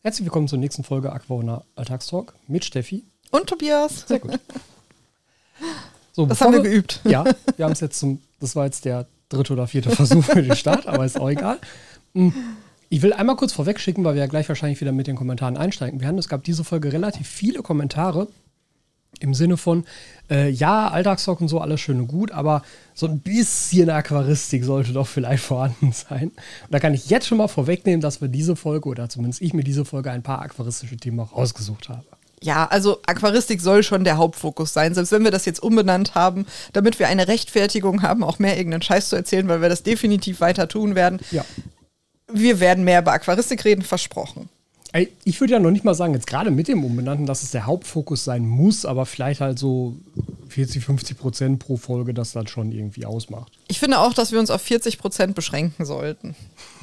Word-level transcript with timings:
Herzlich 0.00 0.26
willkommen 0.26 0.46
zur 0.46 0.60
nächsten 0.60 0.84
Folge 0.84 1.12
Aquaona 1.12 1.64
Alltagstalk 1.74 2.32
mit 2.46 2.64
Steffi. 2.64 3.02
Und 3.32 3.48
Tobias. 3.48 4.04
Sehr 4.06 4.20
gut. 4.20 4.38
So, 6.12 6.24
das 6.26 6.40
haben 6.40 6.52
wir 6.52 6.62
geübt. 6.62 7.00
Ja, 7.04 7.24
wir 7.56 7.64
haben 7.64 7.72
es 7.72 7.80
jetzt 7.80 7.98
zum, 7.98 8.22
das 8.38 8.54
war 8.54 8.66
jetzt 8.66 8.84
der 8.84 9.08
dritte 9.28 9.54
oder 9.54 9.66
vierte 9.66 9.90
Versuch 9.90 10.24
für 10.24 10.40
den 10.40 10.54
Start, 10.54 10.86
aber 10.86 11.04
ist 11.04 11.18
auch 11.18 11.28
egal. 11.28 11.58
Hm, 12.14 12.32
ich 12.88 13.02
will 13.02 13.12
einmal 13.12 13.34
kurz 13.34 13.52
vorweg 13.52 13.80
schicken, 13.80 14.04
weil 14.04 14.14
wir 14.14 14.20
ja 14.20 14.28
gleich 14.28 14.48
wahrscheinlich 14.48 14.80
wieder 14.80 14.92
mit 14.92 15.08
den 15.08 15.16
Kommentaren 15.16 15.56
einsteigen 15.56 16.00
werden. 16.00 16.16
Es 16.16 16.28
gab 16.28 16.44
diese 16.44 16.62
Folge 16.62 16.92
relativ 16.92 17.26
viele 17.26 17.62
Kommentare 17.62 18.28
im 19.20 19.34
Sinne 19.34 19.56
von, 19.56 19.84
äh, 20.30 20.48
ja, 20.50 20.88
Alltagstalk 20.88 21.40
und 21.40 21.48
so, 21.48 21.60
alles 21.60 21.80
schön 21.80 22.00
und 22.00 22.08
gut, 22.08 22.30
aber 22.30 22.62
so 22.94 23.06
ein 23.06 23.20
bisschen 23.20 23.90
Aquaristik 23.90 24.64
sollte 24.64 24.92
doch 24.92 25.06
vielleicht 25.06 25.42
vorhanden 25.44 25.92
sein. 25.92 26.28
Und 26.28 26.70
da 26.70 26.78
kann 26.78 26.94
ich 26.94 27.10
jetzt 27.10 27.26
schon 27.26 27.38
mal 27.38 27.48
vorwegnehmen, 27.48 28.00
dass 28.00 28.20
wir 28.20 28.28
diese 28.28 28.56
Folge, 28.56 28.88
oder 28.88 29.08
zumindest 29.08 29.42
ich 29.42 29.54
mir 29.54 29.64
diese 29.64 29.84
Folge 29.84 30.10
ein 30.10 30.22
paar 30.22 30.42
aquaristische 30.42 30.96
Themen 30.96 31.20
auch 31.20 31.32
rausgesucht 31.32 31.88
habe. 31.88 32.04
Ja, 32.40 32.66
also 32.66 33.00
Aquaristik 33.06 33.60
soll 33.60 33.82
schon 33.82 34.04
der 34.04 34.16
Hauptfokus 34.16 34.72
sein, 34.72 34.94
selbst 34.94 35.10
wenn 35.10 35.24
wir 35.24 35.32
das 35.32 35.44
jetzt 35.44 35.60
umbenannt 35.60 36.14
haben, 36.14 36.46
damit 36.72 37.00
wir 37.00 37.08
eine 37.08 37.26
Rechtfertigung 37.26 38.02
haben, 38.02 38.22
auch 38.22 38.38
mehr 38.38 38.56
irgendeinen 38.56 38.82
Scheiß 38.82 39.08
zu 39.08 39.16
erzählen, 39.16 39.48
weil 39.48 39.60
wir 39.60 39.68
das 39.68 39.82
definitiv 39.82 40.40
weiter 40.40 40.68
tun 40.68 40.94
werden. 40.94 41.18
Ja. 41.32 41.44
Wir 42.32 42.60
werden 42.60 42.84
mehr 42.84 43.00
über 43.00 43.12
Aquaristik 43.12 43.64
reden, 43.64 43.82
versprochen. 43.82 44.48
Ich 45.24 45.40
würde 45.40 45.52
ja 45.52 45.58
noch 45.58 45.70
nicht 45.70 45.84
mal 45.84 45.94
sagen, 45.94 46.14
jetzt 46.14 46.26
gerade 46.26 46.50
mit 46.50 46.66
dem 46.66 46.82
Umbenannten, 46.82 47.26
dass 47.26 47.42
es 47.42 47.50
der 47.50 47.66
Hauptfokus 47.66 48.24
sein 48.24 48.46
muss, 48.46 48.86
aber 48.86 49.04
vielleicht 49.04 49.40
halt 49.40 49.58
so 49.58 49.96
40, 50.48 50.84
50 50.84 51.18
Prozent 51.18 51.58
pro 51.58 51.76
Folge 51.76 52.14
das 52.14 52.32
dann 52.32 52.46
schon 52.46 52.72
irgendwie 52.72 53.04
ausmacht. 53.04 53.52
Ich 53.68 53.78
finde 53.78 53.98
auch, 53.98 54.14
dass 54.14 54.32
wir 54.32 54.40
uns 54.40 54.50
auf 54.50 54.62
40 54.62 54.98
Prozent 54.98 55.34
beschränken 55.34 55.84
sollten. 55.84 56.34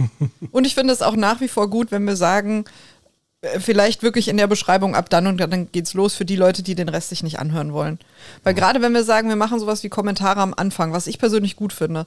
und 0.52 0.68
ich 0.68 0.76
finde 0.76 0.94
es 0.94 1.02
auch 1.02 1.16
nach 1.16 1.42
wie 1.42 1.48
vor 1.48 1.70
gut, 1.70 1.92
wenn 1.92 2.06
wir 2.06 2.16
sagen, 2.16 2.66
äh, 3.42 3.60
vielleicht 3.60 4.04
wirklich 4.04 4.28
in 4.28 4.38
der 4.38 4.48
Beschreibung 4.48 4.96
ab 4.96 5.10
dann 5.10 5.28
und 5.28 5.38
dann 5.38 5.72
geht's 5.72 5.94
los 5.94 6.14
für 6.14 6.26
die 6.26 6.36
Leute, 6.36 6.62
die 6.62 6.76
den 6.76 6.90
Rest 6.90 7.10
sich 7.10 7.24
nicht 7.24 7.40
anhören 7.40 7.74
wollen. 7.74 8.00
Weil 8.44 8.54
gerade 8.54 8.82
wenn 8.82 8.94
wir 8.94 9.04
sagen, 9.04 9.30
wir 9.30 9.36
machen 9.36 9.60
sowas 9.60 9.84
wie 9.84 9.90
Kommentare 9.90 10.42
am 10.42 10.54
Anfang, 10.54 10.94
was 10.94 11.08
ich 11.08 11.18
persönlich 11.18 11.56
gut 11.56 11.74
finde. 11.74 12.06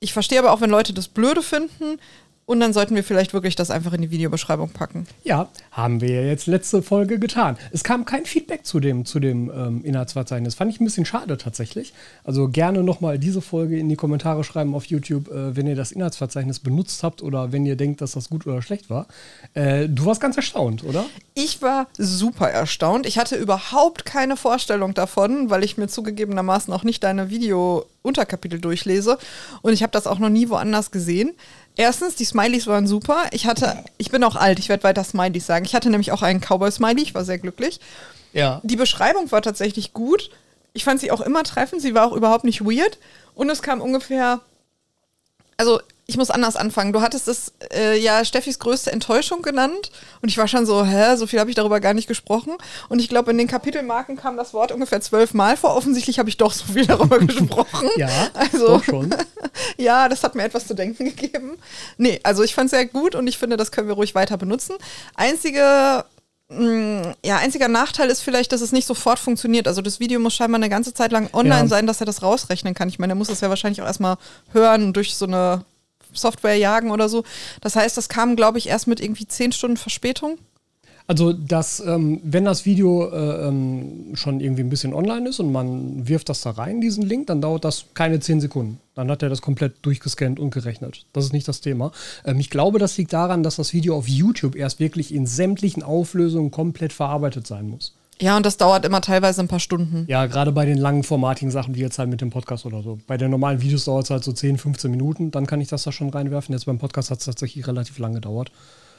Ich 0.00 0.12
verstehe 0.12 0.38
aber 0.38 0.52
auch, 0.52 0.60
wenn 0.60 0.70
Leute 0.70 0.94
das 0.94 1.08
blöde 1.08 1.42
finden, 1.42 1.98
und 2.48 2.60
dann 2.60 2.72
sollten 2.72 2.94
wir 2.94 3.04
vielleicht 3.04 3.34
wirklich 3.34 3.56
das 3.56 3.70
einfach 3.70 3.92
in 3.92 4.00
die 4.00 4.10
Videobeschreibung 4.10 4.70
packen. 4.70 5.06
Ja, 5.22 5.50
haben 5.70 6.00
wir 6.00 6.08
ja 6.08 6.22
jetzt 6.22 6.46
letzte 6.46 6.80
Folge 6.80 7.18
getan. 7.18 7.58
Es 7.72 7.84
kam 7.84 8.06
kein 8.06 8.24
Feedback 8.24 8.64
zu 8.64 8.80
dem, 8.80 9.04
zu 9.04 9.20
dem 9.20 9.52
ähm, 9.54 9.84
Inhaltsverzeichnis. 9.84 10.54
Fand 10.54 10.72
ich 10.72 10.80
ein 10.80 10.86
bisschen 10.86 11.04
schade 11.04 11.36
tatsächlich. 11.36 11.92
Also 12.24 12.48
gerne 12.48 12.82
nochmal 12.82 13.18
diese 13.18 13.42
Folge 13.42 13.78
in 13.78 13.90
die 13.90 13.96
Kommentare 13.96 14.44
schreiben 14.44 14.74
auf 14.74 14.86
YouTube, 14.86 15.28
äh, 15.28 15.56
wenn 15.56 15.66
ihr 15.66 15.76
das 15.76 15.92
Inhaltsverzeichnis 15.92 16.60
benutzt 16.60 17.02
habt 17.02 17.22
oder 17.22 17.52
wenn 17.52 17.66
ihr 17.66 17.76
denkt, 17.76 18.00
dass 18.00 18.12
das 18.12 18.30
gut 18.30 18.46
oder 18.46 18.62
schlecht 18.62 18.88
war. 18.88 19.08
Äh, 19.52 19.86
du 19.86 20.06
warst 20.06 20.22
ganz 20.22 20.38
erstaunt, 20.38 20.84
oder? 20.84 21.04
Ich 21.34 21.60
war 21.60 21.86
super 21.98 22.48
erstaunt. 22.48 23.04
Ich 23.04 23.18
hatte 23.18 23.36
überhaupt 23.36 24.06
keine 24.06 24.38
Vorstellung 24.38 24.94
davon, 24.94 25.50
weil 25.50 25.64
ich 25.64 25.76
mir 25.76 25.88
zugegebenermaßen 25.88 26.72
auch 26.72 26.82
nicht 26.82 27.04
deine 27.04 27.28
Video-Unterkapitel 27.28 28.58
durchlese. 28.58 29.18
Und 29.60 29.74
ich 29.74 29.82
habe 29.82 29.92
das 29.92 30.06
auch 30.06 30.18
noch 30.18 30.30
nie 30.30 30.48
woanders 30.48 30.90
gesehen. 30.90 31.34
Erstens, 31.78 32.16
die 32.16 32.24
Smileys 32.24 32.66
waren 32.66 32.88
super. 32.88 33.26
Ich 33.30 33.46
hatte, 33.46 33.84
ich 33.98 34.10
bin 34.10 34.24
auch 34.24 34.34
alt, 34.34 34.58
ich 34.58 34.68
werde 34.68 34.82
weiter 34.82 35.04
Smileys 35.04 35.46
sagen. 35.46 35.64
Ich 35.64 35.76
hatte 35.76 35.90
nämlich 35.90 36.10
auch 36.10 36.22
einen 36.22 36.40
Cowboy-Smiley, 36.40 37.00
ich 37.00 37.14
war 37.14 37.24
sehr 37.24 37.38
glücklich. 37.38 37.78
Ja. 38.32 38.60
Die 38.64 38.74
Beschreibung 38.74 39.30
war 39.30 39.42
tatsächlich 39.42 39.92
gut. 39.92 40.30
Ich 40.72 40.82
fand 40.82 41.00
sie 41.00 41.12
auch 41.12 41.20
immer 41.20 41.44
treffend, 41.44 41.80
sie 41.80 41.94
war 41.94 42.08
auch 42.08 42.16
überhaupt 42.16 42.42
nicht 42.42 42.62
weird. 42.64 42.98
Und 43.36 43.48
es 43.48 43.62
kam 43.62 43.80
ungefähr, 43.80 44.40
also 45.56 45.80
ich 46.10 46.16
muss 46.16 46.30
anders 46.30 46.56
anfangen. 46.56 46.94
Du 46.94 47.02
hattest 47.02 47.28
es 47.28 47.52
äh, 47.70 47.98
ja 47.98 48.24
Steffis 48.24 48.58
größte 48.58 48.90
Enttäuschung 48.90 49.42
genannt 49.42 49.90
und 50.22 50.30
ich 50.30 50.38
war 50.38 50.48
schon 50.48 50.64
so, 50.64 50.82
hä, 50.82 51.16
so 51.16 51.26
viel 51.26 51.38
habe 51.38 51.50
ich 51.50 51.56
darüber 51.56 51.80
gar 51.80 51.92
nicht 51.92 52.08
gesprochen. 52.08 52.54
Und 52.88 52.98
ich 52.98 53.10
glaube, 53.10 53.30
in 53.30 53.36
den 53.36 53.46
Kapitelmarken 53.46 54.16
kam 54.16 54.38
das 54.38 54.54
Wort 54.54 54.72
ungefähr 54.72 55.02
zwölfmal 55.02 55.58
vor. 55.58 55.76
Offensichtlich 55.76 56.18
habe 56.18 56.30
ich 56.30 56.38
doch 56.38 56.54
so 56.54 56.64
viel 56.72 56.86
darüber 56.86 57.18
gesprochen. 57.18 57.90
ja, 57.98 58.08
also, 58.32 58.68
doch 58.68 58.84
schon. 58.84 59.14
ja, 59.76 60.08
das 60.08 60.24
hat 60.24 60.34
mir 60.34 60.44
etwas 60.44 60.66
zu 60.66 60.72
denken 60.72 61.04
gegeben. 61.04 61.58
Nee, 61.98 62.20
also 62.22 62.42
ich 62.42 62.54
fand 62.54 62.66
es 62.66 62.70
sehr 62.70 62.86
gut 62.86 63.14
und 63.14 63.26
ich 63.26 63.36
finde, 63.36 63.58
das 63.58 63.70
können 63.70 63.88
wir 63.88 63.94
ruhig 63.94 64.14
weiter 64.14 64.38
benutzen. 64.38 64.76
Einzige 65.14 66.06
mm, 66.48 67.02
ja, 67.22 67.36
einziger 67.36 67.68
Nachteil 67.68 68.08
ist 68.08 68.22
vielleicht, 68.22 68.52
dass 68.52 68.62
es 68.62 68.72
nicht 68.72 68.86
sofort 68.86 69.18
funktioniert. 69.18 69.68
Also 69.68 69.82
das 69.82 70.00
Video 70.00 70.20
muss 70.20 70.34
scheinbar 70.34 70.58
eine 70.58 70.70
ganze 70.70 70.94
Zeit 70.94 71.12
lang 71.12 71.28
online 71.34 71.64
ja. 71.64 71.68
sein, 71.68 71.86
dass 71.86 72.00
er 72.00 72.06
das 72.06 72.22
rausrechnen 72.22 72.72
kann. 72.72 72.88
Ich 72.88 72.98
meine, 72.98 73.12
er 73.12 73.16
muss 73.16 73.28
es 73.28 73.42
ja 73.42 73.50
wahrscheinlich 73.50 73.82
auch 73.82 73.86
erstmal 73.86 74.16
hören 74.54 74.94
durch 74.94 75.14
so 75.14 75.26
eine 75.26 75.66
Software 76.18 76.56
jagen 76.56 76.90
oder 76.90 77.08
so. 77.08 77.24
Das 77.60 77.76
heißt, 77.76 77.96
das 77.96 78.08
kam, 78.08 78.36
glaube 78.36 78.58
ich, 78.58 78.68
erst 78.68 78.86
mit 78.86 79.00
irgendwie 79.00 79.26
zehn 79.26 79.52
Stunden 79.52 79.76
Verspätung. 79.76 80.38
Also, 81.08 81.32
dass, 81.32 81.80
ähm, 81.80 82.20
wenn 82.22 82.44
das 82.44 82.66
Video 82.66 83.08
äh, 83.08 83.48
ähm, 83.48 84.10
schon 84.12 84.40
irgendwie 84.40 84.62
ein 84.62 84.68
bisschen 84.68 84.92
online 84.92 85.30
ist 85.30 85.40
und 85.40 85.50
man 85.50 86.06
wirft 86.06 86.28
das 86.28 86.42
da 86.42 86.50
rein, 86.50 86.82
diesen 86.82 87.02
Link, 87.02 87.28
dann 87.28 87.40
dauert 87.40 87.64
das 87.64 87.86
keine 87.94 88.20
zehn 88.20 88.42
Sekunden. 88.42 88.78
Dann 88.94 89.10
hat 89.10 89.22
er 89.22 89.30
das 89.30 89.40
komplett 89.40 89.76
durchgescannt 89.80 90.38
und 90.38 90.50
gerechnet. 90.50 91.06
Das 91.14 91.24
ist 91.24 91.32
nicht 91.32 91.48
das 91.48 91.62
Thema. 91.62 91.92
Ähm, 92.26 92.38
ich 92.40 92.50
glaube, 92.50 92.78
das 92.78 92.98
liegt 92.98 93.14
daran, 93.14 93.42
dass 93.42 93.56
das 93.56 93.72
Video 93.72 93.96
auf 93.96 94.06
YouTube 94.06 94.54
erst 94.54 94.80
wirklich 94.80 95.14
in 95.14 95.24
sämtlichen 95.24 95.82
Auflösungen 95.82 96.50
komplett 96.50 96.92
verarbeitet 96.92 97.46
sein 97.46 97.70
muss. 97.70 97.94
Ja, 98.20 98.36
und 98.36 98.44
das 98.44 98.56
dauert 98.56 98.84
immer 98.84 99.00
teilweise 99.00 99.40
ein 99.40 99.48
paar 99.48 99.60
Stunden. 99.60 100.04
Ja, 100.08 100.26
gerade 100.26 100.52
bei 100.52 100.66
den 100.66 100.78
langen 100.78 101.02
formatigen 101.02 101.50
Sachen, 101.50 101.74
wie 101.74 101.80
jetzt 101.80 101.98
halt 101.98 102.08
mit 102.08 102.20
dem 102.20 102.30
Podcast 102.30 102.66
oder 102.66 102.82
so. 102.82 102.98
Bei 103.06 103.16
den 103.16 103.30
normalen 103.30 103.60
Videos 103.60 103.84
dauert 103.84 104.04
es 104.04 104.10
halt 104.10 104.24
so 104.24 104.32
10, 104.32 104.58
15 104.58 104.90
Minuten, 104.90 105.30
dann 105.30 105.46
kann 105.46 105.60
ich 105.60 105.68
das 105.68 105.84
da 105.84 105.92
schon 105.92 106.10
reinwerfen. 106.10 106.52
Jetzt 106.52 106.66
beim 106.66 106.78
Podcast 106.78 107.10
hat 107.10 107.18
es 107.20 107.26
tatsächlich 107.26 107.66
relativ 107.66 107.98
lange 107.98 108.16
gedauert. 108.16 108.50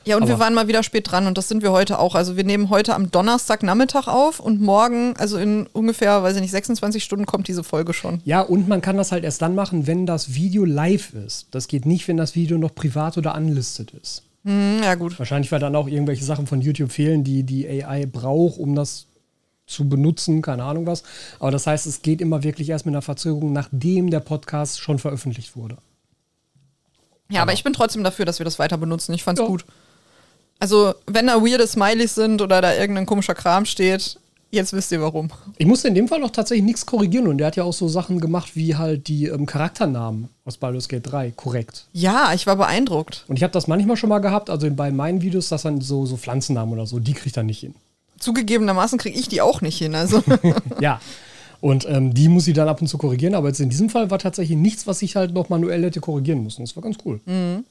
Ja, 0.05 0.15
und 0.15 0.23
Aber 0.23 0.31
wir 0.31 0.39
waren 0.39 0.53
mal 0.53 0.67
wieder 0.67 0.81
spät 0.83 1.11
dran 1.11 1.27
und 1.27 1.37
das 1.37 1.49
sind 1.49 1.61
wir 1.61 1.71
heute 1.71 1.99
auch. 1.99 2.15
Also 2.15 2.37
wir 2.37 2.43
nehmen 2.43 2.69
heute 2.69 2.95
am 2.95 3.11
Donnerstagnachmittag 3.11 4.07
auf 4.07 4.39
und 4.39 4.61
morgen, 4.61 5.13
also 5.17 5.37
in 5.37 5.67
ungefähr, 5.73 6.23
weiß 6.23 6.35
ich 6.35 6.41
nicht, 6.41 6.51
26 6.51 7.03
Stunden 7.03 7.25
kommt 7.25 7.47
diese 7.47 7.63
Folge 7.63 7.93
schon. 7.93 8.21
Ja, 8.23 8.41
und 8.41 8.67
man 8.67 8.81
kann 8.81 8.97
das 8.97 9.11
halt 9.11 9.23
erst 9.23 9.41
dann 9.41 9.55
machen, 9.55 9.87
wenn 9.87 10.05
das 10.05 10.33
Video 10.33 10.63
live 10.63 11.13
ist. 11.13 11.47
Das 11.51 11.67
geht 11.67 11.85
nicht, 11.85 12.07
wenn 12.07 12.17
das 12.17 12.35
Video 12.35 12.57
noch 12.57 12.73
privat 12.73 13.17
oder 13.17 13.35
unlisted 13.35 13.91
ist. 14.01 14.23
Hm, 14.45 14.81
ja, 14.83 14.95
gut. 14.95 15.19
Wahrscheinlich, 15.19 15.51
weil 15.51 15.59
dann 15.59 15.75
auch 15.75 15.87
irgendwelche 15.87 16.23
Sachen 16.23 16.47
von 16.47 16.61
YouTube 16.61 16.91
fehlen, 16.91 17.23
die 17.25 17.43
die 17.43 17.67
AI 17.67 18.05
braucht, 18.05 18.57
um 18.57 18.75
das 18.75 19.05
zu 19.69 19.87
benutzen, 19.87 20.41
keine 20.41 20.63
Ahnung 20.63 20.85
was. 20.85 21.03
Aber 21.39 21.51
das 21.51 21.67
heißt, 21.67 21.85
es 21.85 22.01
geht 22.01 22.21
immer 22.21 22.43
wirklich 22.43 22.69
erst 22.69 22.85
mit 22.85 22.93
einer 22.93 23.01
Verzögerung, 23.01 23.53
nachdem 23.53 24.09
der 24.09 24.19
Podcast 24.19 24.81
schon 24.81 24.99
veröffentlicht 24.99 25.55
wurde. 25.55 25.77
Ja, 27.29 27.41
aber, 27.41 27.51
aber 27.51 27.53
ich 27.53 27.63
bin 27.63 27.73
trotzdem 27.73 28.03
dafür, 28.03 28.25
dass 28.25 28.39
wir 28.39 28.45
das 28.45 28.59
weiter 28.59 28.77
benutzen. 28.77 29.13
Ich 29.13 29.23
fand's 29.23 29.41
ja. 29.41 29.47
gut. 29.47 29.65
Also, 30.59 30.93
wenn 31.05 31.27
da 31.27 31.41
weirde 31.41 31.67
Smileys 31.67 32.15
sind 32.15 32.41
oder 32.41 32.61
da 32.61 32.75
irgendein 32.75 33.05
komischer 33.05 33.35
Kram 33.35 33.65
steht, 33.65 34.19
jetzt 34.51 34.73
wisst 34.73 34.91
ihr 34.91 35.01
warum. 35.01 35.29
Ich 35.57 35.65
musste 35.65 35.87
in 35.87 35.95
dem 35.95 36.09
Fall 36.09 36.21
auch 36.23 36.31
tatsächlich 36.31 36.65
nichts 36.65 36.85
korrigieren 36.85 37.27
und 37.27 37.37
der 37.37 37.47
hat 37.47 37.55
ja 37.55 37.63
auch 37.63 37.73
so 37.73 37.87
Sachen 37.87 38.19
gemacht 38.19 38.55
wie 38.55 38.75
halt 38.75 39.07
die 39.07 39.27
ähm, 39.27 39.45
Charakternamen 39.45 40.27
aus 40.43 40.57
Baldur's 40.57 40.89
Gate 40.89 41.09
3 41.09 41.31
korrekt. 41.31 41.85
Ja, 41.93 42.33
ich 42.33 42.45
war 42.45 42.57
beeindruckt. 42.57 43.23
Und 43.27 43.37
ich 43.37 43.43
habe 43.43 43.53
das 43.53 43.67
manchmal 43.67 43.95
schon 43.95 44.09
mal 44.09 44.19
gehabt, 44.19 44.49
also 44.49 44.69
bei 44.71 44.91
meinen 44.91 45.21
Videos, 45.21 45.47
dass 45.47 45.61
dann 45.61 45.79
so, 45.79 46.05
so 46.05 46.17
Pflanzennamen 46.17 46.73
oder 46.73 46.87
so, 46.87 46.99
die 46.99 47.13
kriegt 47.13 47.37
er 47.37 47.43
nicht 47.43 47.59
hin 47.59 47.75
zugegebenermaßen 48.19 48.97
kriege 48.97 49.17
ich 49.17 49.27
die 49.27 49.41
auch 49.41 49.61
nicht 49.61 49.77
hin. 49.77 49.95
Also. 49.95 50.23
ja. 50.79 51.01
Und 51.61 51.85
ähm, 51.89 52.13
die 52.13 52.29
muss 52.29 52.45
sie 52.45 52.53
dann 52.53 52.69
ab 52.69 52.81
und 52.81 52.87
zu 52.87 52.97
korrigieren. 52.97 53.35
Aber 53.35 53.47
jetzt 53.47 53.59
in 53.59 53.69
diesem 53.69 53.89
Fall 53.89 54.09
war 54.11 54.19
tatsächlich 54.19 54.57
nichts, 54.57 54.87
was 54.87 55.01
ich 55.01 55.15
halt 55.15 55.33
noch 55.33 55.49
manuell 55.49 55.83
hätte 55.83 55.99
korrigieren 55.99 56.43
müssen. 56.43 56.63
Das 56.63 56.75
war 56.75 56.83
ganz 56.83 56.97
cool. 57.05 57.19
Mhm. 57.25 57.65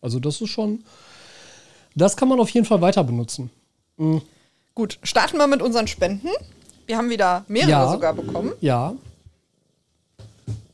Also, 0.00 0.20
das 0.20 0.40
ist 0.40 0.50
schon. 0.50 0.84
Das 1.96 2.16
kann 2.16 2.28
man 2.28 2.40
auf 2.40 2.50
jeden 2.50 2.66
Fall 2.66 2.80
weiter 2.80 3.04
benutzen. 3.04 3.50
Mhm. 3.96 4.22
Gut, 4.74 4.98
starten 5.02 5.36
wir 5.36 5.46
mit 5.46 5.62
unseren 5.62 5.86
Spenden. 5.86 6.28
Wir 6.86 6.96
haben 6.96 7.08
wieder 7.08 7.44
mehrere 7.48 7.70
ja, 7.70 7.90
sogar 7.90 8.12
bekommen. 8.12 8.52
Ja. 8.60 8.94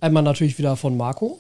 Einmal 0.00 0.22
natürlich 0.22 0.59
wieder 0.59 0.76
von 0.76 0.97
Marco. 0.97 1.38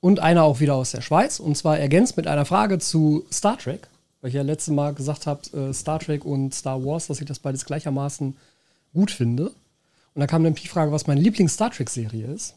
Und 0.00 0.18
einer 0.18 0.42
auch 0.42 0.60
wieder 0.60 0.74
aus 0.74 0.90
der 0.90 1.00
Schweiz. 1.00 1.38
Und 1.38 1.56
zwar 1.56 1.78
ergänzt 1.78 2.16
mit 2.16 2.26
einer 2.26 2.44
Frage 2.44 2.78
zu 2.78 3.24
Star 3.30 3.56
Trek 3.58 3.88
weil 4.22 4.28
ich 4.28 4.34
ja 4.34 4.42
letztes 4.42 4.72
Mal 4.72 4.94
gesagt 4.94 5.26
habe, 5.26 5.42
äh, 5.54 5.74
Star 5.74 5.98
Trek 5.98 6.24
und 6.24 6.54
Star 6.54 6.82
Wars, 6.82 7.08
dass 7.08 7.20
ich 7.20 7.26
das 7.26 7.40
beides 7.40 7.66
gleichermaßen 7.66 8.34
gut 8.94 9.10
finde. 9.10 9.48
Und 10.14 10.20
da 10.20 10.26
kam 10.26 10.44
dann 10.44 10.54
die 10.54 10.68
Frage, 10.68 10.92
was 10.92 11.06
meine 11.06 11.20
Lieblings-Star 11.20 11.70
Trek-Serie 11.70 12.26
ist. 12.26 12.54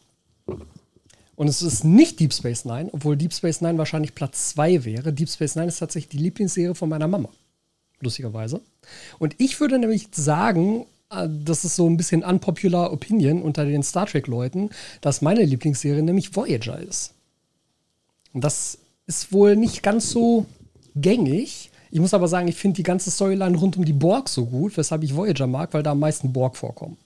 Und 1.36 1.48
es 1.48 1.62
ist 1.62 1.84
nicht 1.84 2.19
Deep 2.19 2.34
Space 2.34 2.66
Nine, 2.66 2.89
obwohl 2.94 3.18
Deep 3.18 3.34
Space 3.34 3.62
Nine 3.62 3.78
wahrscheinlich 3.78 4.16
Platz 4.16 4.50
2 4.50 4.86
wäre. 4.86 5.12
Deep 5.12 5.30
Space 5.30 5.56
Nine 5.56 5.68
ist 5.68 5.80
tatsächlich 5.80 6.10
die 6.10 6.24
Lieblingsserie 6.24 6.75
von 6.75 6.88
meiner 6.88 7.07
Mama. 7.07 7.30
Lustigerweise. 8.00 8.62
Und 9.19 9.36
ich 9.39 9.60
würde 9.60 9.80
nämlich 9.80 10.10
sagen, 10.12 10.86
äh, 11.10 11.28
das 11.28 11.66
ist 11.66 11.75
so 11.75 11.89
ein 11.89 11.98
bisschen 11.98 12.24
unpopular 12.24 12.94
Opinion 12.94 13.42
unter 13.42 13.66
den 13.66 13.84
Star 13.84 14.06
Trek-Leuten, 14.06 14.69
dass 15.01 15.22
meine 15.22 15.44
Lieblingsserie 15.44 16.04
nämlich 16.04 16.36
Voyager 16.36 16.80
ist. 16.80 17.13
Und 18.34 18.44
das 18.44 18.78
ist 19.07 19.34
wohl 19.34 19.56
nicht 19.56 19.81
ganz 19.81 20.12
so 20.12 20.45
gängig. 20.95 21.64
Ich 21.92 22.00
muss 22.00 22.14
aber 22.14 22.28
sagen, 22.28 22.48
ich 22.48 22.56
finde 22.56 22.78
die 22.78 22.84
ganze 22.84 23.12
Storyline 23.12 23.58
rund 23.58 23.78
um 23.78 23.86
die 23.86 23.94
Borg 23.94 24.30
so 24.30 24.46
gut, 24.46 24.76
weshalb 24.78 25.04
ich 25.04 25.16
Voyager 25.16 25.48
mag, 25.48 25.74
weil 25.74 25.84
da 25.84 25.92
am 25.92 26.00
meisten 26.00 26.34
Borg 26.34 26.58
vorkommen. 26.58 26.98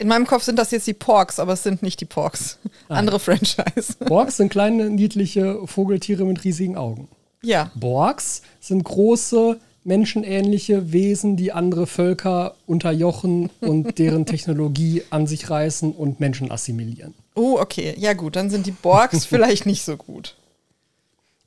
In 0.00 0.06
meinem 0.06 0.26
Kopf 0.26 0.44
sind 0.44 0.58
das 0.58 0.70
jetzt 0.70 0.86
die 0.86 0.94
Porks, 0.94 1.40
aber 1.40 1.54
es 1.54 1.64
sind 1.64 1.82
nicht 1.82 2.00
die 2.00 2.04
Porks. 2.04 2.58
Nein. 2.88 2.98
Andere 2.98 3.18
Franchise. 3.18 3.94
Porks 3.98 4.36
sind 4.36 4.48
kleine, 4.48 4.90
niedliche 4.90 5.66
Vogeltiere 5.66 6.24
mit 6.24 6.44
riesigen 6.44 6.76
Augen. 6.76 7.08
Ja. 7.42 7.72
Borgs 7.74 8.42
sind 8.60 8.84
große, 8.84 9.58
menschenähnliche 9.82 10.92
Wesen, 10.92 11.36
die 11.36 11.50
andere 11.50 11.88
Völker 11.88 12.54
unterjochen 12.66 13.50
und 13.60 13.98
deren 13.98 14.24
Technologie 14.24 15.02
an 15.10 15.26
sich 15.26 15.50
reißen 15.50 15.92
und 15.92 16.20
Menschen 16.20 16.52
assimilieren. 16.52 17.14
Oh, 17.34 17.58
okay. 17.58 17.94
Ja, 17.98 18.12
gut, 18.12 18.36
dann 18.36 18.50
sind 18.50 18.66
die 18.66 18.72
Borgs 18.72 19.24
vielleicht 19.26 19.66
nicht 19.66 19.82
so 19.82 19.96
gut. 19.96 20.36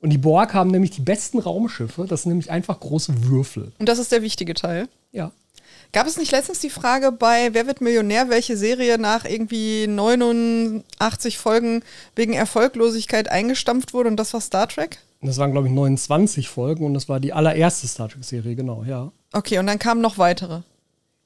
Und 0.02 0.10
die 0.10 0.18
Borg 0.18 0.52
haben 0.52 0.70
nämlich 0.70 0.90
die 0.90 1.00
besten 1.00 1.38
Raumschiffe. 1.38 2.06
Das 2.08 2.22
sind 2.22 2.30
nämlich 2.30 2.50
einfach 2.50 2.80
große 2.80 3.24
Würfel. 3.24 3.72
Und 3.78 3.88
das 3.88 4.00
ist 4.00 4.10
der 4.10 4.22
wichtige 4.22 4.52
Teil. 4.52 4.88
Ja. 5.12 5.30
Gab 5.92 6.08
es 6.08 6.16
nicht 6.16 6.32
letztens 6.32 6.58
die 6.58 6.70
Frage 6.70 7.12
bei 7.12 7.54
Wer 7.54 7.68
wird 7.68 7.80
Millionär, 7.80 8.28
welche 8.28 8.56
Serie 8.56 8.98
nach 8.98 9.24
irgendwie 9.24 9.86
89 9.86 11.38
Folgen 11.38 11.84
wegen 12.16 12.32
Erfolglosigkeit 12.32 13.30
eingestampft 13.30 13.94
wurde 13.94 14.08
und 14.08 14.16
das 14.16 14.34
war 14.34 14.40
Star 14.40 14.68
Trek? 14.68 14.98
Das 15.20 15.38
waren, 15.38 15.52
glaube 15.52 15.68
ich, 15.68 15.72
29 15.72 16.48
Folgen 16.48 16.84
und 16.84 16.94
das 16.94 17.08
war 17.08 17.20
die 17.20 17.32
allererste 17.32 17.86
Star 17.86 18.08
Trek-Serie, 18.08 18.56
genau, 18.56 18.82
ja. 18.84 19.12
Okay, 19.32 19.58
und 19.58 19.68
dann 19.68 19.78
kamen 19.78 20.00
noch 20.00 20.18
weitere. 20.18 20.62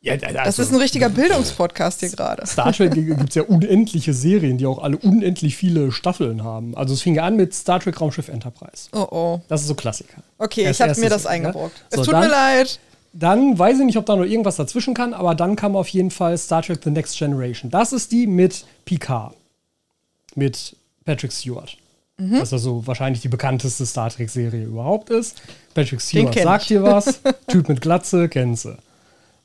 Ja 0.07 0.15
also, 0.15 0.33
Das 0.45 0.59
ist 0.59 0.73
ein 0.73 0.77
richtiger 0.81 1.09
Bildungspodcast 1.09 2.01
hier 2.01 2.11
gerade. 2.11 2.47
Star 2.47 2.73
Trek 2.73 2.95
gibt 2.95 3.29
es 3.29 3.35
ja 3.35 3.43
unendliche 3.43 4.15
Serien, 4.15 4.59
die 4.59 4.67
auch 4.67 4.79
alle 4.79 4.97
unendlich 4.99 5.57
viele 5.57 5.93
Staffeln 5.93 6.45
haben. 6.45 6.77
Also 6.77 6.95
es 6.95 7.03
fing 7.03 7.15
ja 7.17 7.25
an 7.25 7.37
mit 7.37 7.55
Star 7.55 7.81
Trek 7.81 8.01
Raumschiff 8.01 8.29
Enterprise. 8.29 8.89
Oh 8.93 9.07
oh. 9.11 9.41
Das 9.49 9.63
ist 9.63 9.69
so 9.69 9.75
Klassiker. 9.75 10.23
Okay, 10.39 10.63
Erst 10.63 10.81
ich 10.81 10.89
habe 10.89 11.01
mir 11.01 11.11
das 11.11 11.23
Serie, 11.23 11.41
ne? 11.41 11.47
eingebrockt. 11.49 11.77
So, 11.91 12.01
es 12.01 12.07
tut 12.07 12.15
dann- 12.15 12.21
mir 12.23 12.31
leid. 12.31 12.79
Dann 13.19 13.59
weiß 13.59 13.79
ich 13.79 13.87
nicht, 13.87 13.97
ob 13.97 14.05
da 14.05 14.15
noch 14.15 14.27
irgendwas 14.27 14.57
dazwischen 14.57 14.93
kann, 14.93 15.15
aber 15.15 15.35
dann 15.35 15.57
kam 15.57 15.75
auf 15.75 15.89
jeden 15.89 16.11
Fall 16.11 16.37
Star 16.37 16.61
Trek 16.61 16.81
The 16.85 16.91
Next 16.91 17.17
Generation. 17.17 17.71
Das 17.71 17.95
ist 17.95 18.13
die 18.13 18.27
mit 18.27 18.67
Picard. 18.85 19.35
Mit 20.35 20.77
Patrick 21.07 21.33
Stewart. 21.33 21.79
Mhm. 22.19 22.41
Was 22.41 22.53
also 22.53 22.87
wahrscheinlich 22.87 23.23
die 23.23 23.29
bekannteste 23.29 23.85
Star 23.85 24.11
Trek-Serie 24.11 24.65
überhaupt 24.65 25.11
ist. 25.11 25.41
Patrick 25.75 26.01
Stewart 26.01 26.35
sagt 26.35 26.71
dir 26.71 26.83
was. 26.83 27.21
typ 27.49 27.69
mit 27.69 27.81
Glatze, 27.81 28.29
kennst 28.29 28.67
du. 28.67 28.77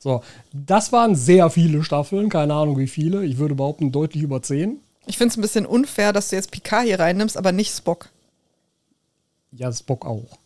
So, 0.02 0.20
das 0.52 0.90
waren 0.90 1.14
sehr 1.14 1.48
viele 1.48 1.84
Staffeln, 1.84 2.28
keine 2.28 2.54
Ahnung 2.54 2.76
wie 2.76 2.88
viele. 2.88 3.24
Ich 3.24 3.38
würde 3.38 3.54
behaupten, 3.54 3.92
deutlich 3.92 4.24
über 4.24 4.42
zehn. 4.42 4.80
Ich 5.06 5.16
finde 5.16 5.30
es 5.30 5.38
ein 5.38 5.42
bisschen 5.42 5.64
unfair, 5.64 6.12
dass 6.12 6.30
du 6.30 6.34
jetzt 6.34 6.50
Picard 6.50 6.86
hier 6.86 6.98
reinnimmst, 6.98 7.36
aber 7.36 7.52
nicht 7.52 7.72
Spock. 7.72 8.08
Ja, 9.52 9.72
Spock 9.72 10.04
auch. 10.04 10.38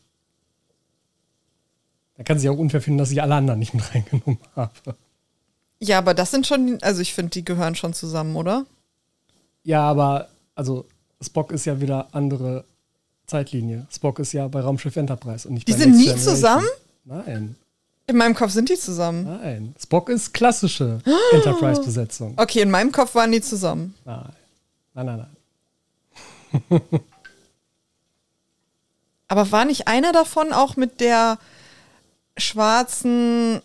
Da 2.18 2.22
kann 2.22 2.38
sich 2.38 2.50
auch 2.50 2.58
unfair 2.58 2.82
finden, 2.82 2.98
dass 2.98 3.10
ich 3.10 3.22
alle 3.22 3.34
anderen 3.34 3.58
nicht 3.58 3.72
mit 3.72 3.82
reingenommen 3.94 4.38
habe. 4.54 4.94
Ja, 5.78 5.96
aber 5.98 6.12
das 6.12 6.30
sind 6.32 6.46
schon, 6.46 6.78
also 6.82 7.00
ich 7.00 7.14
finde, 7.14 7.30
die 7.30 7.44
gehören 7.44 7.76
schon 7.76 7.94
zusammen, 7.94 8.36
oder? 8.36 8.66
Ja, 9.62 9.80
aber 9.88 10.28
also 10.54 10.84
Spock 11.22 11.50
ist 11.50 11.64
ja 11.64 11.80
wieder 11.80 12.08
andere 12.12 12.64
Zeitlinie. 13.26 13.86
Spock 13.90 14.18
ist 14.18 14.32
ja 14.34 14.48
bei 14.48 14.60
Raumschiff 14.60 14.96
Enterprise 14.96 15.48
und 15.48 15.54
nicht 15.54 15.66
Die 15.66 15.72
bei 15.72 15.78
sind 15.78 15.92
Next 15.92 16.00
nie 16.00 16.06
Generation. 16.08 16.34
zusammen? 16.34 16.66
Nein, 17.04 17.56
In 18.08 18.16
meinem 18.16 18.34
Kopf 18.34 18.52
sind 18.52 18.68
die 18.68 18.76
zusammen. 18.76 19.24
nein. 19.24 19.74
Spock 19.80 20.08
ist 20.08 20.32
klassische 20.32 21.00
Enterprise-Besetzung. 21.32 22.34
Okay, 22.38 22.60
in 22.60 22.70
meinem 22.70 22.92
Kopf 22.92 23.14
waren 23.14 23.32
die 23.32 23.40
zusammen. 23.40 23.94
Nein, 24.04 24.32
nein, 24.94 25.06
nein, 25.06 25.26
nein. 26.70 26.80
Aber 29.28 29.50
war 29.50 29.64
nicht 29.64 29.88
einer 29.88 30.12
davon 30.12 30.52
auch 30.52 30.76
mit 30.76 31.00
der 31.00 31.38
schwarzen 32.38 33.60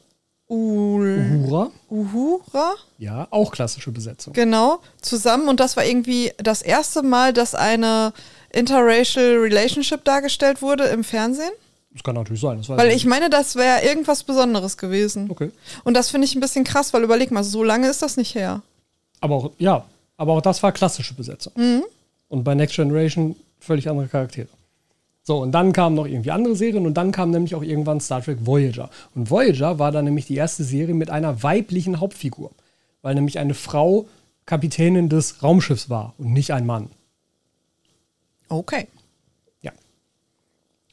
Ul 0.48 1.44
Uhura, 1.46 1.72
Uhura? 1.90 2.74
ja, 2.98 3.28
auch 3.30 3.52
klassische 3.52 3.92
Besetzung. 3.92 4.34
Genau, 4.34 4.82
zusammen. 5.02 5.48
Und 5.48 5.60
das 5.60 5.78
war 5.78 5.86
irgendwie 5.86 6.34
das 6.38 6.62
erste 6.62 7.04
Mal, 7.04 7.32
dass 7.32 7.54
eine 7.56 8.12
interracial 8.50 9.38
Relationship 9.38 10.04
dargestellt 10.04 10.62
wurde 10.62 10.86
im 10.86 11.04
Fernsehen. 11.04 11.52
Das 11.94 12.04
kann 12.04 12.16
natürlich 12.16 12.42
sein. 12.42 12.64
Weil 12.68 12.90
ich 12.90 12.98
ich 12.98 13.06
meine, 13.06 13.30
das 13.30 13.56
wäre 13.56 13.84
irgendwas 13.84 14.24
Besonderes 14.24 14.78
gewesen. 14.78 15.24
nicht. 15.24 15.32
Okay. 15.32 15.52
Und 15.84 15.96
das 15.96 16.10
finde 16.10 16.26
ich 16.26 16.36
ein 16.36 16.40
bisschen 16.40 16.64
krass, 16.64 16.94
weil 16.94 17.04
überleg 17.04 17.32
mal, 17.32 17.44
so 17.44 17.64
lange 17.64 17.90
ist 17.90 18.02
das 18.02 18.18
nicht 18.18 18.34
her. 18.36 18.62
Aber 19.20 19.36
auch, 19.36 19.52
ja, 19.58 19.86
aber 20.18 20.34
auch 20.34 20.42
das 20.42 20.64
war 20.64 20.72
klassische 20.72 21.14
Besetzung. 21.14 21.54
Mhm. 21.56 21.84
Und 22.30 22.44
bei 22.44 22.56
Next 22.56 22.76
Generation 22.76 23.36
völlig 23.60 23.90
andere 23.90 24.08
Charaktere. 24.08 24.48
So, 25.24 25.38
und 25.38 25.52
dann 25.52 25.72
kamen 25.74 25.96
noch 25.96 26.08
irgendwie 26.08 26.32
andere 26.32 26.56
Serien 26.56 26.86
und 26.86 26.96
dann 26.96 27.12
kam 27.12 27.30
nämlich 27.30 27.54
auch 27.54 27.62
irgendwann 27.62 28.00
Star 28.00 28.24
Trek 28.24 28.40
Voyager. 28.46 28.90
Und 29.14 29.30
Voyager 29.30 29.78
war 29.78 29.92
dann 29.92 30.06
nämlich 30.06 30.26
die 30.26 30.36
erste 30.36 30.64
Serie 30.64 30.96
mit 30.96 31.10
einer 31.10 31.44
weiblichen 31.44 32.00
Hauptfigur. 32.00 32.52
Weil 33.02 33.16
nämlich 33.16 33.38
eine 33.38 33.54
Frau 33.54 34.08
Kapitänin 34.46 35.10
des 35.10 35.44
Raumschiffs 35.44 35.90
war 35.90 36.14
und 36.18 36.34
nicht 36.34 36.52
ein 36.52 36.66
Mann. 36.66 36.90
Okay. 38.50 38.88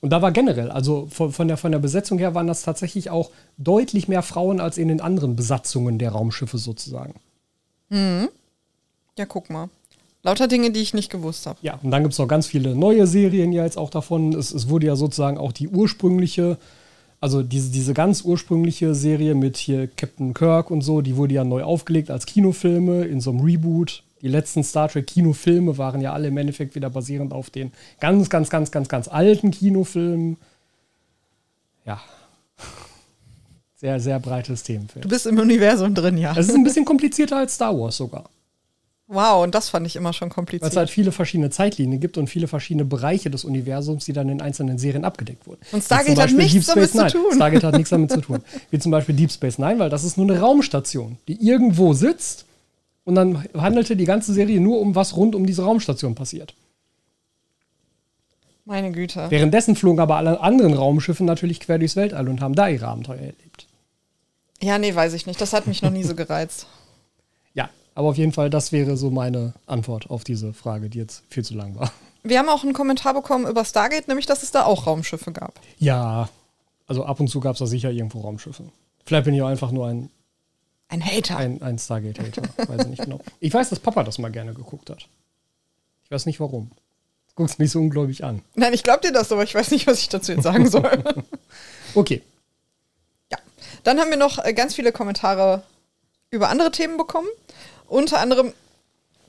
Und 0.01 0.11
da 0.11 0.23
war 0.23 0.31
generell, 0.31 0.71
also 0.71 1.09
von, 1.11 1.33
von, 1.33 1.49
der, 1.49 1.57
von 1.57 1.73
der 1.73 1.81
Besetzung 1.81 2.19
her 2.19 2.35
waren 2.35 2.47
das 2.47 2.63
tatsächlich 2.63 3.11
auch 3.11 3.31
deutlich 3.57 4.07
mehr 4.07 4.23
Frauen 4.23 4.61
als 4.61 4.79
in 4.79 4.89
den 4.89 5.01
anderen 5.01 5.35
Besatzungen 5.35 5.99
der 5.99 6.13
Raumschiffe 6.13 6.59
sozusagen. 6.59 7.15
Ja, 9.17 9.27
guck 9.27 9.51
mal. 9.51 9.69
Lauter 10.23 10.49
Dinge, 10.49 10.71
die 10.71 10.81
ich 10.81 10.95
nicht 10.95 11.11
gewusst 11.11 11.47
habe. 11.47 11.59
Ja, 11.63 11.79
und 11.83 11.91
dann 11.91 12.03
gibt 12.03 12.13
es 12.13 12.19
noch 12.19 12.29
ganz 12.29 12.47
viele 12.47 12.75
neue 12.75 13.07
Serien 13.07 13.53
ja 13.53 13.65
jetzt 13.65 13.79
auch 13.79 13.91
davon. 13.91 14.35
Es, 14.35 14.53
es 14.53 14.69
wurde 14.69 14.87
ja 14.87 14.97
sozusagen 14.97 15.39
auch 15.39 15.53
die 15.53 15.69
ursprüngliche, 15.69 16.59
also 17.21 17.43
diese, 17.43 17.71
diese 17.71 17.95
ganz 17.95 18.23
ursprüngliche 18.23 18.95
Serie 18.95 19.35
mit 19.35 19.57
hier 19.57 19.89
Captain 19.89 20.35
Kirk 20.35 20.71
und 20.71 20.83
so, 20.83 21.01
die 21.01 21.17
wurde 21.17 21.35
ja 21.35 21.45
neu 21.45 21.63
aufgelegt 21.63 22.11
als 22.11 22.27
Kinofilme 22.27 23.05
in 23.05 23.21
so 23.21 23.31
einem 23.31 23.41
Reboot. 23.41 24.03
Die 24.23 24.29
letzten 24.29 24.65
Star 24.65 24.89
Trek 24.89 25.07
Kinofilme 25.07 25.79
waren 25.79 26.01
ja 26.01 26.13
alle 26.13 26.29
im 26.29 26.37
Endeffekt 26.37 26.75
wieder 26.75 26.91
basierend 26.91 27.33
auf 27.33 27.51
den 27.51 27.73
ganz, 28.01 28.29
ganz, 28.31 28.51
ganz, 28.51 28.71
ganz, 28.71 28.89
ganz 28.89 29.09
alten 29.09 29.51
Kinofilmen. 29.51 30.37
Ja. 31.85 32.01
Sehr, 33.77 34.01
sehr 34.01 34.19
breites 34.19 34.65
Themenfeld. 34.65 35.05
Du 35.05 35.09
bist 35.09 35.25
im 35.27 35.39
Universum 35.39 35.95
drin, 35.95 36.19
ja. 36.19 36.37
Es 36.37 36.49
ist 36.49 36.57
ein 36.57 36.65
bisschen 36.65 36.85
komplizierter 36.85 37.37
als 37.37 37.55
Star 37.55 37.79
Wars 37.79 37.97
sogar. 37.97 38.29
Wow, 39.07 39.45
und 39.45 39.55
das 39.55 39.71
fand 39.71 39.87
ich 39.87 39.95
immer 39.95 40.13
schon 40.13 40.27
Weil 40.27 40.31
es 40.31 40.35
kompliziert. 40.35 40.77
halt 40.77 40.91
viele 40.91 41.13
verschiedene 41.13 41.49
Zeitlinien 41.49 42.01
gibt 42.01 42.19
und 42.19 42.27
viele 42.29 42.49
verschiedene 42.49 42.85
Bereiche 42.85 43.31
des 43.31 43.45
Universums, 43.45 44.05
die 44.05 44.13
dann 44.13 44.29
in 44.29 44.43
einzelnen 44.43 44.79
Serien 44.79 45.05
abgedeckt 45.05 45.47
wurden. 45.47 45.61
Und 45.73 45.83
Stargate 45.83 46.19
hat 46.19 46.33
nichts 46.33 46.67
damit 46.67 46.91
Space 46.91 46.93
zu 46.93 46.99
Nine. 46.99 47.13
tun. 47.13 47.35
Stargate 47.37 47.65
hat 47.65 47.75
nichts 47.77 47.91
damit 47.91 48.11
zu 48.11 48.21
tun. 48.21 48.43
Wie 48.71 48.79
zum 48.81 48.91
Beispiel 48.91 49.15
Deep 49.15 49.31
Space 49.31 49.59
Nine, 49.59 49.79
weil 49.79 49.89
das 49.91 50.03
ist 50.03 50.19
nur 50.19 50.29
eine 50.29 50.41
Raumstation, 50.41 51.17
die 51.29 51.41
irgendwo 51.41 51.95
sitzt 51.95 52.45
und 53.09 53.15
dann 53.15 53.49
handelte 53.57 53.97
die 53.97 54.05
ganze 54.05 54.35
Serie 54.35 54.61
nur 54.61 54.81
um 54.81 54.95
was 54.95 55.17
rund 55.17 55.35
um 55.35 55.47
diese 55.47 55.63
Raumstation 55.63 56.15
passiert. 56.15 56.55
Meine 58.67 58.93
Güte. 58.93 59.31
Währenddessen 59.31 59.77
flogen 59.77 59.99
aber 59.99 60.17
alle 60.17 60.43
anderen 60.43 60.75
Raumschiffe 60.75 61.25
natürlich 61.25 61.59
quer 61.59 61.79
durchs 61.79 61.97
Weltall 61.97 62.29
und 62.29 62.43
haben 62.43 62.55
da 62.55 62.69
ihre 62.69 62.87
Abenteuer 62.87 63.17
erlebt. 63.17 63.67
Ja, 64.61 64.77
nee, 64.77 64.95
weiß 64.95 65.15
ich 65.15 65.27
nicht. 65.27 65.41
Das 65.41 65.55
hat 65.55 65.67
mich 65.67 65.81
noch 65.81 65.91
nie 65.91 66.05
so 66.05 66.15
gereizt. 66.15 66.67
Ja, 67.55 67.71
aber 67.95 68.09
auf 68.09 68.19
jeden 68.19 68.33
Fall, 68.33 68.51
das 68.51 68.73
wäre 68.73 68.99
so 68.99 69.09
meine 69.11 69.55
Antwort 69.67 70.11
auf 70.11 70.23
diese 70.23 70.53
Frage, 70.53 70.91
die 70.91 70.99
jetzt 70.99 71.25
viel 71.31 71.45
zu 71.45 71.55
lang 71.55 71.77
war. 71.77 71.91
Wir 72.23 72.39
haben 72.39 72.51
auch 72.51 72.63
einen 72.63 72.75
Kommentar 72.75 73.15
bekommen 73.15 73.47
über 73.47 73.65
Stargate, 73.65 74.07
nämlich, 74.07 74.27
dass 74.27 74.43
es 74.43 74.51
da 74.51 74.65
auch 74.65 74.87
Raumschiffe 74.87 75.33
gab. 75.33 75.55
Ja, 75.79 76.29
also 76.87 77.05
ab 77.05 77.19
und 77.21 77.29
zu 77.29 77.41
gab 77.41 77.55
es 77.55 77.61
da 77.61 77.67
sicher 77.67 77.91
irgendwo 77.91 78.21
Raumschiffe. 78.21 78.65
Vielleicht 79.07 79.25
bin 79.25 79.33
ich 79.35 79.41
auch 79.41 79.49
einfach 79.49 79.73
nur 79.73 79.89
ein 79.89 80.11
Ein 80.89 81.05
Hater. 81.05 81.37
Ein, 81.37 81.61
ein 81.63 81.79
Stargate-Hater, 81.79 82.43
weiß 82.69 82.83
ich 82.83 82.87
nicht 82.89 83.03
genau. 83.05 83.21
Ich 83.41 83.53
weiß, 83.53 83.69
dass 83.71 83.79
Papa 83.79 84.05
das 84.05 84.19
mal 84.19 84.31
gerne 84.31 84.55
geguckt 84.55 84.89
hat. 84.91 85.07
Ich 86.05 86.11
weiß 86.11 86.25
nicht 86.27 86.41
warum. 86.41 86.71
Du 87.29 87.35
guckst 87.35 87.59
mich 87.59 87.71
so 87.71 87.79
ungläubig 87.79 88.25
an. 88.25 88.43
Nein, 88.55 88.73
ich 88.73 88.83
glaube 88.83 89.03
dir 89.03 89.13
das, 89.13 89.31
aber 89.31 89.43
ich 89.45 89.55
weiß 89.55 89.71
nicht, 89.71 89.87
was 89.87 90.01
ich 90.01 90.09
dazu 90.09 90.33
jetzt 90.33 90.45
sagen 90.45 90.69
soll. 90.69 91.05
Okay. 91.95 92.23
ja. 93.33 93.39
Dann 93.83 93.99
haben 93.99 94.11
wir 94.11 94.19
noch 94.19 94.45
äh, 94.45 94.53
ganz 94.53 94.75
viele 94.75 94.93
Kommentare 94.93 95.63
über 96.31 96.51
andere 96.51 96.71
Themen 96.71 96.99
bekommen. 96.99 97.29
Unter 97.87 98.21
anderem. 98.21 98.53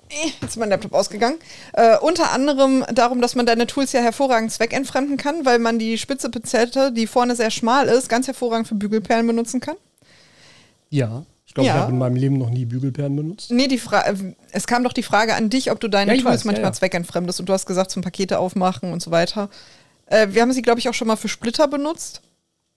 Eh, 0.09 0.31
Jetzt 0.41 0.51
ist 0.51 0.57
mein 0.57 0.69
Laptop 0.69 0.93
ausgegangen. 0.93 1.37
Äh, 1.73 1.97
unter 1.99 2.31
anderem 2.31 2.83
darum, 2.93 3.21
dass 3.21 3.35
man 3.35 3.45
deine 3.45 3.65
Tools 3.65 3.93
ja 3.93 4.01
hervorragend 4.01 4.51
zweckentfremden 4.51 5.15
kann, 5.17 5.45
weil 5.45 5.57
man 5.59 5.79
die 5.79 5.97
spitze 5.97 6.29
Pinzette, 6.29 6.91
die 6.91 7.07
vorne 7.07 7.35
sehr 7.35 7.49
schmal 7.49 7.87
ist, 7.87 8.09
ganz 8.09 8.27
hervorragend 8.27 8.67
für 8.67 8.75
Bügelperlen 8.75 9.25
benutzen 9.25 9.61
kann. 9.61 9.77
Ja. 10.89 11.23
Ich 11.49 11.55
glaube, 11.55 11.65
Ja. 11.65 11.73
ich 11.77 11.81
habe 11.81 11.91
in 11.93 11.97
meinem 11.97 12.15
Leben 12.15 12.37
noch 12.37 12.51
nie 12.51 12.63
Bügelperlen 12.65 13.15
benutzt. 13.15 13.49
Nee, 13.49 13.67
die 13.67 13.79
Fra 13.79 14.01
äh, 14.05 14.13
es 14.51 14.67
kam 14.67 14.83
doch 14.83 14.93
die 14.93 15.01
Frage 15.01 15.33
an 15.33 15.49
dich, 15.49 15.71
ob 15.71 15.79
du 15.79 15.87
deine 15.87 16.11
Ja, 16.15 16.21
Tools 16.21 16.31
weiß, 16.33 16.43
ja, 16.43 16.47
manchmal 16.51 16.69
ja. 16.69 16.73
zweckentfremdest 16.73 17.39
und 17.39 17.49
du 17.49 17.53
hast 17.53 17.65
gesagt, 17.65 17.89
zum 17.89 18.03
Pakete 18.03 18.37
aufmachen 18.37 18.93
und 18.93 19.01
so 19.01 19.09
weiter. 19.09 19.49
Äh, 20.05 20.27
wir 20.29 20.43
haben 20.43 20.53
sie, 20.53 20.61
glaube 20.61 20.79
ich, 20.79 20.87
auch 20.89 20.93
schon 20.93 21.07
mal 21.07 21.15
für 21.15 21.27
Splitter 21.27 21.67
benutzt, 21.67 22.21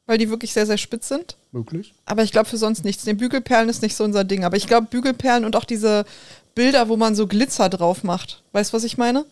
weil 0.06 0.16
die 0.16 0.30
wirklich 0.30 0.54
sehr, 0.54 0.64
sehr 0.64 0.78
spitz 0.78 1.08
sind. 1.08 1.36
Möglich. 1.52 1.92
Aber 2.06 2.22
ich 2.22 2.32
glaube 2.32 2.48
für 2.48 2.56
sonst 2.56 2.82
nichts. 2.82 3.04
Den 3.04 3.18
Bügelperlen 3.18 3.68
ist 3.68 3.82
nicht 3.82 3.94
so 3.94 4.04
unser 4.04 4.24
Ding. 4.24 4.42
Aber 4.42 4.56
ich 4.56 4.66
glaube, 4.66 4.86
Bügelperlen 4.86 5.44
und 5.44 5.54
auch 5.54 5.64
diese 5.66 6.06
Bilder, 6.54 6.88
wo 6.88 6.96
man 6.96 7.14
so 7.14 7.26
Glitzer 7.26 7.68
drauf 7.68 8.04
macht. 8.04 8.42
Weißt 8.52 8.72
du, 8.72 8.76
was 8.78 8.84
ich 8.84 8.96
meine? 8.96 9.26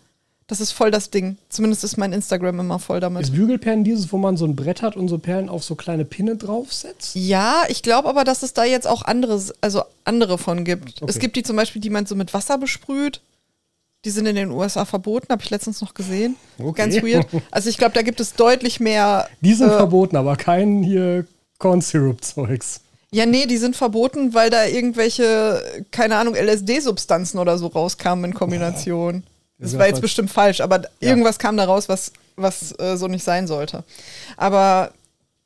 Das 0.51 0.61
ist 0.61 0.73
voll 0.73 0.91
das 0.91 1.11
Ding. 1.11 1.37
Zumindest 1.49 1.85
ist 1.85 1.97
mein 1.97 2.13
Instagram 2.13 2.59
immer 2.59 2.81
voll 2.81 2.99
damit. 2.99 3.23
Ist 3.23 3.31
Bügelperlen 3.31 3.85
dieses, 3.85 4.13
wo 4.13 4.19
man 4.19 4.37
so 4.37 4.47
ein 4.47 4.57
Brett 4.57 4.83
hat 4.83 4.97
und 4.97 5.07
so 5.07 5.17
Perlen 5.17 5.49
auf 5.49 5.63
so 5.63 5.77
kleine 5.77 6.05
Pinne 6.05 6.35
draufsetzt? 6.35 7.15
Ja, 7.15 7.63
ich 7.69 7.85
glaube 7.85 8.09
aber, 8.09 8.25
dass 8.25 8.43
es 8.43 8.53
da 8.53 8.65
jetzt 8.65 8.89
auch 8.89 9.03
andere, 9.03 9.41
also 9.61 9.85
andere 10.03 10.39
von 10.39 10.65
gibt. 10.65 11.03
Okay. 11.03 11.05
Es 11.09 11.21
gibt 11.21 11.37
die 11.37 11.45
zum 11.45 11.55
Beispiel, 11.55 11.81
die 11.81 11.89
man 11.89 12.05
so 12.05 12.17
mit 12.17 12.35
Wasser 12.35 12.59
besprüht. 12.59 13.21
Die 14.05 14.11
sind 14.11 14.27
in 14.27 14.35
den 14.35 14.51
USA 14.51 14.85
verboten, 14.85 15.29
habe 15.31 15.41
ich 15.41 15.51
letztens 15.51 15.83
noch 15.83 15.95
gesehen. 15.95 16.35
Okay. 16.59 16.73
Ganz 16.75 16.97
weird. 16.97 17.29
Also 17.53 17.71
ich 17.71 17.79
glaube, 17.79 17.95
da 17.95 18.03
gibt 18.03 18.19
es 18.19 18.35
deutlich 18.35 18.81
mehr. 18.81 19.29
Die 19.43 19.55
sind 19.55 19.69
äh, 19.69 19.77
verboten, 19.77 20.17
aber 20.17 20.35
kein 20.35 20.83
hier 20.83 21.29
Corn 21.59 21.81
Syrup 21.81 22.25
Zeugs. 22.25 22.81
Ja, 23.13 23.25
nee, 23.25 23.47
die 23.47 23.57
sind 23.57 23.77
verboten, 23.77 24.35
weil 24.35 24.51
da 24.51 24.67
irgendwelche, 24.67 25.63
keine 25.93 26.17
Ahnung, 26.17 26.35
LSD-Substanzen 26.35 27.39
oder 27.39 27.57
so 27.57 27.69
rauskamen 27.69 28.25
in 28.25 28.35
Kombination. 28.35 29.23
Das 29.61 29.79
war 29.79 29.87
jetzt 29.87 30.01
bestimmt 30.01 30.31
falsch, 30.31 30.61
aber 30.61 30.83
irgendwas 31.01 31.39
kam 31.39 31.57
da 31.57 31.65
raus, 31.65 31.89
was, 31.89 32.13
was 32.37 32.75
äh, 32.79 32.97
so 32.97 33.09
nicht 33.09 33.23
sein 33.23 33.47
sollte. 33.47 33.85
Aber 34.39 34.93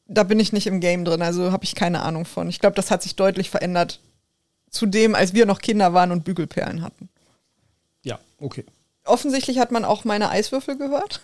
da 0.06 0.22
bin 0.22 0.38
ich 0.38 0.52
nicht 0.52 0.68
im 0.68 0.80
Game 0.80 1.04
drin, 1.04 1.20
also 1.20 1.50
habe 1.50 1.64
ich 1.64 1.74
keine 1.74 2.02
Ahnung 2.02 2.24
von. 2.24 2.48
Ich 2.48 2.60
glaube, 2.60 2.76
das 2.76 2.90
hat 2.90 3.02
sich 3.02 3.16
deutlich 3.16 3.50
verändert 3.50 4.00
zu 4.70 4.86
dem, 4.86 5.14
als 5.14 5.34
wir 5.34 5.46
noch 5.46 5.60
Kinder 5.60 5.94
waren 5.94 6.12
und 6.12 6.24
Bügelperlen 6.24 6.82
hatten. 6.82 7.08
Ja, 8.02 8.20
okay. 8.38 8.64
Offensichtlich 9.06 9.58
hat 9.58 9.70
man 9.70 9.84
auch 9.84 10.04
meine 10.04 10.30
Eiswürfel 10.30 10.78
gehört. 10.78 11.20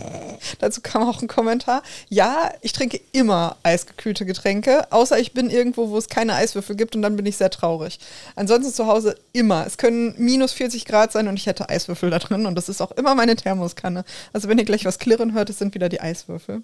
Dazu 0.58 0.80
kam 0.80 1.02
auch 1.02 1.20
ein 1.20 1.28
Kommentar. 1.28 1.82
Ja, 2.08 2.50
ich 2.62 2.72
trinke 2.72 2.98
immer 3.12 3.56
eisgekühlte 3.62 4.24
Getränke, 4.24 4.90
außer 4.90 5.18
ich 5.18 5.32
bin 5.32 5.50
irgendwo, 5.50 5.90
wo 5.90 5.98
es 5.98 6.08
keine 6.08 6.34
Eiswürfel 6.34 6.76
gibt 6.76 6.96
und 6.96 7.02
dann 7.02 7.16
bin 7.16 7.26
ich 7.26 7.36
sehr 7.36 7.50
traurig. 7.50 7.98
Ansonsten 8.36 8.72
zu 8.72 8.86
Hause 8.86 9.16
immer. 9.34 9.66
Es 9.66 9.76
können 9.76 10.14
minus 10.16 10.52
40 10.54 10.86
Grad 10.86 11.12
sein 11.12 11.28
und 11.28 11.36
ich 11.36 11.44
hätte 11.44 11.68
Eiswürfel 11.68 12.08
da 12.08 12.18
drin 12.18 12.46
und 12.46 12.54
das 12.54 12.70
ist 12.70 12.80
auch 12.80 12.92
immer 12.92 13.14
meine 13.14 13.36
Thermoskanne. 13.36 14.04
Also 14.32 14.48
wenn 14.48 14.58
ihr 14.58 14.64
gleich 14.64 14.86
was 14.86 14.98
klirren 14.98 15.34
hört, 15.34 15.50
es 15.50 15.58
sind 15.58 15.74
wieder 15.74 15.90
die 15.90 16.00
Eiswürfel. 16.00 16.62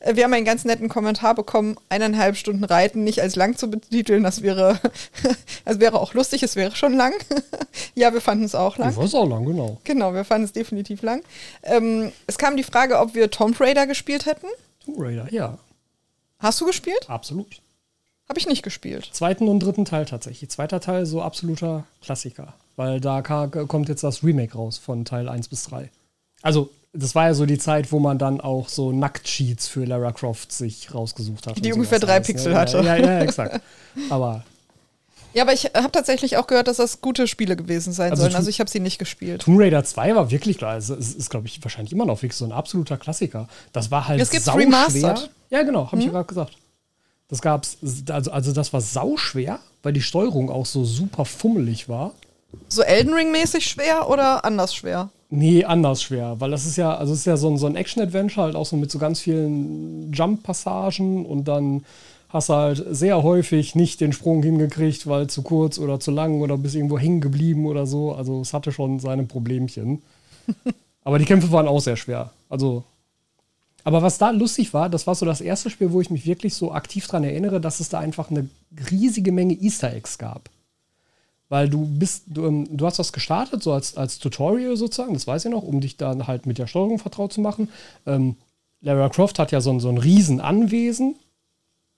Äh, 0.00 0.16
Wir 0.16 0.24
haben 0.24 0.32
einen 0.34 0.44
ganz 0.44 0.64
netten 0.64 0.88
Kommentar 0.88 1.34
bekommen, 1.34 1.76
eineinhalb 1.88 2.36
Stunden 2.36 2.64
Reiten 2.64 3.04
nicht 3.04 3.22
als 3.22 3.36
lang 3.36 3.56
zu 3.56 3.70
betiteln. 3.70 4.22
Das 4.24 4.42
wäre, 4.42 4.78
das 5.64 5.80
wäre 5.80 6.00
auch 6.00 6.14
lustig, 6.14 6.42
es 6.42 6.56
wäre 6.56 6.74
schon 6.74 6.94
lang. 6.94 7.14
ja, 7.94 8.12
wir 8.12 8.20
fanden 8.20 8.44
es 8.44 8.54
auch 8.54 8.76
lang. 8.78 8.94
War 8.96 9.04
auch 9.14 9.28
lang, 9.28 9.44
genau. 9.44 9.78
Genau, 9.84 10.12
wir 10.14 10.24
fanden 10.24 10.44
es 10.44 10.52
definitiv 10.52 11.02
lang. 11.02 11.22
Ähm, 11.62 12.12
es 12.26 12.38
kam 12.38 12.56
die 12.56 12.64
Frage, 12.64 12.98
ob 12.98 13.14
wir 13.14 13.30
Tomb 13.30 13.58
Raider 13.60 13.86
gespielt 13.86 14.26
hätten. 14.26 14.46
Tomb 14.84 14.98
Raider, 14.98 15.32
ja, 15.32 15.58
Hast 16.40 16.60
du 16.60 16.66
gespielt? 16.66 17.08
absolut. 17.08 17.60
Habe 18.28 18.38
ich 18.38 18.46
nicht 18.46 18.62
gespielt. 18.62 19.10
Zweiten 19.12 19.48
und 19.48 19.58
dritten 19.60 19.84
Teil 19.84 20.06
tatsächlich. 20.06 20.48
Zweiter 20.50 20.80
Teil 20.80 21.04
so 21.04 21.20
absoluter 21.20 21.84
Klassiker, 22.00 22.54
weil 22.76 23.00
da 23.00 23.22
kommt 23.22 23.88
jetzt 23.88 24.04
das 24.04 24.22
Remake 24.22 24.54
raus 24.54 24.78
von 24.78 25.04
Teil 25.04 25.28
1 25.28 25.48
bis 25.48 25.64
3. 25.64 25.90
Also, 26.40 26.70
das 26.92 27.14
war 27.14 27.26
ja 27.26 27.34
so 27.34 27.46
die 27.46 27.58
Zeit, 27.58 27.92
wo 27.92 28.00
man 28.00 28.18
dann 28.18 28.40
auch 28.40 28.68
so 28.68 28.92
Nackt-Cheats 28.92 29.68
für 29.68 29.84
Lara 29.84 30.12
Croft 30.12 30.52
sich 30.52 30.92
rausgesucht 30.94 31.46
hat. 31.46 31.64
Die 31.64 31.72
ungefähr 31.72 32.00
drei 32.00 32.14
alles, 32.14 32.28
ne? 32.28 32.34
Pixel 32.34 32.52
ja, 32.52 32.58
hatte. 32.58 32.82
Ja, 32.82 32.96
ja, 32.96 33.20
exakt. 33.20 33.60
Aber 34.08 34.44
Ja, 35.32 35.42
aber 35.42 35.52
ich 35.52 35.64
habe 35.66 35.92
tatsächlich 35.92 36.36
auch 36.36 36.46
gehört, 36.46 36.66
dass 36.66 36.78
das 36.78 37.00
gute 37.00 37.28
Spiele 37.28 37.54
gewesen 37.54 37.92
sein 37.92 38.10
Also 38.10 38.22
sollen. 38.22 38.34
Also 38.34 38.50
ich 38.50 38.58
habe 38.58 38.68
sie 38.68 38.80
nicht 38.80 38.98
gespielt. 38.98 39.42
Tomb 39.42 39.60
Raider 39.60 39.84
2 39.84 40.16
war 40.16 40.30
wirklich 40.30 40.58
klar. 40.58 40.76
Es 40.76 40.90
ist, 40.90 41.16
ist 41.16 41.30
glaube 41.30 41.46
ich, 41.46 41.62
wahrscheinlich 41.62 41.92
immer 41.92 42.04
noch 42.04 42.22
wirklich 42.22 42.36
so 42.36 42.44
ein 42.44 42.52
absoluter 42.52 42.96
Klassiker. 42.96 43.48
Das 43.72 43.90
war 43.90 44.08
halt 44.08 44.20
Es 44.20 44.30
sauschwer. 44.30 44.62
remastered. 44.62 45.20
Mhm. 45.22 45.56
Ja, 45.56 45.62
genau, 45.62 45.86
habe 45.86 45.98
ich 45.98 46.06
ja 46.06 46.10
gerade 46.10 46.26
gesagt. 46.26 46.56
Das 47.28 47.40
gab's, 47.40 47.78
also, 48.08 48.32
also 48.32 48.52
das 48.52 48.72
war 48.72 48.80
sauschwer, 48.80 49.60
weil 49.84 49.92
die 49.92 50.02
Steuerung 50.02 50.50
auch 50.50 50.66
so 50.66 50.84
super 50.84 51.24
fummelig 51.24 51.88
war. 51.88 52.12
So 52.68 52.82
Elden 52.82 53.14
Ring-mäßig 53.14 53.64
schwer 53.64 54.10
oder 54.10 54.44
anders 54.44 54.74
schwer? 54.74 55.10
Nee, 55.32 55.64
anders 55.64 56.02
schwer, 56.02 56.40
weil 56.40 56.50
das 56.50 56.66
ist 56.66 56.76
ja, 56.76 56.92
also 56.94 57.12
es 57.12 57.20
ist 57.20 57.24
ja 57.24 57.36
so 57.36 57.48
ein, 57.48 57.56
so 57.56 57.66
ein 57.66 57.76
Action-Adventure, 57.76 58.46
halt 58.46 58.56
auch 58.56 58.66
so 58.66 58.76
mit 58.76 58.90
so 58.90 58.98
ganz 58.98 59.20
vielen 59.20 60.12
Jump-Passagen 60.12 61.24
und 61.24 61.46
dann 61.46 61.84
hast 62.30 62.48
du 62.48 62.54
halt 62.54 62.84
sehr 62.90 63.22
häufig 63.22 63.76
nicht 63.76 64.00
den 64.00 64.12
Sprung 64.12 64.42
hingekriegt, 64.42 65.06
weil 65.06 65.28
zu 65.28 65.42
kurz 65.42 65.78
oder 65.78 66.00
zu 66.00 66.10
lang 66.10 66.40
oder 66.40 66.56
bist 66.56 66.74
irgendwo 66.74 66.98
hängen 66.98 67.20
geblieben 67.20 67.66
oder 67.66 67.86
so. 67.86 68.12
Also 68.12 68.40
es 68.40 68.52
hatte 68.52 68.72
schon 68.72 68.98
seine 68.98 69.24
Problemchen. 69.24 70.02
Aber 71.04 71.18
die 71.18 71.24
Kämpfe 71.24 71.50
waren 71.52 71.68
auch 71.68 71.80
sehr 71.80 71.96
schwer. 71.96 72.30
Also. 72.48 72.84
Aber 73.82 74.02
was 74.02 74.18
da 74.18 74.30
lustig 74.30 74.74
war, 74.74 74.90
das 74.90 75.06
war 75.06 75.14
so 75.14 75.24
das 75.24 75.40
erste 75.40 75.70
Spiel, 75.70 75.90
wo 75.92 76.00
ich 76.00 76.10
mich 76.10 76.26
wirklich 76.26 76.54
so 76.54 76.72
aktiv 76.72 77.06
dran 77.06 77.24
erinnere, 77.24 77.60
dass 77.60 77.80
es 77.80 77.88
da 77.88 77.98
einfach 77.98 78.30
eine 78.30 78.48
riesige 78.90 79.32
Menge 79.32 79.54
Easter 79.54 79.92
Eggs 79.92 80.18
gab. 80.18 80.50
Weil 81.50 81.68
du 81.68 81.84
bist, 81.84 82.24
du, 82.28 82.46
ähm, 82.46 82.68
du 82.70 82.86
hast 82.86 82.98
das 82.98 83.12
gestartet, 83.12 83.62
so 83.62 83.72
als, 83.72 83.96
als 83.96 84.20
Tutorial 84.20 84.76
sozusagen, 84.76 85.14
das 85.14 85.26
weiß 85.26 85.44
ich 85.44 85.50
noch, 85.50 85.64
um 85.64 85.80
dich 85.80 85.96
dann 85.96 86.28
halt 86.28 86.46
mit 86.46 86.58
der 86.58 86.68
Steuerung 86.68 86.98
vertraut 87.00 87.32
zu 87.32 87.40
machen. 87.40 87.68
Ähm, 88.06 88.36
Lara 88.80 89.08
Croft 89.08 89.38
hat 89.40 89.50
ja 89.50 89.60
so 89.60 89.70
ein, 89.70 89.80
so 89.80 89.88
ein 89.88 89.98
Riesenanwesen. 89.98 91.16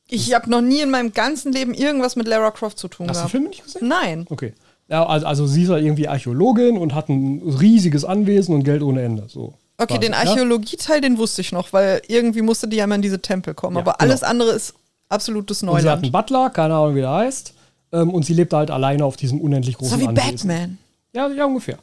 Ich 0.08 0.34
habe 0.34 0.50
noch 0.50 0.62
nie 0.62 0.80
in 0.80 0.90
meinem 0.90 1.12
ganzen 1.12 1.52
Leben 1.52 1.74
irgendwas 1.74 2.16
mit 2.16 2.26
Lara 2.26 2.50
Croft 2.50 2.78
zu 2.78 2.88
tun 2.88 3.08
Hast 3.08 3.16
du 3.16 3.20
den 3.20 3.20
gehabt. 3.20 3.30
Film 3.30 3.44
nicht 3.44 3.64
gesehen? 3.64 3.88
Nein. 3.88 4.26
Okay. 4.30 4.54
Ja, 4.88 5.04
also, 5.06 5.26
also 5.26 5.46
sie 5.46 5.64
ist 5.64 5.68
ja 5.68 5.76
irgendwie 5.76 6.08
Archäologin 6.08 6.78
und 6.78 6.94
hat 6.94 7.10
ein 7.10 7.42
riesiges 7.42 8.06
Anwesen 8.06 8.54
und 8.54 8.64
Geld 8.64 8.82
ohne 8.82 9.02
Ende. 9.02 9.24
So. 9.28 9.52
Okay, 9.76 9.94
quasi, 9.94 10.00
den 10.00 10.12
ja? 10.12 10.18
Archäologieteil, 10.18 11.02
den 11.02 11.18
wusste 11.18 11.42
ich 11.42 11.52
noch, 11.52 11.74
weil 11.74 12.00
irgendwie 12.08 12.40
musste 12.40 12.68
die 12.68 12.78
ja 12.78 12.84
immer 12.84 12.94
in 12.94 13.02
diese 13.02 13.20
Tempel 13.20 13.52
kommen. 13.52 13.76
Ja, 13.76 13.82
aber 13.82 13.92
genau. 13.92 14.10
alles 14.10 14.22
andere 14.22 14.52
ist 14.52 14.72
absolutes 15.10 15.62
Und 15.62 15.68
sie 15.68 15.74
hat 15.74 15.82
Neuland. 15.82 16.02
einen 16.04 16.12
Butler, 16.12 16.50
keine 16.50 16.74
Ahnung, 16.74 16.94
wie 16.94 17.00
der 17.00 17.12
heißt. 17.12 17.52
Ähm, 17.92 18.10
und 18.10 18.24
sie 18.24 18.34
lebt 18.34 18.52
halt 18.52 18.70
alleine 18.70 19.04
auf 19.04 19.16
diesem 19.16 19.40
unendlich 19.40 19.76
großen 19.76 19.98
So 19.98 20.00
wie 20.00 20.08
Anwesen. 20.08 20.48
Batman. 20.48 20.78
Ja, 21.14 21.28
ja, 21.28 21.44
ungefähr. 21.44 21.78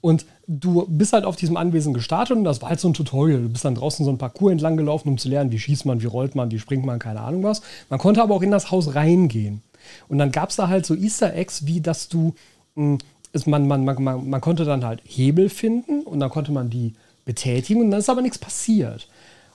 Und 0.00 0.24
du 0.46 0.86
bist 0.88 1.12
halt 1.12 1.24
auf 1.24 1.36
diesem 1.36 1.56
Anwesen 1.56 1.92
gestartet 1.92 2.36
und 2.36 2.44
das 2.44 2.62
war 2.62 2.70
halt 2.70 2.80
so 2.80 2.88
ein 2.88 2.94
Tutorial. 2.94 3.42
Du 3.42 3.48
bist 3.50 3.64
dann 3.64 3.74
draußen 3.74 4.04
so 4.04 4.10
ein 4.10 4.18
Parcours 4.18 4.52
entlang 4.52 4.76
gelaufen, 4.76 5.08
um 5.08 5.18
zu 5.18 5.28
lernen, 5.28 5.52
wie 5.52 5.58
schießt 5.58 5.84
man, 5.84 6.00
wie 6.00 6.06
rollt 6.06 6.34
man, 6.34 6.50
wie 6.50 6.58
springt 6.58 6.86
man, 6.86 6.98
keine 6.98 7.20
Ahnung 7.20 7.42
was. 7.42 7.60
Man 7.90 7.98
konnte 7.98 8.22
aber 8.22 8.34
auch 8.34 8.42
in 8.42 8.50
das 8.50 8.70
Haus 8.70 8.94
reingehen. 8.94 9.62
Und 10.08 10.18
dann 10.18 10.32
gab 10.32 10.50
es 10.50 10.56
da 10.56 10.68
halt 10.68 10.86
so 10.86 10.94
Easter 10.94 11.34
Eggs, 11.34 11.66
wie 11.66 11.80
dass 11.80 12.08
du, 12.08 12.34
mh, 12.76 12.98
es, 13.32 13.46
man, 13.46 13.66
man, 13.66 13.84
man, 13.84 14.02
man, 14.02 14.28
man 14.30 14.40
konnte 14.40 14.64
dann 14.64 14.84
halt 14.84 15.02
Hebel 15.04 15.48
finden 15.50 16.02
und 16.02 16.20
dann 16.20 16.30
konnte 16.30 16.52
man 16.52 16.70
die 16.70 16.94
betätigen 17.24 17.82
und 17.82 17.90
dann 17.90 18.00
ist 18.00 18.10
aber 18.10 18.22
nichts 18.22 18.38
passiert. 18.38 19.06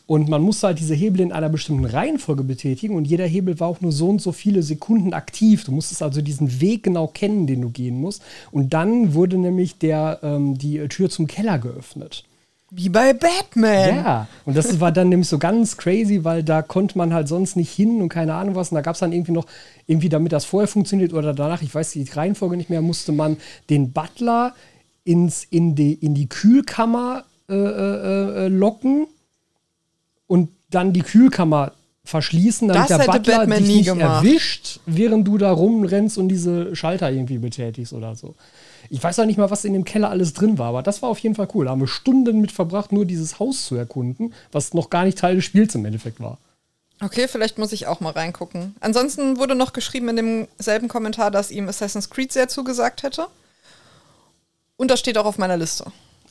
Und 0.08 0.30
man 0.30 0.42
musste 0.42 0.68
halt 0.68 0.80
diese 0.80 0.94
Hebel 0.94 1.22
in 1.22 1.32
einer 1.32 1.50
bestimmten 1.50 1.86
Reihenfolge 1.86 2.44
betätigen 2.44 2.96
und 2.96 3.06
jeder 3.06 3.26
Hebel 3.26 3.60
war 3.60 3.68
auch 3.68 3.82
nur 3.82 3.92
so 3.92 4.10
und 4.10 4.22
so 4.22 4.32
viele 4.32 4.62
Sekunden 4.62 5.14
aktiv. 5.14 5.64
Du 5.64 5.72
musstest 5.72 6.04
also 6.04 6.22
diesen 6.22 6.62
Weg 6.62 6.84
genau 6.84 7.08
kennen, 7.08 7.48
den 7.48 7.62
du 7.62 7.70
gehen 7.70 8.00
musst. 8.00 8.22
Und 8.52 8.74
dann 8.74 9.16
wurde 9.16 9.38
nämlich 9.38 9.80
der, 9.80 10.20
ähm, 10.22 10.58
die 10.60 10.88
Tür 10.90 11.10
zum 11.10 11.26
Keller 11.26 11.58
geöffnet. 11.58 12.24
Wie 12.70 12.90
bei 12.90 13.14
Batman. 13.14 13.96
Ja, 13.96 14.28
und 14.46 14.58
das 14.58 14.80
war 14.80 14.92
dann 14.92 15.10
nämlich 15.10 15.30
so 15.30 15.40
ganz 15.40 15.78
crazy, 15.78 16.24
weil 16.24 16.44
da 16.44 16.62
konnte 16.62 16.98
man 16.98 17.14
halt 17.14 17.28
sonst 17.28 17.56
nicht 17.56 17.72
hin 17.72 18.02
und 18.02 18.10
keine 18.10 18.34
Ahnung 18.36 18.56
was. 18.56 18.72
Und 18.72 18.76
da 18.76 18.82
gab 18.82 18.96
es 18.96 19.00
dann 19.00 19.14
irgendwie 19.14 19.32
noch, 19.32 19.46
irgendwie 19.88 20.10
damit 20.10 20.34
das 20.34 20.46
vorher 20.46 20.68
funktioniert 20.68 21.14
oder 21.14 21.34
danach, 21.34 21.62
ich 21.62 21.74
weiß 21.74 21.92
die 21.92 22.04
Reihenfolge 22.04 22.58
nicht 22.58 22.70
mehr, 22.70 22.82
musste 22.82 23.12
man 23.12 23.38
den 23.70 23.92
Butler 23.92 24.54
ins, 25.04 25.46
in, 25.46 25.76
die, 25.76 25.94
in 25.94 26.16
die 26.16 26.28
Kühlkammer 26.28 27.24
äh, 27.48 27.54
äh, 27.54 28.46
äh, 28.46 28.48
locken 28.50 29.08
und 30.28 30.50
dann 30.70 30.94
die 30.94 31.02
Kühlkammer 31.02 31.72
verschließen, 32.04 32.68
damit 32.68 32.90
Das 32.90 32.98
der 32.98 33.06
Butler 33.06 33.38
Batman 33.40 33.64
dich 33.64 33.76
nicht 33.76 33.86
gemacht. 33.86 34.24
erwischt, 34.26 34.80
während 34.86 35.28
du 35.28 35.38
da 35.38 35.52
rumrennst 35.52 36.18
und 36.18 36.30
diese 36.30 36.76
Schalter 36.76 37.12
irgendwie 37.12 37.40
betätigst 37.40 37.94
oder 37.94 38.16
so. 38.16 38.36
Ich 38.90 39.04
weiß 39.04 39.20
auch 39.20 39.26
nicht 39.26 39.38
mal, 39.38 39.50
was 39.50 39.66
in 39.66 39.74
dem 39.74 39.84
Keller 39.84 40.10
alles 40.10 40.34
drin 40.34 40.60
war, 40.60 40.68
aber 40.68 40.84
das 40.84 41.02
war 41.02 41.10
auf 41.10 41.18
jeden 41.20 41.34
Fall 41.34 41.48
cool. 41.56 41.66
Da 41.66 41.72
haben 41.72 41.82
wir 41.82 41.88
Stunden 41.88 42.40
mit 42.40 42.52
verbracht, 42.52 42.92
nur 42.92 43.06
dieses 43.06 43.40
Haus 43.40 43.66
zu 43.66 43.76
erkunden, 43.76 44.34
was 44.52 44.74
noch 44.76 44.92
gar 44.92 45.06
nicht 45.06 45.18
Teil 45.18 45.36
des 45.36 45.46
Spiels 45.46 45.74
im 45.74 45.86
Endeffekt 45.86 46.20
war. 46.20 46.38
Okay, 47.02 47.28
vielleicht 47.28 47.58
muss 47.58 47.74
ich 47.74 47.88
auch 47.88 48.00
mal 48.00 48.12
reingucken. 48.12 48.76
Ansonsten 48.80 49.38
wurde 49.38 49.56
noch 49.56 49.74
geschrieben 49.74 50.10
in 50.10 50.16
demselben 50.16 50.88
Kommentar, 50.88 51.32
dass 51.32 51.52
ihm 51.52 51.68
Assassin's 51.68 52.10
Creed 52.10 52.32
sehr 52.32 52.48
zugesagt 52.48 53.04
hätte. 53.04 53.28
Und 54.78 54.92
das 54.92 55.00
steht 55.00 55.18
auch 55.18 55.26
auf 55.26 55.38
meiner 55.38 55.58
Liste. 55.58 55.86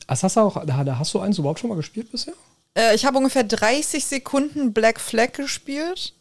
Hast 0.07 0.23
du 0.23 0.39
auch, 0.39 0.55
hast 0.55 1.13
du 1.13 1.19
eins 1.19 1.37
überhaupt 1.37 1.59
schon 1.59 1.69
mal 1.69 1.75
gespielt 1.75 2.11
bisher? 2.11 2.33
Äh, 2.77 2.95
ich 2.95 3.05
habe 3.05 3.17
ungefähr 3.17 3.43
30 3.43 4.05
Sekunden 4.05 4.73
Black 4.73 4.99
Flag 4.99 5.33
gespielt 5.33 6.13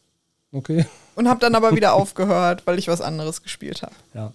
Okay. 0.53 0.87
und 1.17 1.29
habe 1.29 1.41
dann 1.41 1.55
aber 1.55 1.73
wieder 1.77 1.95
aufgehört, 1.95 2.63
weil 2.67 2.79
ich 2.79 2.89
was 2.89 3.01
anderes 3.01 3.43
gespielt 3.43 3.83
habe. 3.83 3.95
Ja. 4.15 4.33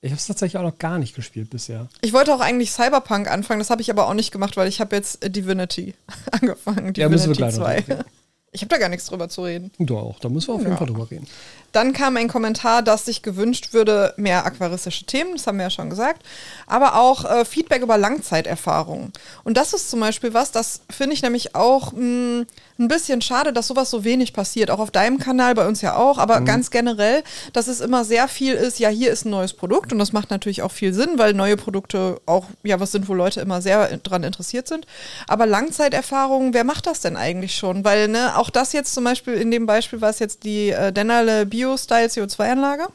Ich 0.00 0.10
habe 0.10 0.18
es 0.18 0.26
tatsächlich 0.26 0.58
auch 0.58 0.62
noch 0.70 0.78
gar 0.78 0.98
nicht 0.98 1.14
gespielt 1.14 1.48
bisher. 1.48 1.88
Ich 2.02 2.12
wollte 2.12 2.34
auch 2.34 2.40
eigentlich 2.40 2.72
Cyberpunk 2.72 3.30
anfangen, 3.30 3.60
das 3.60 3.70
habe 3.70 3.80
ich 3.80 3.90
aber 3.90 4.06
auch 4.06 4.12
nicht 4.14 4.32
gemacht, 4.32 4.56
weil 4.58 4.68
ich 4.68 4.80
habe 4.80 4.94
jetzt 4.96 5.18
Divinity 5.34 5.94
angefangen. 6.30 6.92
Ja, 6.96 7.08
müssen 7.08 7.30
wir 7.30 7.34
Divinity 7.34 7.36
gleich 7.36 7.56
noch 7.58 7.64
drüber 7.66 7.94
reden. 7.98 8.04
Ich 8.52 8.60
habe 8.60 8.68
da 8.68 8.78
gar 8.78 8.88
nichts 8.88 9.06
drüber 9.06 9.28
zu 9.28 9.42
reden. 9.42 9.72
Du 9.78 9.98
auch, 9.98 10.20
da 10.20 10.28
müssen 10.28 10.48
wir 10.48 10.54
auf 10.54 10.60
jeden 10.60 10.72
Ja. 10.72 10.76
Fall 10.78 10.86
drüber 10.86 11.10
reden. 11.10 11.26
Dann 11.74 11.92
kam 11.92 12.16
ein 12.16 12.28
Kommentar, 12.28 12.82
dass 12.82 13.04
sich 13.04 13.22
gewünscht 13.22 13.72
würde, 13.72 14.14
mehr 14.16 14.46
aquaristische 14.46 15.06
Themen, 15.06 15.32
das 15.32 15.46
haben 15.46 15.58
wir 15.58 15.64
ja 15.64 15.70
schon 15.70 15.90
gesagt, 15.90 16.22
aber 16.66 16.96
auch 16.96 17.24
äh, 17.24 17.44
Feedback 17.44 17.82
über 17.82 17.98
Langzeiterfahrungen. 17.98 19.12
Und 19.42 19.56
das 19.56 19.72
ist 19.72 19.90
zum 19.90 19.98
Beispiel 19.98 20.34
was, 20.34 20.52
das 20.52 20.82
finde 20.88 21.14
ich 21.14 21.22
nämlich 21.22 21.56
auch 21.56 21.92
mh, 21.92 22.44
ein 22.78 22.88
bisschen 22.88 23.20
schade, 23.22 23.52
dass 23.52 23.66
sowas 23.66 23.90
so 23.90 24.04
wenig 24.04 24.32
passiert. 24.32 24.70
Auch 24.70 24.78
auf 24.78 24.90
deinem 24.90 25.18
Kanal, 25.18 25.54
bei 25.54 25.66
uns 25.66 25.80
ja 25.80 25.96
auch, 25.96 26.18
aber 26.18 26.40
ganz 26.42 26.70
generell, 26.70 27.22
dass 27.52 27.66
es 27.66 27.80
immer 27.80 28.04
sehr 28.04 28.28
viel 28.28 28.54
ist, 28.54 28.78
ja, 28.78 28.88
hier 28.88 29.10
ist 29.10 29.24
ein 29.24 29.30
neues 29.30 29.52
Produkt 29.52 29.92
und 29.92 29.98
das 29.98 30.12
macht 30.12 30.30
natürlich 30.30 30.62
auch 30.62 30.72
viel 30.72 30.92
Sinn, 30.94 31.10
weil 31.16 31.34
neue 31.34 31.56
Produkte 31.56 32.20
auch 32.26 32.46
ja 32.62 32.78
was 32.80 32.92
sind, 32.92 33.08
wo 33.08 33.14
Leute 33.14 33.40
immer 33.40 33.60
sehr 33.60 33.96
dran 33.98 34.22
interessiert 34.22 34.68
sind. 34.68 34.86
Aber 35.26 35.46
Langzeiterfahrungen, 35.46 36.54
wer 36.54 36.64
macht 36.64 36.86
das 36.86 37.00
denn 37.00 37.16
eigentlich 37.16 37.54
schon? 37.56 37.84
Weil, 37.84 38.08
ne, 38.08 38.36
auch 38.36 38.50
das 38.50 38.72
jetzt 38.72 38.94
zum 38.94 39.04
Beispiel, 39.04 39.34
in 39.34 39.50
dem 39.50 39.66
Beispiel 39.66 40.00
war 40.00 40.10
es 40.10 40.18
jetzt 40.20 40.44
die 40.44 40.70
äh, 40.70 40.92
Dennerle 40.92 41.46
Bio-Style 41.64 42.06
CO2-Anlage. 42.06 42.86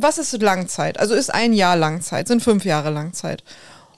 was 0.00 0.18
ist 0.18 0.40
Langzeit? 0.40 0.98
Also 0.98 1.14
ist 1.14 1.34
ein 1.34 1.52
Jahr 1.52 1.76
Langzeit, 1.76 2.28
sind 2.28 2.42
fünf 2.42 2.64
Jahre 2.64 2.90
Langzeit. 2.90 3.42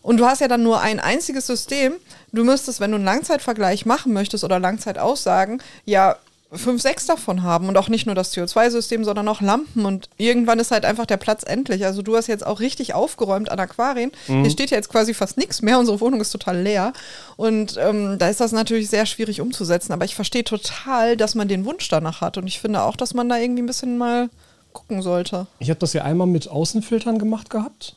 Und 0.02 0.16
du 0.16 0.24
hast 0.24 0.40
ja 0.40 0.48
dann 0.48 0.62
nur 0.62 0.80
ein 0.80 0.98
einziges 0.98 1.46
System. 1.46 1.94
Du 2.32 2.42
müsstest, 2.42 2.80
wenn 2.80 2.90
du 2.90 2.96
einen 2.96 3.04
Langzeitvergleich 3.04 3.84
machen 3.84 4.14
möchtest 4.14 4.42
oder 4.42 4.58
Langzeitaussagen, 4.58 5.62
ja 5.84 6.16
fünf, 6.52 6.82
sechs 6.82 7.06
davon 7.06 7.42
haben 7.42 7.68
und 7.68 7.76
auch 7.76 7.88
nicht 7.88 8.06
nur 8.06 8.14
das 8.14 8.34
CO2-System, 8.34 9.04
sondern 9.04 9.28
auch 9.28 9.40
Lampen 9.40 9.84
und 9.84 10.08
irgendwann 10.16 10.58
ist 10.58 10.70
halt 10.70 10.84
einfach 10.84 11.06
der 11.06 11.16
Platz 11.16 11.42
endlich. 11.46 11.84
Also 11.84 12.02
du 12.02 12.16
hast 12.16 12.26
jetzt 12.26 12.44
auch 12.44 12.60
richtig 12.60 12.94
aufgeräumt 12.94 13.50
an 13.50 13.60
Aquarien. 13.60 14.10
Mhm. 14.26 14.42
Hier 14.42 14.50
steht 14.50 14.70
ja 14.70 14.76
jetzt 14.76 14.88
quasi 14.88 15.14
fast 15.14 15.36
nichts 15.36 15.62
mehr, 15.62 15.78
unsere 15.78 16.00
Wohnung 16.00 16.20
ist 16.20 16.30
total 16.30 16.60
leer 16.60 16.92
und 17.36 17.76
ähm, 17.78 18.18
da 18.18 18.28
ist 18.28 18.40
das 18.40 18.52
natürlich 18.52 18.90
sehr 18.90 19.06
schwierig 19.06 19.40
umzusetzen, 19.40 19.92
aber 19.92 20.04
ich 20.04 20.14
verstehe 20.14 20.44
total, 20.44 21.16
dass 21.16 21.34
man 21.34 21.48
den 21.48 21.64
Wunsch 21.64 21.88
danach 21.88 22.20
hat 22.20 22.36
und 22.36 22.46
ich 22.46 22.60
finde 22.60 22.82
auch, 22.82 22.96
dass 22.96 23.14
man 23.14 23.28
da 23.28 23.38
irgendwie 23.38 23.62
ein 23.62 23.66
bisschen 23.66 23.96
mal 23.96 24.28
gucken 24.72 25.02
sollte. 25.02 25.46
Ich 25.58 25.70
habe 25.70 25.80
das 25.80 25.92
ja 25.92 26.04
einmal 26.04 26.26
mit 26.26 26.48
Außenfiltern 26.48 27.18
gemacht 27.18 27.50
gehabt 27.50 27.96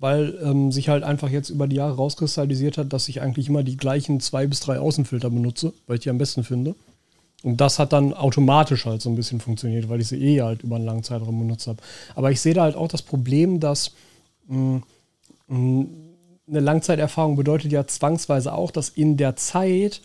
weil 0.00 0.38
ähm, 0.42 0.70
sich 0.70 0.90
halt 0.90 1.02
einfach 1.02 1.30
jetzt 1.30 1.48
über 1.48 1.66
die 1.66 1.76
Jahre 1.76 1.96
rauskristallisiert 1.96 2.76
hat, 2.76 2.92
dass 2.92 3.08
ich 3.08 3.22
eigentlich 3.22 3.48
immer 3.48 3.62
die 3.62 3.78
gleichen 3.78 4.20
zwei 4.20 4.46
bis 4.46 4.60
drei 4.60 4.78
Außenfilter 4.78 5.30
benutze, 5.30 5.72
weil 5.86 5.96
ich 5.96 6.02
die 6.02 6.10
am 6.10 6.18
besten 6.18 6.44
finde. 6.44 6.74
Und 7.44 7.60
das 7.60 7.78
hat 7.78 7.92
dann 7.92 8.14
automatisch 8.14 8.86
halt 8.86 9.02
so 9.02 9.10
ein 9.10 9.16
bisschen 9.16 9.38
funktioniert, 9.38 9.90
weil 9.90 10.00
ich 10.00 10.08
sie 10.08 10.16
eh 10.16 10.40
halt 10.40 10.62
über 10.62 10.76
einen 10.76 10.86
langen 10.86 11.02
Zeitraum 11.02 11.38
benutzt 11.38 11.66
habe. 11.66 11.78
Aber 12.14 12.30
ich 12.30 12.40
sehe 12.40 12.54
da 12.54 12.62
halt 12.62 12.74
auch 12.74 12.88
das 12.88 13.02
Problem, 13.02 13.60
dass 13.60 13.92
mh, 14.48 14.80
mh, 15.48 15.84
eine 16.48 16.60
Langzeiterfahrung 16.60 17.36
bedeutet 17.36 17.70
ja 17.70 17.86
zwangsweise 17.86 18.54
auch, 18.54 18.70
dass 18.70 18.88
in 18.88 19.18
der 19.18 19.36
Zeit 19.36 20.00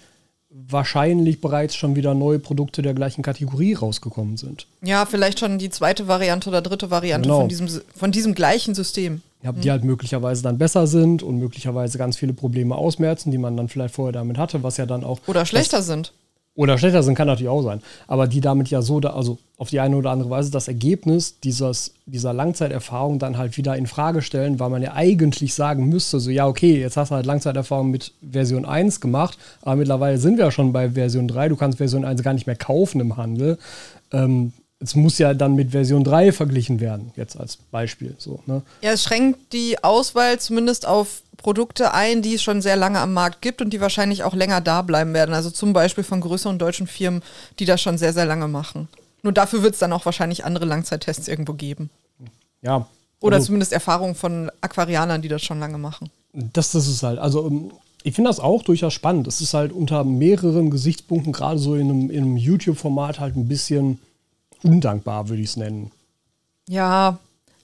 wahrscheinlich 0.50 1.40
bereits 1.40 1.76
schon 1.76 1.96
wieder 1.96 2.14
neue 2.14 2.40
Produkte 2.40 2.82
der 2.82 2.94
gleichen 2.94 3.22
Kategorie 3.22 3.74
rausgekommen 3.74 4.36
sind. 4.36 4.68
Ja, 4.82 5.06
vielleicht 5.06 5.40
schon 5.40 5.60
die 5.60 5.70
zweite 5.70 6.10
Variante 6.10 6.50
oder 6.50 6.62
dritte 6.62 6.92
Variante 6.92 7.30
genau. 7.30 7.40
von, 7.40 7.50
diesem, 7.50 7.70
von 7.96 8.12
diesem 8.12 8.36
gleichen 8.36 8.76
System. 8.76 9.22
Ja, 9.42 9.54
die 9.54 9.72
halt 9.72 9.86
möglicherweise 9.86 10.44
dann 10.44 10.58
besser 10.58 10.88
sind 10.88 11.24
und 11.24 11.40
möglicherweise 11.40 11.98
ganz 11.98 12.18
viele 12.18 12.34
Probleme 12.34 12.76
ausmerzen, 12.76 13.32
die 13.32 13.38
man 13.38 13.56
dann 13.56 13.70
vielleicht 13.70 13.96
vorher 13.96 14.12
damit 14.12 14.38
hatte, 14.38 14.62
was 14.62 14.76
ja 14.76 14.86
dann 14.86 15.06
auch. 15.06 15.20
Oder 15.28 15.46
schlechter 15.46 15.82
sind. 15.82 16.12
Oder 16.56 16.78
schlechter 16.78 17.04
sind, 17.04 17.16
kann 17.16 17.28
natürlich 17.28 17.50
auch 17.50 17.62
sein. 17.62 17.82
Aber 18.08 18.28
die 18.28 18.42
damit 18.42 18.70
ja 18.70 18.82
so, 18.82 19.00
da, 19.00 19.12
also 19.12 19.38
auf 19.58 19.70
die 19.70 19.80
eine 19.80 19.96
oder 19.96 20.12
andere 20.12 20.30
Weise 20.30 20.52
das 20.52 20.68
Ergebnis 20.68 21.40
dieses, 21.40 21.94
dieser 22.06 22.34
Langzeiterfahrung 22.34 23.18
dann 23.18 23.38
halt 23.38 23.56
wieder 23.56 23.78
in 23.78 23.88
Frage 23.88 24.22
stellen, 24.22 24.60
weil 24.60 24.70
man 24.70 24.82
ja 24.82 24.94
eigentlich 24.94 25.54
sagen 25.54 25.88
müsste, 25.88 26.20
so 26.20 26.30
ja, 26.30 26.48
okay, 26.48 26.80
jetzt 26.80 26.98
hast 26.98 27.12
du 27.12 27.16
halt 27.16 27.26
Langzeiterfahrung 27.26 27.92
mit 27.92 28.14
Version 28.22 28.66
1 28.66 29.00
gemacht, 29.00 29.38
aber 29.62 29.78
mittlerweile 29.78 30.18
sind 30.18 30.38
wir 30.38 30.46
ja 30.46 30.52
schon 30.52 30.74
bei 30.74 30.92
Version 30.92 31.28
3, 31.30 31.50
du 31.50 31.56
kannst 31.56 31.78
Version 31.78 32.04
1 32.04 32.24
gar 32.24 32.34
nicht 32.34 32.48
mehr 32.48 32.58
kaufen 32.58 33.00
im 33.00 33.16
Handel. 33.16 33.58
Ähm, 34.12 34.52
es 34.82 34.96
muss 34.96 35.18
ja 35.18 35.34
dann 35.34 35.56
mit 35.56 35.72
Version 35.72 36.04
3 36.04 36.32
verglichen 36.32 36.80
werden, 36.80 37.12
jetzt 37.16 37.38
als 37.38 37.58
Beispiel. 37.58 38.16
So, 38.18 38.42
ne? 38.46 38.64
Ja, 38.82 38.92
es 38.92 39.04
schränkt 39.04 39.54
die 39.54 39.82
Auswahl 39.84 40.40
zumindest 40.40 40.88
auf 40.88 41.22
Produkte 41.40 41.94
ein, 41.94 42.22
die 42.22 42.36
es 42.36 42.44
schon 42.44 42.62
sehr 42.62 42.76
lange 42.76 43.00
am 43.00 43.14
Markt 43.14 43.42
gibt 43.42 43.62
und 43.62 43.72
die 43.72 43.82
wahrscheinlich 43.82 44.24
auch 44.24 44.34
länger 44.34 44.62
da 44.62 44.82
bleiben 44.82 45.14
werden. 45.14 45.34
Also 45.34 45.50
zum 45.50 45.74
Beispiel 45.74 46.04
von 46.04 46.22
größeren 46.22 46.60
deutschen 46.60 46.86
Firmen, 46.86 47.24
die 47.60 47.66
das 47.66 47.82
schon 47.82 47.98
sehr, 47.98 48.14
sehr 48.14 48.26
lange 48.26 48.48
machen. 48.48 48.88
Nur 49.24 49.34
dafür 49.34 49.64
wird 49.64 49.74
es 49.74 49.80
dann 49.80 49.94
auch 49.94 50.06
wahrscheinlich 50.06 50.46
andere 50.46 50.66
Langzeittests 50.66 51.28
irgendwo 51.28 51.54
geben. 51.54 51.90
Ja. 52.62 52.88
Oder 53.22 53.38
also, 53.38 53.48
zumindest 53.48 53.74
Erfahrungen 53.74 54.16
von 54.16 54.52
Aquarianern, 54.62 55.22
die 55.22 55.28
das 55.28 55.42
schon 55.42 55.60
lange 55.60 55.78
machen. 55.78 56.10
Das, 56.34 56.72
das 56.72 56.88
ist 56.88 57.04
halt, 57.04 57.20
also 57.20 57.48
ähm, 57.48 57.72
ich 58.04 58.16
finde 58.16 58.30
das 58.30 58.40
auch 58.40 58.64
durchaus 58.64 58.94
spannend. 58.94 59.28
Es 59.28 59.42
ist 59.42 59.54
halt 59.54 59.72
unter 59.72 60.04
mehreren 60.04 60.70
Gesichtspunkten, 60.70 61.34
gerade 61.34 61.60
so 61.60 61.76
in 61.76 61.90
einem, 61.90 62.10
in 62.10 62.24
einem 62.24 62.38
YouTube-Format, 62.38 63.20
halt 63.20 63.36
ein 63.36 63.48
bisschen 63.48 64.00
undankbar, 64.64 65.30
würde 65.30 65.42
ich 65.42 65.50
es 65.50 65.58
nennen. 65.58 65.92
Ja, 66.68 67.18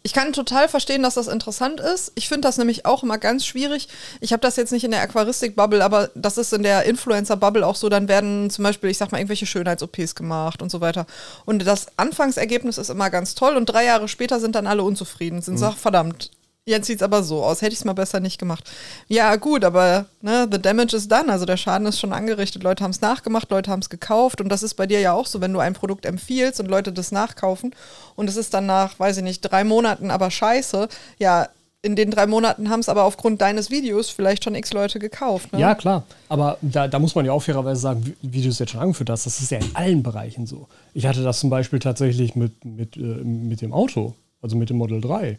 ich 0.05 0.13
kann 0.13 0.33
total 0.33 0.69
verstehen, 0.69 1.01
dass 1.01 1.15
das 1.15 1.27
interessant 1.27 1.79
ist. 1.79 2.11
Ich 2.13 2.27
finde 2.27 2.47
das 2.47 2.59
nämlich 2.59 2.85
auch 2.85 3.01
immer 3.01 3.17
ganz 3.17 3.43
schwierig. 3.43 3.87
Ich 4.19 4.33
habe 4.33 4.41
das 4.41 4.55
jetzt 4.55 4.71
nicht 4.71 4.83
in 4.83 4.91
der 4.91 5.01
Aquaristik-Bubble, 5.01 5.83
aber 5.83 6.11
das 6.13 6.37
ist 6.37 6.53
in 6.53 6.61
der 6.61 6.83
Influencer-Bubble 6.83 7.65
auch 7.65 7.75
so. 7.75 7.89
Dann 7.89 8.07
werden 8.07 8.51
zum 8.51 8.61
Beispiel, 8.61 8.91
ich 8.91 8.99
sag 8.99 9.11
mal, 9.11 9.17
irgendwelche 9.17 9.47
Schönheits-OPs 9.47 10.13
gemacht 10.13 10.61
und 10.61 10.69
so 10.69 10.79
weiter. 10.79 11.07
Und 11.45 11.65
das 11.65 11.87
Anfangsergebnis 11.97 12.77
ist 12.77 12.91
immer 12.91 13.09
ganz 13.09 13.33
toll 13.33 13.57
und 13.57 13.65
drei 13.65 13.85
Jahre 13.85 14.07
später 14.07 14.39
sind 14.39 14.53
dann 14.53 14.67
alle 14.67 14.83
unzufrieden. 14.83 15.41
Sind 15.41 15.55
mhm. 15.55 15.59
so, 15.59 15.71
verdammt, 15.71 16.29
Jetzt 16.67 16.87
sieht 16.87 16.97
es 16.97 17.03
aber 17.03 17.21
so 17.21 17.43
aus. 17.43 17.61
Hätte 17.61 17.73
ich 17.73 17.79
es 17.79 17.85
mal 17.85 17.93
besser 17.93 18.19
nicht 18.19 18.39
gemacht. 18.39 18.71
Ja, 19.07 19.35
gut, 19.35 19.63
aber 19.63 20.07
ne, 20.21 20.47
the 20.51 20.59
damage 20.59 20.95
is 20.95 21.07
done. 21.07 21.31
Also 21.31 21.45
der 21.45 21.57
Schaden 21.57 21.85
ist 21.85 21.99
schon 21.99 22.11
angerichtet. 22.11 22.63
Leute 22.63 22.83
haben 22.83 22.89
es 22.89 23.01
nachgemacht, 23.01 23.51
Leute 23.51 23.69
haben 23.69 23.81
es 23.81 23.89
gekauft. 23.89 24.41
Und 24.41 24.49
das 24.49 24.63
ist 24.63 24.73
bei 24.73 24.87
dir 24.87 24.99
ja 24.99 25.13
auch 25.13 25.27
so, 25.27 25.41
wenn 25.41 25.53
du 25.53 25.59
ein 25.59 25.73
Produkt 25.73 26.07
empfiehlst 26.07 26.59
und 26.59 26.67
Leute 26.67 26.91
das 26.91 27.11
nachkaufen 27.11 27.75
und 28.15 28.27
es 28.27 28.35
ist 28.35 28.55
dann 28.55 28.65
nach, 28.65 28.97
weiß 28.99 29.17
ich 29.17 29.23
nicht, 29.23 29.41
drei 29.41 29.63
Monaten 29.63 30.09
aber 30.09 30.31
scheiße. 30.31 30.87
Ja, 31.19 31.49
in 31.83 31.95
den 31.95 32.09
drei 32.09 32.25
Monaten 32.25 32.71
haben 32.71 32.79
es 32.79 32.89
aber 32.89 33.03
aufgrund 33.03 33.41
deines 33.41 33.69
Videos 33.69 34.09
vielleicht 34.09 34.43
schon 34.43 34.55
x 34.55 34.73
Leute 34.73 34.97
gekauft. 34.97 35.53
Ne? 35.53 35.59
Ja, 35.59 35.75
klar. 35.75 36.03
Aber 36.29 36.57
da, 36.61 36.87
da, 36.87 36.97
muss 36.97 37.13
man 37.13 37.25
ja 37.25 37.31
auch 37.31 37.43
fairerweise 37.43 37.79
sagen, 37.79 38.03
wie, 38.03 38.33
wie 38.33 38.41
du 38.41 38.49
es 38.49 38.57
jetzt 38.57 38.71
schon 38.71 38.81
angeführt 38.81 39.11
hast, 39.11 39.27
das 39.27 39.39
ist 39.39 39.51
ja 39.51 39.59
in 39.59 39.75
allen 39.75 40.01
Bereichen 40.01 40.47
so. 40.47 40.67
Ich 40.95 41.05
hatte 41.05 41.21
das 41.21 41.39
zum 41.39 41.51
Beispiel 41.51 41.77
tatsächlich 41.77 42.35
mit, 42.35 42.65
mit, 42.65 42.97
äh, 42.97 43.01
mit 43.01 43.61
dem 43.61 43.71
Auto, 43.71 44.15
also 44.41 44.55
mit 44.55 44.71
dem 44.71 44.77
Model 44.77 44.99
3. 44.99 45.37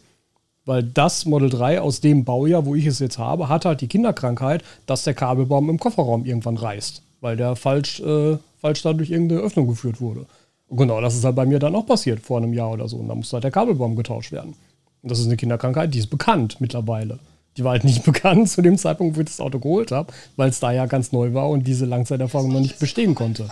Weil 0.67 0.83
das 0.83 1.25
Model 1.25 1.49
3 1.49 1.79
aus 1.79 2.01
dem 2.01 2.25
Baujahr, 2.25 2.65
wo 2.65 2.75
ich 2.75 2.85
es 2.85 2.99
jetzt 2.99 3.17
habe, 3.17 3.47
hat 3.47 3.63
halt 3.63 3.79
die 3.79 3.87
Kinderkrankheit, 3.87 4.65
dass 4.85 5.05
der 5.05 5.13
Kabelbaum 5.13 5.69
im 5.69 5.79
Kofferraum 5.79 6.25
irgendwann 6.25 6.57
reißt. 6.57 7.01
Weil 7.21 7.37
der 7.37 7.55
falsch, 7.55 8.01
äh, 8.01 8.37
falsch 8.59 8.81
da 8.81 8.91
durch 8.91 9.09
irgendeine 9.09 9.39
Öffnung 9.39 9.69
geführt 9.69 10.01
wurde. 10.01 10.25
Und 10.67 10.75
genau 10.75 10.99
das 10.99 11.15
ist 11.15 11.23
halt 11.23 11.37
bei 11.37 11.45
mir 11.45 11.59
dann 11.59 11.73
auch 11.73 11.85
passiert 11.85 12.19
vor 12.19 12.37
einem 12.37 12.53
Jahr 12.53 12.71
oder 12.71 12.89
so. 12.89 12.97
Und 12.97 13.07
da 13.07 13.15
musste 13.15 13.35
halt 13.37 13.45
der 13.45 13.51
Kabelbaum 13.51 13.95
getauscht 13.95 14.33
werden. 14.33 14.55
Und 15.01 15.09
das 15.09 15.19
ist 15.19 15.27
eine 15.27 15.37
Kinderkrankheit, 15.37 15.93
die 15.93 15.99
ist 15.99 16.09
bekannt 16.09 16.59
mittlerweile. 16.59 17.17
Die 17.55 17.63
war 17.63 17.71
halt 17.71 17.85
nicht 17.85 18.03
bekannt 18.03 18.49
zu 18.49 18.61
dem 18.61 18.77
Zeitpunkt, 18.77 19.15
wo 19.15 19.21
ich 19.21 19.27
das 19.27 19.39
Auto 19.39 19.59
geholt 19.59 19.93
habe, 19.93 20.11
weil 20.35 20.49
es 20.49 20.59
da 20.59 20.73
ja 20.73 20.85
ganz 20.85 21.13
neu 21.13 21.33
war 21.33 21.47
und 21.47 21.65
diese 21.65 21.85
Langzeiterfahrung 21.85 22.51
noch 22.51 22.59
nicht 22.59 22.77
bestehen 22.77 23.15
konnte. 23.15 23.49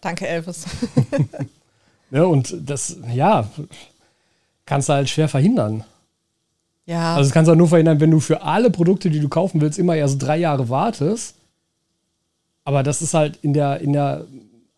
Danke, 0.00 0.26
Elvis. 0.26 0.64
ja, 2.10 2.24
und 2.24 2.56
das, 2.64 2.96
ja, 3.14 3.50
kannst 4.66 4.88
du 4.88 4.92
halt 4.94 5.08
schwer 5.08 5.28
verhindern. 5.28 5.84
Ja. 6.86 7.14
Also 7.14 7.28
das 7.28 7.32
kannst 7.32 7.48
du 7.48 7.50
halt 7.50 7.58
nur 7.58 7.68
verhindern, 7.68 8.00
wenn 8.00 8.10
du 8.10 8.20
für 8.20 8.42
alle 8.42 8.70
Produkte, 8.70 9.10
die 9.10 9.20
du 9.20 9.28
kaufen 9.28 9.60
willst, 9.60 9.78
immer 9.78 9.96
erst 9.96 10.22
drei 10.22 10.36
Jahre 10.36 10.68
wartest. 10.68 11.36
Aber 12.64 12.82
das 12.82 13.02
ist 13.02 13.14
halt 13.14 13.38
in 13.42 13.52
der, 13.52 13.80
in 13.80 13.92
der 13.92 14.26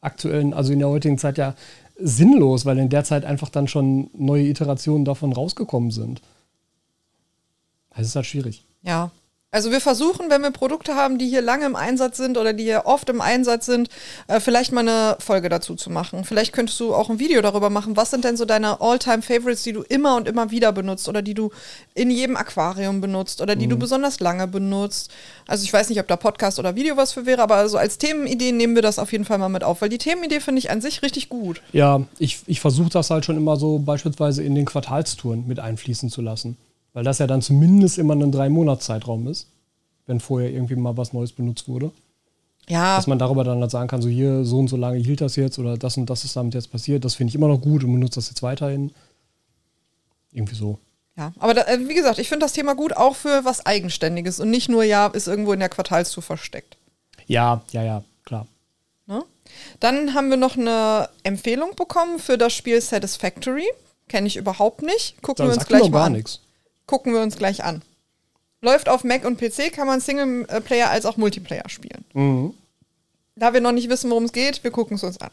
aktuellen, 0.01 0.55
also 0.55 0.73
in 0.73 0.79
der 0.79 0.88
heutigen 0.88 1.18
Zeit 1.18 1.38
ja 1.38 1.55
sinnlos, 1.97 2.66
weil 2.66 2.79
in 2.79 2.88
der 2.88 3.05
Zeit 3.05 3.25
einfach 3.25 3.49
dann 3.49 3.68
schon 3.68 4.11
neue 4.14 4.44
Iterationen 4.44 5.05
davon 5.05 5.33
rausgekommen 5.33 5.90
sind. 5.90 6.20
Das 7.97 8.07
ist 8.07 8.16
halt 8.16 8.27
schwierig. 8.27 8.64
Ja, 8.83 9.11
also 9.55 9.71
wir 9.71 9.81
versuchen, 9.81 10.31
wenn 10.31 10.43
wir 10.43 10.51
Produkte 10.51 10.97
haben, 10.97 11.17
die 11.17 11.29
hier 11.29 11.40
lange 11.40 11.64
im 11.64 11.77
Einsatz 11.77 12.17
sind 12.17 12.37
oder 12.38 12.53
die 12.53 12.64
hier 12.64 12.87
oft 12.87 13.09
im 13.09 13.21
Einsatz 13.21 13.67
sind, 13.67 13.88
äh, 14.27 14.40
vielleicht 14.40 14.73
mal 14.73 14.81
eine 14.81 15.17
Folge 15.21 15.49
dazu 15.49 15.77
zu 15.77 15.90
machen. 15.90 16.25
Vielleicht 16.25 16.53
könntest 16.53 16.81
du 16.81 16.93
auch 16.93 17.09
ein 17.09 17.21
Video 17.21 17.40
darüber 17.40 17.71
machen. 17.71 17.97
Was 17.97 18.11
sind 18.11 18.25
denn 18.25 18.37
so 18.37 18.47
deine 18.47 18.81
All-Time-Favorites, 18.81 19.62
die 19.62 19.73
du 19.73 19.83
immer 19.83 20.17
und 20.17 20.27
immer 20.27 20.51
wieder 20.51 20.73
benutzt 20.73 21.09
oder 21.09 21.23
die 21.23 21.35
du 21.35 21.51
in 21.95 22.11
jedem 22.11 22.37
Aquarium 22.37 23.01
benutzt 23.01 23.40
oder 23.40 23.55
die 23.55 23.67
mhm. 23.67 23.71
du 23.71 23.79
besonders 23.79 24.19
lange 24.19 24.49
benutzt? 24.49 25.12
Also 25.47 25.62
ich 25.62 25.73
weiß 25.73 25.88
nicht, 25.88 26.01
ob 26.01 26.09
da 26.09 26.17
Podcast 26.17 26.59
oder 26.59 26.75
Video 26.75 26.97
was 26.97 27.12
für 27.12 27.25
wäre, 27.25 27.40
aber 27.40 27.55
also 27.55 27.79
als 27.79 27.99
Themenidee 27.99 28.51
nehmen 28.51 28.75
wir 28.75 28.83
das 28.83 28.99
auf 28.99 29.12
jeden 29.12 29.25
Fall 29.25 29.38
mal 29.38 29.49
mit 29.49 29.62
auf, 29.62 29.83
weil 29.83 29.88
die 29.88 29.99
Themenidee 29.99 30.40
finde 30.40 30.59
ich 30.59 30.73
an 30.73 30.81
sich 30.81 31.03
richtig 31.03 31.29
gut. 31.29 31.62
Ja, 31.73 32.03
ich, 32.19 32.40
ich 32.47 32.59
versuche 32.59 32.90
das 32.90 33.11
halt 33.11 33.25
schon 33.25 33.37
immer 33.37 33.57
so 33.57 33.79
beispielsweise 33.79 34.43
in 34.43 34.57
den 34.57 34.64
Quartalstouren 34.64 35.47
mit 35.47 35.61
einfließen 35.61 36.11
zu 36.11 36.23
lassen. 36.23 36.57
Weil 36.95 37.05
das 37.05 37.19
ja 37.19 37.27
dann 37.27 37.43
zumindest 37.43 37.99
immer 37.99 38.15
ein 38.15 38.33
Drei-Monats-Zeitraum 38.33 39.27
ist, 39.27 39.49
wenn 40.07 40.21
vorher 40.21 40.51
irgendwie 40.51 40.77
mal 40.77 40.97
was 40.97 41.13
Neues 41.13 41.33
benutzt 41.33 41.69
wurde. 41.69 41.91
Ja. 42.69 42.97
Dass 42.97 43.07
man 43.07 43.19
darüber 43.19 43.45
dann 43.45 43.61
halt 43.61 43.71
sagen 43.71 43.89
kann, 43.89 44.01
so 44.01 44.09
hier, 44.09 44.45
so 44.45 44.59
und 44.59 44.69
so 44.69 44.77
lange 44.77 44.99
hielt 44.99 45.21
das 45.21 45.37
jetzt 45.37 45.59
oder 45.59 45.77
das 45.77 45.99
und 45.99 46.09
das 46.09 46.25
ist 46.25 46.35
damit 46.35 46.55
jetzt 46.55 46.73
passiert, 46.73 47.05
das 47.05 47.15
finde 47.15 47.29
ich 47.31 47.35
immer 47.35 47.49
noch 47.49 47.61
gut 47.61 47.85
und 47.85 47.93
benutze 47.93 48.15
das 48.15 48.31
jetzt 48.31 48.43
weiterhin. 48.43 48.93
Irgendwie 50.33 50.55
so. 50.55 50.79
Ja, 51.17 51.33
aber 51.39 51.55
da, 51.55 51.63
äh, 51.63 51.89
wie 51.89 51.95
gesagt, 51.95 52.19
ich 52.19 52.29
finde 52.29 52.47
das 52.47 52.55
Thema 52.55 52.75
gut 52.75 52.97
auch 52.97 53.15
für 53.15 53.45
was 53.45 53.67
Eigenständiges 53.67 54.41
und 54.41 54.51
nicht 54.51 54.69
nur, 54.69 54.83
ja, 54.83 55.09
ist 55.09 55.29
irgendwo 55.29 55.53
in 55.53 55.61
der 55.61 55.69
Quartalstour 55.69 56.23
versteckt. 56.23 56.77
Ja, 57.27 57.63
ja, 57.71 57.83
ja, 57.83 58.05
klar. 58.25 58.47
Ne? 59.07 59.23
Dann 59.81 60.15
haben 60.15 60.31
wir 60.31 60.37
noch 60.37 60.57
eine 60.57 61.09
Empfehlung 61.23 61.77
bekommen 61.77 62.19
für 62.19 62.39
das 62.39 62.53
Spiel 62.53 62.81
Satisfactory. 62.81 63.67
Kenne 64.09 64.27
ich 64.27 64.37
überhaupt 64.37 64.83
nicht. 64.83 65.21
Gucken 65.23 65.47
das 65.47 65.55
wir 65.55 65.61
uns 65.61 65.69
gleich 65.69 65.91
mal 65.91 66.07
an. 66.07 66.13
Nix. 66.13 66.41
Gucken 66.87 67.12
wir 67.12 67.20
uns 67.20 67.37
gleich 67.37 67.64
an. 67.64 67.83
Läuft 68.61 68.88
auf 68.88 69.05
Mac 69.05 69.25
und 69.25 69.38
PC, 69.38 69.73
kann 69.73 69.87
man 69.87 70.01
Singleplayer 70.01 70.90
als 70.90 71.07
auch 71.07 71.16
Multiplayer 71.16 71.68
spielen. 71.68 72.05
Mhm. 72.14 72.55
Da 73.37 73.53
wir 73.53 73.61
noch 73.61 73.73
nicht 73.73 73.88
wissen, 73.88 74.11
worum 74.11 74.25
es 74.25 74.33
geht, 74.33 74.62
wir 74.64 74.70
gucken 74.70 74.97
es 74.97 75.05
uns 75.05 75.20
an. 75.20 75.31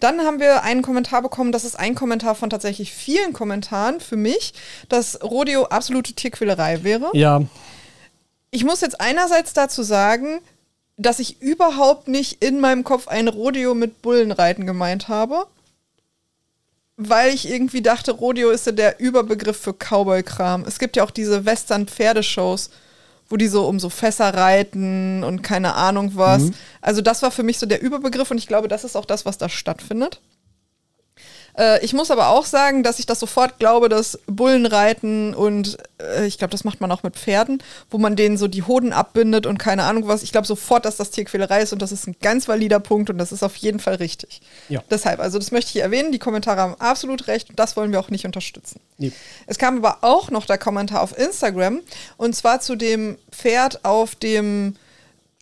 Dann 0.00 0.20
haben 0.20 0.40
wir 0.40 0.62
einen 0.62 0.82
Kommentar 0.82 1.22
bekommen, 1.22 1.52
das 1.52 1.64
ist 1.64 1.78
ein 1.78 1.94
Kommentar 1.94 2.34
von 2.34 2.50
tatsächlich 2.50 2.92
vielen 2.92 3.32
Kommentaren 3.32 4.00
für 4.00 4.16
mich, 4.16 4.54
dass 4.88 5.22
Rodeo 5.22 5.64
absolute 5.64 6.14
Tierquälerei 6.14 6.82
wäre. 6.82 7.10
Ja. 7.14 7.42
Ich 8.50 8.64
muss 8.64 8.80
jetzt 8.80 9.00
einerseits 9.00 9.52
dazu 9.52 9.82
sagen, 9.82 10.40
dass 10.96 11.18
ich 11.18 11.42
überhaupt 11.42 12.08
nicht 12.08 12.42
in 12.42 12.58
meinem 12.60 12.84
Kopf 12.84 13.08
ein 13.08 13.28
Rodeo 13.28 13.74
mit 13.74 14.02
Bullenreiten 14.02 14.66
gemeint 14.66 15.08
habe. 15.08 15.46
Weil 16.96 17.34
ich 17.34 17.48
irgendwie 17.48 17.82
dachte, 17.82 18.12
Rodeo 18.12 18.50
ist 18.50 18.66
ja 18.66 18.72
der 18.72 19.00
Überbegriff 19.00 19.58
für 19.58 19.74
Cowboy-Kram. 19.74 20.64
Es 20.66 20.78
gibt 20.78 20.96
ja 20.96 21.04
auch 21.04 21.10
diese 21.10 21.44
Western-Pferdeshows, 21.44 22.70
wo 23.28 23.36
die 23.36 23.48
so 23.48 23.66
um 23.66 23.78
so 23.78 23.90
Fässer 23.90 24.32
reiten 24.32 25.22
und 25.24 25.42
keine 25.42 25.74
Ahnung 25.74 26.12
was. 26.14 26.44
Mhm. 26.44 26.54
Also 26.80 27.02
das 27.02 27.22
war 27.22 27.30
für 27.30 27.42
mich 27.42 27.58
so 27.58 27.66
der 27.66 27.82
Überbegriff 27.82 28.30
und 28.30 28.38
ich 28.38 28.46
glaube, 28.46 28.68
das 28.68 28.84
ist 28.84 28.96
auch 28.96 29.04
das, 29.04 29.26
was 29.26 29.36
da 29.36 29.48
stattfindet. 29.48 30.20
Äh, 31.56 31.84
ich 31.84 31.92
muss 31.92 32.10
aber 32.10 32.28
auch 32.28 32.44
sagen, 32.44 32.82
dass 32.82 32.98
ich 32.98 33.06
das 33.06 33.20
sofort 33.20 33.58
glaube, 33.58 33.88
dass 33.88 34.18
Bullenreiten 34.26 35.34
und 35.34 35.78
äh, 36.00 36.26
ich 36.26 36.38
glaube, 36.38 36.52
das 36.52 36.64
macht 36.64 36.80
man 36.80 36.92
auch 36.92 37.02
mit 37.02 37.16
Pferden, 37.16 37.62
wo 37.90 37.98
man 37.98 38.16
denen 38.16 38.36
so 38.36 38.48
die 38.48 38.62
Hoden 38.62 38.92
abbindet 38.92 39.46
und 39.46 39.58
keine 39.58 39.84
Ahnung 39.84 40.06
was. 40.06 40.22
Ich 40.22 40.32
glaube 40.32 40.46
sofort, 40.46 40.84
dass 40.84 40.96
das 40.96 41.10
Tierquälerei 41.10 41.62
ist 41.62 41.72
und 41.72 41.82
das 41.82 41.92
ist 41.92 42.06
ein 42.06 42.16
ganz 42.20 42.48
valider 42.48 42.80
Punkt 42.80 43.10
und 43.10 43.18
das 43.18 43.32
ist 43.32 43.42
auf 43.42 43.56
jeden 43.56 43.80
Fall 43.80 43.96
richtig. 43.96 44.40
Ja. 44.68 44.82
Deshalb, 44.90 45.20
also 45.20 45.38
das 45.38 45.50
möchte 45.50 45.70
ich 45.76 45.82
erwähnen. 45.82 46.12
Die 46.12 46.18
Kommentare 46.18 46.60
haben 46.60 46.74
absolut 46.78 47.28
recht 47.28 47.50
und 47.50 47.58
das 47.58 47.76
wollen 47.76 47.92
wir 47.92 48.00
auch 48.00 48.10
nicht 48.10 48.26
unterstützen. 48.26 48.80
Nee. 48.98 49.12
Es 49.46 49.58
kam 49.58 49.78
aber 49.78 49.98
auch 50.02 50.30
noch 50.30 50.46
der 50.46 50.58
Kommentar 50.58 51.02
auf 51.02 51.16
Instagram 51.16 51.80
und 52.16 52.36
zwar 52.36 52.60
zu 52.60 52.76
dem 52.76 53.18
Pferd 53.30 53.84
auf 53.84 54.14
dem 54.14 54.76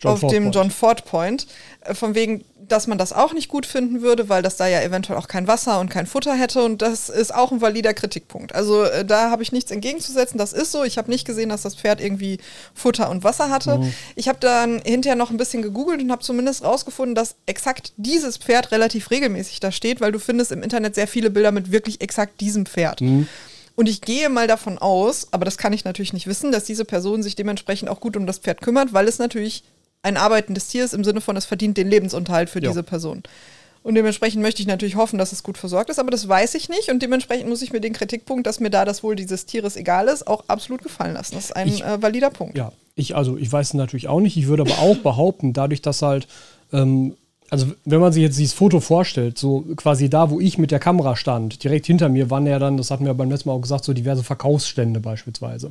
John 0.04 0.12
auf 0.12 0.20
Ford 0.20 0.32
dem 0.32 0.42
Point. 0.44 0.54
John 0.54 0.70
Ford 0.70 1.04
Point, 1.06 1.46
äh, 1.80 1.94
von 1.94 2.14
wegen, 2.14 2.44
dass 2.68 2.86
man 2.86 2.98
das 2.98 3.12
auch 3.12 3.32
nicht 3.32 3.48
gut 3.48 3.66
finden 3.66 4.02
würde, 4.02 4.28
weil 4.28 4.42
das 4.42 4.56
da 4.56 4.66
ja 4.66 4.80
eventuell 4.82 5.18
auch 5.18 5.28
kein 5.28 5.46
Wasser 5.46 5.80
und 5.80 5.90
kein 5.90 6.06
Futter 6.06 6.34
hätte 6.34 6.62
und 6.62 6.82
das 6.82 7.08
ist 7.08 7.34
auch 7.34 7.52
ein 7.52 7.60
valider 7.60 7.94
Kritikpunkt. 7.94 8.54
Also 8.54 8.84
äh, 8.84 9.04
da 9.04 9.30
habe 9.30 9.42
ich 9.42 9.52
nichts 9.52 9.70
entgegenzusetzen, 9.70 10.38
das 10.38 10.52
ist 10.52 10.72
so. 10.72 10.84
Ich 10.84 10.98
habe 10.98 11.10
nicht 11.10 11.26
gesehen, 11.26 11.48
dass 11.48 11.62
das 11.62 11.74
Pferd 11.74 12.00
irgendwie 12.00 12.38
Futter 12.74 13.10
und 13.10 13.24
Wasser 13.24 13.50
hatte. 13.50 13.78
Mhm. 13.78 13.94
Ich 14.16 14.28
habe 14.28 14.38
dann 14.40 14.80
hinterher 14.84 15.16
noch 15.16 15.30
ein 15.30 15.36
bisschen 15.36 15.62
gegoogelt 15.62 16.02
und 16.02 16.10
habe 16.10 16.22
zumindest 16.22 16.64
rausgefunden, 16.64 17.14
dass 17.14 17.36
exakt 17.46 17.92
dieses 17.96 18.36
Pferd 18.36 18.72
relativ 18.72 19.10
regelmäßig 19.10 19.60
da 19.60 19.72
steht, 19.72 20.00
weil 20.00 20.12
du 20.12 20.18
findest 20.18 20.52
im 20.52 20.62
Internet 20.62 20.94
sehr 20.94 21.08
viele 21.08 21.30
Bilder 21.30 21.52
mit 21.52 21.72
wirklich 21.72 22.00
exakt 22.00 22.40
diesem 22.40 22.66
Pferd. 22.66 23.00
Mhm. 23.00 23.28
Und 23.76 23.88
ich 23.88 24.00
gehe 24.00 24.28
mal 24.28 24.46
davon 24.46 24.78
aus, 24.78 25.28
aber 25.32 25.44
das 25.44 25.58
kann 25.58 25.72
ich 25.72 25.84
natürlich 25.84 26.12
nicht 26.12 26.28
wissen, 26.28 26.52
dass 26.52 26.64
diese 26.64 26.84
Person 26.84 27.22
sich 27.22 27.34
dementsprechend 27.34 27.88
auch 27.88 27.98
gut 27.98 28.16
um 28.16 28.26
das 28.26 28.38
Pferd 28.38 28.60
kümmert, 28.60 28.92
weil 28.92 29.08
es 29.08 29.18
natürlich 29.18 29.64
ein 30.04 30.16
arbeitendes 30.16 30.68
Tier 30.68 30.84
ist 30.84 30.94
im 30.94 31.02
Sinne 31.02 31.20
von, 31.20 31.36
es 31.36 31.46
verdient 31.46 31.76
den 31.76 31.88
Lebensunterhalt 31.88 32.50
für 32.50 32.62
ja. 32.62 32.68
diese 32.68 32.82
Person. 32.82 33.22
Und 33.82 33.96
dementsprechend 33.96 34.40
möchte 34.40 34.62
ich 34.62 34.68
natürlich 34.68 34.96
hoffen, 34.96 35.18
dass 35.18 35.32
es 35.32 35.42
gut 35.42 35.58
versorgt 35.58 35.90
ist, 35.90 35.98
aber 35.98 36.10
das 36.10 36.26
weiß 36.26 36.54
ich 36.54 36.68
nicht. 36.68 36.90
Und 36.90 37.02
dementsprechend 37.02 37.48
muss 37.48 37.60
ich 37.60 37.72
mir 37.72 37.80
den 37.80 37.92
Kritikpunkt, 37.92 38.46
dass 38.46 38.58
mir 38.58 38.70
da 38.70 38.84
das 38.84 39.02
Wohl 39.02 39.14
dieses 39.14 39.44
Tieres 39.44 39.76
egal 39.76 40.08
ist, 40.08 40.26
auch 40.26 40.44
absolut 40.46 40.82
gefallen 40.82 41.14
lassen. 41.14 41.34
Das 41.34 41.46
ist 41.46 41.56
ein 41.56 41.68
ich, 41.68 41.84
äh, 41.84 42.00
valider 42.00 42.30
Punkt. 42.30 42.56
Ja, 42.56 42.72
ich, 42.96 43.14
also 43.14 43.36
ich 43.36 43.52
weiß 43.52 43.68
es 43.68 43.74
natürlich 43.74 44.08
auch 44.08 44.20
nicht. 44.20 44.36
Ich 44.38 44.46
würde 44.46 44.62
aber 44.62 44.78
auch 44.78 44.96
behaupten, 44.96 45.52
dadurch, 45.52 45.82
dass 45.82 46.00
halt, 46.00 46.26
ähm, 46.72 47.14
also 47.50 47.66
wenn 47.84 48.00
man 48.00 48.12
sich 48.12 48.22
jetzt 48.22 48.38
dieses 48.38 48.54
Foto 48.54 48.80
vorstellt, 48.80 49.36
so 49.36 49.64
quasi 49.76 50.08
da, 50.08 50.30
wo 50.30 50.40
ich 50.40 50.56
mit 50.56 50.70
der 50.70 50.80
Kamera 50.80 51.14
stand, 51.14 51.62
direkt 51.62 51.86
hinter 51.86 52.08
mir 52.08 52.30
waren 52.30 52.46
ja 52.46 52.58
dann, 52.58 52.78
das 52.78 52.90
hatten 52.90 53.04
wir 53.04 53.12
beim 53.12 53.30
letzten 53.30 53.50
Mal 53.50 53.54
auch 53.54 53.60
gesagt, 53.60 53.84
so 53.84 53.92
diverse 53.92 54.24
Verkaufsstände 54.24 55.00
beispielsweise. 55.00 55.70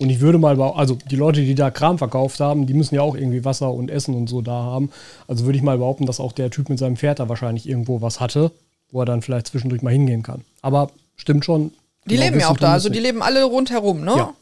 Und 0.00 0.08
ich 0.08 0.20
würde 0.20 0.38
mal, 0.38 0.58
also 0.58 0.94
die 0.94 1.16
Leute, 1.16 1.42
die 1.42 1.54
da 1.54 1.70
Kram 1.70 1.98
verkauft 1.98 2.40
haben, 2.40 2.66
die 2.66 2.72
müssen 2.72 2.94
ja 2.94 3.02
auch 3.02 3.14
irgendwie 3.14 3.44
Wasser 3.44 3.70
und 3.70 3.90
Essen 3.90 4.14
und 4.14 4.28
so 4.28 4.40
da 4.40 4.52
haben. 4.52 4.90
Also 5.28 5.44
würde 5.44 5.58
ich 5.58 5.62
mal 5.62 5.76
behaupten, 5.76 6.06
dass 6.06 6.20
auch 6.20 6.32
der 6.32 6.50
Typ 6.50 6.70
mit 6.70 6.78
seinem 6.78 6.96
Pferd 6.96 7.18
da 7.18 7.28
wahrscheinlich 7.28 7.68
irgendwo 7.68 8.00
was 8.00 8.18
hatte, 8.18 8.50
wo 8.90 9.02
er 9.02 9.04
dann 9.04 9.20
vielleicht 9.20 9.48
zwischendurch 9.48 9.82
mal 9.82 9.92
hingehen 9.92 10.22
kann. 10.22 10.42
Aber 10.62 10.90
stimmt 11.16 11.44
schon. 11.44 11.74
Die 12.06 12.16
leben 12.16 12.40
ja 12.40 12.48
auch 12.48 12.56
da, 12.56 12.72
also 12.72 12.88
die 12.88 12.98
leben 12.98 13.22
alle 13.22 13.44
rundherum, 13.44 14.00
ne? 14.00 14.14
Ja. 14.16 14.34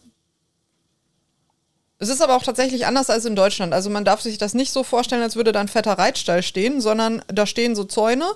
Es 1.98 2.08
ist 2.08 2.22
aber 2.22 2.36
auch 2.36 2.44
tatsächlich 2.44 2.86
anders 2.86 3.10
als 3.10 3.24
in 3.24 3.34
Deutschland. 3.34 3.72
Also 3.72 3.90
man 3.90 4.04
darf 4.04 4.20
sich 4.20 4.38
das 4.38 4.54
nicht 4.54 4.70
so 4.70 4.84
vorstellen, 4.84 5.22
als 5.22 5.34
würde 5.34 5.50
da 5.50 5.60
ein 5.60 5.66
fetter 5.66 5.98
Reitstall 5.98 6.44
stehen, 6.44 6.80
sondern 6.80 7.20
da 7.26 7.46
stehen 7.46 7.74
so 7.74 7.82
Zäune 7.82 8.26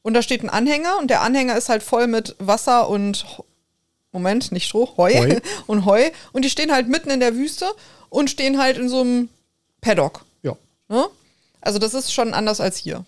und 0.00 0.14
da 0.14 0.22
steht 0.22 0.42
ein 0.42 0.48
Anhänger 0.48 0.96
und 0.98 1.10
der 1.10 1.20
Anhänger 1.20 1.54
ist 1.54 1.68
halt 1.68 1.82
voll 1.82 2.06
mit 2.06 2.34
Wasser 2.38 2.88
und 2.88 3.26
Moment, 4.14 4.52
nicht 4.52 4.66
Stroh, 4.66 4.96
Heu, 4.96 5.12
Heu. 5.12 5.40
und 5.66 5.84
Heu. 5.84 6.08
Und 6.32 6.44
die 6.44 6.50
stehen 6.50 6.72
halt 6.72 6.88
mitten 6.88 7.10
in 7.10 7.20
der 7.20 7.34
Wüste 7.34 7.66
und 8.08 8.30
stehen 8.30 8.58
halt 8.58 8.78
in 8.78 8.88
so 8.88 9.00
einem 9.00 9.28
Paddock. 9.80 10.24
Ja. 10.42 10.56
Ne? 10.88 11.06
Also 11.60 11.78
das 11.78 11.94
ist 11.94 12.12
schon 12.12 12.32
anders 12.32 12.60
als 12.60 12.76
hier. 12.78 13.04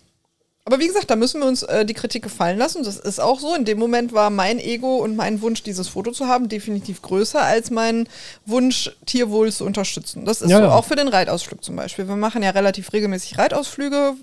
Aber 0.65 0.79
wie 0.79 0.87
gesagt, 0.87 1.09
da 1.09 1.15
müssen 1.15 1.39
wir 1.39 1.47
uns 1.47 1.63
äh, 1.63 1.85
die 1.85 1.93
Kritik 1.93 2.23
gefallen 2.23 2.57
lassen. 2.57 2.83
Das 2.83 2.97
ist 2.97 3.21
auch 3.21 3.39
so. 3.39 3.55
In 3.55 3.63
dem 3.63 3.79
Moment 3.79 4.11
war 4.11 4.29
mein 4.29 4.59
Ego 4.59 4.97
und 4.97 5.15
mein 5.15 5.41
Wunsch, 5.41 5.63
dieses 5.63 5.87
Foto 5.87 6.11
zu 6.11 6.27
haben, 6.27 6.49
definitiv 6.49 7.01
größer 7.01 7.41
als 7.41 7.71
mein 7.71 8.09
Wunsch, 8.45 8.91
Tierwohl 9.05 9.49
zu 9.49 9.63
unterstützen. 9.63 10.25
Das 10.25 10.41
ist 10.41 10.49
ja, 10.49 10.57
so. 10.57 10.63
Ja. 10.63 10.75
Auch 10.75 10.83
für 10.83 10.97
den 10.97 11.07
Reitausflug 11.07 11.63
zum 11.63 11.77
Beispiel. 11.77 12.09
Wir 12.09 12.17
machen 12.17 12.43
ja 12.43 12.49
relativ 12.49 12.91
regelmäßig 12.91 13.37
Reitausflüge. 13.37 14.15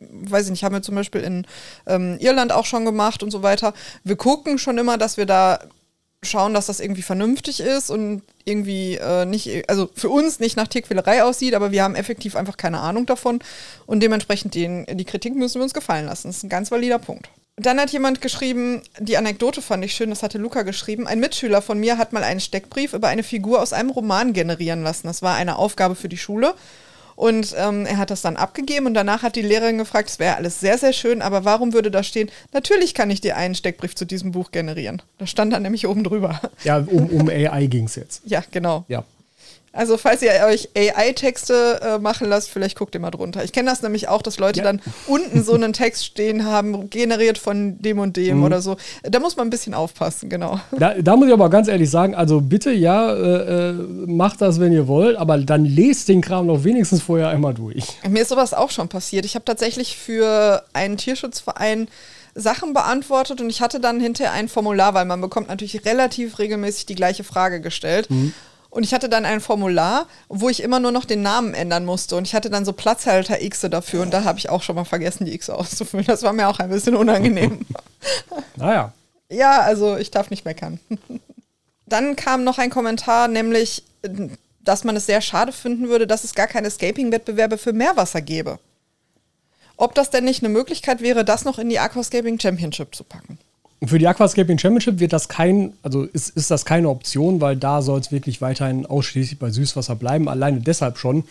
Weiß 0.00 0.46
ich 0.46 0.50
nicht, 0.50 0.64
haben 0.64 0.74
wir 0.74 0.82
zum 0.82 0.96
Beispiel 0.96 1.20
in 1.20 1.46
ähm, 1.86 2.16
Irland 2.18 2.50
auch 2.50 2.66
schon 2.66 2.84
gemacht 2.84 3.22
und 3.22 3.30
so 3.30 3.44
weiter. 3.44 3.72
Wir 4.02 4.16
gucken 4.16 4.58
schon 4.58 4.78
immer, 4.78 4.98
dass 4.98 5.16
wir 5.16 5.26
da 5.26 5.60
schauen, 6.22 6.54
dass 6.54 6.66
das 6.66 6.80
irgendwie 6.80 7.02
vernünftig 7.02 7.60
ist 7.60 7.90
und 7.90 8.22
irgendwie 8.44 8.96
äh, 8.96 9.24
nicht, 9.24 9.68
also 9.68 9.90
für 9.94 10.08
uns 10.08 10.40
nicht 10.40 10.56
nach 10.56 10.68
Tierquälerei 10.68 11.24
aussieht, 11.24 11.54
aber 11.54 11.72
wir 11.72 11.82
haben 11.82 11.96
effektiv 11.96 12.36
einfach 12.36 12.56
keine 12.56 12.80
Ahnung 12.80 13.06
davon 13.06 13.40
und 13.86 14.02
dementsprechend 14.02 14.54
den, 14.54 14.86
die 14.86 15.04
Kritik 15.04 15.34
müssen 15.34 15.56
wir 15.56 15.64
uns 15.64 15.74
gefallen 15.74 16.06
lassen. 16.06 16.28
Das 16.28 16.38
ist 16.38 16.42
ein 16.44 16.48
ganz 16.48 16.70
valider 16.70 16.98
Punkt. 16.98 17.28
Dann 17.56 17.78
hat 17.78 17.90
jemand 17.90 18.22
geschrieben, 18.22 18.82
die 18.98 19.16
Anekdote 19.18 19.60
fand 19.60 19.84
ich 19.84 19.94
schön, 19.94 20.10
das 20.10 20.22
hatte 20.22 20.38
Luca 20.38 20.62
geschrieben. 20.62 21.06
Ein 21.06 21.20
Mitschüler 21.20 21.60
von 21.60 21.78
mir 21.78 21.98
hat 21.98 22.12
mal 22.12 22.24
einen 22.24 22.40
Steckbrief 22.40 22.94
über 22.94 23.08
eine 23.08 23.22
Figur 23.22 23.60
aus 23.60 23.74
einem 23.74 23.90
Roman 23.90 24.32
generieren 24.32 24.82
lassen. 24.82 25.06
Das 25.06 25.20
war 25.20 25.34
eine 25.34 25.56
Aufgabe 25.56 25.94
für 25.94 26.08
die 26.08 26.16
Schule. 26.16 26.54
Und 27.22 27.54
ähm, 27.56 27.86
er 27.86 27.98
hat 27.98 28.10
das 28.10 28.20
dann 28.20 28.36
abgegeben 28.36 28.86
und 28.86 28.94
danach 28.94 29.22
hat 29.22 29.36
die 29.36 29.42
Lehrerin 29.42 29.78
gefragt, 29.78 30.10
es 30.10 30.18
wäre 30.18 30.34
alles 30.34 30.58
sehr, 30.58 30.76
sehr 30.76 30.92
schön, 30.92 31.22
aber 31.22 31.44
warum 31.44 31.72
würde 31.72 31.88
da 31.88 32.02
stehen, 32.02 32.28
natürlich 32.52 32.94
kann 32.94 33.10
ich 33.10 33.20
dir 33.20 33.36
einen 33.36 33.54
Steckbrief 33.54 33.94
zu 33.94 34.04
diesem 34.04 34.32
Buch 34.32 34.50
generieren. 34.50 35.02
Da 35.18 35.28
stand 35.28 35.52
dann 35.52 35.62
nämlich 35.62 35.86
oben 35.86 36.02
drüber. 36.02 36.40
Ja, 36.64 36.78
um, 36.78 37.06
um 37.06 37.28
AI 37.28 37.66
ging 37.66 37.84
es 37.84 37.94
jetzt. 37.94 38.22
Ja, 38.24 38.42
genau. 38.50 38.84
Ja. 38.88 39.04
Also 39.72 39.96
falls 39.96 40.20
ihr 40.20 40.32
euch 40.46 40.68
AI-Texte 40.76 41.80
äh, 41.82 41.98
machen 41.98 42.28
lasst, 42.28 42.50
vielleicht 42.50 42.76
guckt 42.76 42.94
ihr 42.94 43.00
mal 43.00 43.10
drunter. 43.10 43.42
Ich 43.42 43.52
kenne 43.52 43.70
das 43.70 43.80
nämlich 43.80 44.06
auch, 44.06 44.20
dass 44.20 44.38
Leute 44.38 44.58
ja. 44.58 44.64
dann 44.64 44.82
unten 45.06 45.42
so 45.42 45.54
einen 45.54 45.72
Text 45.72 46.04
stehen 46.04 46.44
haben, 46.44 46.90
generiert 46.90 47.38
von 47.38 47.78
dem 47.80 47.98
und 47.98 48.16
dem 48.18 48.38
mhm. 48.38 48.44
oder 48.44 48.60
so. 48.60 48.76
Da 49.02 49.18
muss 49.18 49.36
man 49.36 49.46
ein 49.46 49.50
bisschen 49.50 49.72
aufpassen, 49.72 50.28
genau. 50.28 50.60
Da, 50.72 50.94
da 50.94 51.16
muss 51.16 51.28
ich 51.28 51.32
aber 51.32 51.48
ganz 51.48 51.68
ehrlich 51.68 51.88
sagen, 51.88 52.14
also 52.14 52.42
bitte 52.42 52.70
ja, 52.70 53.14
äh, 53.14 53.70
äh, 53.70 53.72
macht 53.72 54.42
das, 54.42 54.60
wenn 54.60 54.72
ihr 54.72 54.88
wollt, 54.88 55.16
aber 55.16 55.38
dann 55.38 55.64
lest 55.64 56.08
den 56.08 56.20
Kram 56.20 56.48
doch 56.48 56.64
wenigstens 56.64 57.02
vorher 57.02 57.28
einmal 57.28 57.54
durch. 57.54 57.84
Mir 58.06 58.22
ist 58.22 58.28
sowas 58.28 58.52
auch 58.52 58.70
schon 58.70 58.88
passiert. 58.88 59.24
Ich 59.24 59.34
habe 59.34 59.44
tatsächlich 59.46 59.96
für 59.96 60.64
einen 60.74 60.98
Tierschutzverein 60.98 61.88
Sachen 62.34 62.72
beantwortet 62.72 63.40
und 63.40 63.50
ich 63.50 63.60
hatte 63.60 63.80
dann 63.80 64.00
hinterher 64.00 64.32
ein 64.32 64.48
Formular, 64.48 64.94
weil 64.94 65.04
man 65.04 65.20
bekommt 65.20 65.48
natürlich 65.48 65.84
relativ 65.84 66.38
regelmäßig 66.38 66.86
die 66.86 66.94
gleiche 66.94 67.24
Frage 67.24 67.60
gestellt. 67.60 68.10
Mhm. 68.10 68.32
Und 68.72 68.84
ich 68.84 68.94
hatte 68.94 69.10
dann 69.10 69.26
ein 69.26 69.42
Formular, 69.42 70.06
wo 70.30 70.48
ich 70.48 70.62
immer 70.62 70.80
nur 70.80 70.92
noch 70.92 71.04
den 71.04 71.20
Namen 71.20 71.52
ändern 71.52 71.84
musste. 71.84 72.16
Und 72.16 72.26
ich 72.26 72.34
hatte 72.34 72.48
dann 72.48 72.64
so 72.64 72.72
Platzhalter 72.72 73.42
X 73.42 73.60
dafür. 73.60 74.00
Und 74.00 74.14
da 74.14 74.24
habe 74.24 74.38
ich 74.38 74.48
auch 74.48 74.62
schon 74.62 74.76
mal 74.76 74.86
vergessen, 74.86 75.26
die 75.26 75.34
X 75.34 75.50
auszufüllen. 75.50 76.06
Das 76.06 76.22
war 76.22 76.32
mir 76.32 76.48
auch 76.48 76.58
ein 76.58 76.70
bisschen 76.70 76.96
unangenehm. 76.96 77.66
Naja. 78.56 78.92
ja, 79.28 79.60
also 79.60 79.96
ich 79.96 80.10
darf 80.10 80.30
nicht 80.30 80.44
meckern. 80.44 80.80
Dann 81.86 82.16
kam 82.16 82.44
noch 82.44 82.58
ein 82.58 82.70
Kommentar, 82.70 83.28
nämlich, 83.28 83.84
dass 84.60 84.84
man 84.84 84.96
es 84.96 85.06
sehr 85.06 85.20
schade 85.20 85.52
finden 85.52 85.88
würde, 85.88 86.06
dass 86.06 86.24
es 86.24 86.34
gar 86.34 86.46
keine 86.46 86.66
Escaping-Wettbewerbe 86.68 87.58
für 87.58 87.72
Meerwasser 87.72 88.22
gäbe. 88.22 88.58
Ob 89.76 89.94
das 89.94 90.10
denn 90.10 90.24
nicht 90.24 90.42
eine 90.42 90.52
Möglichkeit 90.52 91.00
wäre, 91.00 91.24
das 91.24 91.44
noch 91.44 91.58
in 91.58 91.68
die 91.68 91.78
Aquascaping 91.78 92.40
Championship 92.40 92.94
zu 92.94 93.04
packen? 93.04 93.38
Für 93.84 93.98
die 93.98 94.06
Aquascaping 94.06 94.58
Championship 94.58 95.00
wird 95.00 95.12
das 95.12 95.28
kein, 95.28 95.72
also 95.82 96.04
ist, 96.04 96.30
ist 96.30 96.50
das 96.50 96.64
keine 96.64 96.88
Option, 96.88 97.40
weil 97.40 97.56
da 97.56 97.82
soll 97.82 97.98
es 97.98 98.12
wirklich 98.12 98.40
weiterhin 98.40 98.86
ausschließlich 98.86 99.40
bei 99.40 99.50
Süßwasser 99.50 99.96
bleiben. 99.96 100.28
Alleine 100.28 100.60
deshalb 100.60 100.98
schon, 100.98 101.24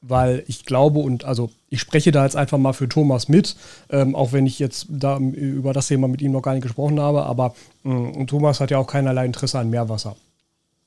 weil 0.00 0.42
ich 0.46 0.64
glaube 0.64 1.00
und 1.00 1.24
also 1.24 1.50
ich 1.68 1.80
spreche 1.80 2.10
da 2.10 2.24
jetzt 2.24 2.36
einfach 2.36 2.56
mal 2.56 2.72
für 2.72 2.88
Thomas 2.88 3.28
mit, 3.28 3.56
ähm, 3.90 4.14
auch 4.14 4.32
wenn 4.32 4.46
ich 4.46 4.58
jetzt 4.58 4.86
da 4.88 5.18
über 5.18 5.74
das 5.74 5.88
Thema 5.88 6.08
mit 6.08 6.22
ihm 6.22 6.32
noch 6.32 6.40
gar 6.40 6.54
nicht 6.54 6.62
gesprochen 6.62 6.98
habe, 6.98 7.24
aber 7.24 7.54
äh, 7.84 8.24
Thomas 8.24 8.60
hat 8.60 8.70
ja 8.70 8.78
auch 8.78 8.86
keinerlei 8.86 9.26
Interesse 9.26 9.58
an 9.58 9.68
Meerwasser. 9.68 10.16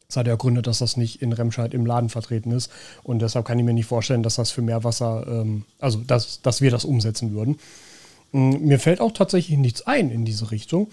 Das 0.08 0.18
hat 0.18 0.28
ja 0.28 0.36
Gründe, 0.36 0.62
dass 0.62 0.80
das 0.80 0.98
nicht 0.98 1.22
in 1.22 1.34
Remscheid 1.34 1.74
im 1.74 1.86
Laden 1.86 2.10
vertreten 2.10 2.52
ist 2.52 2.72
und 3.04 3.22
deshalb 3.22 3.46
kann 3.46 3.60
ich 3.60 3.66
mir 3.66 3.74
nicht 3.74 3.86
vorstellen, 3.86 4.24
dass 4.24 4.36
das 4.36 4.50
für 4.50 4.62
Meerwasser, 4.62 5.26
ähm, 5.28 5.66
also 5.80 6.00
dass, 6.00 6.42
dass 6.42 6.62
wir 6.62 6.72
das 6.72 6.84
umsetzen 6.84 7.34
würden. 7.34 7.58
Mm, 8.32 8.66
mir 8.66 8.80
fällt 8.80 9.02
auch 9.02 9.12
tatsächlich 9.12 9.58
nichts 9.58 9.82
ein 9.84 10.10
in 10.12 10.26
diese 10.26 10.52
Richtung. 10.52 10.90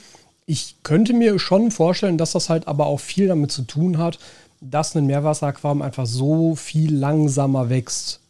Ich 0.47 0.77
könnte 0.83 1.13
mir 1.13 1.39
schon 1.39 1.71
vorstellen, 1.71 2.19
dass 2.19 2.33
das 2.33 2.49
halt 2.49 2.69
aber 2.69 2.87
auch 2.87 3.01
viel 3.01 3.29
damit 3.29 3.53
zu 3.53 3.63
tun 3.63 3.99
hat, 3.99 4.19
dass 4.61 4.95
ein 4.97 5.07
Meerwasseraquarium 5.07 5.83
einfach 5.83 6.07
so 6.07 6.57
viel 6.57 6.95
langsamer 6.95 7.71
wächst. 7.71 8.21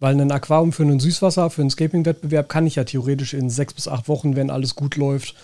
Weil 0.00 0.20
ein 0.20 0.32
Aquarium 0.32 0.72
für 0.72 0.84
ein 0.84 1.00
Süßwasser, 1.00 1.50
für 1.50 1.62
einen 1.62 1.70
Scaping-Wettbewerb 1.70 2.48
kann 2.48 2.66
ich 2.66 2.76
ja 2.76 2.84
theoretisch 2.84 3.34
in 3.34 3.50
sechs 3.50 3.74
bis 3.74 3.88
acht 3.88 4.08
Wochen, 4.08 4.36
wenn 4.36 4.50
alles 4.50 4.74
gut 4.74 4.96
läuft, 4.96 5.34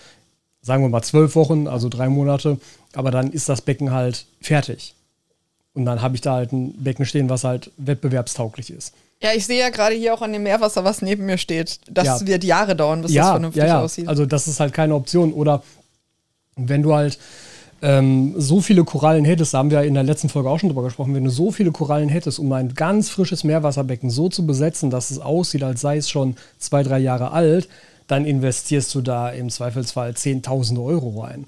sagen 0.61 0.83
wir 0.83 0.89
mal 0.89 1.01
zwölf 1.01 1.35
Wochen, 1.35 1.67
also 1.67 1.89
drei 1.89 2.09
Monate, 2.09 2.59
aber 2.93 3.11
dann 3.11 3.31
ist 3.31 3.49
das 3.49 3.61
Becken 3.61 3.91
halt 3.91 4.25
fertig. 4.39 4.95
Und 5.73 5.85
dann 5.85 6.01
habe 6.01 6.15
ich 6.15 6.21
da 6.21 6.33
halt 6.33 6.51
ein 6.51 6.73
Becken 6.83 7.05
stehen, 7.05 7.29
was 7.29 7.43
halt 7.43 7.71
wettbewerbstauglich 7.77 8.71
ist. 8.71 8.93
Ja, 9.23 9.29
ich 9.35 9.45
sehe 9.45 9.59
ja 9.59 9.69
gerade 9.69 9.95
hier 9.95 10.13
auch 10.13 10.21
an 10.21 10.33
dem 10.33 10.43
Meerwasser, 10.43 10.83
was 10.83 11.01
neben 11.01 11.25
mir 11.25 11.37
steht. 11.37 11.79
Das 11.89 12.05
Ja. 12.05 12.27
wird 12.27 12.43
Jahre 12.43 12.75
dauern, 12.75 13.01
bis 13.01 13.11
das 13.11 13.15
ja, 13.15 13.31
vernünftig 13.31 13.61
ja, 13.61 13.67
ja. 13.67 13.81
aussieht. 13.81 14.07
Also 14.07 14.25
das 14.25 14.47
ist 14.47 14.59
halt 14.59 14.73
keine 14.73 14.95
Option. 14.95 15.31
Oder 15.33 15.61
wenn 16.55 16.81
du 16.81 16.93
halt 16.93 17.19
ähm, 17.83 18.33
so 18.37 18.61
viele 18.61 18.83
Korallen 18.83 19.25
hättest, 19.25 19.53
da 19.53 19.59
haben 19.59 19.69
wir 19.71 19.81
ja 19.81 19.87
in 19.87 19.93
der 19.93 20.03
letzten 20.03 20.29
Folge 20.29 20.49
auch 20.49 20.59
schon 20.59 20.69
drüber 20.69 20.83
gesprochen, 20.83 21.13
wenn 21.15 21.23
du 21.23 21.29
so 21.29 21.51
viele 21.51 21.71
Korallen 21.71 22.09
hättest, 22.09 22.39
um 22.39 22.51
ein 22.53 22.73
ganz 22.73 23.09
frisches 23.09 23.43
Meerwasserbecken 23.43 24.09
so 24.09 24.29
zu 24.29 24.45
besetzen, 24.45 24.89
dass 24.89 25.11
es 25.11 25.19
aussieht, 25.19 25.63
als 25.63 25.81
sei 25.81 25.97
es 25.97 26.09
schon 26.09 26.35
zwei, 26.57 26.83
drei 26.83 26.99
Jahre 26.99 27.31
alt, 27.31 27.69
dann 28.07 28.25
investierst 28.25 28.93
du 28.93 29.01
da 29.01 29.29
im 29.29 29.49
Zweifelsfall 29.49 30.15
Zehntausende 30.15 30.81
Euro 30.81 31.21
rein. 31.21 31.45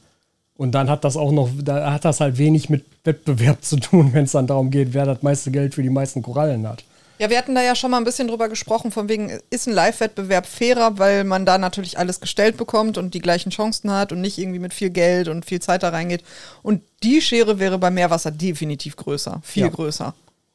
Und 0.56 0.74
dann 0.74 0.90
hat 0.90 1.04
das 1.04 1.18
auch 1.18 1.32
noch, 1.32 1.50
da 1.64 1.92
hat 1.92 2.06
das 2.06 2.20
halt 2.20 2.38
wenig 2.38 2.70
mit 2.70 2.86
Wettbewerb 3.04 3.64
zu 3.64 3.78
tun, 3.78 4.10
wenn 4.14 4.26
es 4.26 4.32
dann 4.32 4.48
darum 4.48 4.72
geht, 4.72 4.94
wer 4.94 5.06
das 5.06 5.24
meiste 5.24 5.52
Geld 5.52 5.74
für 5.74 5.84
die 5.84 5.90
meisten 5.90 6.22
Korallen 6.22 6.68
hat. 6.68 6.84
Ja, 7.20 7.30
wir 7.30 7.38
hatten 7.38 7.54
da 7.56 7.62
ja 7.62 7.76
schon 7.76 7.92
mal 7.92 7.98
ein 7.98 8.04
bisschen 8.04 8.28
drüber 8.28 8.50
gesprochen, 8.50 8.92
von 8.92 9.08
wegen, 9.08 9.40
ist 9.50 9.68
ein 9.68 9.74
Live-Wettbewerb 9.74 10.46
fairer, 10.46 10.98
weil 10.98 11.24
man 11.24 11.46
da 11.46 11.58
natürlich 11.58 11.98
alles 11.98 12.20
gestellt 12.20 12.58
bekommt 12.58 12.98
und 12.98 13.14
die 13.14 13.22
gleichen 13.22 13.52
Chancen 13.52 13.92
hat 13.92 14.12
und 14.12 14.20
nicht 14.22 14.38
irgendwie 14.38 14.60
mit 14.60 14.74
viel 14.74 14.90
Geld 14.90 15.28
und 15.28 15.46
viel 15.46 15.62
Zeit 15.62 15.84
da 15.84 15.90
reingeht. 15.90 16.24
Und 16.64 16.82
die 17.04 17.22
Schere 17.22 17.60
wäre 17.60 17.78
bei 17.78 17.92
Meerwasser 17.92 18.32
definitiv 18.32 18.96
größer, 18.96 19.42
viel 19.44 19.64
Ja. 19.64 19.70
größer. 19.70 20.14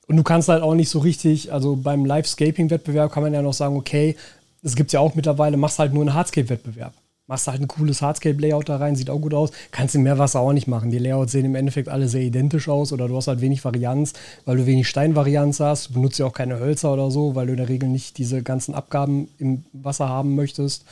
Und 0.09 0.17
du 0.17 0.23
kannst 0.23 0.49
halt 0.49 0.63
auch 0.63 0.75
nicht 0.75 0.89
so 0.89 0.99
richtig, 0.99 1.53
also 1.53 1.77
beim 1.77 2.05
Live-Scaping-Wettbewerb 2.05 3.13
kann 3.13 3.23
man 3.23 3.35
ja 3.35 3.43
noch 3.43 3.53
sagen, 3.53 3.77
okay, 3.77 4.17
es 4.63 4.75
gibt 4.75 4.93
ja 4.93 5.01
auch 5.01 5.15
mittlerweile, 5.15 5.57
machst 5.57 5.79
halt 5.79 5.93
nur 5.93 6.03
einen 6.03 6.15
Hardscape-Wettbewerb. 6.15 6.93
Machst 7.29 7.47
halt 7.47 7.61
ein 7.61 7.69
cooles 7.69 8.01
Hardscape-Layout 8.01 8.71
da 8.71 8.79
rein, 8.79 8.97
sieht 8.97 9.11
auch 9.11 9.21
gut 9.21 9.35
aus. 9.35 9.51
Kannst 9.71 9.95
im 9.95 10.03
Meerwasser 10.03 10.41
auch 10.41 10.55
nicht 10.55 10.67
machen. 10.67 10.91
Die 10.91 10.99
Layouts 10.99 11.33
sehen 11.33 11.45
im 11.45 11.55
Endeffekt 11.55 11.91
alle 11.91 12.09
sehr 12.09 12.23
identisch 12.23 12.71
aus 12.71 12.91
oder 12.91 13.07
du 13.07 13.17
hast 13.17 13.29
halt 13.29 13.43
wenig 13.43 13.65
Varianz, 13.67 14.15
weil 14.47 14.57
du 14.57 14.65
wenig 14.65 14.89
Steinvarianz 14.89 15.61
hast. 15.61 15.91
Du 15.91 15.95
benutzt 15.95 16.19
ja 16.19 16.25
auch 16.25 16.33
keine 16.33 16.59
Hölzer 16.59 16.91
oder 16.91 17.11
so, 17.11 17.35
weil 17.35 17.47
du 17.47 17.53
in 17.53 17.59
der 17.59 17.69
Regel 17.69 17.91
nicht 17.91 18.17
diese 18.17 18.43
ganzen 18.43 18.75
Abgaben 18.75 19.29
im 19.39 19.65
Wasser 19.75 20.09
haben 20.09 20.37
möchtest. 20.37 20.87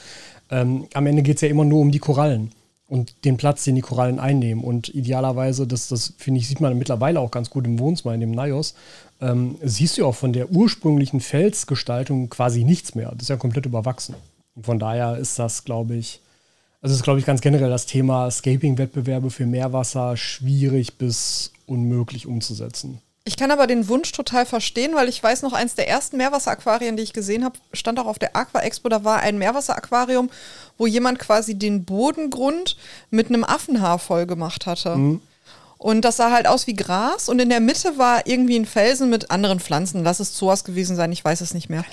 Ähm, 0.51 0.87
am 0.93 1.07
Ende 1.07 1.23
geht 1.23 1.37
es 1.37 1.41
ja 1.41 1.49
immer 1.49 1.65
nur 1.65 1.81
um 1.81 1.91
die 1.91 1.99
Korallen 1.99 2.53
und 2.87 3.25
den 3.25 3.39
Platz, 3.39 3.65
den 3.65 3.75
die 3.75 3.81
Korallen 3.81 4.21
einnehmen. 4.21 4.63
Und 4.63 4.95
idealerweise, 4.95 5.67
das, 5.67 5.89
das 5.89 6.13
finde 6.19 6.41
ich, 6.41 6.49
sieht 6.49 6.61
man 6.61 6.77
mittlerweile 6.79 7.21
auch 7.21 7.31
ganz 7.31 7.49
gut 7.49 7.65
im 7.65 7.79
Wohnzimmer, 7.79 8.15
in 8.15 8.21
dem 8.21 8.31
Naios, 8.33 8.75
ähm, 9.23 9.57
siehst 9.63 9.97
du 9.97 10.07
auch 10.07 10.15
von 10.15 10.33
der 10.35 10.51
ursprünglichen 10.51 11.21
Felsgestaltung 11.21 12.29
quasi 12.29 12.63
nichts 12.65 12.95
mehr. 12.95 13.11
Das 13.13 13.23
ist 13.23 13.31
ja 13.31 13.37
komplett 13.37 13.65
überwachsen. 13.65 14.15
Und 14.55 14.67
von 14.67 14.79
daher 14.79 15.17
ist 15.17 15.39
das, 15.39 15.65
glaube 15.65 15.97
ich, 15.97 16.21
also 16.87 16.95
ist, 16.95 17.03
glaube 17.03 17.19
ich, 17.19 17.27
ganz 17.27 17.41
generell 17.41 17.69
das 17.69 17.87
Thema 17.87 18.31
Scaping-Wettbewerbe 18.31 19.31
für 19.31 19.45
Meerwasser 19.45 20.17
schwierig 20.17 20.99
bis 20.99 21.51
unmöglich 21.67 22.29
umzusetzen. 22.29 23.01
Ich 23.25 23.37
kann 23.37 23.51
aber 23.51 23.67
den 23.67 23.89
Wunsch 23.89 24.13
total 24.13 24.47
verstehen, 24.47 24.95
weil 24.95 25.09
ich 25.09 25.21
weiß 25.21 25.43
noch, 25.43 25.53
eins 25.53 25.75
der 25.75 25.89
ersten 25.89 26.17
Meerwasseraquarien, 26.17 26.97
die 26.97 27.03
ich 27.03 27.13
gesehen 27.13 27.45
habe, 27.45 27.59
stand 27.73 27.99
auch 27.99 28.07
auf 28.07 28.21
der 28.21 28.37
Aqua 28.37 28.61
Expo. 28.61 28.89
Da 28.89 29.03
war 29.03 29.19
ein 29.19 29.37
Meerwasseraquarium, 29.37 30.31
wo 30.79 30.87
jemand 30.87 31.19
quasi 31.19 31.59
den 31.59 31.85
Bodengrund 31.85 32.77
mit 33.11 33.31
einem 33.31 33.43
Affenhaar 33.43 33.99
voll 33.99 34.27
gemacht 34.27 34.67
hatte. 34.67 35.19
Und 35.79 36.05
das 36.05 36.19
sah 36.19 36.31
halt 36.31 36.47
aus 36.47 36.69
wie 36.69 36.75
Gras 36.75 37.29
und 37.29 37.41
in 37.41 37.49
der 37.49 37.59
Mitte 37.59 37.99
war 37.99 38.29
irgendwie 38.29 38.61
ein 38.61 38.65
Felsen 38.65 39.11
mit 39.11 39.33
anderen 39.33 39.59
Pflanzen. 39.59 40.05
Lass 40.05 40.21
es 40.21 40.35
Zoas 40.35 40.63
gewesen 40.63 40.95
sein, 40.95 41.11
ich 41.11 41.25
weiß 41.25 41.41
es 41.41 41.53
nicht 41.53 41.69
mehr. 41.69 41.85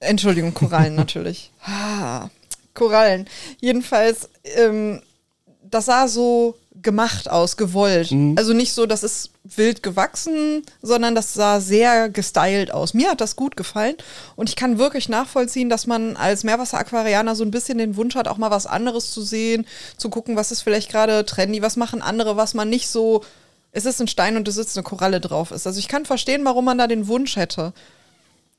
Entschuldigung, 0.00 0.52
Korallen 0.52 0.94
natürlich. 0.96 1.50
Ah, 1.64 2.28
Korallen. 2.74 3.28
Jedenfalls, 3.60 4.28
ähm, 4.56 5.02
das 5.62 5.86
sah 5.86 6.08
so 6.08 6.56
gemacht 6.84 7.30
aus, 7.30 7.56
gewollt. 7.56 8.12
Also 8.36 8.52
nicht 8.52 8.72
so, 8.72 8.86
das 8.86 9.02
ist 9.02 9.30
wild 9.42 9.82
gewachsen, 9.82 10.62
sondern 10.82 11.14
das 11.14 11.34
sah 11.34 11.60
sehr 11.60 12.08
gestylt 12.08 12.72
aus. 12.72 12.94
Mir 12.94 13.10
hat 13.10 13.20
das 13.20 13.36
gut 13.36 13.56
gefallen 13.56 13.96
und 14.36 14.48
ich 14.48 14.56
kann 14.56 14.78
wirklich 14.78 15.08
nachvollziehen, 15.08 15.68
dass 15.68 15.86
man 15.86 16.16
als 16.16 16.44
Meerwasseraquarianer 16.44 17.34
so 17.34 17.44
ein 17.44 17.50
bisschen 17.50 17.78
den 17.78 17.96
Wunsch 17.96 18.14
hat, 18.14 18.28
auch 18.28 18.38
mal 18.38 18.50
was 18.50 18.66
anderes 18.66 19.10
zu 19.10 19.22
sehen, 19.22 19.66
zu 19.96 20.10
gucken, 20.10 20.36
was 20.36 20.52
ist 20.52 20.62
vielleicht 20.62 20.90
gerade 20.90 21.24
trendy, 21.24 21.62
was 21.62 21.76
machen 21.76 22.02
andere, 22.02 22.36
was 22.36 22.54
man 22.54 22.68
nicht 22.68 22.88
so, 22.88 23.24
es 23.72 23.86
ist 23.86 24.00
ein 24.00 24.08
Stein 24.08 24.36
und 24.36 24.46
es 24.46 24.54
sitzt 24.54 24.76
eine 24.76 24.84
Koralle 24.84 25.20
drauf 25.20 25.50
ist. 25.50 25.66
Also 25.66 25.78
ich 25.78 25.88
kann 25.88 26.04
verstehen, 26.04 26.44
warum 26.44 26.64
man 26.66 26.78
da 26.78 26.86
den 26.86 27.08
Wunsch 27.08 27.36
hätte. 27.36 27.72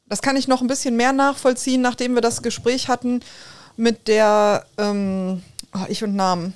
Das 0.07 0.21
kann 0.21 0.35
ich 0.37 0.47
noch 0.47 0.61
ein 0.61 0.67
bisschen 0.67 0.95
mehr 0.95 1.13
nachvollziehen, 1.13 1.81
nachdem 1.81 2.13
wir 2.13 2.21
das 2.21 2.43
Gespräch 2.43 2.87
hatten 2.87 3.21
mit 3.77 4.07
der, 4.07 4.65
ähm, 4.77 5.41
oh, 5.73 5.85
ich 5.87 6.03
und 6.03 6.15
Namen. 6.15 6.53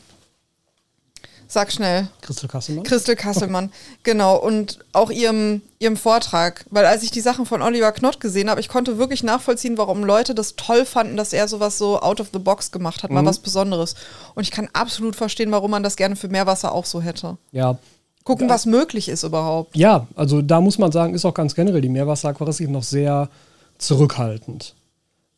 Sag 1.52 1.72
schnell. 1.72 2.08
Christel 2.22 2.48
Kasselmann? 2.48 2.84
Christel 2.84 3.16
Kasselmann, 3.16 3.72
genau. 4.04 4.38
Und 4.38 4.80
auch 4.94 5.10
ihrem, 5.10 5.64
ihrem 5.80 5.98
Vortrag. 5.98 6.64
Weil 6.70 6.86
als 6.86 7.02
ich 7.02 7.10
die 7.10 7.22
Sachen 7.22 7.48
von 7.48 7.64
Oliver 7.64 7.92
Knott 7.92 8.20
gesehen 8.20 8.52
habe, 8.52 8.60
ich 8.62 8.70
konnte 8.70 9.00
wirklich 9.00 9.24
nachvollziehen, 9.24 9.76
warum 9.76 10.04
Leute 10.04 10.36
das 10.36 10.56
toll 10.58 10.86
fanden, 10.86 11.18
dass 11.18 11.34
er 11.34 11.48
sowas 11.48 11.80
so 11.80 12.00
out 12.02 12.22
of 12.22 12.30
the 12.32 12.38
box 12.38 12.72
gemacht 12.72 13.02
hat, 13.02 13.10
mal 13.10 13.26
was 13.26 13.40
Besonderes. 13.40 13.96
Und 14.36 14.44
ich 14.44 14.52
kann 14.52 14.70
absolut 14.74 15.16
verstehen, 15.16 15.52
warum 15.52 15.72
man 15.72 15.82
das 15.82 15.96
gerne 15.96 16.16
für 16.16 16.28
Meerwasser 16.28 16.72
auch 16.72 16.86
so 16.86 17.02
hätte. 17.02 17.38
ja. 17.52 17.78
Gucken, 18.26 18.48
was 18.48 18.68
möglich 18.68 19.10
ist 19.10 19.24
überhaupt. 19.24 19.76
Ja, 19.76 20.06
also 20.16 20.44
da 20.44 20.62
muss 20.62 20.78
man 20.78 20.92
sagen, 20.92 21.16
ist 21.16 21.26
auch 21.26 21.34
ganz 21.34 21.56
generell 21.56 21.82
die 21.82 21.90
Meerwasseraquaristik 21.90 22.70
noch 22.70 22.84
sehr 22.84 23.28
zurückhaltend. 23.80 24.76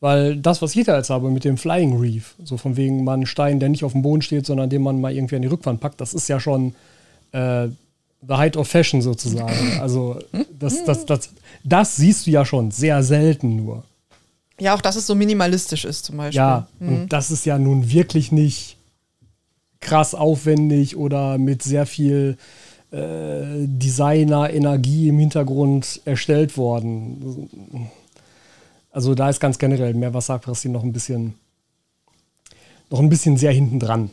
Weil 0.02 0.36
das, 0.36 0.64
was 0.64 0.76
ich 0.76 0.86
da 0.86 0.98
jetzt 0.98 1.12
habe 1.12 1.30
mit 1.30 1.46
dem 1.46 1.58
Flying 1.58 1.98
Reef, 2.00 2.36
so 2.44 2.58
von 2.58 2.76
wegen 2.76 3.04
mal 3.04 3.14
einen 3.14 3.28
Stein, 3.28 3.60
der 3.60 3.70
nicht 3.70 3.84
auf 3.84 3.92
dem 3.92 4.02
Boden 4.02 4.24
steht, 4.24 4.48
sondern 4.48 4.70
den 4.70 4.82
man 4.82 5.00
mal 5.00 5.14
irgendwie 5.14 5.36
an 5.36 5.44
die 5.44 5.48
Rückwand 5.48 5.80
packt, 5.80 6.02
das 6.02 6.16
ist 6.16 6.28
ja 6.28 6.40
schon 6.40 6.74
äh, 7.32 7.68
the 8.28 8.34
height 8.34 8.58
of 8.58 8.68
fashion 8.68 9.04
sozusagen. 9.04 9.80
Also 9.80 10.18
das, 10.60 10.84
das, 10.86 11.06
das, 11.06 11.30
das 11.64 11.96
siehst 11.96 12.26
du 12.26 12.32
ja 12.32 12.46
schon 12.46 12.72
sehr 12.72 13.04
selten 13.04 13.56
nur. 13.56 13.84
Ja, 14.60 14.76
auch 14.76 14.82
dass 14.82 14.96
es 14.96 15.06
so 15.06 15.14
minimalistisch 15.14 15.86
ist 15.86 16.06
zum 16.06 16.18
Beispiel. 16.18 16.38
Ja, 16.38 16.68
und 16.80 17.10
das 17.10 17.30
ist 17.30 17.46
ja 17.46 17.60
nun 17.60 17.92
wirklich 17.92 18.32
nicht 18.32 18.78
krass 19.82 20.16
aufwendig 20.16 20.98
oder 20.98 21.38
mit 21.38 21.62
sehr 21.62 21.86
viel 21.86 22.38
äh, 22.92 23.44
Designer-Energie 23.66 25.10
im 25.10 25.20
Hintergrund 25.20 26.02
erstellt 26.06 26.58
worden. 26.58 27.90
Also 28.91 29.15
da 29.15 29.30
ist 29.30 29.39
ganz 29.39 29.58
generell 29.58 29.93
Meerwasseraquaristik 29.93 30.71
noch 30.71 30.84
ein 30.84 30.93
bisschen 30.93 31.34
noch 32.89 32.99
ein 32.99 33.10
bisschen 33.10 33.38
sehr 33.38 33.54
hinten 33.54 33.80
dran. 33.80 34.10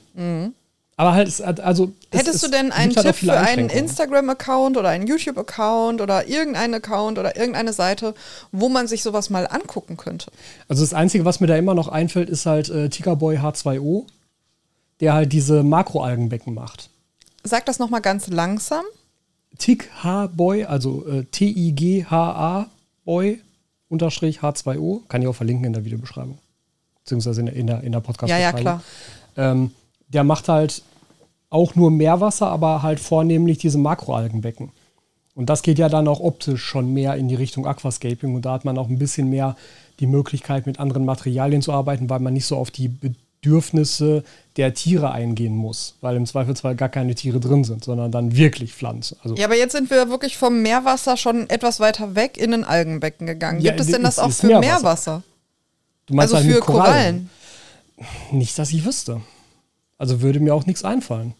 Aber 0.97 1.13
halt, 1.15 1.27
es 1.29 1.41
also. 1.41 1.85
es- 1.85 1.89
Mhm. 1.89 2.19
Hättest 2.19 2.35
es 2.37 2.41
du 2.43 2.49
denn 2.49 2.71
einen 2.73 2.95
halt 2.95 3.07
Tipp 3.07 3.15
für 3.17 3.33
einen. 3.39 3.69
Instagram-Account 3.71 4.77
oder 4.77 4.89
einen 4.91 5.07
YouTube-Account 5.07 6.01
oder 6.01 6.29
irgendeinen 6.29 6.75
Account 6.75 7.19
oder 7.19 7.37
irgendeine 7.37 7.73
Seite, 7.73 8.15
wo 8.53 8.69
man 8.69 8.87
sich 8.89 9.03
sowas 9.03 9.31
mal 9.31 9.47
angucken 9.49 9.97
könnte? 9.97 10.31
Also 10.69 10.83
das 10.83 10.95
Einzige, 10.95 11.25
was 11.25 11.41
mir 11.41 11.47
da 11.49 11.57
immer 11.57 11.75
noch 11.75 11.89
einfällt, 11.89 12.29
ist 12.31 12.47
halt 12.47 12.69
äh, 12.69 12.89
Tickerboy 12.89 13.39
H2O, 13.39 14.07
der 15.01 15.13
halt 15.15 15.33
diese 15.33 15.63
Makroalgenbecken 15.65 16.55
macht. 16.55 16.91
Sag 17.45 17.67
das 17.67 17.79
nochmal 17.81 18.01
ganz 18.01 18.29
langsam. 18.29 18.85
Tick 19.59 19.91
H-Boy, 20.05 20.65
also 20.65 21.05
äh, 21.09 21.25
T-I-G-H-A 21.25 22.67
Boy 23.05 23.41
unterstrich 23.89 24.41
H2O, 24.41 25.07
kann 25.09 25.23
ich 25.23 25.29
auch 25.29 25.35
verlinken 25.35 25.65
in 25.65 25.73
der 25.73 25.85
Videobeschreibung. 25.85 26.39
Beziehungsweise 27.05 27.41
in 27.41 27.47
der, 27.47 27.55
in 27.55 27.67
der, 27.67 27.83
in 27.83 27.93
der 27.93 28.01
podcast 28.01 28.31
Ja, 28.31 28.39
ja, 28.39 28.53
klar. 28.53 28.83
Ähm, 29.37 29.71
der 30.09 30.25
macht 30.25 30.49
halt 30.49 30.83
auch 31.51 31.75
nur 31.75 31.91
Meerwasser, 31.91 32.49
aber 32.49 32.83
halt 32.83 33.01
vornehmlich 33.01 33.59
diese 33.59 33.79
Makroalgenbecken. 33.79 34.71
Und 35.35 35.49
das 35.49 35.63
geht 35.63 35.79
ja 35.79 35.89
dann 35.89 36.09
auch 36.09 36.21
optisch 36.21 36.63
schon 36.63 36.93
mehr 36.93 37.15
in 37.15 37.29
die 37.29 37.37
Richtung 37.37 37.67
Aquascaping 37.67 38.35
und 38.35 38.45
da 38.45 38.53
hat 38.53 38.65
man 38.65 38.77
auch 38.77 38.89
ein 38.89 38.99
bisschen 38.99 39.31
mehr 39.31 39.57
die 40.01 40.07
Möglichkeit, 40.07 40.67
mit 40.67 40.81
anderen 40.81 41.05
Materialien 41.05 41.63
zu 41.63 41.73
arbeiten, 41.73 42.11
weil 42.11 42.21
man 42.21 42.35
nicht 42.35 42.47
so 42.47 42.57
auf 42.57 42.71
die 42.71 42.91
Bedürfnisse 43.41 44.25
der 44.57 44.75
Tiere 44.75 45.13
eingehen 45.13 45.55
muss, 45.57 45.95
weil 46.01 46.17
im 46.17 46.27
Zweifelsfall 46.27 46.75
gar 46.75 46.89
keine 46.89 47.15
Tiere 47.15 47.39
drin 47.39 47.63
sind, 47.65 47.85
sondern 47.85 48.11
dann 48.11 48.37
wirklich 48.37 48.75
Pflanzen. 48.75 49.17
Also 49.23 49.37
Ja, 49.37 49.47
aber 49.47 49.57
jetzt 49.57 49.73
sind 49.73 49.91
wir 49.91 50.11
wirklich 50.11 50.37
vom 50.37 50.63
Meerwasser 50.63 51.17
schon 51.17 51.49
etwas 51.49 51.79
weiter 51.79 52.15
weg 52.17 52.37
in 52.37 52.53
ein 52.53 52.65
Algenbecken 52.65 53.27
gegangen. 53.27 53.61
Ja, 53.61 53.71
Gibt 53.71 53.81
es 53.83 53.87
denn 53.87 53.97
ist- 54.03 54.05
das 54.05 54.19
auch 54.19 54.29
ist 54.29 54.41
für 54.41 54.49
Meerwasser. 54.49 54.67
Meerwasser? 54.83 55.23
du 56.07 56.15
meinst 56.15 56.35
Also 56.35 56.47
halt 56.47 56.57
für 56.57 56.61
Korallen. 56.63 57.31
Nicht, 58.33 58.59
dass 58.59 58.73
ich 58.73 58.85
wüsste. 58.85 59.21
Also 59.99 60.21
würde 60.21 60.41
mir 60.41 60.55
auch 60.55 60.67
nichts 60.67 60.85
einfallen. 60.85 61.35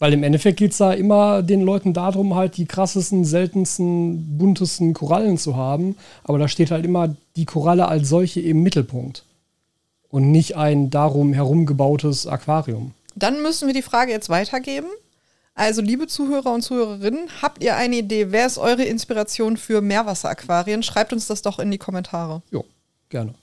Weil 0.00 0.12
im 0.12 0.22
Endeffekt 0.24 0.58
geht 0.58 0.72
es 0.72 0.78
da 0.78 0.92
immer 0.92 1.42
den 1.42 1.62
Leuten 1.62 1.92
darum, 1.94 2.34
halt 2.34 2.56
die 2.56 2.66
krassesten, 2.66 3.24
seltensten, 3.24 4.36
buntesten 4.38 4.92
Korallen 4.92 5.38
zu 5.38 5.56
haben. 5.56 5.96
Aber 6.24 6.38
da 6.38 6.48
steht 6.48 6.70
halt 6.72 6.84
immer 6.84 7.14
die 7.36 7.44
Koralle 7.44 7.86
als 7.88 8.08
solche 8.08 8.40
im 8.40 8.62
Mittelpunkt. 8.62 9.24
Und 10.14 10.30
nicht 10.30 10.56
ein 10.56 10.90
darum 10.90 11.32
herumgebautes 11.32 12.28
Aquarium. 12.28 12.92
Dann 13.16 13.42
müssen 13.42 13.66
wir 13.66 13.74
die 13.74 13.82
Frage 13.82 14.12
jetzt 14.12 14.28
weitergeben. 14.28 14.86
Also, 15.56 15.82
liebe 15.82 16.06
Zuhörer 16.06 16.52
und 16.52 16.62
Zuhörerinnen, 16.62 17.28
habt 17.42 17.64
ihr 17.64 17.74
eine 17.74 17.96
Idee? 17.96 18.30
Wer 18.30 18.46
ist 18.46 18.56
eure 18.56 18.84
Inspiration 18.84 19.56
für 19.56 19.80
Meerwasseraquarien? 19.80 20.84
Schreibt 20.84 21.12
uns 21.12 21.26
das 21.26 21.42
doch 21.42 21.58
in 21.58 21.72
die 21.72 21.78
Kommentare. 21.78 22.42
Jo, 22.52 22.64
gerne. 23.08 23.34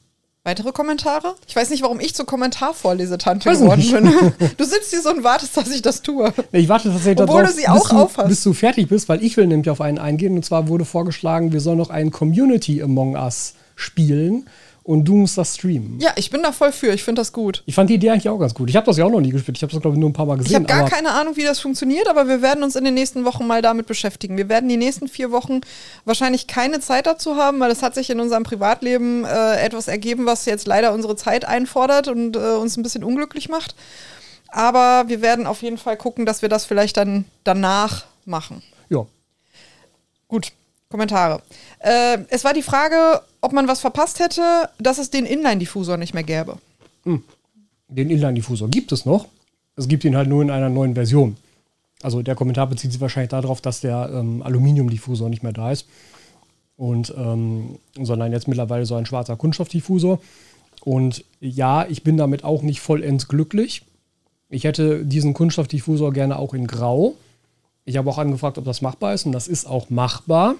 Weitere 0.45 0.71
Kommentare? 0.71 1.35
Ich 1.45 1.57
weiß 1.57 1.71
nicht, 1.71 1.83
warum 1.83 1.99
ich 1.99 2.15
zur 2.15 2.25
Kommentarvorlesetante 2.25 3.51
geworden 3.51 3.91
bin. 3.91 4.49
Du 4.57 4.63
sitzt 4.63 4.91
hier 4.91 5.01
so 5.01 5.09
und 5.09 5.25
wartest, 5.25 5.57
dass 5.57 5.69
ich 5.71 5.81
das 5.81 6.01
tue. 6.01 6.33
Ich 6.53 6.69
warte 6.69 6.87
tatsächlich 6.87 7.19
Obwohl 7.19 7.41
darauf, 7.41 7.53
du 7.53 7.61
sie 7.61 7.67
auch 7.67 8.07
bis, 8.07 8.15
du, 8.15 8.27
bis 8.29 8.43
du 8.43 8.53
fertig 8.53 8.87
bist, 8.87 9.09
weil 9.09 9.21
ich 9.21 9.35
will 9.35 9.47
nämlich 9.47 9.69
auf 9.69 9.81
einen 9.81 9.97
eingehen. 9.97 10.35
Und 10.35 10.45
zwar 10.45 10.69
wurde 10.69 10.85
vorgeschlagen, 10.85 11.51
wir 11.51 11.59
sollen 11.59 11.79
noch 11.79 11.89
ein 11.89 12.11
Community 12.11 12.81
Among 12.81 13.15
Us 13.15 13.55
spielen 13.75 14.45
und 14.91 15.05
du 15.05 15.15
musst 15.15 15.37
das 15.37 15.55
streamen. 15.55 15.97
Ja, 16.01 16.11
ich 16.17 16.29
bin 16.29 16.43
da 16.43 16.51
voll 16.51 16.73
für. 16.73 16.93
Ich 16.93 17.03
finde 17.03 17.21
das 17.21 17.31
gut. 17.31 17.63
Ich 17.65 17.75
fand 17.75 17.89
die 17.89 17.93
Idee 17.93 18.09
eigentlich 18.09 18.27
auch 18.27 18.37
ganz 18.37 18.53
gut. 18.53 18.69
Ich 18.69 18.75
habe 18.75 18.85
das 18.85 18.97
ja 18.97 19.05
auch 19.05 19.09
noch 19.09 19.21
nie 19.21 19.29
gespielt. 19.29 19.57
Ich 19.57 19.63
habe 19.63 19.71
das, 19.71 19.81
glaube 19.81 19.95
ich, 19.95 19.99
nur 20.01 20.09
ein 20.09 20.13
paar 20.13 20.25
Mal 20.25 20.35
gesehen. 20.35 20.51
Ich 20.51 20.55
habe 20.55 20.65
gar 20.65 20.89
keine 20.89 21.11
Ahnung, 21.11 21.37
wie 21.37 21.43
das 21.43 21.61
funktioniert, 21.61 22.09
aber 22.09 22.27
wir 22.27 22.41
werden 22.41 22.61
uns 22.61 22.75
in 22.75 22.83
den 22.83 22.93
nächsten 22.93 23.23
Wochen 23.23 23.47
mal 23.47 23.61
damit 23.61 23.87
beschäftigen. 23.87 24.35
Wir 24.35 24.49
werden 24.49 24.67
die 24.67 24.75
nächsten 24.75 25.07
vier 25.07 25.31
Wochen 25.31 25.61
wahrscheinlich 26.03 26.47
keine 26.47 26.81
Zeit 26.81 27.07
dazu 27.07 27.37
haben, 27.37 27.61
weil 27.61 27.71
es 27.71 27.81
hat 27.81 27.95
sich 27.95 28.09
in 28.09 28.19
unserem 28.19 28.43
Privatleben 28.43 29.23
äh, 29.23 29.63
etwas 29.63 29.87
ergeben, 29.87 30.25
was 30.25 30.45
jetzt 30.45 30.67
leider 30.67 30.93
unsere 30.93 31.15
Zeit 31.15 31.45
einfordert 31.45 32.09
und 32.09 32.35
äh, 32.35 32.39
uns 32.39 32.75
ein 32.75 32.83
bisschen 32.83 33.05
unglücklich 33.05 33.47
macht. 33.47 33.75
Aber 34.49 35.05
wir 35.07 35.21
werden 35.21 35.47
auf 35.47 35.61
jeden 35.61 35.77
Fall 35.77 35.95
gucken, 35.95 36.25
dass 36.25 36.41
wir 36.41 36.49
das 36.49 36.65
vielleicht 36.65 36.97
dann 36.97 37.23
danach 37.45 38.07
machen. 38.25 38.61
Ja. 38.89 39.05
Gut, 40.27 40.51
Kommentare. 40.91 41.41
Äh, 41.79 42.19
es 42.29 42.43
war 42.43 42.53
die 42.53 42.61
Frage, 42.61 43.21
ob 43.41 43.53
man 43.53 43.67
was 43.67 43.79
verpasst 43.79 44.19
hätte, 44.19 44.69
dass 44.79 44.99
es 44.99 45.09
den 45.09 45.25
Inline-Diffusor 45.25 45.97
nicht 45.97 46.13
mehr 46.13 46.23
gäbe. 46.23 46.57
Den 47.87 48.09
Inline-Diffusor 48.09 48.69
gibt 48.69 48.91
es 48.91 49.05
noch. 49.05 49.27
Es 49.75 49.87
gibt 49.87 50.03
ihn 50.03 50.15
halt 50.15 50.29
nur 50.29 50.41
in 50.41 50.51
einer 50.51 50.69
neuen 50.69 50.93
Version. 50.93 51.37
Also 52.03 52.21
der 52.21 52.35
Kommentar 52.35 52.67
bezieht 52.67 52.91
sich 52.91 53.01
wahrscheinlich 53.01 53.29
darauf, 53.29 53.61
dass 53.61 53.81
der 53.81 54.09
ähm, 54.13 54.41
Aluminiumdiffusor 54.43 55.29
nicht 55.29 55.43
mehr 55.43 55.53
da 55.53 55.71
ist. 55.71 55.87
Und, 56.77 57.13
ähm, 57.15 57.77
sondern 57.95 58.31
jetzt 58.31 58.47
mittlerweile 58.47 58.85
so 58.85 58.95
ein 58.95 59.05
schwarzer 59.05 59.35
Kunststoffdiffusor. 59.35 60.19
Und 60.83 61.23
ja, 61.39 61.85
ich 61.87 62.03
bin 62.03 62.17
damit 62.17 62.43
auch 62.43 62.63
nicht 62.63 62.81
vollends 62.81 63.27
glücklich. 63.27 63.83
Ich 64.49 64.63
hätte 64.63 65.05
diesen 65.05 65.33
Kunststoffdiffusor 65.33 66.11
gerne 66.11 66.37
auch 66.37 66.53
in 66.53 66.67
Grau. 66.67 67.15
Ich 67.85 67.97
habe 67.97 68.09
auch 68.09 68.17
angefragt, 68.17 68.57
ob 68.57 68.65
das 68.65 68.81
machbar 68.81 69.13
ist 69.13 69.25
und 69.25 69.31
das 69.31 69.47
ist 69.47 69.65
auch 69.65 69.89
machbar. 69.89 70.55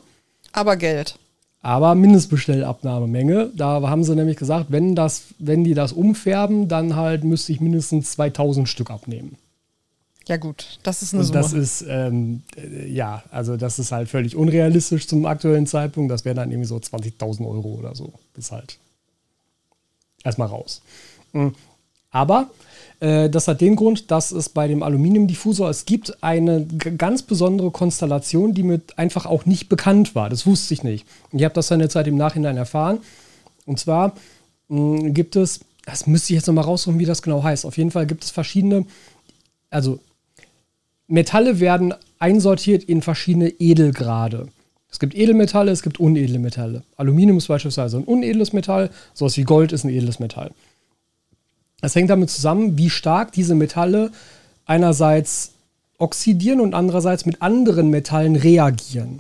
Aber 0.52 0.78
Geld. 0.78 1.18
Aber 1.62 1.94
Mindestbestellabnahmemenge, 1.94 3.52
da 3.56 3.82
haben 3.88 4.04
sie 4.04 4.16
nämlich 4.16 4.38
gesagt, 4.38 4.68
wenn, 4.70 4.96
das, 4.96 5.26
wenn 5.38 5.64
die 5.64 5.76
das 5.76 5.94
umfärben, 5.94 6.68
dann 6.68 6.96
halt 6.96 7.24
müsste 7.24 7.52
ich 7.52 7.62
mindestens 7.62 8.12
2000 8.14 8.68
Stück 8.68 8.90
abnehmen. 8.90 9.38
Ja 10.28 10.38
gut, 10.38 10.80
das 10.84 11.02
ist 11.02 11.14
eine 11.14 11.22
Und 11.22 11.28
Summe. 11.28 11.40
das 11.40 11.54
ist, 11.54 11.86
ähm, 11.88 12.44
äh, 12.56 12.88
ja, 12.88 13.24
also 13.32 13.58
das 13.58 13.80
ist 13.80 13.92
halt 13.92 14.08
völlig 14.10 14.36
unrealistisch 14.36 15.08
zum 15.08 15.26
aktuellen 15.26 15.68
Zeitpunkt. 15.68 16.12
Das 16.12 16.26
wäre 16.26 16.36
dann 16.36 16.52
irgendwie 16.52 16.68
so 16.68 16.78
20.000 16.78 17.48
Euro 17.48 17.70
oder 17.74 17.96
so. 17.96 18.14
Das 18.34 18.46
ist 18.46 18.52
halt 18.52 18.78
erstmal 20.24 20.48
raus. 20.48 20.82
Mhm. 21.34 21.54
Aber 22.12 22.50
das 23.02 23.48
hat 23.48 23.62
den 23.62 23.76
Grund, 23.76 24.12
dass 24.12 24.32
es 24.32 24.50
bei 24.50 24.68
dem 24.68 24.84
Aluminiumdiffusor, 24.84 25.72
es 25.72 25.86
gibt 25.86 26.24
eine 26.24 26.68
ganz 26.68 27.24
besondere 27.24 27.72
Konstellation, 27.72 28.54
die 28.54 28.62
mir 28.62 28.80
einfach 28.96 29.26
auch 29.26 29.48
nicht 29.48 29.70
bekannt 29.70 30.14
war. 30.14 30.30
Das 30.30 30.46
wusste 30.46 30.76
ich 30.76 30.84
nicht. 30.84 31.08
Ich 31.32 31.44
habe 31.44 31.56
das 31.56 31.68
dann 31.68 31.80
jetzt 31.80 31.96
halt 31.96 32.06
im 32.06 32.16
Nachhinein 32.16 32.58
erfahren. 32.58 33.00
Und 33.66 33.80
zwar 33.80 34.14
mh, 34.68 35.10
gibt 35.10 35.36
es, 35.36 35.62
das 35.84 36.06
müsste 36.06 36.34
ich 36.34 36.38
jetzt 36.38 36.46
nochmal 36.46 36.66
raussuchen, 36.66 37.00
wie 37.00 37.06
das 37.06 37.24
genau 37.24 37.42
heißt. 37.42 37.66
Auf 37.66 37.76
jeden 37.76 37.90
Fall 37.90 38.06
gibt 38.06 38.24
es 38.24 38.30
verschiedene, 38.30 38.86
also 39.72 40.00
Metalle 41.08 41.60
werden 41.60 41.96
einsortiert 42.20 42.84
in 42.84 43.02
verschiedene 43.02 43.50
Edelgrade. 43.50 44.48
Es 44.92 45.00
gibt 45.00 45.16
Edelmetalle, 45.16 45.72
es 45.72 45.82
gibt 45.82 46.00
unedle 46.00 46.38
Metalle. 46.38 46.84
Aluminium 46.98 47.40
ist 47.40 47.48
beispielsweise 47.48 47.98
ein 47.98 48.04
unedles 48.04 48.54
Metall, 48.54 48.92
sowas 49.16 49.38
wie 49.38 49.44
Gold 49.44 49.72
ist 49.72 49.86
ein 49.86 49.90
edles 49.90 50.20
Metall. 50.20 50.52
Das 51.82 51.96
hängt 51.96 52.10
damit 52.10 52.30
zusammen, 52.30 52.78
wie 52.78 52.90
stark 52.90 53.32
diese 53.32 53.56
Metalle 53.56 54.12
einerseits 54.66 55.52
oxidieren 55.98 56.62
und 56.62 56.74
andererseits 56.74 57.26
mit 57.26 57.42
anderen 57.42 57.90
Metallen 57.90 58.36
reagieren. 58.36 59.20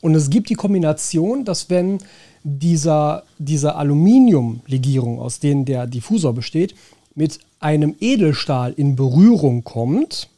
Und 0.00 0.14
es 0.14 0.30
gibt 0.30 0.50
die 0.50 0.54
Kombination, 0.54 1.44
dass 1.44 1.70
wenn 1.70 1.98
dieser, 2.44 3.22
diese 3.38 3.76
Aluminiumlegierung, 3.76 5.20
aus 5.20 5.38
denen 5.38 5.64
der 5.64 5.86
Diffusor 5.86 6.34
besteht, 6.34 6.74
mit 7.14 7.38
einem 7.60 7.94
Edelstahl 8.00 8.72
in 8.72 8.96
Berührung 8.96 9.64
kommt, 9.64 10.28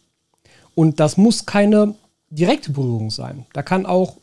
und 0.75 1.01
das 1.01 1.17
muss 1.17 1.47
keine 1.47 1.95
direkte 2.31 2.73
Berührung 2.73 3.11
sein. 3.11 3.47
Da 3.53 3.63
kann 3.63 3.87
auch 3.87 4.17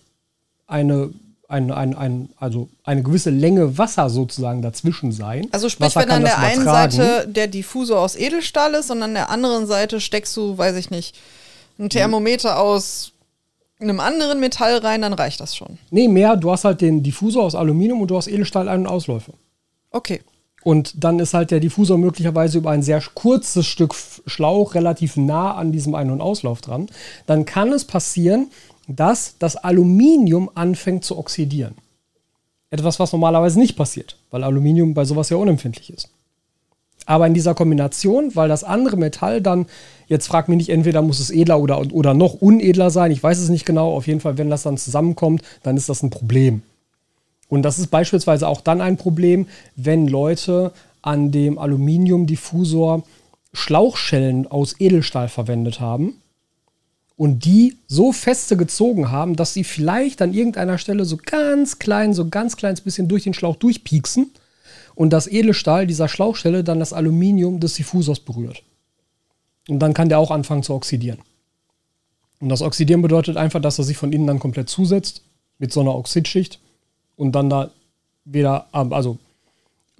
eine, 0.67 1.11
eine, 1.51 1.75
ein, 1.75 1.95
ein, 1.95 2.29
also 2.37 2.69
eine 2.83 3.03
gewisse 3.03 3.29
Länge 3.29 3.77
Wasser 3.77 4.09
sozusagen 4.09 4.61
dazwischen 4.61 5.11
sein. 5.11 5.47
Also 5.51 5.69
sprich, 5.69 5.95
Wasser 5.95 6.01
wenn 6.01 6.11
an 6.11 6.23
der 6.23 6.39
einen. 6.39 6.63
Seite 6.63 7.27
der 7.27 7.47
Diffusor 7.47 7.99
aus 7.99 8.15
Edelstahl 8.15 8.73
ist 8.73 8.89
und 8.89 9.03
an 9.03 9.13
der 9.13 9.29
anderen 9.29 9.67
Seite 9.67 9.99
steckst 9.99 10.35
du, 10.37 10.57
weiß 10.57 10.75
ich 10.77 10.89
nicht, 10.89 11.17
ein 11.77 11.89
Thermometer 11.89 12.59
aus 12.59 13.11
einem 13.79 13.99
anderen 13.99 14.39
Metall 14.39 14.77
rein, 14.77 15.01
dann 15.01 15.13
reicht 15.13 15.39
das 15.39 15.55
schon. 15.55 15.79
Nee, 15.89 16.07
mehr, 16.07 16.37
du 16.37 16.51
hast 16.51 16.65
halt 16.65 16.81
den 16.81 17.03
Diffusor 17.03 17.43
aus 17.43 17.55
Aluminium 17.55 18.01
und 18.01 18.09
du 18.09 18.17
hast 18.17 18.27
Edelstahl 18.27 18.69
Ein- 18.69 18.81
und 18.81 18.87
Ausläufe. 18.87 19.33
Okay. 19.89 20.21
Und 20.63 21.03
dann 21.03 21.19
ist 21.19 21.33
halt 21.33 21.49
der 21.49 21.59
Diffusor 21.59 21.97
möglicherweise 21.97 22.59
über 22.59 22.69
ein 22.69 22.83
sehr 22.83 23.01
kurzes 23.15 23.65
Stück 23.65 23.95
Schlauch 24.27 24.75
relativ 24.75 25.17
nah 25.17 25.55
an 25.55 25.71
diesem 25.71 25.95
Ein- 25.95 26.11
und 26.11 26.21
Auslauf 26.21 26.61
dran. 26.61 26.87
Dann 27.25 27.45
kann 27.45 27.73
es 27.73 27.85
passieren, 27.85 28.51
dass 28.87 29.35
das 29.39 29.55
Aluminium 29.55 30.49
anfängt 30.55 31.05
zu 31.05 31.17
oxidieren. 31.17 31.75
Etwas, 32.69 32.99
was 32.99 33.11
normalerweise 33.11 33.59
nicht 33.59 33.75
passiert, 33.75 34.17
weil 34.31 34.43
Aluminium 34.43 34.93
bei 34.93 35.05
sowas 35.05 35.29
ja 35.29 35.37
unempfindlich 35.37 35.91
ist. 35.93 36.09
Aber 37.05 37.27
in 37.27 37.33
dieser 37.33 37.55
Kombination, 37.55 38.35
weil 38.35 38.47
das 38.47 38.63
andere 38.63 38.95
Metall 38.95 39.41
dann, 39.41 39.65
jetzt 40.07 40.27
frag 40.27 40.47
mich 40.47 40.57
nicht, 40.57 40.69
entweder 40.69 41.01
muss 41.01 41.19
es 41.19 41.31
edler 41.31 41.59
oder, 41.59 41.93
oder 41.93 42.13
noch 42.13 42.35
unedler 42.35 42.89
sein, 42.91 43.11
ich 43.11 43.21
weiß 43.21 43.39
es 43.39 43.49
nicht 43.49 43.65
genau, 43.65 43.95
auf 43.95 44.07
jeden 44.07 44.21
Fall, 44.21 44.37
wenn 44.37 44.49
das 44.49 44.63
dann 44.63 44.77
zusammenkommt, 44.77 45.41
dann 45.63 45.77
ist 45.77 45.89
das 45.89 46.03
ein 46.03 46.09
Problem. 46.09 46.61
Und 47.49 47.63
das 47.63 47.79
ist 47.79 47.87
beispielsweise 47.87 48.47
auch 48.47 48.61
dann 48.61 48.79
ein 48.79 48.95
Problem, 48.95 49.47
wenn 49.75 50.07
Leute 50.07 50.71
an 51.01 51.31
dem 51.31 51.57
Aluminiumdiffusor 51.57 53.03
Schlauchschellen 53.51 54.47
aus 54.47 54.75
Edelstahl 54.79 55.27
verwendet 55.27 55.81
haben 55.81 56.20
und 57.21 57.45
die 57.45 57.77
so 57.85 58.11
feste 58.13 58.57
gezogen 58.57 59.11
haben, 59.11 59.35
dass 59.35 59.53
sie 59.53 59.63
vielleicht 59.63 60.23
an 60.23 60.33
irgendeiner 60.33 60.79
Stelle 60.79 61.05
so 61.05 61.19
ganz 61.23 61.77
klein, 61.77 62.15
so 62.15 62.27
ganz 62.27 62.57
kleines 62.57 62.81
bisschen 62.81 63.07
durch 63.07 63.25
den 63.25 63.35
Schlauch 63.35 63.57
durchpieksen 63.57 64.31
und 64.95 65.13
das 65.13 65.27
Edelstahl 65.27 65.85
dieser 65.85 66.07
Schlauchstelle 66.07 66.63
dann 66.63 66.79
das 66.79 66.93
Aluminium 66.93 67.59
des 67.59 67.75
Diffusors 67.75 68.21
berührt. 68.21 68.63
Und 69.69 69.77
dann 69.77 69.93
kann 69.93 70.09
der 70.09 70.17
auch 70.17 70.31
anfangen 70.31 70.63
zu 70.63 70.73
oxidieren. 70.73 71.19
Und 72.39 72.49
das 72.49 72.63
Oxidieren 72.63 73.03
bedeutet 73.03 73.37
einfach, 73.37 73.61
dass 73.61 73.77
er 73.77 73.83
sich 73.83 73.97
von 73.97 74.11
innen 74.11 74.25
dann 74.25 74.39
komplett 74.39 74.69
zusetzt 74.69 75.21
mit 75.59 75.71
so 75.71 75.81
einer 75.81 75.93
Oxidschicht 75.93 76.59
und 77.17 77.33
dann 77.33 77.51
da 77.51 77.69
wieder, 78.25 78.65
ähm, 78.73 78.93
also 78.93 79.19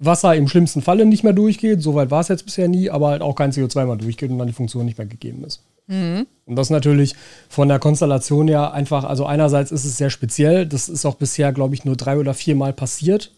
Wasser 0.00 0.34
im 0.34 0.48
schlimmsten 0.48 0.82
Falle 0.82 1.06
nicht 1.06 1.22
mehr 1.22 1.34
durchgeht, 1.34 1.82
soweit 1.82 2.10
war 2.10 2.22
es 2.22 2.26
jetzt 2.26 2.46
bisher 2.46 2.66
nie, 2.66 2.90
aber 2.90 3.10
halt 3.10 3.22
auch 3.22 3.36
kein 3.36 3.52
CO2 3.52 3.86
mehr 3.86 3.94
durchgeht 3.94 4.32
und 4.32 4.38
dann 4.38 4.48
die 4.48 4.52
Funktion 4.52 4.86
nicht 4.86 4.98
mehr 4.98 5.06
gegeben 5.06 5.44
ist. 5.44 5.60
Und 5.88 6.56
das 6.56 6.70
natürlich 6.70 7.14
von 7.48 7.68
der 7.68 7.78
Konstellation 7.78 8.48
her 8.48 8.72
einfach, 8.72 9.04
also 9.04 9.26
einerseits 9.26 9.70
ist 9.72 9.84
es 9.84 9.96
sehr 9.98 10.10
speziell, 10.10 10.64
das 10.66 10.88
ist 10.88 11.04
auch 11.04 11.16
bisher, 11.16 11.52
glaube 11.52 11.74
ich, 11.74 11.84
nur 11.84 11.96
drei 11.96 12.16
oder 12.18 12.34
vier 12.34 12.54
Mal 12.56 12.72
passiert, 12.72 13.32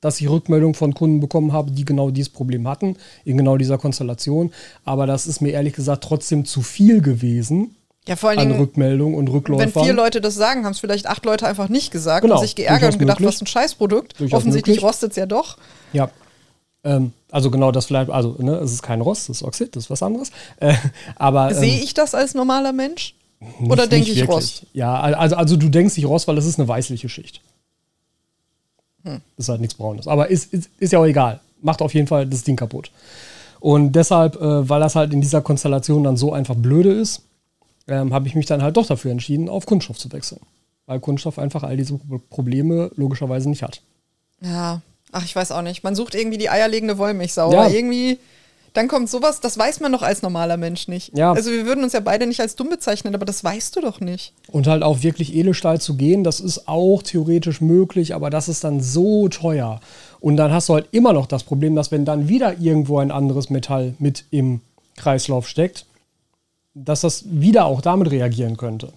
dass 0.00 0.20
ich 0.20 0.28
Rückmeldungen 0.28 0.74
von 0.74 0.94
Kunden 0.94 1.20
bekommen 1.20 1.52
habe, 1.52 1.70
die 1.70 1.84
genau 1.84 2.10
dieses 2.10 2.30
Problem 2.32 2.66
hatten, 2.66 2.96
in 3.24 3.36
genau 3.36 3.56
dieser 3.56 3.78
Konstellation. 3.78 4.52
Aber 4.84 5.06
das 5.06 5.26
ist 5.28 5.40
mir 5.40 5.50
ehrlich 5.50 5.74
gesagt 5.74 6.02
trotzdem 6.02 6.44
zu 6.44 6.60
viel 6.62 7.00
gewesen 7.02 7.76
Ja, 8.08 8.16
vor 8.16 8.30
allen 8.30 8.40
an 8.40 8.48
Dingen, 8.48 8.60
Rückmeldungen 8.60 9.16
und 9.16 9.28
Rückläufern. 9.28 9.72
wenn 9.72 9.84
vier 9.84 9.92
Leute 9.92 10.20
das 10.20 10.34
sagen, 10.34 10.64
haben 10.64 10.72
es 10.72 10.80
vielleicht 10.80 11.06
acht 11.06 11.24
Leute 11.24 11.46
einfach 11.46 11.68
nicht 11.68 11.92
gesagt 11.92 12.22
Genau, 12.22 12.34
und 12.36 12.40
sich 12.40 12.56
geärgert 12.56 12.94
und 12.94 12.98
gedacht, 12.98 13.20
möglich. 13.20 13.36
was 13.36 13.42
ein 13.42 13.46
Scheißprodukt. 13.46 14.18
Durchaus 14.18 14.38
Offensichtlich 14.40 14.82
rostet 14.82 15.10
es 15.12 15.16
ja 15.16 15.26
doch. 15.26 15.56
Ja. 15.92 16.10
Ähm, 16.84 17.12
also 17.30 17.50
genau 17.50 17.70
das 17.72 17.86
vielleicht, 17.86 18.10
also 18.10 18.36
ne, 18.38 18.56
es 18.56 18.72
ist 18.72 18.82
kein 18.82 19.00
Rost, 19.00 19.28
es 19.30 19.38
ist 19.38 19.42
Oxid, 19.44 19.76
das 19.76 19.84
ist 19.84 19.90
was 19.90 20.02
anderes. 20.02 20.30
Äh, 20.58 20.74
aber 21.16 21.50
ähm, 21.50 21.56
Sehe 21.58 21.80
ich 21.80 21.94
das 21.94 22.14
als 22.14 22.34
normaler 22.34 22.72
Mensch? 22.72 23.14
nicht- 23.60 23.70
Oder 23.70 23.86
denke 23.86 24.10
ich 24.10 24.16
wirklich. 24.16 24.28
Rost? 24.36 24.66
Ja, 24.72 25.00
also, 25.00 25.36
also 25.36 25.56
du 25.56 25.68
denkst 25.68 25.96
nicht 25.96 26.06
Rost, 26.06 26.26
weil 26.28 26.38
es 26.38 26.46
ist 26.46 26.58
eine 26.58 26.66
weißliche 26.68 27.08
Schicht. 27.08 27.40
Hm. 29.04 29.20
Das 29.36 29.46
ist 29.46 29.48
halt 29.48 29.60
nichts 29.60 29.74
Braunes. 29.74 30.06
Aber 30.08 30.28
ist, 30.30 30.52
ist, 30.52 30.70
ist 30.78 30.92
ja 30.92 30.98
auch 30.98 31.04
egal. 31.06 31.40
Macht 31.60 31.82
auf 31.82 31.94
jeden 31.94 32.06
Fall 32.06 32.26
das 32.26 32.42
Ding 32.44 32.56
kaputt. 32.56 32.90
Und 33.60 33.92
deshalb, 33.92 34.36
äh, 34.36 34.68
weil 34.68 34.80
das 34.80 34.96
halt 34.96 35.12
in 35.12 35.20
dieser 35.20 35.40
Konstellation 35.40 36.02
dann 36.04 36.16
so 36.16 36.32
einfach 36.32 36.56
blöde 36.56 36.92
ist, 36.92 37.22
ähm, 37.88 38.12
habe 38.12 38.26
ich 38.28 38.34
mich 38.34 38.46
dann 38.46 38.62
halt 38.62 38.76
doch 38.76 38.86
dafür 38.86 39.10
entschieden, 39.12 39.48
auf 39.48 39.66
Kunststoff 39.66 39.98
zu 39.98 40.10
wechseln. 40.12 40.40
Weil 40.86 40.98
Kunststoff 41.00 41.38
einfach 41.38 41.62
all 41.62 41.76
diese 41.76 41.94
Pro- 41.96 42.18
Probleme 42.30 42.90
logischerweise 42.96 43.48
nicht 43.48 43.62
hat. 43.62 43.80
Ja, 44.40 44.82
ach, 45.12 45.24
ich 45.24 45.36
weiß 45.36 45.52
auch 45.52 45.62
nicht. 45.62 45.84
Man 45.84 45.94
sucht 45.94 46.14
irgendwie 46.14 46.38
die 46.38 46.50
eierlegende 46.50 46.98
Wollmilchsau. 46.98 47.52
Ja. 47.52 47.60
aber 47.60 47.70
Irgendwie, 47.70 48.18
dann 48.72 48.88
kommt 48.88 49.08
sowas, 49.08 49.40
das 49.40 49.58
weiß 49.58 49.80
man 49.80 49.92
doch 49.92 50.02
als 50.02 50.22
normaler 50.22 50.56
Mensch 50.56 50.88
nicht. 50.88 51.16
Ja. 51.16 51.32
Also 51.32 51.50
wir 51.50 51.66
würden 51.66 51.84
uns 51.84 51.92
ja 51.92 52.00
beide 52.00 52.26
nicht 52.26 52.40
als 52.40 52.56
dumm 52.56 52.70
bezeichnen, 52.70 53.14
aber 53.14 53.26
das 53.26 53.44
weißt 53.44 53.76
du 53.76 53.80
doch 53.82 54.00
nicht. 54.00 54.32
Und 54.48 54.66
halt 54.66 54.82
auf 54.82 55.02
wirklich 55.02 55.34
Edelstahl 55.34 55.80
zu 55.80 55.94
gehen, 55.94 56.24
das 56.24 56.40
ist 56.40 56.66
auch 56.66 57.02
theoretisch 57.02 57.60
möglich, 57.60 58.14
aber 58.14 58.30
das 58.30 58.48
ist 58.48 58.64
dann 58.64 58.80
so 58.80 59.28
teuer. 59.28 59.80
Und 60.20 60.36
dann 60.36 60.52
hast 60.52 60.68
du 60.68 60.74
halt 60.74 60.88
immer 60.92 61.12
noch 61.12 61.26
das 61.26 61.44
Problem, 61.44 61.74
dass 61.74 61.92
wenn 61.92 62.04
dann 62.04 62.28
wieder 62.28 62.58
irgendwo 62.58 62.98
ein 62.98 63.10
anderes 63.10 63.50
Metall 63.50 63.94
mit 63.98 64.24
im 64.30 64.60
Kreislauf 64.96 65.48
steckt, 65.48 65.86
dass 66.74 67.02
das 67.02 67.24
wieder 67.26 67.66
auch 67.66 67.82
damit 67.82 68.10
reagieren 68.10 68.56
könnte. 68.56 68.92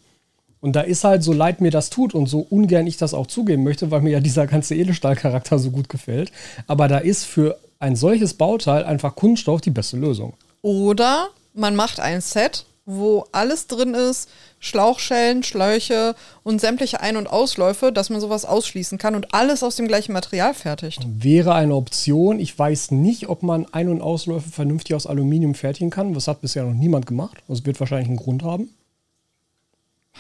Und 0.66 0.76
da 0.76 0.82
ist 0.82 1.04
halt, 1.04 1.22
so 1.22 1.32
leid 1.32 1.62
mir 1.62 1.70
das 1.70 1.92
tut 1.92 2.16
und 2.16 2.26
so 2.26 2.40
ungern 2.40 2.88
ich 2.88 2.98
das 2.98 3.14
auch 3.14 3.28
zugeben 3.28 3.64
möchte, 3.64 3.92
weil 3.92 4.02
mir 4.02 4.10
ja 4.10 4.20
dieser 4.20 4.48
ganze 4.48 4.74
Edelstahlcharakter 4.74 5.60
so 5.60 5.70
gut 5.70 5.90
gefällt, 5.90 6.32
aber 6.66 6.88
da 6.88 6.98
ist 6.98 7.24
für 7.26 7.60
ein 7.78 7.96
solches 7.96 8.34
Bauteil 8.34 8.84
einfach 8.84 9.16
Kunststoff 9.16 9.62
die 9.62 9.70
beste 9.70 9.98
Lösung. 9.98 10.34
Oder 10.64 11.28
man 11.54 11.76
macht 11.76 12.00
ein 12.00 12.20
Set, 12.20 12.66
wo 12.88 13.26
alles 13.32 13.68
drin 13.68 13.94
ist, 13.94 14.28
Schlauchschellen, 14.60 15.44
Schläuche 15.44 16.16
und 16.42 16.60
sämtliche 16.60 17.00
Ein- 17.00 17.18
und 17.18 17.28
Ausläufe, 17.28 17.92
dass 17.92 18.10
man 18.10 18.20
sowas 18.20 18.44
ausschließen 18.44 18.98
kann 18.98 19.14
und 19.14 19.36
alles 19.36 19.62
aus 19.62 19.76
dem 19.76 19.88
gleichen 19.88 20.14
Material 20.14 20.56
fertigt. 20.56 21.06
Wäre 21.08 21.54
eine 21.54 21.76
Option. 21.76 22.40
Ich 22.40 22.58
weiß 22.58 22.90
nicht, 22.90 23.30
ob 23.30 23.44
man 23.44 23.68
Ein- 23.72 23.90
und 23.90 24.02
Ausläufe 24.02 24.50
vernünftig 24.50 24.96
aus 24.96 25.06
Aluminium 25.06 25.54
fertigen 25.54 25.92
kann. 25.92 26.16
Das 26.16 26.28
hat 26.28 26.42
bisher 26.42 26.64
noch 26.64 26.74
niemand 26.74 27.06
gemacht. 27.06 27.38
Das 27.48 27.68
wird 27.68 27.80
wahrscheinlich 27.80 28.08
einen 28.08 28.18
Grund 28.18 28.42
haben. 28.42 28.72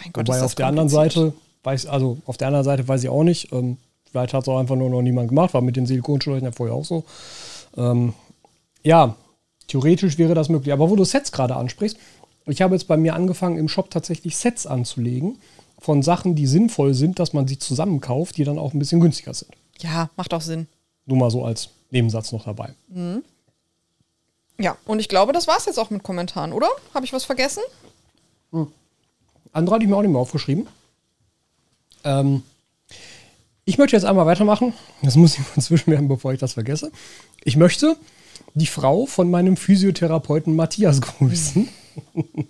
Mein 0.01 0.13
Gott, 0.13 0.27
Wobei 0.27 0.37
ist 0.37 0.41
das 0.41 0.51
auf 0.51 0.55
der 0.55 0.67
anderen. 0.67 0.89
Seite 0.89 1.33
weiß, 1.63 1.85
also 1.87 2.17
auf 2.25 2.37
der 2.37 2.47
anderen 2.47 2.65
Seite 2.65 2.87
weiß 2.87 3.03
ich 3.03 3.09
auch 3.09 3.23
nicht. 3.23 3.51
Ähm, 3.51 3.77
vielleicht 4.09 4.33
hat 4.33 4.43
es 4.43 4.47
auch 4.47 4.59
einfach 4.59 4.75
nur 4.75 4.89
noch 4.89 5.01
niemand 5.01 5.29
gemacht, 5.29 5.53
war 5.53 5.61
mit 5.61 5.75
den 5.75 5.85
Silikonschläuchen 5.85 6.45
ja 6.45 6.51
vorher 6.51 6.75
auch 6.75 6.85
so. 6.85 7.03
Ähm, 7.75 8.13
ja, 8.83 9.15
theoretisch 9.67 10.17
wäre 10.17 10.33
das 10.33 10.49
möglich. 10.49 10.71
Aber 10.73 10.89
wo 10.89 10.95
du 10.95 11.03
Sets 11.03 11.31
gerade 11.31 11.55
ansprichst, 11.55 11.97
ich 12.47 12.61
habe 12.61 12.75
jetzt 12.75 12.87
bei 12.87 12.97
mir 12.97 13.15
angefangen, 13.15 13.57
im 13.57 13.67
Shop 13.67 13.89
tatsächlich 13.89 14.37
Sets 14.37 14.67
anzulegen 14.67 15.39
von 15.79 16.03
Sachen, 16.03 16.35
die 16.35 16.47
sinnvoll 16.47 16.93
sind, 16.93 17.19
dass 17.19 17.33
man 17.33 17.47
sie 17.47 17.57
zusammenkauft, 17.57 18.37
die 18.37 18.43
dann 18.43 18.59
auch 18.59 18.73
ein 18.73 18.79
bisschen 18.79 19.01
günstiger 19.01 19.33
sind. 19.33 19.51
Ja, 19.79 20.09
macht 20.15 20.33
auch 20.33 20.41
Sinn. 20.41 20.67
Nur 21.05 21.17
mal 21.17 21.31
so 21.31 21.43
als 21.43 21.69
Nebensatz 21.91 22.31
noch 22.31 22.45
dabei. 22.45 22.73
Ja, 24.57 24.77
und 24.85 24.99
ich 24.99 25.09
glaube, 25.09 25.33
das 25.33 25.47
war's 25.47 25.65
jetzt 25.65 25.79
auch 25.79 25.89
mit 25.89 26.03
Kommentaren, 26.03 26.53
oder? 26.53 26.69
Habe 26.93 27.05
ich 27.05 27.13
was 27.13 27.25
vergessen? 27.25 27.61
Andere 29.55 29.75
hatte 29.75 29.85
ich 29.85 29.89
mir 29.89 29.95
auch 29.95 30.01
nicht 30.01 30.11
mehr 30.11 30.19
aufgeschrieben. 30.19 30.67
Ähm, 32.03 32.43
ich 33.63 33.77
möchte 33.77 33.95
jetzt 33.95 34.03
einmal 34.03 34.25
weitermachen. 34.25 34.73
Das 35.01 35.15
muss 35.15 35.37
ich 35.37 35.45
inzwischen 35.55 35.91
werden, 35.93 36.09
bevor 36.09 36.33
ich 36.33 36.39
das 36.39 36.53
vergesse. 36.53 36.91
Ich 37.45 37.55
möchte 37.55 37.95
die 38.53 38.67
Frau 38.67 39.05
von 39.05 39.31
meinem 39.31 39.55
Physiotherapeuten 39.55 40.57
Matthias 40.57 40.99
grüßen. 40.99 41.69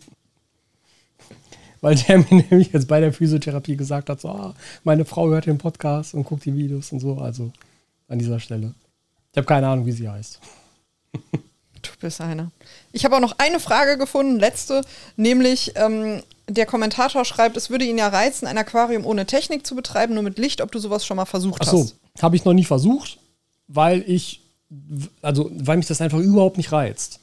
Weil 1.81 1.95
der 1.95 2.17
mir 2.17 2.43
nämlich 2.49 2.73
jetzt 2.73 2.87
bei 2.87 2.99
der 2.99 3.13
Physiotherapie 3.13 3.75
gesagt 3.75 4.09
hat, 4.09 4.21
so, 4.21 4.29
ah, 4.29 4.55
meine 4.83 5.05
Frau 5.05 5.29
hört 5.29 5.45
den 5.45 5.59
Podcast 5.59 6.15
und 6.15 6.23
guckt 6.23 6.45
die 6.45 6.57
Videos 6.57 6.91
und 6.91 7.01
so. 7.01 7.19
Also 7.19 7.51
an 8.07 8.17
dieser 8.17 8.39
Stelle. 8.39 8.73
Ich 9.31 9.37
habe 9.37 9.45
keine 9.45 9.67
Ahnung, 9.67 9.85
wie 9.85 9.91
sie 9.91 10.09
heißt. 10.09 10.39
Du 11.93 11.99
bist 11.99 12.21
einer. 12.21 12.51
Ich 12.91 13.05
habe 13.05 13.15
auch 13.15 13.21
noch 13.21 13.35
eine 13.37 13.59
Frage 13.59 13.97
gefunden, 13.97 14.39
letzte, 14.39 14.81
nämlich 15.15 15.73
ähm, 15.75 16.21
der 16.47 16.65
Kommentator 16.65 17.25
schreibt, 17.25 17.57
es 17.57 17.69
würde 17.69 17.85
ihn 17.85 17.97
ja 17.97 18.07
reizen, 18.07 18.47
ein 18.47 18.57
Aquarium 18.57 19.05
ohne 19.05 19.25
Technik 19.25 19.65
zu 19.65 19.75
betreiben, 19.75 20.13
nur 20.13 20.23
mit 20.23 20.37
Licht, 20.37 20.61
ob 20.61 20.71
du 20.71 20.79
sowas 20.79 21.05
schon 21.05 21.17
mal 21.17 21.25
versucht 21.25 21.61
Ach 21.61 21.69
so, 21.69 21.79
hast. 21.81 21.95
habe 22.21 22.35
ich 22.35 22.45
noch 22.45 22.53
nie 22.53 22.65
versucht, 22.65 23.17
weil 23.67 24.03
ich, 24.07 24.41
also 25.21 25.49
weil 25.53 25.77
mich 25.77 25.87
das 25.87 26.01
einfach 26.01 26.19
überhaupt 26.19 26.57
nicht 26.57 26.71
reizt. 26.71 27.19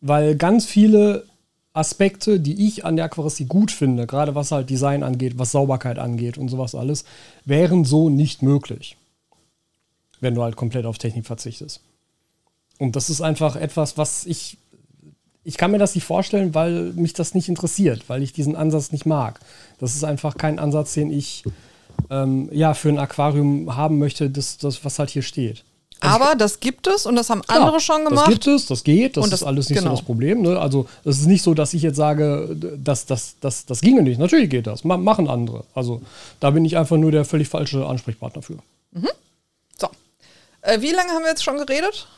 Weil 0.00 0.34
ganz 0.36 0.66
viele 0.66 1.26
Aspekte, 1.74 2.40
die 2.40 2.66
ich 2.66 2.84
an 2.84 2.96
der 2.96 3.06
Aquaristik 3.06 3.48
gut 3.48 3.70
finde, 3.70 4.06
gerade 4.06 4.34
was 4.34 4.52
halt 4.52 4.68
Design 4.68 5.02
angeht, 5.02 5.38
was 5.38 5.52
Sauberkeit 5.52 5.98
angeht 5.98 6.36
und 6.38 6.48
sowas 6.48 6.74
alles, 6.74 7.04
wären 7.44 7.84
so 7.84 8.10
nicht 8.10 8.42
möglich. 8.42 8.96
Wenn 10.20 10.34
du 10.34 10.42
halt 10.42 10.56
komplett 10.56 10.86
auf 10.86 10.98
Technik 10.98 11.26
verzichtest. 11.26 11.80
Und 12.82 12.96
das 12.96 13.10
ist 13.10 13.20
einfach 13.20 13.54
etwas, 13.54 13.96
was 13.96 14.26
ich. 14.26 14.58
Ich 15.44 15.56
kann 15.56 15.70
mir 15.70 15.78
das 15.78 15.94
nicht 15.94 16.04
vorstellen, 16.04 16.52
weil 16.52 16.92
mich 16.94 17.12
das 17.14 17.32
nicht 17.34 17.48
interessiert, 17.48 18.04
weil 18.08 18.22
ich 18.24 18.32
diesen 18.32 18.56
Ansatz 18.56 18.90
nicht 18.90 19.06
mag. 19.06 19.38
Das 19.78 19.94
ist 19.94 20.02
einfach 20.04 20.36
kein 20.36 20.58
Ansatz, 20.58 20.94
den 20.94 21.10
ich 21.10 21.44
ähm, 22.10 22.48
ja, 22.52 22.74
für 22.74 22.88
ein 22.88 22.98
Aquarium 22.98 23.74
haben 23.76 23.98
möchte, 23.98 24.30
das, 24.30 24.58
das, 24.58 24.84
was 24.84 24.98
halt 24.98 25.10
hier 25.10 25.22
steht. 25.22 25.62
Aber 26.00 26.34
das 26.34 26.58
gibt 26.58 26.88
es 26.88 27.06
und 27.06 27.14
das 27.14 27.30
haben 27.30 27.42
Klar, 27.42 27.60
andere 27.60 27.78
schon 27.80 28.04
gemacht. 28.04 28.26
Das 28.26 28.32
gibt 28.34 28.46
es, 28.48 28.66
das 28.66 28.82
geht, 28.82 29.16
das, 29.16 29.30
das- 29.30 29.42
ist 29.42 29.46
alles 29.46 29.68
nicht 29.68 29.78
genau. 29.78 29.90
so 29.90 29.96
das 29.96 30.04
Problem. 30.04 30.42
Ne? 30.42 30.58
Also 30.58 30.86
es 31.04 31.20
ist 31.20 31.26
nicht 31.26 31.42
so, 31.42 31.54
dass 31.54 31.74
ich 31.74 31.82
jetzt 31.82 31.96
sage, 31.96 32.56
das, 32.78 33.06
das, 33.06 33.36
das, 33.40 33.64
das 33.66 33.80
ginge 33.80 34.02
nicht. 34.02 34.18
Natürlich 34.18 34.50
geht 34.50 34.66
das, 34.66 34.82
Ma 34.82 34.96
machen 34.96 35.28
andere. 35.28 35.64
Also 35.74 36.02
da 36.40 36.50
bin 36.50 36.64
ich 36.64 36.76
einfach 36.76 36.96
nur 36.96 37.12
der 37.12 37.24
völlig 37.24 37.48
falsche 37.48 37.86
Ansprechpartner 37.86 38.42
für. 38.42 38.58
So. 39.78 39.88
Äh, 40.62 40.80
wie 40.80 40.90
lange 40.90 41.10
haben 41.12 41.22
wir 41.22 41.30
jetzt 41.30 41.44
schon 41.44 41.56
geredet? 41.56 42.08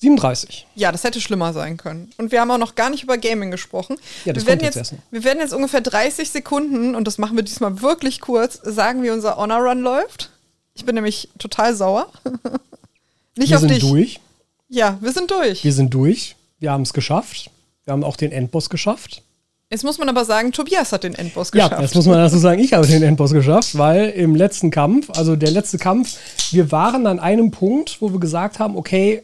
37. 0.00 0.66
Ja, 0.74 0.92
das 0.92 1.04
hätte 1.04 1.20
schlimmer 1.20 1.52
sein 1.52 1.76
können. 1.76 2.10
Und 2.16 2.32
wir 2.32 2.40
haben 2.40 2.50
auch 2.50 2.58
noch 2.58 2.74
gar 2.74 2.88
nicht 2.88 3.02
über 3.02 3.18
Gaming 3.18 3.50
gesprochen. 3.50 3.96
Ja, 4.24 4.32
das 4.32 4.44
wir, 4.44 4.48
werden 4.48 4.64
jetzt 4.64 4.76
jetzt, 4.76 4.94
wir 5.10 5.24
werden 5.24 5.40
jetzt 5.40 5.52
ungefähr 5.52 5.82
30 5.82 6.30
Sekunden, 6.30 6.94
und 6.94 7.06
das 7.06 7.18
machen 7.18 7.36
wir 7.36 7.42
diesmal 7.42 7.82
wirklich 7.82 8.20
kurz, 8.20 8.58
sagen, 8.62 9.02
wie 9.02 9.10
unser 9.10 9.36
Honor 9.36 9.58
Run 9.58 9.80
läuft. 9.80 10.30
Ich 10.74 10.84
bin 10.86 10.94
nämlich 10.94 11.28
total 11.38 11.74
sauer. 11.74 12.10
nicht 13.36 13.50
Wir 13.50 13.56
auf 13.56 13.60
sind 13.60 13.70
dich. 13.72 13.80
durch. 13.80 14.20
Ja, 14.68 14.96
wir 15.00 15.12
sind 15.12 15.30
durch. 15.30 15.64
Wir 15.64 15.72
sind 15.72 15.92
durch. 15.92 16.36
Wir 16.58 16.72
haben 16.72 16.82
es 16.82 16.92
geschafft. 16.92 17.50
Wir 17.84 17.92
haben 17.92 18.04
auch 18.04 18.16
den 18.16 18.32
Endboss 18.32 18.70
geschafft. 18.70 19.22
Jetzt 19.68 19.84
muss 19.84 19.98
man 19.98 20.08
aber 20.08 20.24
sagen, 20.24 20.50
Tobias 20.52 20.92
hat 20.92 21.04
den 21.04 21.14
Endboss 21.14 21.50
Ja, 21.54 21.64
geschafft. 21.68 21.82
jetzt 21.82 21.94
muss 21.94 22.06
man 22.06 22.16
dazu 22.16 22.38
sagen, 22.38 22.60
ich 22.60 22.72
habe 22.72 22.86
den 22.86 23.02
Endboss 23.02 23.32
geschafft, 23.32 23.78
weil 23.78 24.10
im 24.10 24.34
letzten 24.34 24.70
Kampf, 24.70 25.10
also 25.10 25.36
der 25.36 25.50
letzte 25.50 25.78
Kampf, 25.78 26.16
wir 26.50 26.72
waren 26.72 27.06
an 27.06 27.20
einem 27.20 27.50
Punkt, 27.50 27.98
wo 28.00 28.10
wir 28.12 28.18
gesagt 28.18 28.58
haben, 28.58 28.76
okay, 28.76 29.22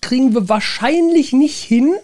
kriegen 0.00 0.34
wir 0.34 0.48
wahrscheinlich 0.48 1.32
nicht 1.32 1.62
hin. 1.62 1.94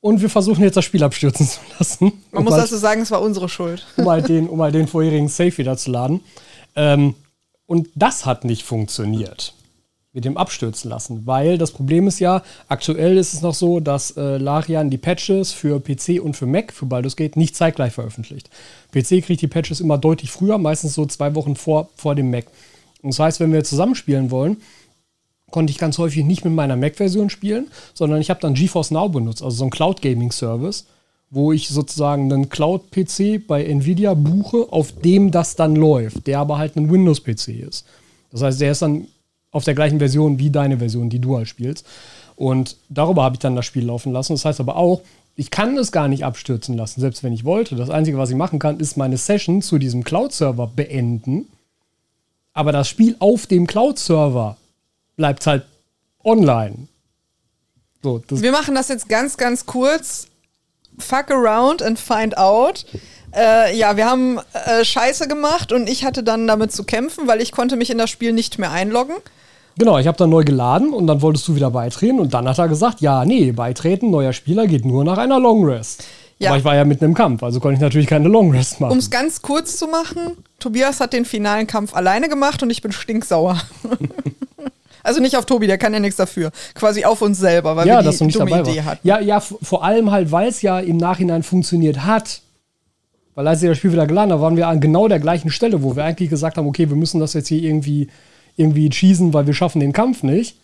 Und 0.00 0.20
wir 0.20 0.28
versuchen 0.28 0.62
jetzt 0.62 0.76
das 0.76 0.84
Spiel 0.84 1.02
abstürzen 1.02 1.48
zu 1.48 1.60
lassen. 1.78 2.12
man 2.30 2.40
um 2.40 2.44
muss 2.44 2.52
halt, 2.52 2.62
also 2.62 2.76
sagen, 2.76 3.00
es 3.00 3.10
war 3.10 3.22
unsere 3.22 3.48
Schuld. 3.48 3.86
um 3.96 4.08
halt 4.08 4.28
den, 4.28 4.48
um 4.48 4.60
halt 4.60 4.74
den 4.74 4.86
vorherigen 4.86 5.28
Save 5.28 5.56
wieder 5.56 5.76
zu 5.76 5.90
laden. 5.90 6.20
Ähm, 6.76 7.14
und 7.66 7.88
das 7.94 8.26
hat 8.26 8.44
nicht 8.44 8.64
funktioniert. 8.64 9.54
Mit 10.12 10.24
dem 10.24 10.36
Abstürzen 10.36 10.90
lassen. 10.90 11.26
Weil 11.26 11.58
das 11.58 11.72
Problem 11.72 12.06
ist 12.06 12.20
ja, 12.20 12.42
aktuell 12.68 13.16
ist 13.16 13.32
es 13.32 13.42
noch 13.42 13.54
so, 13.54 13.80
dass 13.80 14.16
äh, 14.16 14.36
Larian 14.36 14.90
die 14.90 14.98
Patches 14.98 15.52
für 15.52 15.80
PC 15.80 16.22
und 16.22 16.36
für 16.36 16.46
Mac, 16.46 16.72
für 16.72 16.86
Baldur's 16.86 17.16
Gate, 17.16 17.36
nicht 17.36 17.56
zeitgleich 17.56 17.94
veröffentlicht. 17.94 18.48
PC 18.92 19.24
kriegt 19.24 19.42
die 19.42 19.48
Patches 19.48 19.80
immer 19.80 19.98
deutlich 19.98 20.30
früher, 20.30 20.58
meistens 20.58 20.94
so 20.94 21.04
zwei 21.06 21.34
Wochen 21.34 21.56
vor, 21.56 21.88
vor 21.96 22.14
dem 22.14 22.30
Mac. 22.30 22.46
Und 23.02 23.12
das 23.12 23.18
heißt, 23.18 23.40
wenn 23.40 23.52
wir 23.52 23.64
zusammenspielen 23.64 24.30
wollen, 24.30 24.58
konnte 25.54 25.70
ich 25.70 25.78
ganz 25.78 25.98
häufig 25.98 26.24
nicht 26.24 26.44
mit 26.44 26.52
meiner 26.52 26.74
Mac-Version 26.74 27.30
spielen, 27.30 27.68
sondern 27.94 28.20
ich 28.20 28.28
habe 28.28 28.40
dann 28.40 28.54
GeForce 28.54 28.90
Now 28.90 29.08
benutzt, 29.08 29.40
also 29.40 29.56
so 29.56 29.62
ein 29.62 29.70
Cloud-Gaming-Service, 29.70 30.86
wo 31.30 31.52
ich 31.52 31.68
sozusagen 31.68 32.24
einen 32.24 32.48
Cloud-PC 32.48 33.46
bei 33.46 33.64
Nvidia 33.64 34.14
buche, 34.14 34.66
auf 34.72 34.90
dem 34.90 35.30
das 35.30 35.54
dann 35.54 35.76
läuft, 35.76 36.26
der 36.26 36.40
aber 36.40 36.58
halt 36.58 36.74
ein 36.74 36.90
Windows-PC 36.90 37.60
ist. 37.68 37.86
Das 38.32 38.42
heißt, 38.42 38.60
der 38.60 38.72
ist 38.72 38.82
dann 38.82 39.06
auf 39.52 39.62
der 39.62 39.76
gleichen 39.76 40.00
Version 40.00 40.40
wie 40.40 40.50
deine 40.50 40.78
Version, 40.78 41.08
die 41.08 41.20
du 41.20 41.36
halt 41.36 41.46
spielst. 41.46 41.86
Und 42.34 42.76
darüber 42.88 43.22
habe 43.22 43.36
ich 43.36 43.40
dann 43.40 43.54
das 43.54 43.64
Spiel 43.64 43.84
laufen 43.84 44.12
lassen. 44.12 44.32
Das 44.32 44.44
heißt 44.44 44.58
aber 44.58 44.74
auch, 44.74 45.02
ich 45.36 45.52
kann 45.52 45.78
es 45.78 45.92
gar 45.92 46.08
nicht 46.08 46.24
abstürzen 46.24 46.76
lassen, 46.76 47.00
selbst 47.00 47.22
wenn 47.22 47.32
ich 47.32 47.44
wollte. 47.44 47.76
Das 47.76 47.90
Einzige, 47.90 48.18
was 48.18 48.30
ich 48.30 48.36
machen 48.36 48.58
kann, 48.58 48.80
ist 48.80 48.96
meine 48.96 49.18
Session 49.18 49.62
zu 49.62 49.78
diesem 49.78 50.02
Cloud-Server 50.02 50.66
beenden. 50.66 51.46
Aber 52.54 52.72
das 52.72 52.88
Spiel 52.88 53.14
auf 53.20 53.46
dem 53.46 53.68
Cloud-Server 53.68 54.56
bleibt 55.16 55.46
halt 55.46 55.64
online. 56.24 56.88
So, 58.02 58.18
das 58.26 58.42
Wir 58.42 58.52
machen 58.52 58.74
das 58.74 58.88
jetzt 58.88 59.08
ganz, 59.08 59.36
ganz 59.36 59.66
kurz. 59.66 60.28
Fuck 60.98 61.30
around 61.30 61.82
and 61.82 61.98
find 61.98 62.36
out. 62.36 62.84
Äh, 63.34 63.76
ja, 63.76 63.96
wir 63.96 64.06
haben 64.06 64.38
äh, 64.52 64.84
Scheiße 64.84 65.26
gemacht 65.26 65.72
und 65.72 65.88
ich 65.88 66.04
hatte 66.04 66.22
dann 66.22 66.46
damit 66.46 66.70
zu 66.70 66.84
kämpfen, 66.84 67.26
weil 67.26 67.40
ich 67.40 67.50
konnte 67.50 67.76
mich 67.76 67.90
in 67.90 67.98
das 67.98 68.10
Spiel 68.10 68.32
nicht 68.32 68.58
mehr 68.58 68.70
einloggen. 68.70 69.16
Genau, 69.76 69.98
ich 69.98 70.06
habe 70.06 70.16
dann 70.16 70.30
neu 70.30 70.44
geladen 70.44 70.92
und 70.92 71.08
dann 71.08 71.20
wolltest 71.20 71.48
du 71.48 71.56
wieder 71.56 71.70
beitreten 71.70 72.20
und 72.20 72.32
dann 72.32 72.48
hat 72.48 72.58
er 72.58 72.68
gesagt, 72.68 73.00
ja, 73.00 73.24
nee, 73.24 73.50
beitreten, 73.50 74.10
neuer 74.10 74.32
Spieler 74.32 74.68
geht 74.68 74.84
nur 74.84 75.02
nach 75.02 75.18
einer 75.18 75.40
Long 75.40 75.64
Rest. 75.64 76.04
Ja. 76.38 76.50
Aber 76.50 76.58
ich 76.58 76.64
war 76.64 76.76
ja 76.76 76.84
mitten 76.84 77.04
im 77.04 77.14
Kampf, 77.14 77.42
also 77.42 77.58
konnte 77.58 77.76
ich 77.76 77.80
natürlich 77.80 78.06
keine 78.06 78.28
Long 78.28 78.52
Rest 78.52 78.80
machen. 78.80 78.92
Um 78.92 78.98
es 78.98 79.10
ganz 79.10 79.42
kurz 79.42 79.78
zu 79.78 79.88
machen, 79.88 80.36
Tobias 80.60 81.00
hat 81.00 81.12
den 81.12 81.24
finalen 81.24 81.66
Kampf 81.66 81.94
alleine 81.94 82.28
gemacht 82.28 82.62
und 82.62 82.70
ich 82.70 82.82
bin 82.82 82.92
stinksauer. 82.92 83.60
also 85.04 85.20
nicht 85.20 85.36
auf 85.36 85.46
Tobi, 85.46 85.68
der 85.68 85.78
kann 85.78 85.92
ja 85.92 86.00
nichts 86.00 86.16
dafür. 86.16 86.50
Quasi 86.74 87.04
auf 87.04 87.22
uns 87.22 87.38
selber, 87.38 87.76
weil 87.76 87.86
ja, 87.86 87.98
wir 87.98 88.02
dass 88.02 88.18
du 88.18 88.24
die 88.24 88.26
nicht 88.26 88.40
dumme 88.40 88.50
dabei 88.50 88.70
Idee 88.70 88.82
hatten. 88.82 89.06
Ja, 89.06 89.20
ja, 89.20 89.38
vor 89.38 89.84
allem 89.84 90.10
halt, 90.10 90.32
weil 90.32 90.48
es 90.48 90.62
ja 90.62 90.80
im 90.80 90.96
Nachhinein 90.96 91.42
funktioniert 91.42 92.04
hat. 92.04 92.40
Weil 93.36 93.46
als 93.46 93.62
ich 93.62 93.68
das 93.68 93.78
Spiel 93.78 93.92
wieder 93.92 94.06
geladen 94.06 94.32
habe, 94.32 94.42
waren 94.42 94.56
wir 94.56 94.66
an 94.66 94.80
genau 94.80 95.06
der 95.06 95.20
gleichen 95.20 95.50
Stelle, 95.50 95.82
wo 95.82 95.94
wir 95.94 96.04
eigentlich 96.04 96.30
gesagt 96.30 96.56
haben, 96.56 96.66
okay, 96.66 96.88
wir 96.88 96.96
müssen 96.96 97.20
das 97.20 97.34
jetzt 97.34 97.48
hier 97.48 97.62
irgendwie, 97.62 98.08
irgendwie 98.56 98.88
cheesen, 98.90 99.32
weil 99.32 99.46
wir 99.46 99.54
schaffen 99.54 99.80
den 99.80 99.92
Kampf 99.92 100.22
nicht. 100.22 100.56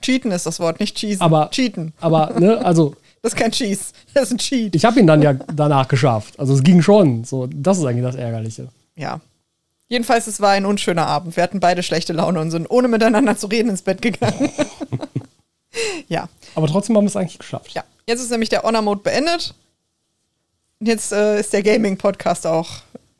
Cheaten 0.00 0.32
ist 0.32 0.46
das 0.46 0.58
Wort, 0.60 0.80
nicht 0.80 0.98
cheesen. 0.98 1.22
Aber, 1.22 1.48
Cheaten. 1.50 1.92
aber, 2.00 2.38
ne, 2.38 2.64
also, 2.64 2.94
Das 3.22 3.34
ist 3.34 3.38
kein 3.38 3.52
Cheese. 3.52 3.92
Das 4.14 4.24
ist 4.24 4.32
ein 4.32 4.38
Cheat. 4.38 4.74
ich 4.74 4.84
habe 4.84 4.98
ihn 4.98 5.06
dann 5.06 5.22
ja 5.22 5.34
danach 5.34 5.86
geschafft. 5.86 6.38
Also 6.40 6.54
es 6.54 6.64
ging 6.64 6.82
schon. 6.82 7.22
So, 7.22 7.46
das 7.46 7.78
ist 7.78 7.84
eigentlich 7.84 8.04
das 8.04 8.16
Ärgerliche. 8.16 8.68
Ja. 8.96 9.20
Jedenfalls, 9.92 10.26
es 10.26 10.40
war 10.40 10.52
ein 10.52 10.64
unschöner 10.64 11.06
Abend. 11.06 11.36
Wir 11.36 11.42
hatten 11.42 11.60
beide 11.60 11.82
schlechte 11.82 12.14
Laune 12.14 12.40
und 12.40 12.50
sind 12.50 12.70
ohne 12.70 12.88
miteinander 12.88 13.36
zu 13.36 13.46
reden 13.46 13.68
ins 13.68 13.82
Bett 13.82 14.00
gegangen. 14.00 14.50
ja. 16.08 16.30
Aber 16.54 16.66
trotzdem 16.66 16.96
haben 16.96 17.04
wir 17.04 17.08
es 17.08 17.16
eigentlich 17.16 17.38
geschafft. 17.38 17.72
Ja. 17.74 17.84
Jetzt 18.06 18.22
ist 18.22 18.30
nämlich 18.30 18.48
der 18.48 18.62
Honor-Mode 18.62 19.02
beendet. 19.02 19.54
Und 20.80 20.86
jetzt 20.86 21.12
äh, 21.12 21.38
ist 21.38 21.52
der 21.52 21.62
Gaming-Podcast 21.62 22.46
auch, 22.46 22.70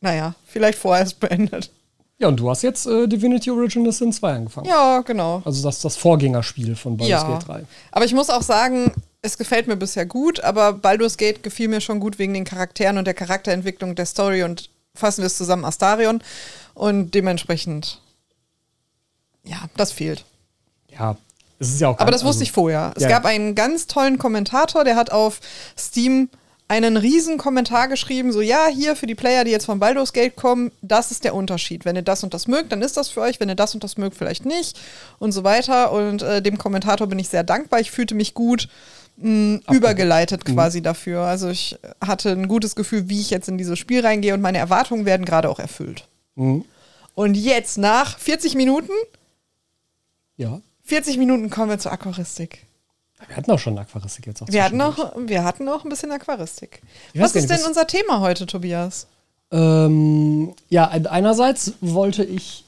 naja, 0.01 0.35
vielleicht 0.47 0.79
vorerst 0.79 1.21
beendet. 1.21 1.71
Ja, 2.19 2.29
und 2.29 2.41
du 2.41 2.49
hast 2.49 2.63
jetzt 2.63 2.87
äh, 2.87 3.07
Divinity 3.07 3.51
Original 3.51 3.93
Sin 3.93 4.11
2 4.11 4.33
angefangen. 4.33 4.67
Ja, 4.67 5.03
genau. 5.03 5.43
Also 5.45 5.63
das 5.63 5.83
das 5.83 5.97
Vorgängerspiel 5.97 6.75
von 6.75 6.97
Baldur's 6.97 7.21
Ja. 7.21 7.35
Gate 7.35 7.49
3. 7.49 7.65
Aber 7.91 8.07
ich 8.07 8.15
muss 8.15 8.31
auch 8.31 8.41
sagen, 8.41 8.93
es 9.21 9.37
gefällt 9.37 9.67
mir 9.67 9.77
bisher 9.77 10.07
gut, 10.07 10.41
aber 10.41 10.73
Baldur's 10.73 11.19
Gate 11.19 11.43
gefiel 11.43 11.69
mir 11.69 11.83
schon 11.83 12.01
gut 12.01 12.19
wegen 12.19 12.33
den 12.33 12.45
Charakteren 12.45 12.97
und 12.97 13.05
der 13.05 13.13
Charakterentwicklung 13.13 13.95
der 13.95 14.07
Story 14.07 14.43
und 14.43 14.71
fassen 14.95 15.23
wir 15.23 15.27
es 15.27 15.37
zusammen 15.37 15.65
Astarion. 15.65 16.23
Und 16.75 17.13
dementsprechend, 17.13 18.01
ja, 19.45 19.59
das 19.77 19.93
fehlt. 19.93 20.25
Ja, 20.89 21.17
es 21.59 21.69
ist 21.69 21.81
ja 21.81 21.89
auch 21.89 21.99
Aber 21.99 22.11
das 22.11 22.25
wusste 22.25 22.43
ich 22.43 22.53
vorher. 22.53 22.93
Es 22.97 23.05
ja. 23.05 23.09
gab 23.09 23.25
einen 23.25 23.55
ganz 23.55 23.87
tollen 23.87 24.19
Kommentator, 24.19 24.85
der 24.85 24.97
hat 24.97 25.11
auf 25.11 25.41
Steam 25.79 26.29
einen 26.73 26.97
riesen 26.97 27.37
Kommentar 27.37 27.87
geschrieben, 27.87 28.33
so 28.33 28.41
ja, 28.41 28.67
hier 28.67 28.97
für 28.97 29.07
die 29.07 29.15
Player, 29.15 29.45
die 29.45 29.51
jetzt 29.51 29.67
von 29.67 29.79
Baldur's 29.79 30.15
Gate 30.15 30.37
kommen, 30.37 30.73
das 30.81 31.11
ist 31.11 31.23
der 31.23 31.35
Unterschied. 31.35 31.85
Wenn 31.85 31.97
ihr 31.97 32.03
das 32.03 32.25
und 32.25 32.33
das 32.33 32.49
mögt, 32.49 32.73
dann 32.73 32.81
ist 32.81 32.97
das 32.97 33.11
für 33.11 33.21
euch. 33.21 33.41
Wenn 33.41 33.51
ihr 33.51 33.55
das 33.55 33.75
und 33.75 33.85
das 33.85 33.99
mögt, 33.99 34.17
vielleicht 34.17 34.47
nicht 34.47 34.81
und 35.19 35.33
so 35.33 35.45
weiter. 35.45 35.93
Und 35.93 36.23
äh, 36.23 36.41
dem 36.41 36.57
Kommentator 36.57 37.07
bin 37.07 37.19
ich 37.19 37.29
sehr 37.29 37.45
dankbar. 37.45 37.81
Ich 37.81 37.91
fühlte 37.91 38.15
mich 38.15 38.33
gut 38.33 38.69
mh, 39.19 39.61
übergeleitet 39.71 40.47
quasi 40.47 40.81
dafür. 40.81 41.21
Also 41.21 41.49
ich 41.51 41.79
hatte 42.01 42.31
ein 42.31 42.49
gutes 42.49 42.75
Gefühl, 42.75 43.09
wie 43.09 43.21
ich 43.21 43.31
jetzt 43.31 43.49
in 43.49 43.59
dieses 43.59 43.79
Spiel 43.79 44.01
reingehe 44.05 44.35
und 44.35 44.41
meine 44.41 44.59
Erwartungen 44.59 45.05
werden 45.05 45.27
gerade 45.27 45.51
auch 45.51 45.59
erfüllt. 45.59 46.09
Mhm. 46.35 46.65
Und 47.15 47.35
jetzt 47.35 47.79
nach 47.79 48.19
40 48.19 48.55
Minuten, 48.55 48.93
Ja. 50.37 50.61
40 50.85 51.19
Minuten 51.19 51.51
kommen 51.51 51.71
wir 51.71 51.79
zur 51.79 51.93
Aquaristik. 51.93 52.67
Wir 53.29 53.37
hatten 53.37 53.51
auch 53.53 53.59
schon 53.59 53.79
Aquaristik 53.79 54.27
jetzt 54.27 54.43
auch. 54.43 54.49
Wir 54.49 54.65
hatten, 54.65 54.81
auch, 54.81 55.13
wir 55.17 55.45
hatten 55.45 55.69
auch 55.69 55.85
ein 55.85 55.89
bisschen 55.89 56.11
Aquaristik. 56.11 56.83
Was 57.15 57.35
ist 57.37 57.49
nicht, 57.49 57.61
denn 57.61 57.67
unser 57.67 57.87
Thema 57.87 58.21
heute, 58.21 58.47
Tobias? 58.47 59.07
Ähm, 59.53 60.55
ja, 60.71 60.89
ein- 60.89 61.07
einerseits 61.07 61.75
wollte 61.81 62.25
ich 62.25 62.65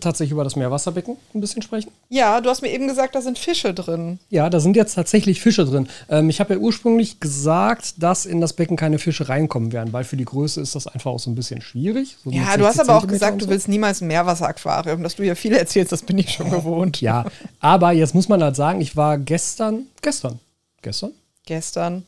tatsächlich 0.00 0.32
über 0.32 0.44
das 0.44 0.56
Meerwasserbecken 0.56 1.16
ein 1.34 1.40
bisschen 1.40 1.62
sprechen. 1.62 1.90
Ja, 2.08 2.40
du 2.40 2.50
hast 2.50 2.62
mir 2.62 2.70
eben 2.70 2.88
gesagt, 2.88 3.14
da 3.14 3.20
sind 3.22 3.38
Fische 3.38 3.74
drin. 3.74 4.18
Ja, 4.30 4.50
da 4.50 4.60
sind 4.60 4.76
jetzt 4.76 4.94
tatsächlich 4.94 5.40
Fische 5.40 5.64
drin. 5.64 5.88
Ähm, 6.08 6.28
ich 6.30 6.40
habe 6.40 6.54
ja 6.54 6.60
ursprünglich 6.60 7.20
gesagt, 7.20 8.02
dass 8.02 8.26
in 8.26 8.40
das 8.40 8.52
Becken 8.52 8.76
keine 8.76 8.98
Fische 8.98 9.28
reinkommen 9.28 9.72
werden, 9.72 9.92
weil 9.92 10.04
für 10.04 10.16
die 10.16 10.24
Größe 10.24 10.60
ist 10.60 10.74
das 10.74 10.86
einfach 10.86 11.10
auch 11.10 11.18
so 11.18 11.30
ein 11.30 11.34
bisschen 11.34 11.60
schwierig. 11.60 12.16
So 12.24 12.30
Ja, 12.30 12.56
du 12.56 12.64
hast 12.66 12.76
60 12.76 12.80
aber 12.90 12.98
auch 12.98 13.06
gesagt, 13.06 13.32
und 13.34 13.42
du 13.42 13.44
so. 13.46 13.50
willst 13.50 13.68
niemals 13.68 14.00
ein 14.00 14.08
Meerwasseraquarium. 14.08 15.02
Dass 15.02 15.16
du 15.16 15.22
hier 15.22 15.36
viel 15.36 15.52
erzählst, 15.54 15.92
das 15.92 16.02
bin 16.02 16.18
ich 16.18 16.30
schon 16.32 16.50
gewohnt. 16.50 17.00
Ja, 17.00 17.24
aber 17.60 17.92
jetzt 17.92 18.14
muss 18.14 18.28
man 18.28 18.42
halt 18.42 18.56
sagen, 18.56 18.80
ich 18.80 18.96
war 18.96 19.18
gestern, 19.18 19.86
gestern, 20.02 20.38
gestern? 20.82 21.12
Gestern. 21.46 22.04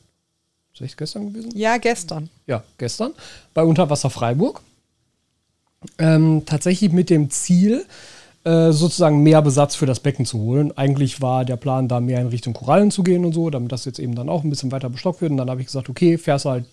Ist 0.72 0.80
echt 0.82 0.96
gestern 0.98 1.32
gewesen? 1.32 1.52
Ja, 1.54 1.78
gestern. 1.78 2.28
ja, 2.46 2.62
gestern, 2.78 3.12
bei 3.54 3.62
Unterwasser 3.62 4.10
Freiburg. 4.10 4.60
Ähm, 5.98 6.42
tatsächlich 6.46 6.92
mit 6.92 7.10
dem 7.10 7.30
Ziel, 7.30 7.84
äh, 8.44 8.70
sozusagen 8.70 9.22
mehr 9.22 9.42
Besatz 9.42 9.74
für 9.74 9.86
das 9.86 10.00
Becken 10.00 10.24
zu 10.24 10.38
holen. 10.38 10.76
Eigentlich 10.76 11.20
war 11.20 11.44
der 11.44 11.56
Plan, 11.56 11.88
da 11.88 11.98
mehr 12.00 12.20
in 12.20 12.28
Richtung 12.28 12.54
Korallen 12.54 12.90
zu 12.90 13.02
gehen 13.02 13.24
und 13.24 13.32
so, 13.32 13.50
damit 13.50 13.72
das 13.72 13.84
jetzt 13.84 13.98
eben 13.98 14.14
dann 14.14 14.28
auch 14.28 14.44
ein 14.44 14.50
bisschen 14.50 14.70
weiter 14.70 14.88
bestockt 14.88 15.20
wird. 15.20 15.32
Und 15.32 15.38
dann 15.38 15.50
habe 15.50 15.60
ich 15.60 15.66
gesagt, 15.66 15.88
okay, 15.88 16.16
fährst 16.16 16.44
halt 16.44 16.64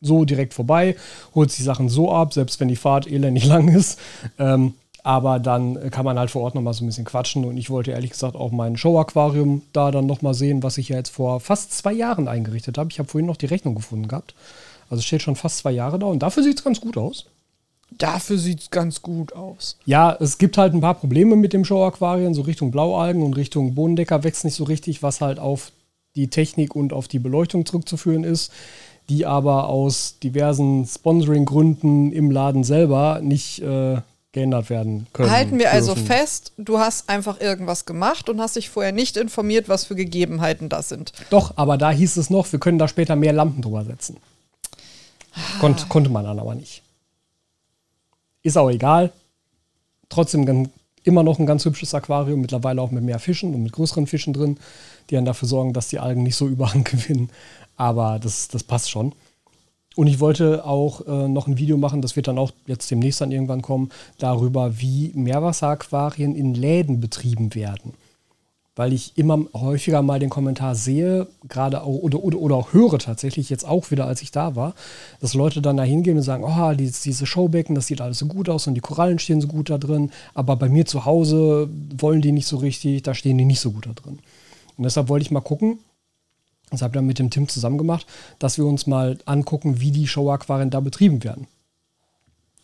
so 0.00 0.24
direkt 0.24 0.54
vorbei, 0.54 0.94
holst 1.34 1.58
die 1.58 1.62
Sachen 1.62 1.88
so 1.88 2.12
ab, 2.12 2.32
selbst 2.32 2.60
wenn 2.60 2.68
die 2.68 2.76
Fahrt 2.76 3.10
elendig 3.10 3.44
lang 3.46 3.68
ist. 3.68 3.98
Ähm, 4.38 4.74
aber 5.02 5.38
dann 5.38 5.90
kann 5.90 6.04
man 6.04 6.18
halt 6.18 6.30
vor 6.30 6.42
Ort 6.42 6.54
noch 6.54 6.62
mal 6.62 6.72
so 6.72 6.84
ein 6.84 6.86
bisschen 6.86 7.04
quatschen. 7.04 7.44
Und 7.44 7.56
ich 7.56 7.70
wollte 7.70 7.90
ehrlich 7.90 8.10
gesagt 8.10 8.36
auch 8.36 8.52
mein 8.52 8.76
Show-Aquarium 8.76 9.62
da 9.72 9.90
dann 9.90 10.06
noch 10.06 10.22
mal 10.22 10.32
sehen, 10.32 10.62
was 10.62 10.78
ich 10.78 10.90
ja 10.90 10.96
jetzt 10.96 11.10
vor 11.10 11.40
fast 11.40 11.72
zwei 11.72 11.92
Jahren 11.92 12.28
eingerichtet 12.28 12.78
habe. 12.78 12.90
Ich 12.90 12.98
habe 12.98 13.08
vorhin 13.08 13.26
noch 13.26 13.36
die 13.36 13.46
Rechnung 13.46 13.74
gefunden 13.74 14.08
gehabt. 14.08 14.34
Also 14.88 15.00
es 15.00 15.04
steht 15.04 15.22
schon 15.22 15.36
fast 15.36 15.58
zwei 15.58 15.72
Jahre 15.72 15.98
da 15.98 16.06
und 16.06 16.22
dafür 16.22 16.42
sieht 16.42 16.58
es 16.58 16.64
ganz 16.64 16.80
gut 16.80 16.96
aus. 16.96 17.26
Dafür 17.98 18.38
sieht 18.38 18.60
es 18.60 18.70
ganz 18.70 19.02
gut 19.02 19.34
aus. 19.34 19.76
Ja, 19.84 20.16
es 20.20 20.38
gibt 20.38 20.58
halt 20.58 20.74
ein 20.74 20.80
paar 20.80 20.94
Probleme 20.94 21.36
mit 21.36 21.52
dem 21.52 21.64
Show-Aquarien, 21.64 22.34
so 22.34 22.42
Richtung 22.42 22.70
Blaualgen 22.70 23.22
und 23.22 23.36
Richtung 23.36 23.74
Bodendecker 23.74 24.24
wächst 24.24 24.44
nicht 24.44 24.54
so 24.54 24.64
richtig, 24.64 25.02
was 25.02 25.20
halt 25.20 25.38
auf 25.38 25.70
die 26.16 26.28
Technik 26.28 26.74
und 26.74 26.92
auf 26.92 27.08
die 27.08 27.18
Beleuchtung 27.18 27.66
zurückzuführen 27.66 28.24
ist, 28.24 28.52
die 29.08 29.26
aber 29.26 29.68
aus 29.68 30.18
diversen 30.22 30.86
Sponsoring-Gründen 30.86 32.12
im 32.12 32.30
Laden 32.30 32.64
selber 32.64 33.20
nicht 33.22 33.60
äh, 33.60 34.00
geändert 34.32 34.68
werden 34.68 35.06
können. 35.12 35.30
Halten 35.30 35.58
wir 35.58 35.70
also 35.70 35.94
dürfen. 35.94 36.06
fest, 36.06 36.52
du 36.58 36.78
hast 36.78 37.08
einfach 37.08 37.40
irgendwas 37.40 37.86
gemacht 37.86 38.28
und 38.28 38.40
hast 38.40 38.56
dich 38.56 38.68
vorher 38.68 38.92
nicht 38.92 39.16
informiert, 39.16 39.68
was 39.68 39.84
für 39.84 39.94
Gegebenheiten 39.94 40.68
das 40.68 40.88
sind. 40.88 41.12
Doch, 41.30 41.56
aber 41.56 41.78
da 41.78 41.90
hieß 41.90 42.16
es 42.16 42.30
noch, 42.30 42.50
wir 42.50 42.58
können 42.58 42.78
da 42.78 42.88
später 42.88 43.16
mehr 43.16 43.32
Lampen 43.32 43.62
drüber 43.62 43.84
setzen. 43.84 44.16
Konnt, 45.60 45.88
konnte 45.88 46.10
man 46.10 46.24
dann 46.24 46.38
aber 46.38 46.54
nicht. 46.54 46.83
Ist 48.44 48.56
auch 48.56 48.70
egal. 48.70 49.10
Trotzdem 50.08 50.68
immer 51.02 51.22
noch 51.22 51.38
ein 51.38 51.46
ganz 51.46 51.64
hübsches 51.64 51.94
Aquarium, 51.94 52.40
mittlerweile 52.40 52.80
auch 52.80 52.90
mit 52.90 53.02
mehr 53.02 53.18
Fischen 53.18 53.54
und 53.54 53.62
mit 53.62 53.72
größeren 53.72 54.06
Fischen 54.06 54.32
drin, 54.32 54.58
die 55.10 55.16
dann 55.16 55.24
dafür 55.24 55.48
sorgen, 55.48 55.72
dass 55.72 55.88
die 55.88 55.98
Algen 55.98 56.22
nicht 56.22 56.36
so 56.36 56.46
überhand 56.48 56.84
gewinnen. 56.84 57.30
Aber 57.76 58.20
das, 58.20 58.46
das 58.48 58.62
passt 58.62 58.90
schon. 58.90 59.12
Und 59.96 60.08
ich 60.08 60.20
wollte 60.20 60.64
auch 60.64 61.06
äh, 61.06 61.28
noch 61.28 61.46
ein 61.46 61.58
Video 61.58 61.76
machen, 61.76 62.02
das 62.02 62.16
wird 62.16 62.28
dann 62.28 62.38
auch 62.38 62.52
jetzt 62.66 62.90
demnächst 62.90 63.20
dann 63.20 63.32
irgendwann 63.32 63.62
kommen, 63.62 63.90
darüber, 64.18 64.80
wie 64.80 65.12
Meerwasseraquarien 65.14 66.34
in 66.34 66.54
Läden 66.54 67.00
betrieben 67.00 67.54
werden 67.54 67.94
weil 68.76 68.92
ich 68.92 69.16
immer 69.16 69.38
häufiger 69.54 70.02
mal 70.02 70.18
den 70.18 70.30
Kommentar 70.30 70.74
sehe, 70.74 71.28
gerade 71.48 71.82
auch 71.82 71.98
oder, 71.98 72.22
oder, 72.24 72.38
oder 72.38 72.56
auch 72.56 72.72
höre 72.72 72.98
tatsächlich, 72.98 73.48
jetzt 73.48 73.66
auch 73.66 73.90
wieder, 73.90 74.06
als 74.06 74.22
ich 74.22 74.32
da 74.32 74.56
war, 74.56 74.74
dass 75.20 75.34
Leute 75.34 75.62
dann 75.62 75.76
da 75.76 75.84
hingehen 75.84 76.16
und 76.16 76.22
sagen, 76.22 76.44
oh, 76.44 76.74
dieses, 76.74 77.02
diese 77.02 77.26
Showbecken, 77.26 77.74
das 77.74 77.86
sieht 77.86 78.00
alles 78.00 78.18
so 78.18 78.26
gut 78.26 78.48
aus 78.48 78.66
und 78.66 78.74
die 78.74 78.80
Korallen 78.80 79.18
stehen 79.18 79.40
so 79.40 79.48
gut 79.48 79.70
da 79.70 79.78
drin, 79.78 80.10
aber 80.34 80.56
bei 80.56 80.68
mir 80.68 80.86
zu 80.86 81.04
Hause 81.04 81.68
wollen 81.96 82.20
die 82.20 82.32
nicht 82.32 82.48
so 82.48 82.56
richtig, 82.56 83.02
da 83.04 83.14
stehen 83.14 83.38
die 83.38 83.44
nicht 83.44 83.60
so 83.60 83.70
gut 83.70 83.86
da 83.86 83.92
drin. 83.92 84.18
Und 84.76 84.84
deshalb 84.84 85.08
wollte 85.08 85.24
ich 85.24 85.30
mal 85.30 85.40
gucken, 85.40 85.78
das 86.70 86.82
habe 86.82 86.90
ich 86.92 86.94
dann 86.94 87.06
mit 87.06 87.20
dem 87.20 87.30
Tim 87.30 87.48
zusammen 87.48 87.78
gemacht, 87.78 88.06
dass 88.40 88.58
wir 88.58 88.66
uns 88.66 88.88
mal 88.88 89.18
angucken, 89.26 89.80
wie 89.80 89.92
die 89.92 90.08
Showaquarien 90.08 90.70
da 90.70 90.80
betrieben 90.80 91.22
werden. 91.22 91.46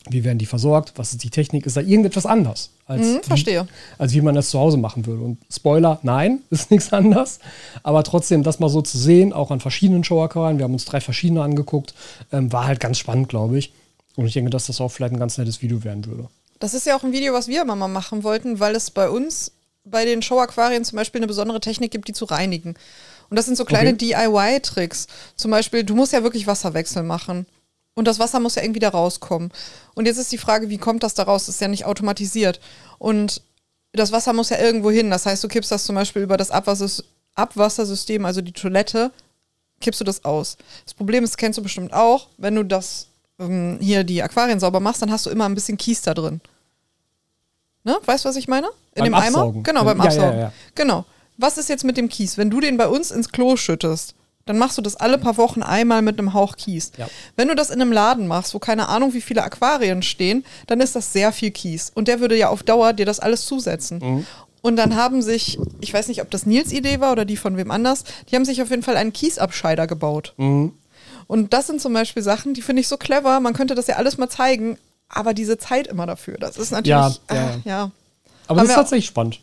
Wie 0.09 0.24
werden 0.24 0.38
die 0.38 0.46
versorgt? 0.46 0.94
Was 0.96 1.12
ist 1.12 1.22
die 1.22 1.30
Technik? 1.30 1.66
Ist 1.66 1.76
da 1.76 1.82
irgendetwas 1.82 2.24
anders? 2.24 2.70
Als 2.86 3.03
Hm, 3.07 3.22
verstehe. 3.22 3.64
Wie, 3.64 4.03
als 4.03 4.14
wie 4.14 4.20
man 4.22 4.34
das 4.34 4.51
zu 4.51 4.59
Hause 4.59 4.78
machen 4.78 5.05
würde. 5.07 5.22
Und 5.22 5.38
Spoiler, 5.53 6.01
nein, 6.03 6.40
ist 6.51 6.70
nichts 6.70 6.92
anders. 6.92 7.38
Aber 7.82 8.03
trotzdem, 8.03 8.42
das 8.42 8.61
mal 8.61 8.70
so 8.70 8.80
zu 8.82 8.96
sehen, 8.98 9.32
auch 9.32 9.51
an 9.51 9.61
verschiedenen 9.61 10.03
Showaquarien, 10.03 10.59
wir 10.59 10.64
haben 10.64 10.72
uns 10.72 10.86
drei 10.86 11.01
verschiedene 11.01 11.42
angeguckt, 11.42 11.94
ähm, 12.32 12.51
war 12.53 12.66
halt 12.66 12.80
ganz 12.80 12.98
spannend, 12.98 13.28
glaube 13.28 13.59
ich. 13.59 13.72
Und 14.16 14.26
ich 14.26 14.32
denke, 14.32 14.51
dass 14.51 14.66
das 14.66 14.80
auch 14.80 14.88
vielleicht 14.88 15.12
ein 15.12 15.20
ganz 15.20 15.36
nettes 15.38 15.62
Video 15.62 15.84
werden 15.84 16.07
würde. 16.07 16.28
Das 16.59 16.74
ist 16.74 16.86
ja 16.86 16.96
auch 16.96 17.05
ein 17.05 17.12
Video, 17.12 17.32
was 17.32 17.46
wir 17.48 17.62
immer 17.62 17.76
mal 17.76 17.88
machen 17.88 18.22
wollten, 18.22 18.59
weil 18.59 18.74
es 18.74 18.90
bei 18.90 19.09
uns 19.09 19.53
bei 19.84 20.05
den 20.05 20.20
Show-Aquarien 20.22 20.84
zum 20.84 20.96
Beispiel 20.96 21.20
eine 21.20 21.26
besondere 21.26 21.61
Technik 21.61 21.90
gibt, 21.90 22.09
die 22.09 22.12
zu 22.12 22.24
reinigen. 22.26 22.74
Und 23.30 23.36
das 23.38 23.46
sind 23.46 23.57
so 23.57 23.64
kleine 23.64 23.90
Okay. 23.90 24.14
DIY-Tricks. 24.14 25.07
Zum 25.36 25.51
Beispiel, 25.51 25.84
du 25.84 25.94
musst 25.94 26.12
ja 26.12 26.22
wirklich 26.22 26.46
Wasserwechsel 26.46 27.03
machen. 27.03 27.46
Und 28.01 28.07
das 28.09 28.18
Wasser 28.18 28.40
muss 28.40 28.55
ja 28.55 28.62
irgendwie 28.62 28.80
da 28.80 28.88
rauskommen. 28.88 29.53
Und 29.94 30.07
jetzt 30.07 30.16
ist 30.16 30.32
die 30.32 30.38
Frage, 30.38 30.70
wie 30.70 30.78
kommt 30.78 31.03
das 31.03 31.12
da 31.12 31.24
raus? 31.24 31.44
Das 31.44 31.57
ist 31.57 31.61
ja 31.61 31.68
nicht 31.68 31.84
automatisiert. 31.84 32.59
Und 32.98 33.42
das 33.92 34.11
Wasser 34.11 34.32
muss 34.32 34.48
ja 34.48 34.59
irgendwo 34.59 34.90
hin. 34.90 35.11
Das 35.11 35.26
heißt, 35.26 35.44
du 35.44 35.48
kippst 35.48 35.70
das 35.70 35.84
zum 35.84 35.96
Beispiel 35.96 36.22
über 36.22 36.38
das 36.38 36.51
Abwassers 36.51 37.05
Abwassersystem, 37.34 38.24
also 38.24 38.40
die 38.40 38.53
Toilette, 38.53 39.12
kippst 39.82 40.01
du 40.01 40.05
das 40.05 40.24
aus. 40.24 40.57
Das 40.86 40.94
Problem 40.94 41.24
ist, 41.24 41.36
kennst 41.36 41.59
du 41.59 41.62
bestimmt 41.62 41.92
auch, 41.92 42.28
wenn 42.38 42.55
du 42.55 42.62
das 42.64 43.09
ähm, 43.38 43.76
hier 43.82 44.03
die 44.03 44.22
Aquarien 44.22 44.61
sauber 44.61 44.80
machst, 44.80 45.03
dann 45.03 45.12
hast 45.12 45.26
du 45.26 45.30
immer 45.30 45.44
ein 45.44 45.55
bisschen 45.55 45.76
Kies 45.76 46.01
da 46.01 46.14
drin. 46.14 46.40
Ne? 47.84 47.98
Weißt 48.07 48.24
du, 48.24 48.30
was 48.30 48.36
ich 48.36 48.48
meine? 48.48 48.68
In 48.94 49.03
Beim 49.03 49.05
dem 49.05 49.14
Eimer? 49.14 49.26
Absaugen. 49.26 49.62
Genau, 49.62 49.84
beim 49.84 49.98
Ja, 49.98 50.05
ja, 50.05 50.11
Absaugen. 50.11 50.38
ja. 50.40 50.53
Genau. 50.74 51.05
Was 51.36 51.59
ist 51.59 51.68
jetzt 51.68 51.84
mit 51.84 51.98
dem 51.98 52.09
Kies? 52.09 52.38
Wenn 52.38 52.48
du 52.48 52.61
den 52.61 52.78
bei 52.78 52.88
uns 52.88 53.11
ins 53.11 53.28
Klo 53.30 53.57
schüttest, 53.57 54.14
dann 54.51 54.59
machst 54.59 54.76
du 54.76 54.82
das 54.82 54.96
alle 54.96 55.16
paar 55.16 55.36
Wochen 55.36 55.62
einmal 55.62 56.03
mit 56.03 56.18
einem 56.18 56.34
Hauch 56.34 56.57
Kies. 56.57 56.90
Ja. 56.96 57.07
Wenn 57.36 57.46
du 57.46 57.55
das 57.55 57.70
in 57.70 57.80
einem 57.80 57.92
Laden 57.92 58.26
machst, 58.26 58.53
wo 58.53 58.59
keine 58.59 58.88
Ahnung, 58.88 59.14
wie 59.14 59.20
viele 59.20 59.44
Aquarien 59.44 60.03
stehen, 60.03 60.44
dann 60.66 60.80
ist 60.80 60.96
das 60.96 61.12
sehr 61.12 61.30
viel 61.30 61.53
Kies. 61.53 61.92
Und 61.94 62.09
der 62.09 62.18
würde 62.18 62.36
ja 62.36 62.48
auf 62.48 62.64
Dauer 62.64 62.92
dir 62.92 63.07
das 63.07 63.20
alles 63.20 63.46
zusetzen. 63.46 64.01
Mhm. 64.03 64.26
Und 64.61 64.74
dann 64.74 64.96
haben 64.96 65.22
sich, 65.22 65.57
ich 65.80 65.94
weiß 65.94 66.09
nicht, 66.09 66.20
ob 66.20 66.32
das 66.32 66.46
Nils 66.46 66.72
Idee 66.72 66.98
war 66.98 67.12
oder 67.12 67.24
die 67.24 67.36
von 67.36 67.57
wem 67.57 67.70
anders, 67.70 68.03
die 68.28 68.34
haben 68.34 68.44
sich 68.44 68.61
auf 68.61 68.70
jeden 68.70 68.82
Fall 68.82 68.96
einen 68.96 69.12
Kiesabscheider 69.12 69.86
gebaut. 69.86 70.34
Mhm. 70.36 70.72
Und 71.28 71.53
das 71.53 71.68
sind 71.68 71.80
zum 71.80 71.92
Beispiel 71.92 72.24
Sachen, 72.24 72.53
die 72.53 72.62
finde 72.62 72.80
ich 72.80 72.88
so 72.88 72.96
clever. 72.96 73.38
Man 73.38 73.55
könnte 73.55 73.76
das 73.76 73.86
ja 73.86 73.94
alles 73.96 74.18
mal 74.18 74.28
zeigen, 74.28 74.78
aber 75.09 75.32
diese 75.32 75.59
Zeit 75.59 75.86
immer 75.86 76.07
dafür, 76.07 76.38
das 76.38 76.57
ist 76.57 76.72
natürlich, 76.72 76.88
Ja, 76.88 77.12
ah, 77.28 77.34
ja. 77.34 77.61
ja. 77.64 77.90
Aber 78.48 78.59
Haben 78.59 78.66
das 78.66 78.70
ist 78.70 78.74
tatsächlich 78.74 79.07
spannend. 79.07 79.38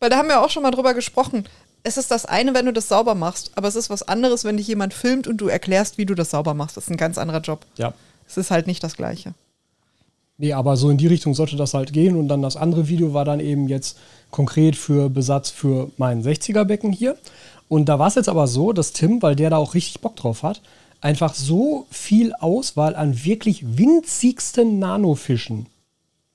Weil 0.00 0.10
da 0.10 0.18
haben 0.18 0.28
wir 0.28 0.42
auch 0.42 0.50
schon 0.50 0.62
mal 0.62 0.70
drüber 0.70 0.92
gesprochen. 0.92 1.46
Es 1.86 1.96
ist 1.96 2.10
das 2.10 2.26
eine, 2.26 2.52
wenn 2.52 2.66
du 2.66 2.72
das 2.72 2.88
sauber 2.88 3.14
machst, 3.14 3.52
aber 3.54 3.68
es 3.68 3.76
ist 3.76 3.90
was 3.90 4.02
anderes, 4.02 4.42
wenn 4.42 4.56
dich 4.56 4.66
jemand 4.66 4.92
filmt 4.92 5.28
und 5.28 5.36
du 5.36 5.46
erklärst, 5.46 5.98
wie 5.98 6.04
du 6.04 6.16
das 6.16 6.32
sauber 6.32 6.52
machst. 6.52 6.76
Das 6.76 6.84
ist 6.84 6.90
ein 6.90 6.96
ganz 6.96 7.16
anderer 7.16 7.38
Job. 7.38 7.64
Ja. 7.76 7.94
Es 8.26 8.36
ist 8.36 8.50
halt 8.50 8.66
nicht 8.66 8.82
das 8.82 8.96
Gleiche. 8.96 9.34
Nee, 10.36 10.52
aber 10.52 10.76
so 10.76 10.90
in 10.90 10.98
die 10.98 11.06
Richtung 11.06 11.32
sollte 11.34 11.54
das 11.54 11.74
halt 11.74 11.92
gehen. 11.92 12.16
Und 12.16 12.26
dann 12.26 12.42
das 12.42 12.56
andere 12.56 12.88
Video 12.88 13.14
war 13.14 13.24
dann 13.24 13.38
eben 13.38 13.68
jetzt 13.68 13.98
konkret 14.32 14.74
für 14.74 15.08
Besatz 15.08 15.50
für 15.50 15.92
mein 15.96 16.24
60er-Becken 16.24 16.90
hier. 16.90 17.16
Und 17.68 17.88
da 17.88 18.00
war 18.00 18.08
es 18.08 18.16
jetzt 18.16 18.28
aber 18.28 18.48
so, 18.48 18.72
dass 18.72 18.92
Tim, 18.92 19.22
weil 19.22 19.36
der 19.36 19.50
da 19.50 19.56
auch 19.56 19.74
richtig 19.74 20.00
Bock 20.00 20.16
drauf 20.16 20.42
hat, 20.42 20.62
einfach 21.00 21.34
so 21.34 21.86
viel 21.92 22.34
Auswahl 22.34 22.96
an 22.96 23.24
wirklich 23.24 23.78
winzigsten 23.78 24.80
Nanofischen 24.80 25.66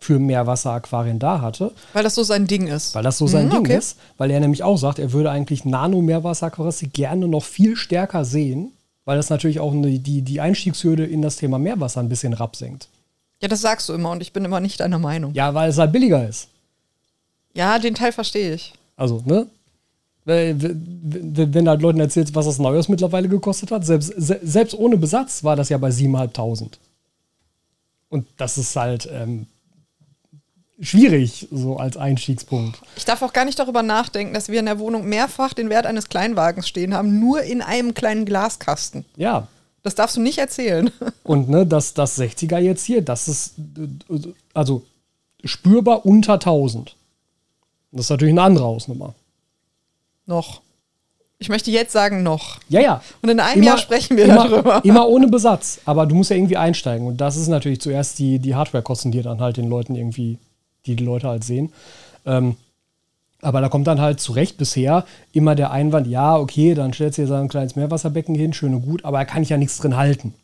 für 0.02 0.18
Meerwasseraquarien 0.18 1.20
da 1.20 1.42
hatte. 1.42 1.72
Weil 1.94 2.04
das 2.04 2.16
so 2.16 2.24
sein 2.24 2.48
Ding 2.48 2.68
ist. 2.68 2.96
Weil 2.96 3.04
das 3.04 3.20
so 3.20 3.28
sein 3.28 3.46
Mhm, 3.46 3.52
Ding 3.52 3.60
okay. 3.62 3.78
ist. 3.78 3.98
Weil 4.18 4.32
er 4.32 4.40
nämlich 4.40 4.64
auch 4.64 4.78
sagt, 4.78 4.98
er 4.98 5.14
würde 5.14 5.30
eigentlich 5.30 5.64
Nano-Meerwasseraquarien 5.64 6.92
gerne 6.92 7.28
noch 7.28 7.44
viel 7.44 7.76
stärker 7.76 8.26
sehen, 8.26 8.72
weil 9.06 9.18
das 9.18 9.30
natürlich 9.30 9.60
auch 9.60 9.72
eine, 9.72 10.00
die, 10.00 10.24
die 10.24 10.42
Einstiegshürde 10.42 11.06
in 11.06 11.22
das 11.22 11.36
Thema 11.36 11.60
Meerwasser 11.60 12.00
ein 12.02 12.10
bisschen 12.10 12.34
rapsenkt. 12.34 12.88
Ja, 13.42 13.48
das 13.48 13.62
sagst 13.62 13.88
du 13.90 13.94
immer 13.94 14.10
und 14.12 14.22
ich 14.22 14.34
bin 14.34 14.44
immer 14.44 14.60
nicht 14.60 14.80
deiner 14.80 15.00
Meinung. 15.00 15.34
Ja, 15.34 15.54
weil 15.54 15.70
es 15.70 15.78
halt 15.78 15.92
billiger 15.92 16.28
ist. 16.28 16.48
Ja, 17.54 17.78
den 17.78 17.94
Teil 17.96 18.12
verstehe 18.12 18.56
ich. 18.56 18.74
Also, 18.98 19.22
ne? 19.26 19.46
Wenn 20.26 20.60
du 20.60 21.70
halt 21.70 21.82
Leuten 21.82 22.00
erzählst, 22.00 22.34
was 22.36 22.46
das 22.46 22.60
Neues 22.60 22.88
mittlerweile 22.90 23.28
gekostet 23.28 23.72
hat, 23.72 23.86
selbst, 23.86 24.14
se 24.18 24.40
selbst 24.44 24.74
ohne 24.78 24.98
Besatz 24.98 25.44
war 25.44 25.56
das 25.56 25.70
ja 25.70 25.78
bei 25.78 25.90
7.500. 25.90 26.74
Und 28.10 28.28
das 28.38 28.58
ist 28.58 28.76
halt 28.76 29.10
ähm, 29.12 29.48
schwierig, 30.82 31.48
so 31.52 31.78
als 31.78 31.96
Einstiegspunkt. 31.98 32.82
Ich 32.96 33.06
darf 33.06 33.22
auch 33.22 33.34
gar 33.34 33.46
nicht 33.46 33.60
darüber 33.60 33.84
nachdenken, 33.84 34.34
dass 34.34 34.50
wir 34.50 34.60
in 34.60 34.66
der 34.66 34.80
Wohnung 34.80 35.06
mehrfach 35.06 35.54
den 35.54 35.70
Wert 35.70 35.86
eines 35.86 36.10
Kleinwagens 36.10 36.68
stehen 36.68 36.94
haben, 36.94 37.20
nur 37.20 37.44
in 37.44 37.62
einem 37.62 37.94
kleinen 37.94 38.26
Glaskasten. 38.26 39.06
Ja. 39.16 39.48
Das 39.84 39.96
darfst 39.96 40.18
du 40.18 40.22
nicht 40.22 40.38
erzählen. 40.38 40.92
Und 41.24 41.50
ne, 41.50 41.66
das, 41.66 41.94
das 41.94 42.20
60er 42.20 42.60
jetzt 42.60 42.84
hier, 42.84 43.02
das 43.02 43.28
ist 43.28 43.54
also 44.54 44.84
spürbar 45.44 46.06
unter 46.06 46.34
1000. 46.34 46.96
Das 47.92 48.06
ist 48.06 48.10
natürlich 48.10 48.34
eine 48.34 48.44
andere 48.44 48.66
Hausnummer. 48.66 49.14
noch. 50.26 50.62
Ich 51.40 51.50
möchte 51.50 51.72
jetzt 51.72 51.92
sagen 51.92 52.22
noch. 52.22 52.60
Ja, 52.70 52.82
ja. 52.82 53.02
Und 53.24 53.30
in 53.30 53.40
einem 53.40 53.64
Jahr 53.64 53.80
sprechen 53.80 54.16
wir 54.16 54.26
immer, 54.26 54.48
darüber. 54.48 54.86
Immer 54.86 55.08
ohne 55.08 55.28
Besatz. 55.28 55.80
Aber 55.86 56.06
du 56.06 56.14
musst 56.14 56.30
ja 56.30 56.36
irgendwie 56.36 56.56
einsteigen. 56.56 57.08
Und 57.08 57.18
das 57.18 57.36
ist 57.36 57.48
natürlich 57.48 57.82
zuerst 57.82 58.20
die, 58.20 58.38
die 58.38 58.54
Hardware-Kosten, 58.54 59.12
die 59.12 59.24
dann 59.24 59.42
halt 59.42 59.58
den 59.58 59.68
Leuten 59.68 59.96
irgendwie, 59.96 60.38
die 60.86 60.96
die 60.96 61.06
Leute 61.06 61.28
halt 61.28 61.44
sehen. 61.44 61.72
Ähm, 62.26 62.56
aber 63.42 63.62
da 63.62 63.70
kommt 63.70 63.88
dann 63.88 64.02
halt 64.02 64.20
zu 64.20 64.34
Recht 64.34 64.58
bisher 64.58 65.06
immer 65.32 65.56
der 65.56 65.72
Einwand, 65.72 66.08
ja, 66.08 66.38
okay, 66.38 66.76
dann 66.76 66.94
stellst 66.94 67.18
du 67.18 67.24
dir 67.24 67.28
so 67.28 67.34
ein 67.34 67.48
kleines 67.48 67.76
Meerwasserbecken 67.76 68.36
hin, 68.36 68.54
schön 68.54 68.76
und 68.76 68.84
gut, 68.84 69.04
aber 69.04 69.18
da 69.18 69.26
kann 69.26 69.42
ich 69.42 69.50
ja 69.50 69.58
nichts 69.58 69.78
drin 69.78 69.98
halten. 69.98 70.36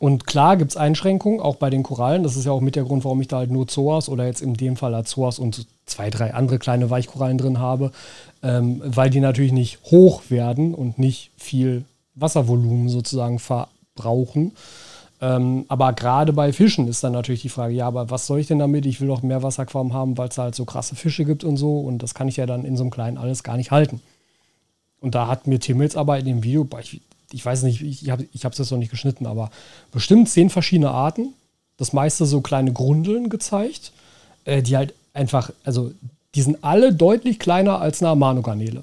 Und 0.00 0.26
klar 0.26 0.56
gibt 0.56 0.72
es 0.72 0.76
Einschränkungen, 0.76 1.40
auch 1.40 1.56
bei 1.56 1.70
den 1.70 1.84
Korallen. 1.84 2.24
Das 2.24 2.36
ist 2.36 2.44
ja 2.44 2.52
auch 2.52 2.60
mit 2.60 2.74
der 2.74 2.82
Grund, 2.82 3.04
warum 3.04 3.20
ich 3.20 3.28
da 3.28 3.38
halt 3.38 3.50
nur 3.50 3.68
Zoas 3.68 4.08
oder 4.08 4.26
jetzt 4.26 4.42
in 4.42 4.54
dem 4.54 4.76
Fall 4.76 4.94
Azoas 4.94 5.38
und 5.38 5.66
zwei, 5.86 6.10
drei 6.10 6.34
andere 6.34 6.58
kleine 6.58 6.90
Weichkorallen 6.90 7.38
drin 7.38 7.60
habe, 7.60 7.92
ähm, 8.42 8.82
weil 8.84 9.08
die 9.08 9.20
natürlich 9.20 9.52
nicht 9.52 9.78
hoch 9.84 10.22
werden 10.30 10.74
und 10.74 10.98
nicht 10.98 11.30
viel 11.36 11.84
Wasservolumen 12.16 12.88
sozusagen 12.88 13.38
verbrauchen. 13.38 14.52
Ähm, 15.24 15.64
aber 15.68 15.94
gerade 15.94 16.34
bei 16.34 16.52
Fischen 16.52 16.86
ist 16.86 17.02
dann 17.02 17.12
natürlich 17.12 17.40
die 17.40 17.48
Frage, 17.48 17.72
ja, 17.72 17.86
aber 17.86 18.10
was 18.10 18.26
soll 18.26 18.40
ich 18.40 18.46
denn 18.46 18.58
damit? 18.58 18.84
Ich 18.84 19.00
will 19.00 19.08
doch 19.08 19.22
mehr 19.22 19.42
Wasserquam 19.42 19.94
haben, 19.94 20.18
weil 20.18 20.28
es 20.28 20.36
halt 20.36 20.54
so 20.54 20.66
krasse 20.66 20.96
Fische 20.96 21.24
gibt 21.24 21.44
und 21.44 21.56
so. 21.56 21.80
Und 21.80 22.02
das 22.02 22.12
kann 22.12 22.28
ich 22.28 22.36
ja 22.36 22.44
dann 22.44 22.66
in 22.66 22.76
so 22.76 22.82
einem 22.82 22.90
kleinen 22.90 23.16
alles 23.16 23.42
gar 23.42 23.56
nicht 23.56 23.70
halten. 23.70 24.02
Und 25.00 25.14
da 25.14 25.26
hat 25.26 25.46
mir 25.46 25.58
Tim 25.58 25.80
jetzt 25.80 25.96
aber 25.96 26.18
in 26.18 26.26
dem 26.26 26.42
Video, 26.42 26.68
ich, 26.78 27.00
ich 27.32 27.44
weiß 27.44 27.62
nicht, 27.62 27.80
ich 27.80 28.10
habe 28.10 28.26
es 28.34 28.58
jetzt 28.58 28.70
noch 28.70 28.76
nicht 28.76 28.90
geschnitten, 28.90 29.24
aber 29.24 29.50
bestimmt 29.92 30.28
zehn 30.28 30.50
verschiedene 30.50 30.90
Arten. 30.90 31.32
Das 31.78 31.94
meiste 31.94 32.26
so 32.26 32.42
kleine 32.42 32.74
Grundeln 32.74 33.30
gezeigt, 33.30 33.92
äh, 34.44 34.62
die 34.62 34.76
halt 34.76 34.92
einfach, 35.14 35.52
also 35.64 35.90
die 36.34 36.42
sind 36.42 36.62
alle 36.62 36.92
deutlich 36.92 37.38
kleiner 37.38 37.80
als 37.80 38.02
eine 38.02 38.10
Amano-Garnele. 38.10 38.82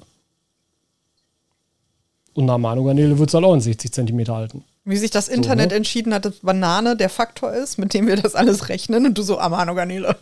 Und 2.34 2.44
eine 2.44 2.52
Amano-Garnele 2.54 3.16
wird 3.20 3.30
es 3.30 3.34
halt 3.34 3.44
auch 3.44 3.54
in 3.54 3.60
60 3.60 3.92
Zentimeter 3.92 4.34
halten. 4.34 4.64
Wie 4.84 4.96
sich 4.96 5.10
das 5.10 5.28
Internet 5.28 5.70
ne? 5.70 5.76
entschieden 5.76 6.12
hat, 6.12 6.24
dass 6.24 6.36
Banane 6.42 6.96
der 6.96 7.08
Faktor 7.08 7.52
ist, 7.52 7.78
mit 7.78 7.94
dem 7.94 8.06
wir 8.06 8.16
das 8.16 8.34
alles 8.34 8.68
rechnen 8.68 9.06
und 9.06 9.16
du 9.16 9.22
so 9.22 9.38
Amano-Garnele. 9.38 10.16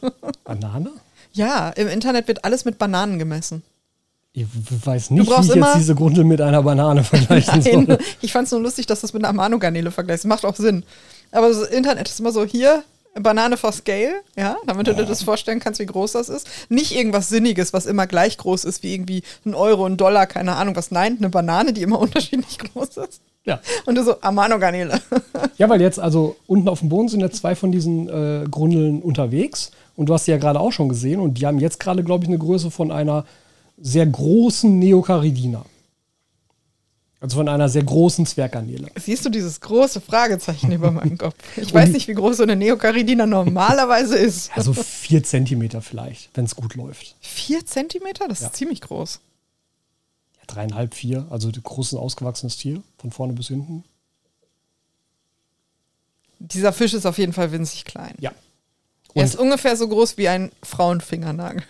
Banane? 0.45 0.91
ja, 1.33 1.71
im 1.71 1.89
Internet 1.89 2.29
wird 2.29 2.45
alles 2.45 2.65
mit 2.65 2.79
Bananen 2.79 3.19
gemessen. 3.19 3.63
Ich 4.33 4.47
weiß 4.47 5.11
nicht, 5.11 5.29
wie 5.29 5.41
ich 5.41 5.55
jetzt 5.55 5.77
diese 5.77 5.95
Grundel 5.95 6.25
mit 6.25 6.41
einer 6.41 6.63
Banane 6.63 7.03
vergleichen 7.03 7.63
Nein, 7.63 7.87
soll. 7.87 7.99
ich 8.21 8.33
fand 8.33 8.47
es 8.47 8.53
nur 8.53 8.61
lustig, 8.61 8.87
dass 8.87 9.01
du 9.01 9.07
es 9.07 9.13
mit 9.13 9.25
einer 9.25 9.31
Amano-Garnele 9.31 9.91
vergleichst. 9.91 10.25
Macht 10.25 10.45
auch 10.45 10.55
Sinn. 10.55 10.85
Aber 11.33 11.49
das 11.49 11.63
Internet 11.63 12.09
ist 12.09 12.21
immer 12.21 12.31
so, 12.31 12.45
hier, 12.45 12.85
Banane 13.15 13.57
for 13.57 13.73
Scale, 13.73 14.23
ja, 14.37 14.57
damit 14.67 14.87
du 14.87 14.95
dir 14.95 15.05
das 15.05 15.25
vorstellen 15.25 15.59
kannst, 15.59 15.81
wie 15.81 15.87
groß 15.87 16.13
das 16.13 16.29
ist. 16.29 16.49
Nicht 16.69 16.93
irgendwas 16.93 17.29
Sinniges, 17.29 17.73
was 17.73 17.87
immer 17.87 18.07
gleich 18.07 18.39
groß 18.39 18.65
ist, 18.65 18.85
wie 18.85 18.95
irgendwie 18.95 19.23
ein 19.45 19.55
Euro, 19.55 19.85
ein 19.85 19.97
Dollar, 19.97 20.27
keine 20.27 20.55
Ahnung 20.55 20.77
was. 20.77 20.93
Nein, 20.93 21.17
eine 21.19 21.29
Banane, 21.29 21.73
die 21.73 21.83
immer 21.83 21.99
unterschiedlich 22.01 22.59
groß 22.59 22.99
ist. 22.99 23.21
Ja. 23.45 23.61
Und 23.87 23.95
du 23.95 24.05
so, 24.05 24.21
Amano-Garnele. 24.21 25.01
ja, 25.59 25.69
weil 25.69 25.81
jetzt, 25.81 25.99
also 25.99 26.37
unten 26.47 26.69
auf 26.69 26.81
dem 26.81 26.89
Boden 26.91 27.09
sind 27.09 27.21
ja 27.21 27.31
zwei 27.31 27.55
von 27.55 27.73
diesen 27.73 28.09
äh, 28.09 28.45
Grundeln 28.51 29.01
unterwegs. 29.03 29.71
Und 29.97 30.07
du 30.09 30.15
hast 30.15 30.27
sie 30.27 30.31
ja 30.31 30.37
gerade 30.39 30.61
auch 30.61 30.73
schon 30.73 30.89
gesehen. 30.89 31.21
Und 31.21 31.35
die 31.35 31.47
haben 31.47 31.59
jetzt 31.59 31.81
gerade, 31.81 32.05
glaube 32.05 32.25
ich, 32.25 32.29
eine 32.29 32.39
Größe 32.39 32.71
von 32.71 32.91
einer 32.91 33.25
sehr 33.79 34.07
großen 34.07 34.79
Neocaridina. 34.79 35.65
Also 37.23 37.37
von 37.37 37.49
einer 37.51 37.69
sehr 37.69 37.83
großen 37.85 38.25
Zwerggarnele. 38.25 38.89
Siehst 38.97 39.27
du 39.27 39.29
dieses 39.29 39.61
große 39.61 40.01
Fragezeichen 40.01 40.73
über 40.73 40.91
meinem 40.91 41.19
Kopf? 41.19 41.35
Ich 41.59 41.73
weiß 41.73 41.91
nicht, 41.91 42.09
wie 42.09 42.15
groß 42.15 42.39
so 42.39 42.43
eine 42.45 42.57
Neocaridina 42.57 43.27
normalerweise 43.27 44.17
ist. 44.17 44.51
Also 44.57 44.73
vier 44.73 45.23
Zentimeter 45.23 45.83
vielleicht, 45.83 46.31
wenn 46.35 46.47
es 46.47 46.57
gut 46.57 46.77
läuft. 46.77 47.17
Vier 47.21 47.65
Zentimeter? 47.67 48.27
Das 48.27 48.41
Ja. 48.41 48.47
ist 48.47 48.57
ziemlich 48.57 48.81
groß. 48.81 49.21
Dreieinhalb, 50.51 50.95
vier. 50.95 51.27
Also 51.31 51.51
großes, 51.51 51.99
ausgewachsenes 51.99 52.57
Tier, 52.57 52.83
von 52.99 53.11
vorne 53.11 53.33
bis 53.33 53.49
hinten. 53.49 53.85
Dieser 56.39 56.73
Fisch 56.73 56.95
ist 56.95 57.07
auf 57.07 57.19
jeden 57.19 57.33
Fall 57.33 57.53
winzig 57.53 57.85
klein. 57.85 58.15
Ja. 58.19 58.33
Er 59.15 59.23
Und 59.23 59.29
ist 59.29 59.37
ungefähr 59.37 59.77
so 59.77 59.89
groß 59.89 60.17
wie 60.19 60.29
ein 60.29 60.53
Frauenfingernagel. 60.63 61.63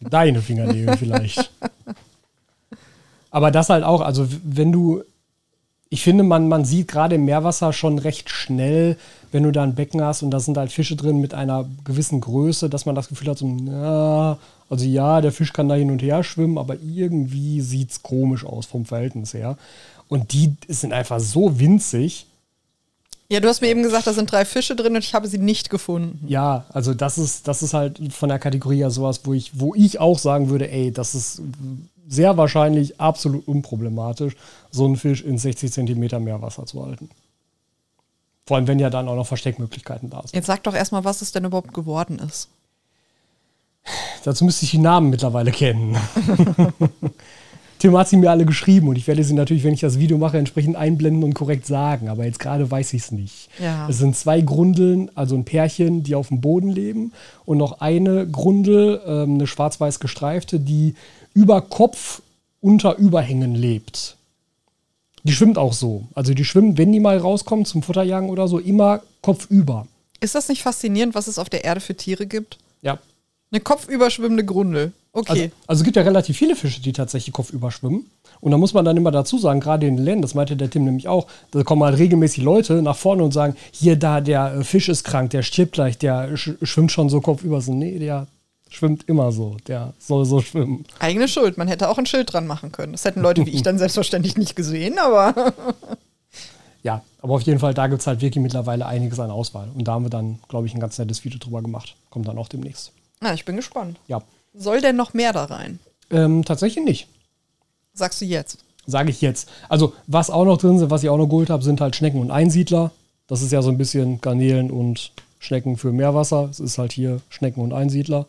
Deine 0.00 0.40
Fingernägel 0.40 0.96
vielleicht. 0.96 1.50
Aber 3.30 3.50
das 3.50 3.68
halt 3.68 3.84
auch, 3.84 4.00
also 4.00 4.26
wenn 4.44 4.72
du, 4.72 5.02
ich 5.88 6.02
finde, 6.02 6.24
man, 6.24 6.48
man 6.48 6.64
sieht 6.64 6.88
gerade 6.88 7.14
im 7.14 7.24
Meerwasser 7.24 7.72
schon 7.72 7.98
recht 7.98 8.28
schnell, 8.30 8.96
wenn 9.30 9.44
du 9.44 9.52
da 9.52 9.62
ein 9.62 9.74
Becken 9.74 10.02
hast 10.02 10.22
und 10.22 10.30
da 10.30 10.40
sind 10.40 10.56
halt 10.56 10.72
Fische 10.72 10.96
drin 10.96 11.20
mit 11.20 11.32
einer 11.34 11.68
gewissen 11.84 12.20
Größe, 12.20 12.68
dass 12.68 12.86
man 12.86 12.94
das 12.94 13.08
Gefühl 13.08 13.28
hat, 13.28 13.38
so, 13.38 13.46
na, 13.46 14.38
also 14.68 14.84
ja, 14.84 15.20
der 15.20 15.32
Fisch 15.32 15.52
kann 15.52 15.68
da 15.68 15.76
hin 15.76 15.90
und 15.90 16.02
her 16.02 16.24
schwimmen, 16.24 16.58
aber 16.58 16.76
irgendwie 16.80 17.60
sieht 17.60 17.90
es 17.90 18.02
komisch 18.02 18.44
aus 18.44 18.66
vom 18.66 18.84
Verhältnis 18.84 19.32
her. 19.32 19.56
Und 20.08 20.32
die 20.32 20.54
sind 20.68 20.92
einfach 20.92 21.20
so 21.20 21.58
winzig. 21.58 22.26
Ja, 23.28 23.40
du 23.40 23.48
hast 23.48 23.60
mir 23.60 23.68
eben 23.68 23.82
gesagt, 23.82 24.06
da 24.06 24.12
sind 24.12 24.30
drei 24.30 24.44
Fische 24.44 24.76
drin 24.76 24.94
und 24.94 25.04
ich 25.04 25.14
habe 25.14 25.26
sie 25.26 25.38
nicht 25.38 25.70
gefunden. 25.70 26.24
Ja, 26.28 26.64
also 26.72 26.94
das 26.94 27.18
ist, 27.18 27.48
das 27.48 27.62
ist 27.62 27.74
halt 27.74 28.00
von 28.12 28.28
der 28.28 28.38
Kategorie 28.38 28.78
ja 28.78 28.90
sowas, 28.90 29.20
wo 29.24 29.34
ich, 29.34 29.58
wo 29.58 29.74
ich 29.74 29.98
auch 29.98 30.18
sagen 30.18 30.48
würde, 30.48 30.70
ey, 30.70 30.92
das 30.92 31.14
ist 31.14 31.42
sehr 32.08 32.36
wahrscheinlich 32.36 33.00
absolut 33.00 33.46
unproblematisch, 33.48 34.36
so 34.70 34.84
einen 34.84 34.96
Fisch 34.96 35.22
in 35.22 35.38
60 35.38 35.72
Zentimeter 35.72 36.20
Meerwasser 36.20 36.66
zu 36.66 36.84
halten. 36.84 37.10
Vor 38.46 38.56
allem, 38.56 38.68
wenn 38.68 38.78
ja 38.78 38.90
dann 38.90 39.08
auch 39.08 39.16
noch 39.16 39.26
Versteckmöglichkeiten 39.26 40.08
da 40.08 40.22
sind. 40.22 40.34
Jetzt 40.34 40.46
sag 40.46 40.62
doch 40.62 40.74
erstmal, 40.74 41.04
was 41.04 41.20
es 41.20 41.32
denn 41.32 41.44
überhaupt 41.44 41.74
geworden 41.74 42.20
ist. 42.20 42.48
Dazu 44.24 44.44
müsste 44.44 44.64
ich 44.64 44.70
die 44.70 44.78
Namen 44.78 45.10
mittlerweile 45.10 45.50
kennen. 45.50 45.96
Tim 47.78 47.96
hat 47.96 48.08
sie 48.08 48.16
mir 48.16 48.30
alle 48.30 48.46
geschrieben 48.46 48.88
und 48.88 48.96
ich 48.96 49.06
werde 49.06 49.22
sie 49.22 49.34
natürlich, 49.34 49.62
wenn 49.62 49.74
ich 49.74 49.80
das 49.80 49.98
Video 49.98 50.16
mache, 50.16 50.38
entsprechend 50.38 50.76
einblenden 50.76 51.22
und 51.22 51.34
korrekt 51.34 51.66
sagen. 51.66 52.08
Aber 52.08 52.24
jetzt 52.24 52.38
gerade 52.38 52.70
weiß 52.70 52.94
ich 52.94 53.02
es 53.02 53.12
nicht. 53.12 53.50
Ja. 53.60 53.88
Es 53.88 53.98
sind 53.98 54.16
zwei 54.16 54.40
Grundeln, 54.40 55.10
also 55.14 55.36
ein 55.36 55.44
Pärchen, 55.44 56.02
die 56.02 56.14
auf 56.14 56.28
dem 56.28 56.40
Boden 56.40 56.70
leben 56.70 57.12
und 57.44 57.58
noch 57.58 57.80
eine 57.80 58.26
Grundel, 58.26 59.02
ähm, 59.06 59.34
eine 59.34 59.46
schwarz-weiß 59.46 60.00
gestreifte, 60.00 60.58
die 60.58 60.94
über 61.36 61.60
Kopf 61.60 62.22
unter 62.60 62.96
Überhängen 62.96 63.54
lebt. 63.54 64.16
Die 65.22 65.32
schwimmt 65.32 65.58
auch 65.58 65.74
so. 65.74 66.04
Also 66.14 66.32
die 66.34 66.44
schwimmen, 66.44 66.78
wenn 66.78 66.90
die 66.92 66.98
mal 66.98 67.18
rauskommen 67.18 67.66
zum 67.66 67.82
Futterjagen 67.82 68.30
oder 68.30 68.48
so, 68.48 68.58
immer 68.58 69.02
kopfüber. 69.20 69.86
Ist 70.20 70.34
das 70.34 70.48
nicht 70.48 70.62
faszinierend, 70.62 71.14
was 71.14 71.26
es 71.26 71.38
auf 71.38 71.50
der 71.50 71.62
Erde 71.64 71.80
für 71.80 71.94
Tiere 71.94 72.26
gibt? 72.26 72.58
Ja, 72.80 72.98
Eine 73.50 73.60
kopfüberschwimmende 73.60 74.44
Grundel. 74.44 74.92
Okay. 75.12 75.30
Also, 75.30 75.44
also 75.66 75.80
es 75.80 75.84
gibt 75.84 75.96
ja 75.96 76.02
relativ 76.02 76.36
viele 76.36 76.56
Fische, 76.56 76.80
die 76.80 76.92
tatsächlich 76.92 77.34
kopfüber 77.34 77.70
schwimmen. 77.70 78.10
Und 78.40 78.50
da 78.50 78.58
muss 78.58 78.72
man 78.72 78.84
dann 78.84 78.96
immer 78.96 79.10
dazu 79.10 79.38
sagen, 79.38 79.60
gerade 79.60 79.86
in 79.86 79.96
den 79.96 80.04
Ländern, 80.04 80.22
das 80.22 80.34
meinte 80.34 80.56
der 80.56 80.70
Tim 80.70 80.84
nämlich 80.84 81.08
auch, 81.08 81.26
da 81.50 81.62
kommen 81.64 81.82
halt 81.84 81.98
regelmäßig 81.98 82.42
Leute 82.42 82.80
nach 82.82 82.96
vorne 82.96 83.22
und 83.22 83.32
sagen, 83.32 83.56
hier, 83.72 83.96
da, 83.96 84.20
der 84.20 84.54
äh, 84.54 84.64
Fisch 84.64 84.88
ist 84.88 85.04
krank, 85.04 85.30
der 85.30 85.42
stirbt 85.42 85.72
gleich, 85.72 85.98
der 85.98 86.36
sch 86.36 86.52
schwimmt 86.62 86.92
schon 86.92 87.08
so 87.08 87.20
kopfüber. 87.20 87.60
So, 87.60 87.74
nee, 87.74 87.98
der 87.98 88.26
schwimmt 88.76 89.08
immer 89.08 89.32
so, 89.32 89.56
der 89.66 89.94
soll 89.98 90.24
so 90.24 90.40
schwimmen. 90.40 90.84
Eigene 90.98 91.28
Schuld. 91.28 91.58
Man 91.58 91.68
hätte 91.68 91.88
auch 91.88 91.98
ein 91.98 92.06
Schild 92.06 92.32
dran 92.32 92.46
machen 92.46 92.72
können. 92.72 92.92
Das 92.92 93.04
hätten 93.04 93.20
Leute 93.20 93.44
wie 93.46 93.50
ich 93.50 93.62
dann 93.62 93.78
selbstverständlich 93.78 94.36
nicht 94.36 94.54
gesehen, 94.56 94.98
aber 94.98 95.34
Ja, 96.86 97.02
aber 97.20 97.34
auf 97.34 97.42
jeden 97.42 97.58
Fall, 97.58 97.74
da 97.74 97.88
gibt 97.88 98.00
es 98.00 98.06
halt 98.06 98.20
wirklich 98.20 98.40
mittlerweile 98.40 98.86
einiges 98.86 99.18
an 99.18 99.32
Auswahl. 99.32 99.68
Und 99.74 99.88
da 99.88 99.94
haben 99.94 100.04
wir 100.04 100.10
dann, 100.10 100.38
glaube 100.48 100.68
ich, 100.68 100.74
ein 100.74 100.78
ganz 100.78 100.96
nettes 100.98 101.24
Video 101.24 101.40
drüber 101.40 101.60
gemacht. 101.60 101.96
Kommt 102.10 102.28
dann 102.28 102.38
auch 102.38 102.46
demnächst. 102.46 102.92
Na, 103.20 103.34
ich 103.34 103.44
bin 103.44 103.56
gespannt. 103.56 103.98
Ja. 104.06 104.22
Soll 104.54 104.80
denn 104.80 104.94
noch 104.94 105.12
mehr 105.12 105.32
da 105.32 105.46
rein? 105.46 105.80
Ähm, 106.10 106.44
tatsächlich 106.44 106.84
nicht. 106.84 107.08
Sagst 107.92 108.20
du 108.20 108.24
jetzt? 108.24 108.58
Sage 108.86 109.10
ich 109.10 109.20
jetzt. 109.20 109.48
Also, 109.68 109.94
was 110.06 110.30
auch 110.30 110.44
noch 110.44 110.58
drin 110.58 110.78
sind, 110.78 110.90
was 110.90 111.02
ich 111.02 111.08
auch 111.08 111.16
noch 111.16 111.26
geholt 111.26 111.50
habe, 111.50 111.64
sind 111.64 111.80
halt 111.80 111.96
Schnecken 111.96 112.20
und 112.20 112.30
Einsiedler. 112.30 112.92
Das 113.26 113.42
ist 113.42 113.50
ja 113.50 113.62
so 113.62 113.70
ein 113.70 113.78
bisschen 113.78 114.20
Garnelen 114.20 114.70
und 114.70 115.10
Schnecken 115.40 115.78
für 115.78 115.90
Meerwasser. 115.90 116.46
Es 116.52 116.60
ist 116.60 116.78
halt 116.78 116.92
hier 116.92 117.20
Schnecken 117.30 117.62
und 117.62 117.72
Einsiedler. 117.72 118.26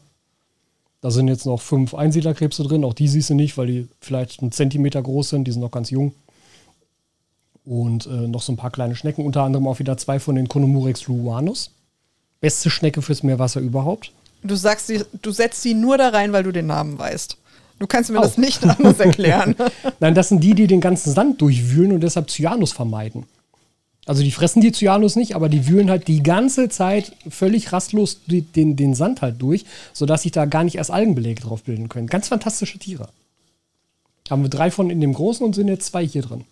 Da 1.08 1.12
sind 1.12 1.30
jetzt 1.30 1.46
noch 1.46 1.62
fünf 1.62 1.94
Einsiedlerkrebse 1.94 2.64
drin. 2.64 2.84
Auch 2.84 2.94
die 2.94 3.08
siehst 3.08 3.30
du 3.30 3.34
nicht, 3.34 3.58
weil 3.58 3.68
die 3.68 3.88
vielleicht 4.02 4.42
einen 4.42 4.52
Zentimeter 4.52 5.02
groß 5.02 5.30
sind. 5.30 5.46
Die 5.46 5.54
sind 5.54 5.62
noch 5.62 5.72
ganz 5.72 5.90
jung. 5.90 6.14
Und 7.64 8.08
äh, 8.08 8.28
noch 8.28 8.42
so 8.42 8.52
ein 8.52 8.58
paar 8.58 8.72
kleine 8.72 8.94
Schnecken. 8.94 9.26
Unter 9.26 9.44
anderem 9.44 9.68
auch 9.68 9.80
wieder 9.80 9.96
zwei 9.96 10.20
von 10.20 10.36
den 10.36 10.50
Conomurex 10.50 11.08
luanus. 11.08 11.72
Beste 12.42 12.70
Schnecke 12.70 13.02
fürs 13.02 13.24
Meerwasser 13.24 13.62
überhaupt. 13.62 14.12
Du 14.44 14.58
sagst, 14.58 14.88
sie, 14.88 15.02
du 15.22 15.32
setzt 15.32 15.62
sie 15.62 15.76
nur 15.76 15.98
da 15.98 16.10
rein, 16.10 16.34
weil 16.34 16.44
du 16.44 16.52
den 16.52 16.68
Namen 16.68 17.00
weißt. 17.00 17.38
Du 17.80 17.88
kannst 17.88 18.10
mir 18.10 18.20
Auch. 18.20 18.24
das 18.24 18.38
nicht 18.38 18.62
anders 18.66 19.00
erklären. 19.00 19.56
Nein, 20.02 20.14
das 20.14 20.28
sind 20.28 20.44
die, 20.44 20.56
die 20.56 20.68
den 20.68 20.82
ganzen 20.82 21.14
Sand 21.14 21.40
durchwühlen 21.40 21.94
und 21.94 22.02
deshalb 22.02 22.30
Cyanus 22.30 22.74
vermeiden. 22.74 23.24
Also 24.08 24.24
die 24.24 24.32
fressen 24.32 24.62
die 24.62 24.72
Cyanus 24.72 25.18
nicht, 25.18 25.36
aber 25.36 25.50
die 25.50 25.68
wühlen 25.68 25.90
halt 25.90 26.08
die 26.08 26.24
ganze 26.24 26.70
Zeit 26.70 27.12
völlig 27.30 27.74
rastlos 27.74 28.22
den, 28.26 28.78
den 28.78 28.96
Sand 28.96 29.22
halt 29.22 29.42
durch, 29.42 29.66
sodass 29.92 30.22
sich 30.22 30.32
da 30.32 30.46
gar 30.46 30.64
nicht 30.64 30.76
erst 30.76 30.92
Algenbelege 30.92 31.42
drauf 31.42 31.64
bilden 31.64 31.90
können. 31.90 32.08
Ganz 32.08 32.30
fantastische 32.30 32.80
Tiere. 32.80 33.10
Haben 34.30 34.44
wir 34.44 34.50
drei 34.50 34.72
von 34.72 34.90
in 34.90 35.02
dem 35.02 35.14
großen 35.14 35.46
und 35.46 35.56
sind 35.56 35.68
jetzt 35.68 35.88
zwei 35.88 36.08
hier 36.08 36.22
drin. 36.22 36.46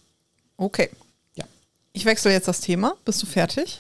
Okay. 0.58 0.90
Ja. 1.36 1.46
Ich 1.94 2.04
wechsle 2.04 2.32
jetzt 2.32 2.50
das 2.50 2.60
Thema. 2.60 2.96
Bist 3.06 3.24
du 3.24 3.26
fertig? 3.26 3.80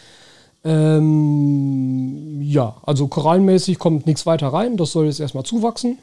Ähm, 0.63 2.41
ja, 2.41 2.77
also 2.85 3.07
korallenmäßig 3.07 3.77
kommt 3.77 4.05
nichts 4.05 4.25
weiter 4.25 4.47
rein. 4.47 4.77
Das 4.77 4.93
soll 4.93 5.07
jetzt 5.07 5.19
erstmal 5.19 5.43
zuwachsen. 5.43 5.97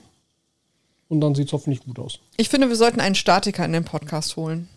Und 1.09 1.21
dann 1.21 1.35
sieht 1.35 1.47
es 1.47 1.53
hoffentlich 1.53 1.85
gut 1.85 1.99
aus. 1.99 2.19
Ich 2.37 2.51
finde, 2.51 2.69
wir 2.69 2.77
sollten 2.77 3.01
einen 3.01 3.15
Statiker 3.15 3.65
in 3.65 3.73
den 3.73 3.85
Podcast 3.85 4.37
holen. 4.37 4.69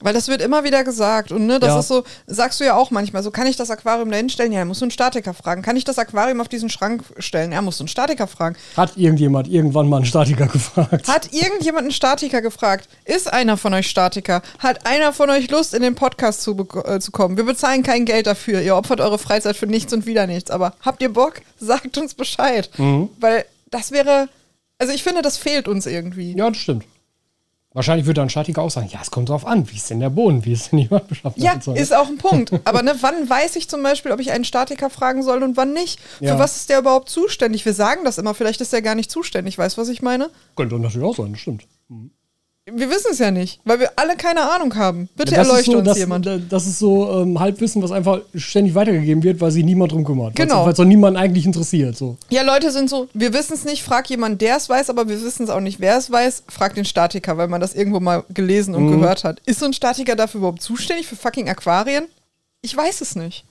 Weil 0.00 0.12
das 0.12 0.28
wird 0.28 0.42
immer 0.42 0.62
wieder 0.64 0.84
gesagt. 0.84 1.32
Und 1.32 1.46
ne, 1.46 1.58
das 1.58 1.70
Ja. 1.70 1.80
ist 1.80 1.88
so, 1.88 2.04
sagst 2.26 2.60
du 2.60 2.64
ja 2.64 2.74
auch 2.76 2.90
manchmal, 2.90 3.22
so 3.22 3.30
kann 3.30 3.46
ich 3.46 3.56
das 3.56 3.70
Aquarium 3.70 4.10
da 4.10 4.16
hinstellen? 4.16 4.52
Ja, 4.52 4.64
musst 4.64 4.80
du 4.82 4.84
einen 4.84 4.90
Statiker 4.90 5.32
fragen. 5.34 5.62
Kann 5.62 5.76
ich 5.76 5.84
das 5.84 5.98
Aquarium 5.98 6.40
auf 6.40 6.48
diesen 6.48 6.68
Schrank 6.68 7.02
stellen? 7.18 7.52
Ja, 7.52 7.62
musst 7.62 7.80
du 7.80 7.84
einen 7.84 7.88
Statiker 7.88 8.26
fragen. 8.26 8.56
Hat 8.76 8.96
irgendjemand 8.96 9.48
irgendwann 9.48 9.88
mal 9.88 9.96
einen 9.98 10.06
Statiker 10.06 10.46
gefragt? 10.46 11.08
Hat 11.08 11.32
irgendjemand 11.32 11.84
einen 11.84 11.92
Statiker 11.92 12.42
gefragt? 12.42 12.88
Ist 13.04 13.32
einer 13.32 13.56
von 13.56 13.72
euch 13.74 13.88
Statiker? 13.88 14.42
Hat 14.58 14.86
einer 14.86 15.12
von 15.12 15.30
euch 15.30 15.50
Lust, 15.50 15.72
in 15.74 15.82
den 15.82 15.94
Podcast 15.94 16.42
zu, 16.42 16.56
äh, 16.84 17.00
zu 17.00 17.10
kommen? 17.10 17.36
Wir 17.36 17.44
bezahlen 17.44 17.82
kein 17.82 18.04
Geld 18.04 18.26
dafür. 18.26 18.60
Ihr 18.60 18.76
opfert 18.76 19.00
eure 19.00 19.18
Freizeit 19.18 19.56
für 19.56 19.66
nichts 19.66 19.92
und 19.92 20.04
wieder 20.06 20.26
nichts. 20.26 20.50
Aber 20.50 20.74
habt 20.82 21.00
ihr 21.02 21.12
Bock? 21.12 21.34
Sagt 21.58 21.96
uns 21.98 22.14
Bescheid. 22.14 22.68
Weil 22.76 23.44
das 23.70 23.92
wäre, 23.92 24.28
also 24.78 24.92
ich 24.92 25.02
finde, 25.02 25.22
das 25.22 25.36
fehlt 25.38 25.68
uns 25.68 25.86
irgendwie. 25.86 26.36
Ja, 26.36 26.48
das 26.50 26.58
stimmt. 26.58 26.84
Wahrscheinlich 27.76 28.06
würde 28.06 28.22
ein 28.22 28.30
Statiker 28.30 28.62
auch 28.62 28.70
sagen, 28.70 28.88
ja, 28.90 29.00
es 29.02 29.10
kommt 29.10 29.28
drauf 29.28 29.46
an, 29.46 29.70
wie 29.70 29.76
ist 29.76 29.90
denn 29.90 30.00
der 30.00 30.08
Boden, 30.08 30.46
wie 30.46 30.52
ist 30.54 30.72
denn 30.72 30.78
die 30.78 30.90
Wandbeschaffenheit 30.90 31.56
Ja, 31.56 31.60
so. 31.60 31.74
ist 31.74 31.94
auch 31.94 32.08
ein 32.08 32.16
Punkt. 32.16 32.50
Aber 32.64 32.82
ne, 32.82 32.94
wann 33.02 33.28
weiß 33.28 33.54
ich 33.56 33.68
zum 33.68 33.82
Beispiel, 33.82 34.12
ob 34.12 34.20
ich 34.20 34.32
einen 34.32 34.44
Statiker 34.44 34.88
fragen 34.88 35.22
soll 35.22 35.42
und 35.42 35.58
wann 35.58 35.74
nicht? 35.74 36.00
Ja. 36.20 36.32
Für 36.32 36.38
was 36.38 36.56
ist 36.56 36.70
der 36.70 36.78
überhaupt 36.78 37.10
zuständig? 37.10 37.66
Wir 37.66 37.74
sagen 37.74 38.02
das 38.06 38.16
immer, 38.16 38.32
vielleicht 38.32 38.62
ist 38.62 38.72
der 38.72 38.80
gar 38.80 38.94
nicht 38.94 39.10
zuständig. 39.10 39.58
Weißt 39.58 39.76
du, 39.76 39.82
was 39.82 39.90
ich 39.90 40.00
meine? 40.00 40.30
Könnte 40.56 40.78
natürlich 40.78 41.06
auch 41.06 41.14
sein, 41.16 41.32
das 41.32 41.40
stimmt. 41.42 41.66
Wir 42.68 42.90
wissen 42.90 43.12
es 43.12 43.20
ja 43.20 43.30
nicht, 43.30 43.60
weil 43.64 43.78
wir 43.78 43.92
alle 43.94 44.16
keine 44.16 44.50
Ahnung 44.50 44.74
haben. 44.74 45.08
Bitte 45.14 45.36
das 45.36 45.46
erleuchte 45.46 45.70
so, 45.70 45.78
uns 45.78 45.86
das, 45.86 45.98
jemand. 45.98 46.28
Das 46.50 46.66
ist 46.66 46.80
so 46.80 47.22
ähm, 47.22 47.38
Halbwissen, 47.38 47.80
was 47.80 47.92
einfach 47.92 48.22
ständig 48.34 48.74
weitergegeben 48.74 49.22
wird, 49.22 49.40
weil 49.40 49.52
sich 49.52 49.64
niemand 49.64 49.92
drum 49.92 50.04
kümmert. 50.04 50.34
Genau. 50.34 50.64
Weil 50.64 50.72
es 50.72 50.76
doch 50.76 50.84
niemanden 50.84 51.16
eigentlich 51.16 51.46
interessiert. 51.46 51.96
So. 51.96 52.16
Ja, 52.28 52.42
Leute 52.42 52.72
sind 52.72 52.90
so, 52.90 53.08
wir 53.14 53.32
wissen 53.32 53.52
es 53.54 53.64
nicht, 53.64 53.84
frag 53.84 54.10
jemand, 54.10 54.40
der 54.42 54.56
es 54.56 54.68
weiß, 54.68 54.90
aber 54.90 55.08
wir 55.08 55.22
wissen 55.22 55.44
es 55.44 55.50
auch 55.50 55.60
nicht, 55.60 55.78
wer 55.78 55.96
es 55.96 56.10
weiß, 56.10 56.42
frag 56.48 56.74
den 56.74 56.84
Statiker, 56.84 57.36
weil 57.38 57.46
man 57.46 57.60
das 57.60 57.72
irgendwo 57.72 58.00
mal 58.00 58.24
gelesen 58.30 58.74
und 58.74 58.86
Mhm. 58.86 59.00
gehört 59.00 59.22
hat. 59.22 59.40
Ist 59.46 59.60
so 59.60 59.66
ein 59.66 59.72
Statiker 59.72 60.16
dafür 60.16 60.38
überhaupt 60.38 60.60
zuständig 60.60 61.06
für 61.06 61.14
fucking 61.14 61.48
Aquarien? 61.48 62.06
Ich 62.62 62.76
weiß 62.76 63.00
es 63.00 63.14
nicht. 63.14 63.44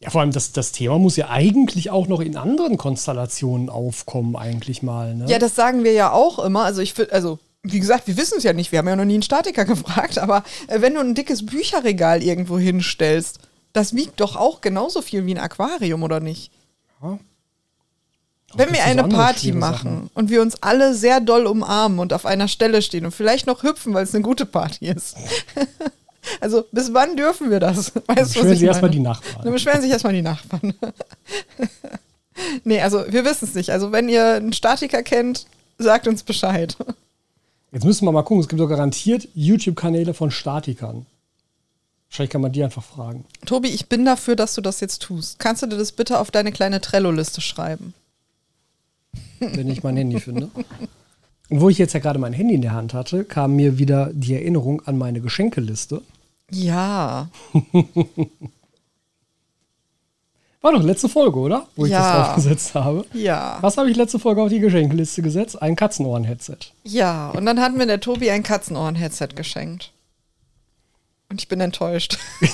Ja, 0.00 0.10
vor 0.10 0.20
allem 0.20 0.32
das, 0.32 0.50
das 0.50 0.72
Thema 0.72 0.98
muss 0.98 1.14
ja 1.16 1.30
eigentlich 1.30 1.90
auch 1.90 2.08
noch 2.08 2.20
in 2.20 2.36
anderen 2.36 2.76
Konstellationen 2.76 3.68
aufkommen, 3.70 4.34
eigentlich 4.34 4.82
mal. 4.82 5.14
Ne? 5.14 5.26
Ja, 5.28 5.38
das 5.38 5.54
sagen 5.54 5.84
wir 5.84 5.92
ja 5.92 6.10
auch 6.10 6.40
immer. 6.40 6.64
Also 6.64 6.82
ich 6.82 6.92
finde, 6.92 7.12
also 7.12 7.38
wie 7.64 7.80
gesagt, 7.80 8.06
wir 8.06 8.16
wissen 8.16 8.38
es 8.38 8.44
ja 8.44 8.52
nicht. 8.52 8.70
Wir 8.70 8.78
haben 8.78 8.88
ja 8.88 8.94
noch 8.94 9.04
nie 9.04 9.14
einen 9.14 9.22
Statiker 9.22 9.64
gefragt. 9.64 10.18
Aber 10.18 10.44
äh, 10.68 10.80
wenn 10.80 10.94
du 10.94 11.00
ein 11.00 11.14
dickes 11.14 11.44
Bücherregal 11.44 12.22
irgendwo 12.22 12.58
hinstellst, 12.58 13.38
das 13.72 13.94
wiegt 13.96 14.20
doch 14.20 14.36
auch 14.36 14.60
genauso 14.60 15.02
viel 15.02 15.26
wie 15.26 15.34
ein 15.34 15.38
Aquarium, 15.38 16.02
oder 16.02 16.20
nicht? 16.20 16.52
Ja. 17.02 17.18
Wenn 18.56 18.72
wir 18.72 18.84
eine 18.84 19.08
Party 19.08 19.50
machen 19.50 19.94
Sachen. 19.94 20.10
und 20.14 20.30
wir 20.30 20.40
uns 20.40 20.62
alle 20.62 20.94
sehr 20.94 21.20
doll 21.20 21.46
umarmen 21.46 21.98
und 21.98 22.12
auf 22.12 22.24
einer 22.24 22.46
Stelle 22.46 22.82
stehen 22.82 23.04
und 23.04 23.10
vielleicht 23.10 23.48
noch 23.48 23.64
hüpfen, 23.64 23.94
weil 23.94 24.04
es 24.04 24.14
eine 24.14 24.22
gute 24.22 24.46
Party 24.46 24.86
ist. 24.86 25.16
also 26.40 26.64
bis 26.70 26.94
wann 26.94 27.16
dürfen 27.16 27.50
wir 27.50 27.58
das? 27.58 27.92
Weißt 28.06 28.34
Beschweren 28.34 28.52
ich 28.52 28.60
Sie 28.60 28.66
erstmal 28.66 28.92
die 28.92 29.02
Dann 29.02 29.12
Nachbarn. 29.12 29.52
beschweren 29.52 29.82
sich 29.82 29.90
erstmal 29.90 30.12
die 30.12 30.22
Nachbarn. 30.22 30.72
nee, 32.64 32.80
also 32.80 33.04
wir 33.08 33.24
wissen 33.24 33.48
es 33.48 33.54
nicht. 33.54 33.70
Also 33.70 33.90
wenn 33.90 34.08
ihr 34.08 34.34
einen 34.34 34.52
Statiker 34.52 35.02
kennt, 35.02 35.46
sagt 35.78 36.06
uns 36.06 36.22
Bescheid. 36.22 36.76
Jetzt 37.74 37.84
müssen 37.84 38.06
wir 38.06 38.12
mal 38.12 38.22
gucken, 38.22 38.40
es 38.40 38.48
gibt 38.48 38.60
doch 38.60 38.68
garantiert 38.68 39.28
YouTube-Kanäle 39.34 40.14
von 40.14 40.30
Statikern. 40.30 41.06
Wahrscheinlich 42.08 42.30
kann 42.30 42.40
man 42.40 42.52
die 42.52 42.62
einfach 42.62 42.84
fragen. 42.84 43.24
Tobi, 43.44 43.68
ich 43.68 43.88
bin 43.88 44.04
dafür, 44.04 44.36
dass 44.36 44.54
du 44.54 44.60
das 44.60 44.78
jetzt 44.78 45.02
tust. 45.02 45.40
Kannst 45.40 45.62
du 45.62 45.66
dir 45.66 45.76
das 45.76 45.90
bitte 45.90 46.20
auf 46.20 46.30
deine 46.30 46.52
kleine 46.52 46.80
Trello-Liste 46.80 47.40
schreiben? 47.40 47.92
wenn 49.40 49.68
ich 49.68 49.82
mein 49.82 49.96
Handy 49.96 50.20
finde. 50.20 50.50
Und 51.50 51.60
wo 51.60 51.68
ich 51.68 51.78
jetzt 51.78 51.92
ja 51.92 52.00
gerade 52.00 52.18
mein 52.18 52.32
Handy 52.32 52.54
in 52.54 52.62
der 52.62 52.72
Hand 52.72 52.94
hatte, 52.94 53.24
kam 53.24 53.56
mir 53.56 53.78
wieder 53.78 54.10
die 54.12 54.34
Erinnerung 54.34 54.82
an 54.86 54.96
meine 54.96 55.20
Geschenkeliste. 55.20 56.02
Ja. 56.50 57.28
War 60.64 60.72
doch 60.72 60.82
letzte 60.82 61.10
Folge, 61.10 61.38
oder? 61.40 61.66
Wo 61.76 61.84
ich 61.84 61.92
Ja. 61.92 61.98
das 62.00 62.26
draufgesetzt 62.28 62.74
habe. 62.74 63.04
Ja. 63.12 63.58
Was 63.60 63.76
habe 63.76 63.90
ich 63.90 63.98
letzte 63.98 64.18
Folge 64.18 64.40
auf 64.42 64.48
die 64.48 64.60
Geschenkeliste 64.60 65.20
gesetzt? 65.20 65.60
Ein 65.60 65.76
Katzenohren-Headset. 65.76 66.56
Ja. 66.84 67.28
Und 67.32 67.44
dann 67.44 67.60
hat 67.60 67.74
mir 67.76 67.86
der 67.86 68.00
Tobi 68.00 68.30
ein 68.30 68.42
Katzenohren-Headset 68.42 69.28
geschenkt. 69.36 69.92
Und 71.28 71.42
ich 71.42 71.48
bin 71.48 71.60
enttäuscht. 71.60 72.16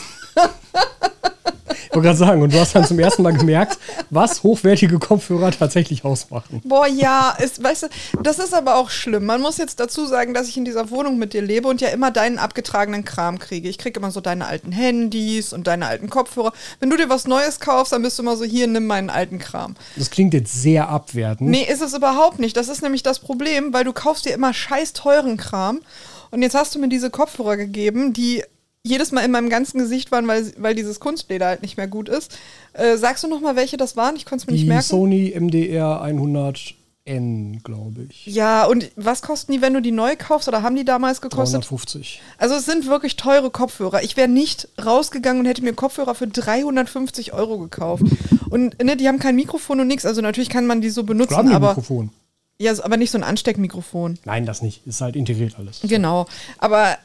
Ich 1.90 1.96
wollte 1.96 2.06
gerade 2.06 2.18
sagen, 2.18 2.42
und 2.42 2.52
du 2.52 2.60
hast 2.60 2.74
dann 2.74 2.84
zum 2.84 2.98
ersten 3.00 3.22
Mal 3.22 3.32
gemerkt, 3.32 3.76
was 4.10 4.44
hochwertige 4.44 4.98
Kopfhörer 5.00 5.50
tatsächlich 5.50 6.04
ausmachen. 6.04 6.60
Boah, 6.64 6.86
ja, 6.86 7.36
ist, 7.42 7.62
weißt 7.62 7.84
du, 7.84 7.86
das 8.22 8.38
ist 8.38 8.54
aber 8.54 8.76
auch 8.76 8.90
schlimm. 8.90 9.24
Man 9.24 9.40
muss 9.40 9.58
jetzt 9.58 9.80
dazu 9.80 10.06
sagen, 10.06 10.32
dass 10.32 10.48
ich 10.48 10.56
in 10.56 10.64
dieser 10.64 10.90
Wohnung 10.90 11.18
mit 11.18 11.32
dir 11.32 11.42
lebe 11.42 11.66
und 11.66 11.80
ja 11.80 11.88
immer 11.88 12.12
deinen 12.12 12.38
abgetragenen 12.38 13.04
Kram 13.04 13.40
kriege. 13.40 13.68
Ich 13.68 13.76
kriege 13.78 13.98
immer 13.98 14.12
so 14.12 14.20
deine 14.20 14.46
alten 14.46 14.70
Handys 14.70 15.52
und 15.52 15.66
deine 15.66 15.86
alten 15.86 16.10
Kopfhörer. 16.10 16.52
Wenn 16.78 16.90
du 16.90 16.96
dir 16.96 17.08
was 17.08 17.26
Neues 17.26 17.58
kaufst, 17.58 17.92
dann 17.92 18.02
bist 18.02 18.18
du 18.18 18.22
immer 18.22 18.36
so, 18.36 18.44
hier, 18.44 18.68
nimm 18.68 18.86
meinen 18.86 19.10
alten 19.10 19.38
Kram. 19.38 19.74
Das 19.96 20.10
klingt 20.10 20.32
jetzt 20.32 20.62
sehr 20.62 20.88
abwertend. 20.88 21.50
Nee, 21.50 21.66
ist 21.68 21.82
es 21.82 21.94
überhaupt 21.94 22.38
nicht. 22.38 22.56
Das 22.56 22.68
ist 22.68 22.82
nämlich 22.82 23.02
das 23.02 23.18
Problem, 23.18 23.72
weil 23.72 23.84
du 23.84 23.92
kaufst 23.92 24.26
dir 24.26 24.32
immer 24.32 24.54
scheiß 24.54 24.92
teuren 24.92 25.36
Kram. 25.36 25.80
Und 26.30 26.42
jetzt 26.42 26.54
hast 26.54 26.74
du 26.74 26.78
mir 26.78 26.88
diese 26.88 27.10
Kopfhörer 27.10 27.56
gegeben, 27.56 28.12
die 28.12 28.44
jedes 28.82 29.12
Mal 29.12 29.24
in 29.24 29.30
meinem 29.30 29.50
ganzen 29.50 29.78
Gesicht 29.78 30.10
waren, 30.10 30.26
weil, 30.26 30.52
weil 30.56 30.74
dieses 30.74 31.00
Kunstleder 31.00 31.46
halt 31.46 31.62
nicht 31.62 31.76
mehr 31.76 31.86
gut 31.88 32.08
ist. 32.08 32.38
Äh, 32.72 32.96
sagst 32.96 33.22
du 33.24 33.28
noch 33.28 33.40
mal, 33.40 33.56
welche 33.56 33.76
das 33.76 33.96
waren? 33.96 34.16
Ich 34.16 34.24
konnte 34.24 34.42
es 34.42 34.46
mir 34.46 34.52
nicht 34.54 34.62
Die 34.64 34.68
merken. 34.68 34.84
Sony 34.86 35.34
MDR 35.38 36.02
100N, 36.02 37.62
glaube 37.62 38.06
ich. 38.08 38.26
Ja, 38.26 38.64
und 38.64 38.90
was 38.96 39.22
kosten 39.22 39.52
die, 39.52 39.60
wenn 39.62 39.74
du 39.74 39.82
die 39.82 39.92
neu 39.92 40.16
kaufst 40.16 40.48
oder 40.48 40.62
haben 40.62 40.76
die 40.76 40.84
damals 40.84 41.20
gekostet? 41.20 41.62
350. 41.62 42.22
Also 42.38 42.54
es 42.54 42.64
sind 42.66 42.86
wirklich 42.86 43.16
teure 43.16 43.50
Kopfhörer. 43.50 44.02
Ich 44.02 44.16
wäre 44.16 44.28
nicht 44.28 44.68
rausgegangen 44.82 45.40
und 45.40 45.46
hätte 45.46 45.62
mir 45.62 45.72
Kopfhörer 45.74 46.14
für 46.14 46.26
350 46.26 47.32
Euro 47.32 47.58
gekauft. 47.58 48.04
Und 48.48 48.82
ne, 48.82 48.96
die 48.96 49.08
haben 49.08 49.18
kein 49.18 49.36
Mikrofon 49.36 49.80
und 49.80 49.88
nichts. 49.88 50.06
Also 50.06 50.20
natürlich 50.22 50.48
kann 50.48 50.66
man 50.66 50.80
die 50.80 50.90
so 50.90 51.02
Klar 51.04 51.14
benutzen, 51.14 51.34
ein 51.48 51.52
aber, 51.52 51.68
Mikrofon. 51.68 52.10
ja, 52.58 52.72
aber 52.82 52.96
nicht 52.96 53.10
so 53.10 53.18
ein 53.18 53.24
Ansteckmikrofon. 53.24 54.18
Nein, 54.24 54.46
das 54.46 54.62
nicht. 54.62 54.86
Ist 54.86 55.00
halt 55.02 55.16
integriert 55.16 55.56
alles. 55.58 55.80
Genau. 55.82 56.26
Aber 56.58 56.96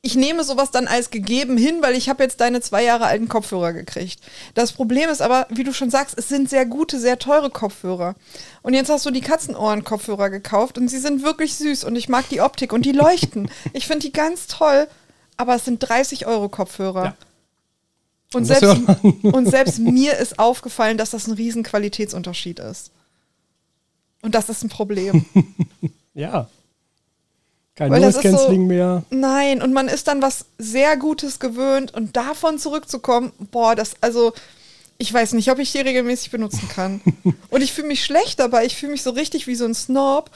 ich 0.00 0.14
nehme 0.14 0.44
sowas 0.44 0.70
dann 0.70 0.86
als 0.86 1.10
gegeben 1.10 1.56
hin, 1.56 1.78
weil 1.82 1.94
ich 1.96 2.08
habe 2.08 2.22
jetzt 2.22 2.40
deine 2.40 2.60
zwei 2.60 2.84
Jahre 2.84 3.06
alten 3.06 3.28
Kopfhörer 3.28 3.72
gekriegt. 3.72 4.20
Das 4.54 4.72
Problem 4.72 5.10
ist 5.10 5.20
aber, 5.20 5.46
wie 5.50 5.64
du 5.64 5.72
schon 5.72 5.90
sagst, 5.90 6.16
es 6.16 6.28
sind 6.28 6.48
sehr 6.48 6.66
gute, 6.66 7.00
sehr 7.00 7.18
teure 7.18 7.50
Kopfhörer. 7.50 8.14
Und 8.62 8.74
jetzt 8.74 8.90
hast 8.90 9.04
du 9.06 9.10
die 9.10 9.20
Katzenohren-Kopfhörer 9.20 10.30
gekauft 10.30 10.78
und 10.78 10.88
sie 10.88 10.98
sind 10.98 11.24
wirklich 11.24 11.56
süß 11.56 11.82
und 11.82 11.96
ich 11.96 12.08
mag 12.08 12.28
die 12.28 12.40
Optik 12.40 12.72
und 12.72 12.84
die 12.84 12.92
leuchten. 12.92 13.50
ich 13.72 13.86
finde 13.86 14.06
die 14.06 14.12
ganz 14.12 14.46
toll, 14.46 14.86
aber 15.36 15.56
es 15.56 15.64
sind 15.64 15.80
30 15.80 16.26
Euro 16.26 16.48
Kopfhörer. 16.48 17.04
Ja. 17.04 17.16
Und, 18.34 18.44
selbst, 18.44 18.76
und 19.22 19.46
selbst 19.46 19.80
mir 19.80 20.16
ist 20.16 20.38
aufgefallen, 20.38 20.96
dass 20.96 21.10
das 21.10 21.26
ein 21.26 21.34
riesen 21.34 21.64
Qualitätsunterschied 21.64 22.60
ist. 22.60 22.92
Und 24.22 24.34
das 24.34 24.48
ist 24.48 24.62
ein 24.62 24.68
Problem. 24.68 25.24
Ja. 26.14 26.48
Kein 27.78 27.92
Noise 27.92 28.20
ist 28.20 28.38
so- 28.40 28.50
mehr. 28.50 29.04
Nein, 29.10 29.62
und 29.62 29.72
man 29.72 29.86
ist 29.86 30.08
dann 30.08 30.20
was 30.20 30.46
sehr 30.58 30.96
Gutes 30.96 31.38
gewöhnt 31.38 31.94
und 31.94 32.16
davon 32.16 32.58
zurückzukommen, 32.58 33.30
boah, 33.52 33.76
das, 33.76 33.92
also, 34.00 34.32
ich 34.98 35.14
weiß 35.14 35.34
nicht, 35.34 35.48
ob 35.52 35.60
ich 35.60 35.70
die 35.70 35.78
regelmäßig 35.78 36.32
benutzen 36.32 36.68
kann. 36.68 37.00
und 37.50 37.62
ich 37.62 37.72
fühle 37.72 37.86
mich 37.86 38.04
schlecht 38.04 38.40
dabei, 38.40 38.66
ich 38.66 38.74
fühle 38.74 38.90
mich 38.90 39.04
so 39.04 39.10
richtig 39.10 39.46
wie 39.46 39.54
so 39.54 39.64
ein 39.64 39.74
Snob. 39.74 40.28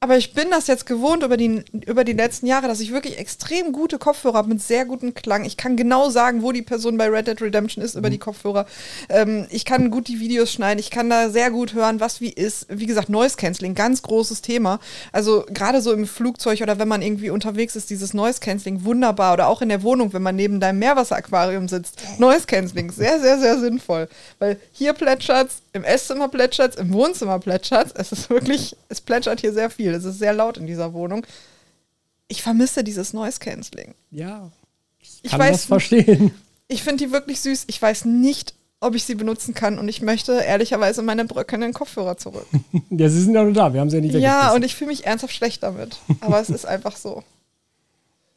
Aber 0.00 0.16
ich 0.16 0.32
bin 0.32 0.48
das 0.52 0.68
jetzt 0.68 0.86
gewohnt 0.86 1.24
über 1.24 1.36
die, 1.36 1.64
über 1.84 2.04
die 2.04 2.12
letzten 2.12 2.46
Jahre, 2.46 2.68
dass 2.68 2.78
ich 2.78 2.92
wirklich 2.92 3.18
extrem 3.18 3.72
gute 3.72 3.98
Kopfhörer 3.98 4.38
habe 4.38 4.48
mit 4.50 4.62
sehr 4.62 4.84
gutem 4.84 5.12
Klang. 5.12 5.44
Ich 5.44 5.56
kann 5.56 5.76
genau 5.76 6.08
sagen, 6.08 6.42
wo 6.42 6.52
die 6.52 6.62
Person 6.62 6.96
bei 6.96 7.08
Red 7.08 7.26
Dead 7.26 7.42
Redemption 7.42 7.82
ist 7.82 7.96
über 7.96 8.08
die 8.08 8.18
Kopfhörer. 8.18 8.66
Ähm, 9.08 9.48
ich 9.50 9.64
kann 9.64 9.90
gut 9.90 10.06
die 10.06 10.20
Videos 10.20 10.52
schneiden. 10.52 10.78
Ich 10.78 10.90
kann 10.90 11.10
da 11.10 11.30
sehr 11.30 11.50
gut 11.50 11.74
hören, 11.74 11.98
was 11.98 12.20
wie 12.20 12.30
ist. 12.30 12.66
Wie 12.68 12.86
gesagt, 12.86 13.08
Noise 13.08 13.36
Cancelling, 13.36 13.74
ganz 13.74 14.02
großes 14.02 14.40
Thema. 14.40 14.78
Also 15.10 15.44
gerade 15.52 15.82
so 15.82 15.92
im 15.92 16.06
Flugzeug 16.06 16.60
oder 16.60 16.78
wenn 16.78 16.86
man 16.86 17.02
irgendwie 17.02 17.30
unterwegs 17.30 17.74
ist, 17.74 17.90
dieses 17.90 18.14
Noise 18.14 18.38
Cancelling 18.38 18.84
wunderbar. 18.84 19.32
Oder 19.32 19.48
auch 19.48 19.62
in 19.62 19.68
der 19.68 19.82
Wohnung, 19.82 20.12
wenn 20.12 20.22
man 20.22 20.36
neben 20.36 20.60
deinem 20.60 20.78
Meerwasseraquarium 20.78 21.66
sitzt. 21.66 22.00
Noise 22.20 22.46
Cancelling, 22.46 22.92
sehr, 22.92 23.18
sehr, 23.18 23.40
sehr 23.40 23.58
sinnvoll. 23.58 24.08
Weil 24.38 24.60
hier 24.70 24.92
plätschert's, 24.92 25.62
im 25.78 25.84
Esszimmer 25.84 26.28
plätschert's, 26.28 26.76
im 26.76 26.92
Wohnzimmer 26.92 27.38
plätschert's. 27.38 27.92
Es 27.94 28.12
ist 28.12 28.28
wirklich, 28.28 28.76
es 28.88 29.00
plätschert 29.00 29.40
hier 29.40 29.52
sehr 29.52 29.70
viel. 29.70 29.94
Es 29.94 30.04
ist 30.04 30.18
sehr 30.18 30.32
laut 30.32 30.58
in 30.58 30.66
dieser 30.66 30.92
Wohnung. 30.92 31.24
Ich 32.26 32.42
vermisse 32.42 32.84
dieses 32.84 33.12
Noise 33.12 33.38
Cancelling. 33.38 33.94
Ja. 34.10 34.50
Ich 35.22 35.30
Kann 35.30 35.40
weiß, 35.40 35.52
das 35.52 35.64
verstehen. 35.64 36.32
ich 36.68 36.82
finde 36.82 37.04
die 37.04 37.12
wirklich 37.12 37.40
süß. 37.40 37.64
Ich 37.68 37.80
weiß 37.80 38.04
nicht, 38.04 38.54
ob 38.80 38.94
ich 38.94 39.04
sie 39.04 39.14
benutzen 39.14 39.54
kann 39.54 39.78
und 39.78 39.88
ich 39.88 40.02
möchte 40.02 40.32
ehrlicherweise 40.32 41.02
meine 41.02 41.24
bröckelnden 41.24 41.72
Kopfhörer 41.72 42.16
zurück. 42.16 42.46
Ja, 42.90 43.08
sie 43.08 43.22
sind 43.22 43.34
ja 43.34 43.44
nur 43.44 43.52
da. 43.52 43.72
Wir 43.72 43.80
haben 43.80 43.90
sie 43.90 43.96
ja 43.96 44.02
nicht 44.02 44.14
ja, 44.14 44.52
und 44.54 44.64
ich 44.64 44.74
fühle 44.74 44.90
mich 44.90 45.06
ernsthaft 45.06 45.34
schlecht 45.34 45.62
damit. 45.62 45.98
Aber 46.20 46.40
es 46.40 46.50
ist 46.50 46.66
einfach 46.66 46.96
so. 46.96 47.22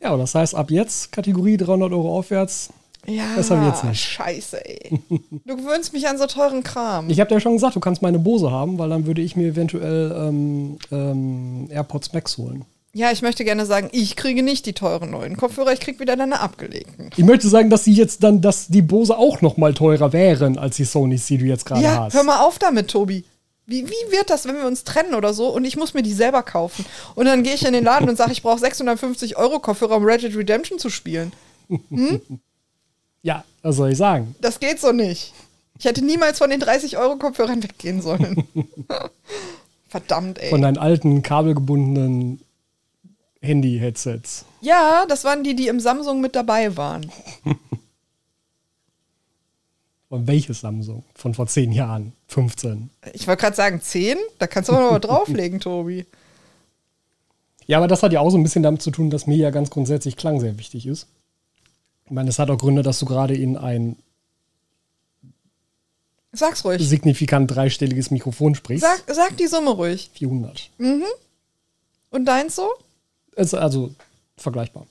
Ja, 0.01 0.11
und 0.11 0.19
das 0.19 0.35
heißt, 0.35 0.55
ab 0.55 0.71
jetzt 0.71 1.11
Kategorie 1.11 1.57
300 1.57 1.91
Euro 1.91 2.17
aufwärts. 2.17 2.69
Ja, 3.07 3.23
Das 3.35 3.49
hab 3.49 3.61
ich 3.61 3.67
jetzt 3.67 3.83
nicht. 3.83 3.99
scheiße, 4.01 4.63
ey. 4.65 4.99
Du 5.45 5.55
gewöhnst 5.57 5.91
mich 5.93 6.07
an 6.07 6.17
so 6.17 6.27
teuren 6.27 6.61
Kram. 6.63 7.09
Ich 7.09 7.19
habe 7.19 7.27
dir 7.29 7.35
ja 7.35 7.39
schon 7.41 7.53
gesagt, 7.53 7.75
du 7.75 7.79
kannst 7.79 8.01
meine 8.01 8.19
Bose 8.19 8.51
haben, 8.51 8.77
weil 8.77 8.89
dann 8.89 9.05
würde 9.07 9.21
ich 9.21 9.35
mir 9.35 9.47
eventuell 9.49 10.11
ähm, 10.15 10.77
ähm, 10.91 11.67
AirPods 11.71 12.13
Max 12.13 12.37
holen. 12.37 12.63
ja, 12.93 13.11
ich 13.11 13.21
möchte 13.23 13.43
gerne 13.43 13.65
sagen, 13.65 13.89
ich 13.91 14.15
kriege 14.15 14.43
nicht 14.43 14.65
die 14.67 14.73
teuren 14.73 15.09
neuen 15.11 15.35
Kopfhörer, 15.37 15.73
ich 15.73 15.79
kriege 15.79 15.99
wieder 15.99 16.15
deine 16.15 16.41
abgelegten. 16.41 17.09
Ich 17.15 17.23
möchte 17.25 17.47
sagen, 17.47 17.69
dass 17.71 17.85
sie 17.85 17.93
jetzt 17.93 18.21
dann, 18.23 18.41
dass 18.41 18.67
die 18.67 18.81
Bose 18.83 19.17
auch 19.17 19.41
noch 19.41 19.57
mal 19.57 19.73
teurer 19.73 20.13
wären 20.13 20.57
als 20.59 20.75
die 20.75 20.83
Sonys, 20.83 21.25
die 21.25 21.37
du 21.39 21.45
jetzt 21.45 21.65
gerade 21.65 21.81
Ja, 21.81 22.03
hast. 22.03 22.13
hör 22.13 22.23
mal 22.23 22.41
auf 22.45 22.59
damit, 22.59 22.89
Tobi. 22.89 23.23
Wie, 23.65 23.87
wie 23.87 24.11
wird 24.11 24.29
das, 24.29 24.45
wenn 24.45 24.57
wir 24.57 24.65
uns 24.67 24.83
trennen 24.83 25.13
oder 25.15 25.33
so 25.33 25.47
und 25.47 25.63
ich 25.65 25.77
muss 25.77 25.93
mir 25.93 26.01
die 26.03 26.13
selber 26.13 26.43
kaufen? 26.43 26.85
Und 27.15 27.25
dann 27.25 27.41
gehe 27.43 27.53
ich 27.55 27.65
in 27.65 27.73
den 27.73 27.83
Laden 27.85 28.09
und 28.09 28.17
sage, 28.17 28.31
ich 28.33 28.43
brauche 28.43 28.59
650 28.59 29.37
Euro 29.37 29.59
Kopfhörer, 29.59 29.95
um 29.97 30.03
Red 30.03 30.21
Dead 30.23 30.35
Redemption 30.35 30.77
zu 30.77 30.89
spielen. 30.89 31.31
Ja, 33.23 33.43
was 33.61 33.75
soll 33.75 33.91
ich 33.91 33.97
sagen? 33.97 34.35
Das 34.41 34.59
geht 34.59 34.79
so 34.79 34.91
nicht. 34.91 35.33
Ich 35.77 35.85
hätte 35.85 36.03
niemals 36.03 36.37
von 36.39 36.49
den 36.49 36.59
30 36.59 36.97
Euro 36.97 37.17
Kopfhörern 37.17 37.61
weggehen 37.63 38.01
sollen. 38.01 38.47
Verdammt, 39.89 40.39
ey. 40.39 40.49
Von 40.49 40.61
deinen 40.61 40.77
alten 40.77 41.21
kabelgebundenen 41.21 42.41
Handy-Headsets. 43.41 44.45
ja, 44.61 45.05
das 45.07 45.23
waren 45.23 45.43
die, 45.43 45.55
die 45.55 45.67
im 45.67 45.79
Samsung 45.79 46.21
mit 46.21 46.35
dabei 46.35 46.77
waren. 46.77 47.11
Und 50.09 50.27
welches 50.27 50.59
Samsung? 50.61 51.03
Von 51.15 51.33
vor 51.33 51.47
zehn 51.47 51.71
Jahren, 51.71 52.11
15. 52.27 52.89
Ich 53.13 53.27
wollte 53.27 53.41
gerade 53.41 53.55
sagen, 53.55 53.81
10? 53.81 54.17
Da 54.39 54.47
kannst 54.47 54.69
du 54.69 54.73
aber 54.73 54.91
noch 54.91 54.99
drauflegen, 54.99 55.59
Tobi. 55.61 56.05
Ja, 57.65 57.77
aber 57.77 57.87
das 57.87 58.03
hat 58.03 58.11
ja 58.11 58.19
auch 58.19 58.29
so 58.29 58.37
ein 58.37 58.43
bisschen 58.43 58.61
damit 58.63 58.81
zu 58.81 58.91
tun, 58.91 59.09
dass 59.09 59.25
mir 59.25 59.37
ja 59.37 59.51
ganz 59.51 59.69
grundsätzlich 59.69 60.17
Klang 60.17 60.41
sehr 60.41 60.57
wichtig 60.59 60.85
ist. 60.85 61.07
Ich 62.11 62.13
meine, 62.13 62.29
es 62.29 62.39
hat 62.39 62.49
auch 62.49 62.57
Gründe, 62.57 62.83
dass 62.83 62.99
du 62.99 63.05
gerade 63.05 63.33
in 63.37 63.55
ein 63.55 63.95
Sag's 66.33 66.65
ruhig. 66.65 66.85
signifikant 66.85 67.49
dreistelliges 67.49 68.11
Mikrofon 68.11 68.53
sprichst. 68.53 68.85
Sag, 68.85 69.15
sag 69.15 69.37
die 69.37 69.47
Summe 69.47 69.69
ruhig. 69.69 70.09
400. 70.15 70.71
Und 72.09 72.25
deins 72.25 72.57
so? 72.57 72.67
Ist 73.37 73.53
also 73.53 73.95
vergleichbar. 74.35 74.87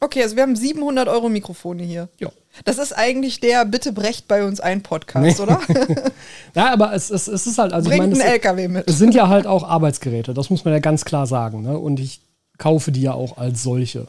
Okay, 0.00 0.24
also 0.24 0.34
wir 0.34 0.42
haben 0.42 0.56
700 0.56 1.06
Euro 1.06 1.28
Mikrofone 1.28 1.84
hier. 1.84 2.08
Ja. 2.18 2.32
Das 2.64 2.78
ist 2.78 2.92
eigentlich 2.94 3.38
der 3.38 3.64
Bitte 3.64 3.92
brecht 3.92 4.26
bei 4.26 4.44
uns 4.44 4.58
ein 4.58 4.82
Podcast, 4.82 5.38
oder? 5.38 5.60
Ja, 6.56 6.72
aber 6.72 6.94
es, 6.94 7.10
es, 7.10 7.28
es 7.28 7.46
ist 7.46 7.58
halt, 7.58 7.72
also 7.72 7.88
ich 7.88 7.96
Bringt 7.96 8.10
meine, 8.10 8.20
einen 8.20 8.28
es, 8.28 8.32
LKW 8.32 8.66
mit. 8.66 8.88
es 8.90 8.98
sind 8.98 9.14
ja 9.14 9.28
halt 9.28 9.46
auch 9.46 9.62
Arbeitsgeräte, 9.62 10.34
das 10.34 10.50
muss 10.50 10.64
man 10.64 10.74
ja 10.74 10.80
ganz 10.80 11.04
klar 11.04 11.28
sagen. 11.28 11.62
Ne? 11.62 11.78
Und 11.78 12.00
ich 12.00 12.20
kaufe 12.58 12.90
die 12.90 13.02
ja 13.02 13.12
auch 13.12 13.38
als 13.38 13.62
solche. 13.62 14.08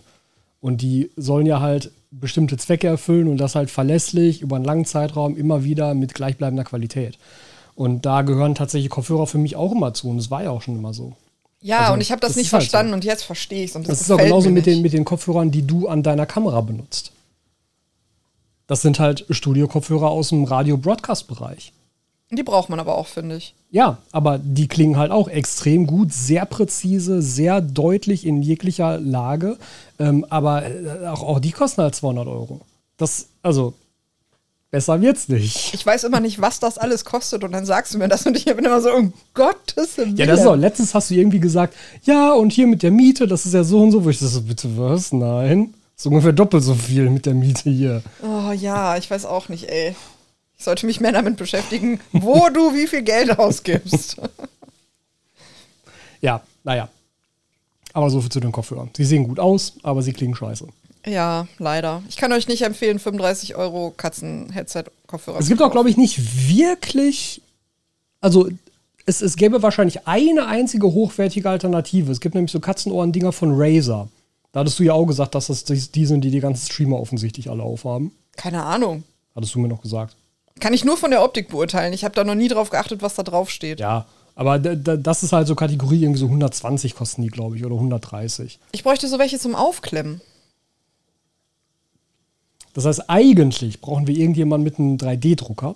Und 0.62 0.82
die 0.82 1.12
sollen 1.16 1.46
ja 1.46 1.60
halt 1.60 1.92
bestimmte 2.12 2.58
Zwecke 2.58 2.88
erfüllen 2.88 3.28
und 3.28 3.38
das 3.38 3.56
halt 3.56 3.70
verlässlich 3.70 4.42
über 4.42 4.56
einen 4.56 4.66
langen 4.66 4.86
Zeitraum 4.86 5.38
immer 5.38 5.64
wieder 5.64 5.94
mit 5.94 6.14
gleichbleibender 6.14 6.64
Qualität. 6.64 7.18
Und 7.76 8.06
da 8.06 8.22
gehören 8.22 8.56
tatsächlich 8.56 8.90
Kopfhörer 8.90 9.28
für 9.28 9.38
mich 9.38 9.56
auch 9.56 9.74
immer 9.74 9.94
zu 9.94 10.10
und 10.10 10.18
es 10.18 10.32
war 10.32 10.44
ja 10.44 10.52
auch 10.52 10.62
schon 10.62 10.78
immer 10.78 10.94
so. 10.94 11.14
Ja, 11.62 11.80
Also, 11.80 11.94
und 11.94 12.02
ich 12.02 12.12
habe 12.12 12.22
das, 12.22 12.32
das 12.32 12.38
nicht 12.38 12.48
ist 12.48 12.54
halt 12.54 12.64
verstanden 12.64 12.92
so. 12.92 12.96
und 12.96 13.06
jetzt 13.06 13.24
verstehe 13.24 13.64
ich 13.64 13.72
es. 13.72 13.74
Das, 13.74 13.84
das, 13.86 14.02
ist 14.02 14.12
auch 14.12 14.18
genauso 14.18 14.50
mit 14.50 14.66
den, 14.66 14.82
mit 14.82 14.94
den 14.94 15.04
Kopfhörern, 15.04 15.52
die 15.52 15.66
du 15.66 15.88
an 15.88 16.04
deiner 16.04 16.26
Kamera 16.26 16.62
benutzt. 16.62 17.12
Das 18.68 18.82
sind 18.82 19.00
halt 19.00 19.26
Studio-Kopfhörer 19.30 20.10
aus 20.10 20.30
dem 20.30 20.44
Radio-Broadcast-Bereich. 20.46 21.74
Die 22.32 22.44
braucht 22.44 22.70
man 22.70 22.80
aber 22.80 22.96
auch, 22.98 23.08
finde 23.08 23.38
ich. 23.38 23.54
Ja, 23.70 24.00
aber 24.12 24.40
die 24.40 24.68
klingen 24.68 24.98
halt 24.98 25.12
auch 25.12 25.28
extrem 25.28 25.86
gut, 25.86 26.12
sehr 26.12 26.46
präzise, 26.46 27.22
sehr 27.22 27.62
deutlich 27.62 28.26
in 28.26 28.42
jeglicher 28.42 29.00
Lage. 29.00 29.58
Ähm, 30.00 30.26
aber 30.30 30.66
äh, 30.66 31.08
auch, 31.08 31.22
auch 31.22 31.40
die 31.40 31.52
kosten 31.52 31.84
halt 31.84 31.94
200 31.94 32.28
Euro. 32.28 32.62
Das, 32.98 33.28
also, 33.44 33.74
besser 34.72 35.02
wird's 35.02 35.30
nicht. 35.30 35.74
Ich 35.74 35.86
weiß 35.86 36.04
immer 36.06 36.20
nicht, 36.20 36.42
was 36.42 36.60
das 36.60 36.78
alles 36.78 37.06
kostet 37.06 37.44
und 37.44 37.52
dann 37.52 37.66
sagst 37.66 37.94
du 37.94 38.00
mir 38.00 38.08
das 38.08 38.26
und 38.26 38.36
ich 38.36 38.46
bin 38.46 38.66
immer 38.66 38.82
so, 38.82 38.92
um 38.92 39.14
Gottes 39.34 39.98
Willen. 39.98 40.18
Ja, 40.18 40.26
das 40.26 40.42
ist 40.42 40.48
auch, 40.48 40.56
letztens 40.56 40.96
hast 40.96 41.12
du 41.12 41.16
irgendwie 41.16 41.40
gesagt, 41.40 41.76
ja, 42.04 42.34
und 42.34 42.52
hier 42.52 42.66
mit 42.66 42.82
der 42.82 42.92
Miete, 42.92 43.28
das 43.28 43.46
ist 43.46 43.54
ja 43.54 43.64
so 43.64 43.84
und 43.84 43.92
so, 43.92 44.04
wo 44.04 44.10
ich 44.10 44.20
das 44.20 44.32
so, 44.32 44.42
bitte 44.42 44.78
was? 44.78 45.14
Nein. 45.14 45.76
Ist 45.96 46.08
ungefähr 46.08 46.34
doppelt 46.34 46.64
so 46.64 46.74
viel 46.74 47.10
mit 47.10 47.26
der 47.26 47.36
Miete 47.36 47.70
hier. 47.70 48.02
Oh 48.22 48.52
ja, 48.52 48.98
ich 48.98 49.10
weiß 49.10 49.26
auch 49.26 49.48
nicht, 49.48 49.70
ey. 49.70 49.96
Ich 50.58 50.64
sollte 50.64 50.86
mich 50.86 51.00
mehr 51.00 51.12
damit 51.12 51.38
beschäftigen, 51.38 52.00
wo 52.12 52.50
du 52.50 52.74
wie 52.74 52.88
viel 52.88 53.02
Geld 53.04 53.38
ausgibst. 53.38 54.18
Ja, 56.22 56.42
naja. 56.64 56.90
Aber 57.94 58.10
so 58.10 58.20
viel 58.22 58.32
zu 58.32 58.40
den 58.40 58.52
Kopfhörern. 58.52 58.90
Sie 58.96 59.06
sehen 59.06 59.28
gut 59.28 59.40
aus, 59.40 59.74
aber 59.84 60.02
sie 60.02 60.12
klingen 60.14 60.36
scheiße. 60.36 60.68
ja, 61.06 61.48
leider. 61.60 62.04
Ich 62.10 62.18
kann 62.18 62.32
euch 62.34 62.48
nicht 62.48 62.64
empfehlen, 62.64 63.00
35 63.00 63.56
Euro 63.56 63.94
Katzen-Headset-Kopfhörer. 63.96 65.40
Es 65.40 65.48
gibt 65.48 65.62
auch, 65.62 65.72
glaube 65.72 65.90
ich, 65.90 65.98
nicht 65.98 66.50
wirklich. 66.50 67.42
Also, 68.22 68.50
es, 69.06 69.22
es 69.22 69.36
gäbe 69.36 69.62
wahrscheinlich 69.62 70.08
eine 70.08 70.48
einzige 70.48 70.88
hochwertige 70.88 71.50
Alternative. 71.50 72.12
Es 72.12 72.20
gibt 72.20 72.36
nämlich 72.36 72.52
so 72.52 72.60
Katzenohren-Dinger 72.60 73.32
von 73.32 73.52
Razer. 73.54 74.10
Da 74.52 74.62
hattest 74.62 74.80
du 74.80 74.84
ja 74.84 74.94
auch 74.94 75.06
gesagt, 75.06 75.36
dass 75.36 75.48
das 75.48 75.64
die 75.64 76.06
sind, 76.06 76.22
die 76.22 76.32
die 76.32 76.40
ganzen 76.40 76.66
Streamer 76.70 77.00
offensichtlich 77.00 77.50
alle 77.50 77.64
aufhaben. 77.64 78.12
Keine 78.36 78.64
Ahnung. 78.64 79.04
Hattest 79.36 79.54
du 79.54 79.60
mir 79.60 79.68
noch 79.68 79.82
gesagt. 79.82 80.16
Kann 80.60 80.74
ich 80.74 80.86
nur 80.86 80.98
von 80.98 81.12
der 81.12 81.24
Optik 81.24 81.50
beurteilen. 81.50 81.94
Ich 81.94 82.04
habe 82.04 82.16
da 82.16 82.24
noch 82.24 82.36
nie 82.36 82.48
drauf 82.48 82.70
geachtet, 82.70 83.02
was 83.02 83.16
da 83.16 83.24
drauf 83.24 83.50
steht. 83.50 83.80
Ja, 83.80 84.06
aber 84.36 84.58
das 84.60 85.24
ist 85.24 85.34
halt 85.34 85.48
so 85.48 85.56
Kategorie, 85.56 86.02
irgendwie 86.02 86.20
so 86.20 86.26
120 86.28 86.96
kosten 86.96 87.22
die, 87.22 87.30
glaube 87.30 87.58
ich, 87.58 87.66
oder 87.66 87.76
130. 87.76 88.60
Ich 88.72 88.84
bräuchte 88.84 89.08
so 89.08 89.20
welche 89.20 89.40
zum 89.40 89.56
Aufklemmen. 89.56 90.22
Das 92.74 92.86
heißt, 92.86 93.10
eigentlich 93.10 93.80
brauchen 93.80 94.08
wir 94.08 94.16
irgendjemanden 94.16 94.64
mit 94.66 94.80
einem 94.80 94.98
3D-Drucker. 94.98 95.76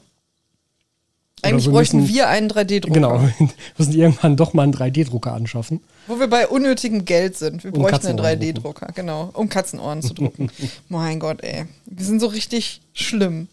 Eigentlich 1.41 1.65
wir 1.65 1.71
bräuchten 1.71 2.01
müssen- 2.01 2.13
wir 2.13 2.27
einen 2.27 2.49
3D-Drucker. 2.49 2.93
Genau, 2.93 3.21
wir 3.37 3.49
müssen 3.77 3.93
irgendwann 3.93 4.35
doch 4.35 4.53
mal 4.53 4.63
einen 4.63 4.73
3D-Drucker 4.73 5.31
anschaffen. 5.33 5.81
Wo 6.07 6.19
wir 6.19 6.27
bei 6.27 6.47
unnötigem 6.47 7.05
Geld 7.05 7.37
sind. 7.37 7.63
Wir 7.63 7.73
Um 7.73 7.81
bräuchten 7.81 8.07
einen 8.07 8.17
Katzenohren 8.17 8.39
3D-Drucker, 8.41 8.91
genau. 8.93 9.29
Um 9.33 9.47
Katzenohren 9.47 10.01
zu 10.01 10.13
drucken. 10.13 10.51
mein 10.89 11.19
Gott, 11.21 11.41
ey. 11.43 11.65
Wir 11.85 12.05
sind 12.05 12.19
so 12.19 12.27
richtig 12.27 12.81
schlimm. 12.93 13.47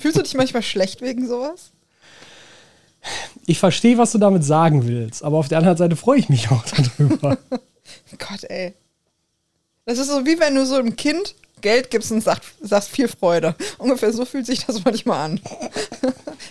Fühlst 0.00 0.18
du 0.18 0.22
dich 0.22 0.34
manchmal 0.34 0.62
schlecht 0.62 1.02
wegen 1.02 1.28
sowas? 1.28 1.70
Ich 3.46 3.58
verstehe, 3.58 3.98
was 3.98 4.12
du 4.12 4.18
damit 4.18 4.44
sagen 4.44 4.86
willst, 4.86 5.22
aber 5.22 5.38
auf 5.38 5.48
der 5.48 5.58
anderen 5.58 5.76
Seite 5.76 5.96
freue 5.96 6.18
ich 6.18 6.28
mich 6.28 6.50
auch 6.50 6.64
darüber. 6.64 7.38
Gott, 8.18 8.44
ey. 8.48 8.74
Das 9.84 9.98
ist 9.98 10.08
so 10.08 10.26
wie 10.26 10.38
wenn 10.38 10.54
du 10.54 10.66
so 10.66 10.76
einem 10.76 10.96
Kind 10.96 11.34
Geld 11.60 11.90
gibst 11.90 12.10
und 12.12 12.22
sagt, 12.22 12.44
sagst 12.62 12.90
viel 12.90 13.08
Freude. 13.08 13.54
Ungefähr 13.78 14.12
so 14.12 14.24
fühlt 14.24 14.46
sich 14.46 14.64
das 14.64 14.84
manchmal 14.84 15.24
an. 15.24 15.40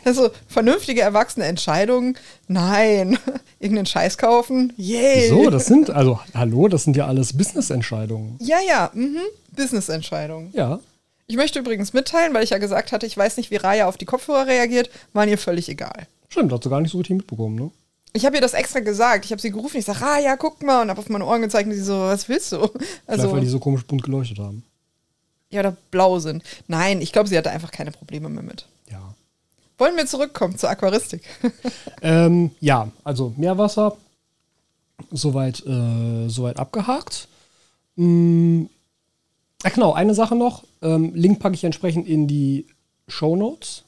Also 0.05 0.29
vernünftige 0.47 1.01
erwachsene 1.01 1.45
Entscheidungen, 1.45 2.17
nein. 2.47 3.19
Irgendeinen 3.59 3.85
Scheiß 3.85 4.17
kaufen, 4.17 4.71
yay. 4.77 5.27
so, 5.27 5.49
das 5.49 5.65
sind, 5.65 5.89
also, 5.89 6.19
hallo, 6.33 6.69
das 6.69 6.85
sind 6.85 6.95
ja 6.95 7.05
alles 7.05 7.35
Business-Entscheidungen. 7.35 8.37
ja, 8.39 8.57
ja, 8.65 8.91
mhm. 8.93 9.19
Business-Entscheidungen. 9.51 10.51
Ja. 10.53 10.79
Ich 11.29 11.35
möchte 11.35 11.59
übrigens 11.59 11.93
mitteilen, 11.93 12.33
weil 12.33 12.43
ich 12.43 12.49
ja 12.49 12.57
gesagt 12.57 12.91
hatte, 12.91 13.05
ich 13.05 13.15
weiß 13.15 13.37
nicht, 13.37 13.51
wie 13.51 13.57
Raya 13.57 13.87
auf 13.87 13.97
die 13.97 14.05
Kopfhörer 14.05 14.47
reagiert, 14.47 14.89
war 15.13 15.27
ihr 15.27 15.37
völlig 15.37 15.69
egal. 15.69 16.07
Stimmt, 16.27 16.51
hast 16.51 16.65
du 16.65 16.71
gar 16.71 16.81
nicht 16.81 16.91
so 16.91 16.97
richtig 16.97 17.17
mitbekommen, 17.17 17.55
ne? 17.55 17.69
Ich 18.13 18.25
habe 18.25 18.35
ihr 18.37 18.41
das 18.41 18.55
extra 18.55 18.79
gesagt. 18.79 19.25
Ich 19.25 19.31
habe 19.31 19.39
sie 19.39 19.51
gerufen. 19.51 19.77
Ich 19.77 19.85
sage, 19.85 20.23
ja, 20.23 20.35
guck 20.37 20.63
mal. 20.63 20.81
Und 20.81 20.89
habe 20.89 20.99
auf 20.99 21.07
meine 21.07 21.25
Ohren 21.27 21.43
gezeigt 21.43 21.67
und 21.69 21.75
sie 21.75 21.83
so, 21.83 21.99
was 21.99 22.27
willst 22.29 22.51
du? 22.51 22.57
Vielleicht, 22.67 22.81
Also, 23.05 23.31
weil 23.31 23.41
die 23.41 23.47
so 23.47 23.59
komisch 23.59 23.85
bunt 23.85 24.01
geleuchtet 24.01 24.39
haben. 24.39 24.63
ja, 25.51 25.59
oder 25.59 25.77
blau 25.91 26.17
sind. 26.17 26.41
Nein, 26.67 26.99
ich 26.99 27.11
glaube, 27.11 27.29
sie 27.29 27.37
hatte 27.37 27.51
einfach 27.51 27.69
keine 27.71 27.91
Probleme 27.91 28.27
mehr 28.29 28.41
mit. 28.41 28.65
Ja. 28.91 29.13
Wollen 29.77 29.95
wir 29.97 30.07
zurückkommen 30.07 30.57
zur 30.57 30.69
Aquaristik? 30.71 31.21
Ähm, 32.01 32.49
ja, 32.59 32.89
also 33.03 33.33
Meerwasser, 33.37 33.95
soweit, 35.11 35.63
äh, 35.67 36.27
soweit 36.29 36.57
abgehakt. 36.57 37.27
Mm, 37.97 38.63
ach 39.63 39.73
genau, 39.73 39.93
eine 39.93 40.13
Sache 40.13 40.35
noch. 40.35 40.63
Ähm, 40.81 41.13
Link 41.15 41.39
packe 41.39 41.55
ich 41.55 41.63
entsprechend 41.63 42.07
in 42.07 42.27
die 42.27 42.65
Show 43.07 43.35
Notes. 43.35 43.83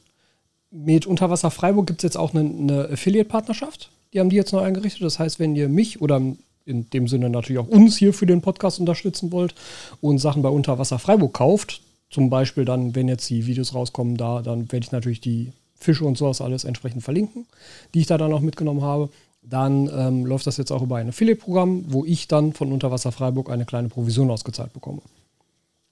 Mit 0.71 1.05
Unterwasser 1.05 1.51
Freiburg 1.51 1.87
gibt 1.87 1.99
es 1.99 2.03
jetzt 2.03 2.17
auch 2.17 2.33
eine, 2.33 2.41
eine 2.41 2.89
Affiliate-Partnerschaft. 2.89 3.91
Die 4.13 4.19
haben 4.19 4.29
die 4.29 4.35
jetzt 4.35 4.53
neu 4.53 4.61
eingerichtet. 4.61 5.03
Das 5.03 5.19
heißt, 5.19 5.39
wenn 5.39 5.55
ihr 5.55 5.69
mich 5.69 6.01
oder 6.01 6.21
in 6.65 6.89
dem 6.91 7.07
Sinne 7.07 7.29
natürlich 7.29 7.59
auch 7.59 7.67
uns 7.67 7.97
hier 7.97 8.13
für 8.13 8.25
den 8.25 8.41
Podcast 8.41 8.79
unterstützen 8.79 9.31
wollt 9.31 9.55
und 9.99 10.19
Sachen 10.19 10.41
bei 10.41 10.49
Unterwasser 10.49 10.99
Freiburg 10.99 11.33
kauft, 11.33 11.81
zum 12.09 12.29
Beispiel 12.29 12.65
dann, 12.65 12.93
wenn 12.95 13.07
jetzt 13.07 13.29
die 13.29 13.45
Videos 13.45 13.73
rauskommen, 13.73 14.17
da, 14.17 14.41
dann 14.41 14.71
werde 14.71 14.85
ich 14.85 14.91
natürlich 14.91 15.21
die 15.21 15.53
Fische 15.75 16.05
und 16.05 16.17
sowas 16.17 16.41
alles 16.41 16.63
entsprechend 16.63 17.03
verlinken, 17.03 17.47
die 17.93 18.01
ich 18.01 18.07
da 18.07 18.17
dann 18.17 18.33
auch 18.33 18.41
mitgenommen 18.41 18.81
habe. 18.81 19.09
Dann 19.41 19.89
ähm, 19.91 20.25
läuft 20.25 20.45
das 20.45 20.57
jetzt 20.57 20.71
auch 20.71 20.83
über 20.83 20.97
ein 20.97 21.09
Affiliate-Programm, 21.09 21.85
wo 21.87 22.05
ich 22.05 22.27
dann 22.27 22.53
von 22.53 22.71
Unterwasser 22.71 23.11
Freiburg 23.11 23.49
eine 23.49 23.65
kleine 23.65 23.89
Provision 23.89 24.29
ausgezahlt 24.29 24.73
bekomme. 24.73 25.01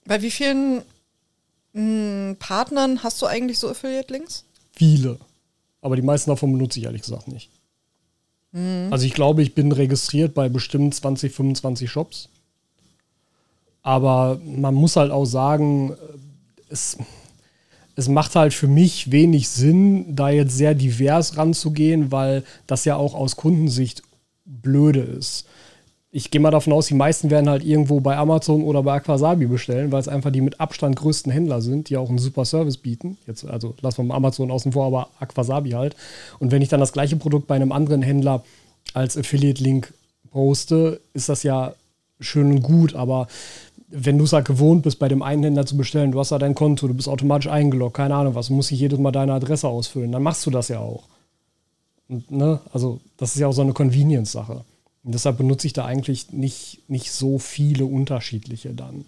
Bei 0.10 0.24
wie 0.24 0.32
vielen 0.32 0.82
mh, 1.74 2.38
Partnern 2.40 3.04
hast 3.04 3.22
du 3.22 3.28
eigentlich 3.28 3.60
so 3.60 3.70
Affiliate-Links? 3.70 4.44
Viele. 4.72 5.20
Aber 5.84 5.96
die 5.96 6.02
meisten 6.02 6.32
davon 6.32 6.52
benutze 6.52 6.80
ich 6.80 6.86
ehrlich 6.86 7.04
gesagt 7.04 7.28
nicht. 7.28 7.52
Also 8.90 9.06
ich 9.06 9.14
glaube, 9.14 9.44
ich 9.44 9.54
bin 9.54 9.72
registriert 9.72 10.34
bei 10.34 10.50
bestimmt 10.50 10.96
20, 10.96 11.32
25 11.32 11.92
Shops. 11.92 12.30
Aber 13.84 14.42
man 14.44 14.74
muss 14.74 14.96
halt 14.96 15.12
auch 15.12 15.26
sagen, 15.26 15.92
äh, 15.92 15.96
es, 16.70 16.98
es 17.96 18.08
macht 18.08 18.36
halt 18.36 18.56
für 18.56 18.68
mich 18.68 19.12
wenig 19.12 19.48
Sinn, 19.48 20.16
da 20.16 20.32
jetzt 20.32 20.58
sehr 20.58 20.74
divers 20.74 21.38
ranzugehen, 21.38 22.12
weil 22.12 22.44
das 22.66 22.84
ja 22.84 22.96
auch 22.96 23.14
aus 23.14 23.36
Kundensicht 23.36 24.02
blöde 24.46 25.02
ist. 25.02 25.46
Ich 26.12 26.32
gehe 26.32 26.42
mal 26.42 26.50
davon 26.50 26.74
aus, 26.74 26.88
die 26.88 26.96
meisten 26.96 27.30
werden 27.30 27.50
halt 27.50 27.64
irgendwo 27.64 28.00
bei 28.00 28.18
Amazon 28.18 28.64
oder 28.64 28.82
bei 28.82 28.94
Aquasabi 28.94 29.46
bestellen, 29.46 29.92
weil 29.92 30.00
es 30.00 30.08
einfach 30.08 30.32
die 30.32 30.42
mit 30.42 30.60
Abstand 30.60 30.96
größten 30.96 31.32
Händler 31.32 31.62
sind, 31.62 31.90
die 31.90 31.98
auch 31.98 32.10
einen 32.10 32.18
super 32.18 32.46
Service 32.46 32.78
bieten. 32.78 33.20
Jetzt, 33.28 33.46
also 33.46 33.76
lassen 33.82 34.08
wir 34.08 34.16
Amazon 34.16 34.50
außen 34.50 34.72
vor, 34.72 34.88
aber 34.88 35.10
Aquasabi 35.20 35.72
halt. 35.72 35.96
Und 36.40 36.52
wenn 36.52 36.64
ich 36.64 36.70
dann 36.70 36.80
das 36.80 36.94
gleiche 36.94 37.16
Produkt 37.16 37.46
bei 37.46 37.56
einem 37.56 37.72
anderen 37.72 38.02
Händler 38.02 38.44
als 38.96 39.18
Affiliate-Link 39.18 39.94
poste, 40.32 41.00
ist 41.14 41.30
das 41.30 41.44
ja 41.44 41.76
schön 42.20 42.52
und 42.52 42.64
gut, 42.64 42.96
aber 42.96 43.28
wenn 43.90 44.18
du 44.18 44.24
es 44.24 44.34
halt 44.34 44.46
gewohnt 44.46 44.84
bist, 44.84 45.00
bei 45.00 45.08
dem 45.08 45.22
einen 45.22 45.44
Händler 45.44 45.66
zu 45.66 45.78
bestellen, 45.78 46.12
du 46.12 46.20
hast 46.20 46.32
da 46.32 46.40
dein 46.40 46.56
Konto, 46.56 46.88
du 46.88 46.94
bist 46.94 47.08
automatisch 47.08 47.48
eingeloggt, 47.48 47.98
keine 47.98 48.16
Ahnung 48.16 48.36
was, 48.36 48.48
du 48.48 48.54
musst 48.54 48.72
nicht 48.72 48.82
jedes 48.82 49.00
Mal 49.00 49.12
deine 49.12 49.34
Adresse 49.34 49.68
ausfüllen, 49.68 50.12
dann 50.12 50.24
machst 50.24 50.46
du 50.46 50.52
das 50.52 50.68
ja 50.70 50.80
auch. 50.80 51.04
Und, 52.08 52.30
ne, 52.32 52.60
also 52.72 53.00
das 53.18 53.36
ist 53.36 53.42
ja 53.42 53.48
auch 53.48 53.54
so 53.54 53.62
eine 53.62 53.74
Convenience-Sache. 53.74 54.64
Deshalb 55.04 55.38
benutze 55.38 55.68
ich 55.68 55.74
da 55.74 55.86
eigentlich 55.86 56.32
nicht, 56.32 56.90
nicht 56.90 57.12
so 57.12 57.40
viele 57.40 57.86
unterschiedliche 57.86 58.74
dann. 58.74 59.06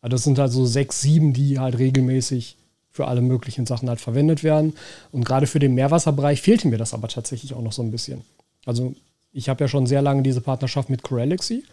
Also 0.00 0.14
das 0.14 0.24
sind 0.24 0.38
halt 0.38 0.52
so 0.52 0.64
sechs, 0.64 1.02
sieben, 1.02 1.32
die 1.32 1.58
halt 1.58 1.78
regelmäßig 1.78 2.56
für 2.90 3.06
alle 3.06 3.20
möglichen 3.20 3.66
Sachen 3.66 3.88
halt 3.88 4.00
verwendet 4.00 4.42
werden. 4.42 4.74
Und 5.12 5.24
gerade 5.24 5.46
für 5.46 5.58
den 5.58 5.74
Meerwasserbereich 5.74 6.40
fehlte 6.40 6.68
mir 6.68 6.78
das 6.78 6.94
aber 6.94 7.08
tatsächlich 7.08 7.54
auch 7.54 7.62
noch 7.62 7.72
so 7.72 7.82
ein 7.82 7.90
bisschen. 7.90 8.22
Also 8.66 8.94
ich 9.32 9.48
habe 9.48 9.64
ja 9.64 9.68
schon 9.68 9.86
sehr 9.86 10.02
lange 10.02 10.22
diese 10.22 10.40
Partnerschaft 10.40 10.90
mit 10.90 11.02
Corelixy, 11.02 11.64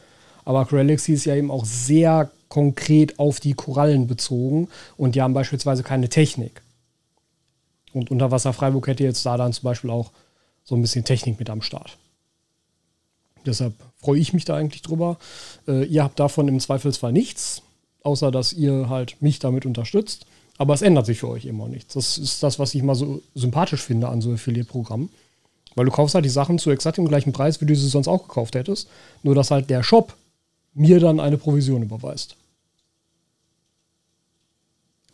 aber 0.45 0.66
Corelixy 0.66 1.14
ist 1.14 1.26
ja 1.26 1.36
eben 1.36 1.52
auch 1.52 1.66
sehr 1.66 2.30
konkret 2.50 3.20
auf 3.20 3.39
die 3.39 3.54
Korallen 3.54 4.08
bezogen 4.08 4.70
und 4.95 5.16
die 5.16 5.22
haben 5.22 5.34
beispielsweise 5.34 5.84
keine 5.84 6.10
Technik. 6.10 6.62
Und 7.93 8.12
Unterwasser 8.12 8.54
Freiburg 8.54 8.88
hätte 8.88 9.04
jetzt 9.04 9.26
da 9.26 9.38
dann 9.38 9.54
zum 9.54 9.64
Beispiel 9.64 9.89
auch 9.89 10.12
so 10.64 10.76
ein 10.76 10.82
bisschen 10.82 11.04
Technik 11.04 11.39
mit 11.39 11.50
am 11.50 11.62
Start. 11.62 11.98
Deshalb 13.48 13.74
freue 13.98 14.20
ich 14.20 14.34
mich 14.34 14.45
da 14.45 14.56
eigentlich 14.56 14.82
drüber. 14.82 15.18
Äh, 15.68 15.86
ihr 15.86 16.04
habt 16.04 16.20
davon 16.20 16.48
im 16.48 16.60
Zweifelsfall 16.60 17.12
nichts, 17.12 17.62
außer 18.04 18.32
dass 18.32 18.54
ihr 18.54 18.89
halt 18.89 19.22
mich 19.22 19.39
damit 19.39 19.66
unterstützt. 19.66 20.26
Aber 20.58 20.74
es 20.74 20.82
ändert 20.82 21.06
sich 21.06 21.20
für 21.20 21.30
euch 21.30 21.45
immer 21.45 21.68
nichts. 21.68 21.93
Das 21.93 22.18
ist 22.18 22.41
das, 22.43 22.60
was 22.60 22.74
ich 22.74 22.84
mal 22.84 22.95
so 22.95 23.22
sympathisch 23.36 23.82
finde 23.82 24.10
an 24.10 24.22
so 24.22 24.32
Affiliate-Programmen. 24.34 25.10
Weil 25.76 25.86
du 25.86 25.91
kaufst 25.91 26.16
halt 26.16 26.26
die 26.26 26.30
Sachen 26.30 26.58
zu 26.58 26.72
exakt 26.72 26.98
dem 26.98 27.08
gleichen 27.08 27.32
Preis, 27.32 27.62
wie 27.62 27.66
du 27.66 27.76
sie 27.76 27.88
sonst 27.88 28.08
auch 28.08 28.28
gekauft 28.28 28.56
hättest. 28.56 28.89
Nur, 29.22 29.36
dass 29.36 29.52
halt 29.52 29.70
der 29.70 29.84
Shop 29.84 30.16
mir 30.74 31.00
dann 31.00 31.20
eine 31.20 31.38
Provision 31.38 31.84
überweist. 31.84 32.36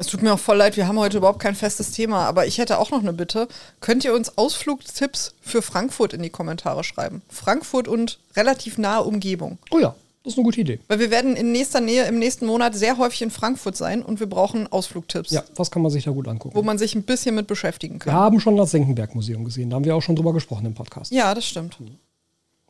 Es 0.04 0.08
tut 0.12 0.22
mir 0.22 0.34
auch 0.34 0.40
voll 0.40 0.58
leid, 0.58 0.76
wir 0.76 0.86
haben 0.86 1.00
heute 1.00 1.16
überhaupt 1.16 1.40
kein 1.40 1.56
festes 1.56 1.92
Thema, 1.92 2.26
aber 2.28 2.46
ich 2.46 2.58
hätte 2.58 2.78
auch 2.78 2.92
noch 2.92 3.00
eine 3.00 3.14
Bitte. 3.14 3.48
Könnt 3.80 4.04
ihr 4.04 4.14
uns 4.14 4.38
Ausflugstipps 4.38 5.34
für 5.42 5.62
Frankfurt 5.62 6.12
in 6.12 6.22
die 6.22 6.30
Kommentare 6.30 6.84
schreiben? 6.84 7.22
Frankfurt 7.30 7.88
und 7.88 8.20
relativ 8.36 8.78
nahe 8.78 9.04
Umgebung. 9.04 9.60
Oh 9.72 9.80
ja, 9.80 9.96
das 10.26 10.34
ist 10.34 10.38
eine 10.38 10.44
gute 10.44 10.60
Idee. 10.60 10.80
Weil 10.90 11.00
wir 11.00 11.10
werden 11.10 11.38
in 11.38 11.54
nächster 11.54 11.80
Nähe 11.80 12.04
im 12.06 12.20
nächsten 12.20 12.46
Monat 12.48 12.76
sehr 12.76 12.98
häufig 12.98 13.22
in 13.22 13.32
Frankfurt 13.32 13.78
sein 13.78 14.04
und 14.04 14.20
wir 14.20 14.28
brauchen 14.28 14.70
Ausflugtipps, 14.70 15.32
Ja, 15.32 15.42
was 15.56 15.72
kann 15.72 15.82
man 15.82 15.90
sich 15.90 16.04
da 16.04 16.12
gut 16.12 16.28
angucken? 16.28 16.54
wo 16.54 16.64
man 16.64 16.78
sich 16.78 16.96
ein 16.96 17.04
bisschen 17.04 17.36
mit 17.36 17.48
beschäftigen 17.48 17.94
wir 17.96 18.00
kann. 18.00 18.14
haben 18.14 18.40
schon 18.42 18.58
das 18.58 18.72
Senckenberg-Museum 18.72 19.46
gesehen. 19.46 19.70
Da 19.70 19.78
haben 19.78 19.86
wir 19.86 19.96
auch 19.96 20.02
schon 20.02 20.18
drüber 20.18 20.34
gesprochen 20.34 20.66
im 20.66 20.74
Podcast. 20.74 21.14
Ja, 21.14 21.34
das 21.34 21.46
stimmt. 21.46 21.78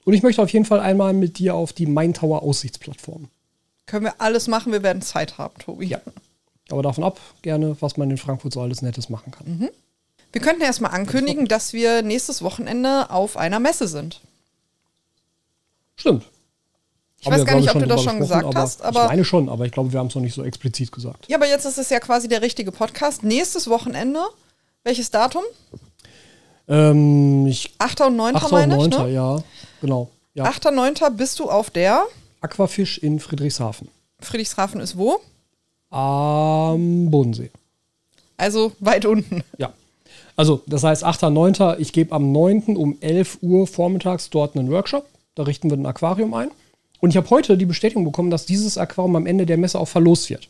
Und 0.05 0.13
ich 0.13 0.21
möchte 0.21 0.39
auf 0.43 0.49
jeden 0.49 0.65
Fall 0.65 0.81
einmal 0.81 1.13
mit 1.13 1.39
dir 1.39 1.55
auf 1.55 1.73
die 1.73 1.87
Main 1.87 2.13
Tower 2.13 2.43
Aussichtsplattform. 2.43 3.29
Können 3.87 4.05
wir 4.05 4.21
alles 4.21 4.47
machen, 4.47 4.71
wir 4.71 4.83
werden 4.83 5.01
Zeit 5.01 5.39
haben, 5.39 5.55
Tobi. 5.57 5.87
Ja. 5.87 5.99
Aber 6.73 6.81
davon 6.81 7.03
ab, 7.03 7.19
gerne, 7.43 7.77
was 7.79 7.97
man 7.97 8.09
in 8.09 8.17
Frankfurt 8.17 8.51
so 8.51 8.61
alles 8.61 8.81
Nettes 8.81 9.09
machen 9.09 9.31
kann. 9.31 9.69
Wir 10.31 10.41
könnten 10.41 10.63
erstmal 10.63 10.91
ankündigen, 10.91 11.47
dass 11.47 11.71
wir 11.71 12.01
nächstes 12.01 12.41
Wochenende 12.41 13.11
auf 13.11 13.37
einer 13.37 13.59
Messe 13.59 13.87
sind. 13.87 14.21
Stimmt. 15.95 16.25
Ich 17.19 17.27
weiß 17.27 17.45
gar 17.45 17.55
nicht, 17.55 17.73
ob 17.73 17.79
du 17.79 17.85
das 17.85 18.03
schon 18.03 18.19
gesagt 18.19 18.55
hast, 18.55 18.79
Ich 18.79 18.85
aber 18.85 19.05
meine 19.05 19.23
schon, 19.23 19.47
aber 19.47 19.65
ich 19.65 19.71
glaube, 19.71 19.93
wir 19.93 19.99
haben 19.99 20.07
es 20.07 20.15
noch 20.15 20.21
nicht 20.23 20.33
so 20.33 20.43
explizit 20.43 20.91
gesagt. 20.91 21.25
ja, 21.29 21.37
aber 21.37 21.47
jetzt 21.47 21.65
ist 21.65 21.77
es 21.77 21.89
ja 21.91 21.99
quasi 21.99 22.27
der 22.27 22.41
richtige 22.41 22.71
Podcast. 22.71 23.23
Nächstes 23.23 23.69
Wochenende, 23.69 24.19
welches 24.83 25.11
Datum? 25.11 25.43
Ähm, 26.67 27.45
ich 27.47 27.75
8. 27.77 28.01
und 28.01 28.15
9. 28.15 28.35
8. 28.35 28.45
und 28.45 28.51
meine 28.51 28.75
9. 28.75 28.91
ich, 28.91 28.97
ne? 28.97 29.09
ja, 29.11 29.43
genau. 29.79 30.09
Ja. 30.33 30.45
8. 30.45 30.71
9. 30.73 30.95
bist 31.15 31.39
du 31.39 31.49
auf 31.49 31.69
der 31.69 32.03
Aquafisch 32.41 32.97
in 32.97 33.19
Friedrichshafen. 33.19 33.87
Friedrichshafen 34.19 34.81
ist 34.81 34.97
wo? 34.97 35.21
Am 35.93 37.11
Bodensee. 37.11 37.51
Also 38.37 38.71
weit 38.79 39.05
unten. 39.05 39.43
Ja. 39.57 39.73
Also, 40.35 40.61
das 40.65 40.83
heißt 40.83 41.05
8.9. 41.05 41.77
Ich 41.77 41.93
gebe 41.93 42.13
am 42.15 42.31
9. 42.31 42.75
um 42.75 42.97
11 42.99 43.37
Uhr 43.41 43.67
vormittags 43.67 44.31
dort 44.31 44.57
einen 44.57 44.71
Workshop. 44.71 45.05
Da 45.35 45.43
richten 45.43 45.69
wir 45.69 45.77
ein 45.77 45.85
Aquarium 45.85 46.33
ein. 46.33 46.49
Und 46.99 47.11
ich 47.11 47.17
habe 47.17 47.29
heute 47.29 47.57
die 47.57 47.67
Bestätigung 47.67 48.05
bekommen, 48.05 48.31
dass 48.31 48.47
dieses 48.47 48.77
Aquarium 48.77 49.15
am 49.15 49.27
Ende 49.27 49.45
der 49.45 49.57
Messe 49.57 49.77
auch 49.77 49.87
verlost 49.87 50.31
wird. 50.31 50.47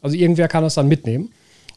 Also 0.00 0.16
irgendwer 0.16 0.48
kann 0.48 0.64
das 0.64 0.74
dann 0.74 0.88
mitnehmen. 0.88 1.30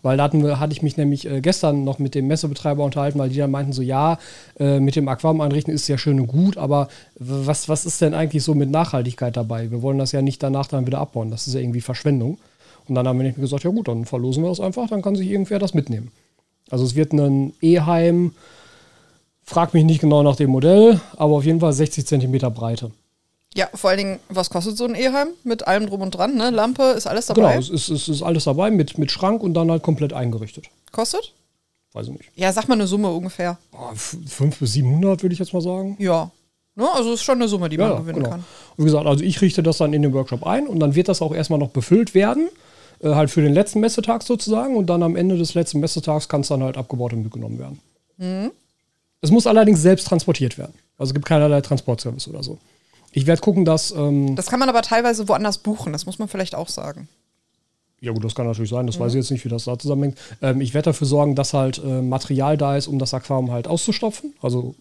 Weil 0.03 0.15
da 0.15 0.23
hatten 0.23 0.43
wir, 0.43 0.59
hatte 0.59 0.71
ich 0.71 0.83
mich 0.83 0.95
nämlich 0.95 1.29
äh, 1.29 1.41
gestern 1.41 1.83
noch 1.83 1.99
mit 1.99 2.15
dem 2.15 2.27
Messebetreiber 2.27 2.83
unterhalten, 2.85 3.19
weil 3.19 3.29
die 3.29 3.38
dann 3.38 3.51
meinten 3.51 3.73
so, 3.73 3.81
ja, 3.81 4.19
äh, 4.59 4.79
mit 4.79 4.95
dem 4.95 5.07
Aquarium 5.07 5.41
einrichten 5.41 5.73
ist 5.73 5.88
ja 5.88 5.97
schön 5.97 6.19
und 6.19 6.27
gut, 6.27 6.57
aber 6.57 6.88
was, 7.15 7.67
was 7.67 7.85
ist 7.85 7.99
denn 7.99 8.13
eigentlich 8.13 8.43
so 8.43 8.53
mit 8.53 8.69
Nachhaltigkeit 8.69 9.35
dabei? 9.35 9.71
Wir 9.71 9.81
wollen 9.81 9.97
das 9.97 10.11
ja 10.11 10.21
nicht 10.21 10.41
danach 10.43 10.67
dann 10.67 10.85
wieder 10.85 10.99
abbauen. 10.99 11.31
Das 11.31 11.47
ist 11.47 11.55
ja 11.55 11.59
irgendwie 11.59 11.81
Verschwendung. 11.81 12.38
Und 12.88 12.95
dann 12.95 13.07
haben 13.07 13.19
wir 13.19 13.25
nicht 13.27 13.39
gesagt, 13.39 13.63
ja 13.63 13.69
gut, 13.71 13.88
dann 13.88 14.05
verlosen 14.05 14.43
wir 14.43 14.49
das 14.49 14.59
einfach, 14.59 14.88
dann 14.89 15.01
kann 15.01 15.15
sich 15.15 15.27
irgendwer 15.29 15.59
das 15.59 15.73
mitnehmen. 15.73 16.11
Also 16.69 16.85
es 16.85 16.95
wird 16.95 17.13
ein 17.13 17.53
E-Heim, 17.61 18.33
frag 19.43 19.73
mich 19.73 19.83
nicht 19.85 20.01
genau 20.01 20.23
nach 20.23 20.35
dem 20.35 20.49
Modell, 20.49 20.99
aber 21.17 21.35
auf 21.35 21.45
jeden 21.45 21.59
Fall 21.59 21.73
60 21.73 22.05
Zentimeter 22.05 22.49
Breite. 22.49 22.91
Ja, 23.55 23.67
vor 23.73 23.89
allen 23.89 23.97
Dingen, 23.99 24.19
was 24.29 24.49
kostet 24.49 24.77
so 24.77 24.85
ein 24.85 24.93
Eheim? 24.93 25.29
Mit 25.43 25.67
allem 25.67 25.88
drum 25.88 26.01
und 26.01 26.11
dran, 26.11 26.35
ne? 26.35 26.49
Lampe, 26.51 26.83
ist 26.95 27.07
alles 27.07 27.27
Genau, 27.27 27.47
dabei. 27.47 27.57
es 27.57 27.69
ist, 27.69 27.89
es 27.89 28.07
ist 28.07 28.21
alles 28.21 28.43
dabei 28.43 28.69
mit, 28.69 28.97
mit 28.97 29.09
Schrank 29.09 29.41
und 29.41 29.53
dann 29.55 29.71
halt 29.71 29.81
komplett 29.81 30.13
eingerichtet. 30.13 30.65
Kostet? 30.91 31.33
Weiß 31.93 32.07
ich 32.07 32.13
nicht. 32.13 32.29
Ja, 32.35 32.51
sag 32.53 32.67
mal 32.67 32.75
eine 32.75 32.85
Summe 32.85 33.09
ungefähr. 33.09 33.57
500 33.95 34.59
bis 34.59 34.73
700 34.73 35.23
würde 35.23 35.33
ich 35.33 35.39
jetzt 35.39 35.53
mal 35.53 35.61
sagen. 35.61 35.95
Ja. 35.99 36.29
Ne? 36.75 36.88
Also 36.93 37.13
ist 37.13 37.23
schon 37.23 37.35
eine 37.39 37.47
Summe, 37.47 37.69
die 37.69 37.77
man 37.77 37.97
gewinnen 37.97 38.21
kann. 38.23 38.43
Und 38.75 38.77
wie 38.77 38.83
gesagt, 38.83 39.07
also 39.07 39.23
ich 39.23 39.41
richte 39.41 39.63
das 39.63 39.77
dann 39.79 39.93
in 39.93 40.03
den 40.03 40.13
Workshop 40.13 40.45
ein 40.45 40.67
und 40.67 40.79
dann 40.79 40.93
wird 40.93 41.07
das 41.07 41.23
auch 41.23 41.33
erstmal 41.33 41.57
noch 41.57 41.69
befüllt 41.69 42.13
werden. 42.13 42.49
Äh, 43.01 43.13
halt 43.15 43.29
für 43.29 43.41
den 43.41 43.53
letzten 43.53 43.79
Messetag 43.79 44.23
sozusagen. 44.23 44.75
Und 44.75 44.87
dann 44.87 45.03
am 45.03 45.15
Ende 45.15 45.37
des 45.37 45.53
letzten 45.53 45.79
Messetags 45.79 46.27
kann 46.29 46.41
es 46.41 46.47
dann 46.47 46.63
halt 46.63 46.77
abgebaut 46.77 47.13
und 47.13 47.23
mitgenommen 47.23 47.59
werden. 47.59 47.79
Mhm. 48.17 48.51
Es 49.21 49.31
muss 49.31 49.47
allerdings 49.47 49.81
selbst 49.81 50.07
transportiert 50.07 50.57
werden. 50.57 50.73
Also 50.97 51.11
es 51.11 51.13
gibt 51.13 51.25
keinerlei 51.25 51.61
Transportservice 51.61 52.27
oder 52.27 52.43
so. 52.43 52.57
Ich 53.11 53.25
werde 53.25 53.41
gucken, 53.41 53.65
dass. 53.65 53.91
Ähm, 53.91 54.35
Das 54.35 54.47
kann 54.47 54.59
man 54.59 54.69
aber 54.69 54.81
teilweise 54.81 55.27
woanders 55.27 55.57
buchen, 55.59 55.91
das 55.93 56.05
muss 56.05 56.19
man 56.19 56.27
vielleicht 56.27 56.55
auch 56.55 56.69
sagen. 56.69 57.07
ja, 57.99 58.11
gut, 58.11 58.23
das 58.23 58.35
kann 58.35 58.45
natürlich 58.45 58.69
sein. 58.69 58.85
Das 58.85 58.99
weiß 58.99 59.13
ich 59.13 59.17
jetzt 59.17 59.31
nicht, 59.31 59.43
wie 59.45 59.49
das 59.49 59.63
da 59.65 59.77
zusammenhängt. 59.79 60.17
Ähm, 60.41 60.61
ich 60.61 60.73
werde 60.73 60.85
dafür 60.89 61.07
sorgen, 61.07 61.33
dass 61.35 61.53
halt 61.53 61.79
äh, 61.83 62.01
Material 62.01 62.57
da 62.57 62.77
ist, 62.77 62.87
um 62.87 62.99
das 62.99 63.13
Aquarium 63.13 63.51
halt 63.51 63.67
auszustopfen. 63.67 64.33
Also 64.41 64.75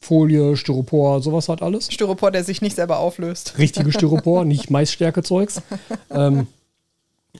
Folie, 0.00 0.56
Styropor, 0.56 1.22
sowas 1.22 1.48
hat 1.48 1.62
alles. 1.62 1.92
Styropor, 1.92 2.30
der 2.30 2.44
sich 2.44 2.60
nicht 2.62 2.76
selber 2.76 2.98
auflöst. 2.98 3.58
Richtige 3.58 3.92
Styropor, 3.92 4.44
nicht 4.46 4.70
Maisstärke-Zeugs. 4.70 5.62
ähm, 6.10 6.46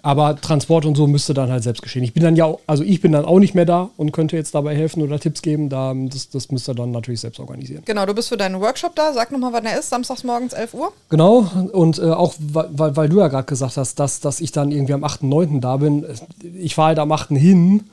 aber 0.03 0.41
Transport 0.41 0.87
und 0.87 0.97
so 0.97 1.07
müsste 1.07 1.35
dann 1.35 1.51
halt 1.51 1.63
selbst 1.63 1.83
geschehen. 1.83 2.03
Ich 2.05 2.13
bin 2.15 2.23
dann 2.23 2.37
ja, 2.37 2.45
auch- 2.45 2.61
also 2.67 2.83
ich 2.85 3.01
bin 3.01 3.13
dann 3.13 3.25
auch 3.25 3.39
nicht 3.39 3.55
mehr 3.55 3.65
da 3.65 3.91
und 3.97 4.13
könnte 4.13 4.37
jetzt 4.37 4.55
dabei 4.55 4.75
helfen 4.77 5.03
oder 5.03 5.19
Tipps 5.19 5.43
geben. 5.43 5.69
Da, 5.69 5.95
das, 5.95 6.29
das 6.31 6.51
müsst 6.51 6.69
ihr 6.69 6.75
dann 6.75 6.91
natürlich 6.91 7.21
selbst 7.21 7.41
organisieren. 7.41 7.83
Genau, 7.85 8.07
du 8.07 8.15
bist 8.15 8.29
für 8.29 8.37
deinen 8.37 8.61
Workshop 8.61 8.95
da. 8.95 9.13
Sag 9.13 9.33
nochmal, 9.33 9.53
wann 9.53 9.65
er 9.67 9.79
ist. 9.79 9.91
Samstags 9.91 10.25
morgens 10.25 10.53
11 10.53 10.75
Uhr. 10.75 10.93
Genau, 11.09 11.47
und 11.73 11.99
äh, 11.99 12.11
auch 12.11 12.35
weil, 12.39 12.97
weil, 12.97 13.09
du 13.09 13.19
ja 13.19 13.29
gerade 13.29 13.47
gesagt 13.47 13.77
hast, 13.77 13.99
dass, 13.99 14.21
dass 14.21 14.41
ich 14.41 14.53
dann 14.53 14.71
irgendwie 14.73 14.95
am 14.95 15.05
8.9. 15.05 15.61
da 15.61 15.77
bin. 15.79 16.05
Ich 16.59 16.75
fahre 16.75 16.89
halt 16.89 16.99
am 16.99 17.13
8. 17.13 17.31
hin. 17.31 17.85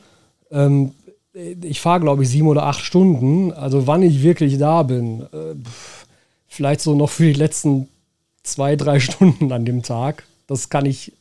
Ähm, 0.52 0.92
ich 1.34 1.82
fahre, 1.82 2.00
glaube 2.00 2.24
ich, 2.24 2.30
sieben 2.30 2.48
oder 2.48 2.64
acht 2.64 2.80
Stunden. 2.80 3.52
Also 3.52 3.88
wann 3.88 4.02
ich 4.04 4.24
wirklich 4.24 4.58
da 4.58 4.84
bin, 4.84 5.22
äh, 5.34 5.56
vielleicht 6.48 6.82
so 6.82 6.96
noch 6.96 7.10
für 7.10 7.24
die 7.26 7.34
letzten 7.34 7.90
zwei, 8.44 8.76
drei 8.76 9.00
Stunden 9.02 9.52
an 9.52 9.66
dem 9.66 9.84
Tag. 9.84 10.24
Das 10.48 10.70
kann 10.70 10.86
ich, 10.86 11.12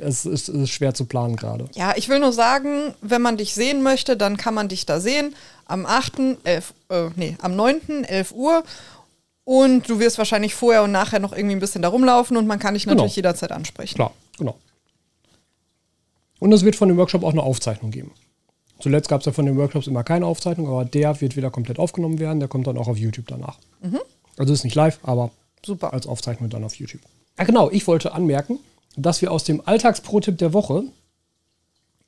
es 0.00 0.24
ist, 0.24 0.48
ist 0.48 0.70
schwer 0.70 0.94
zu 0.94 1.04
planen 1.04 1.36
gerade. 1.36 1.68
Ja, 1.74 1.92
ich 1.96 2.08
will 2.08 2.18
nur 2.18 2.32
sagen, 2.32 2.94
wenn 3.02 3.20
man 3.20 3.36
dich 3.36 3.52
sehen 3.54 3.82
möchte, 3.82 4.16
dann 4.16 4.38
kann 4.38 4.54
man 4.54 4.68
dich 4.68 4.86
da 4.86 5.00
sehen. 5.00 5.34
Am 5.66 5.84
8., 5.84 6.12
11, 6.44 6.72
äh, 6.88 7.10
nee, 7.16 7.36
am 7.42 7.56
9., 7.56 8.04
11 8.04 8.32
Uhr. 8.32 8.64
Und 9.44 9.88
du 9.88 9.98
wirst 9.98 10.16
wahrscheinlich 10.16 10.54
vorher 10.54 10.82
und 10.84 10.92
nachher 10.92 11.18
noch 11.18 11.32
irgendwie 11.32 11.56
ein 11.56 11.60
bisschen 11.60 11.82
da 11.82 11.88
rumlaufen 11.88 12.36
und 12.36 12.46
man 12.46 12.58
kann 12.58 12.74
dich 12.74 12.86
natürlich 12.86 13.14
Genau. 13.14 13.28
jederzeit 13.28 13.52
ansprechen. 13.52 13.96
Klar, 13.96 14.12
genau. 14.38 14.56
Und 16.38 16.52
es 16.52 16.64
wird 16.64 16.76
von 16.76 16.88
dem 16.88 16.96
Workshop 16.96 17.22
auch 17.22 17.32
eine 17.32 17.42
Aufzeichnung 17.42 17.90
geben. 17.90 18.12
Zuletzt 18.80 19.08
gab 19.10 19.20
es 19.20 19.26
ja 19.26 19.32
von 19.32 19.44
den 19.44 19.58
Workshops 19.58 19.88
immer 19.88 20.04
keine 20.04 20.24
Aufzeichnung, 20.24 20.66
aber 20.68 20.86
der 20.86 21.20
wird 21.20 21.36
wieder 21.36 21.50
komplett 21.50 21.78
aufgenommen 21.78 22.18
werden. 22.18 22.38
Der 22.40 22.48
kommt 22.48 22.66
dann 22.66 22.78
auch 22.78 22.88
auf 22.88 22.96
YouTube 22.96 23.26
danach. 23.28 23.58
Also 24.38 24.54
ist 24.54 24.64
nicht 24.64 24.74
live, 24.74 24.98
aber 25.02 25.30
Super. 25.64 25.92
als 25.92 26.06
Aufzeichnung 26.06 26.48
dann 26.48 26.64
auf 26.64 26.76
YouTube. 26.76 27.02
Ah, 27.36 27.44
genau, 27.44 27.70
ich 27.70 27.86
wollte 27.86 28.12
anmerken, 28.12 28.58
dass 28.96 29.22
wir 29.22 29.32
aus 29.32 29.44
dem 29.44 29.62
Alltagspro-Tipp 29.64 30.38
der 30.38 30.52
Woche 30.52 30.84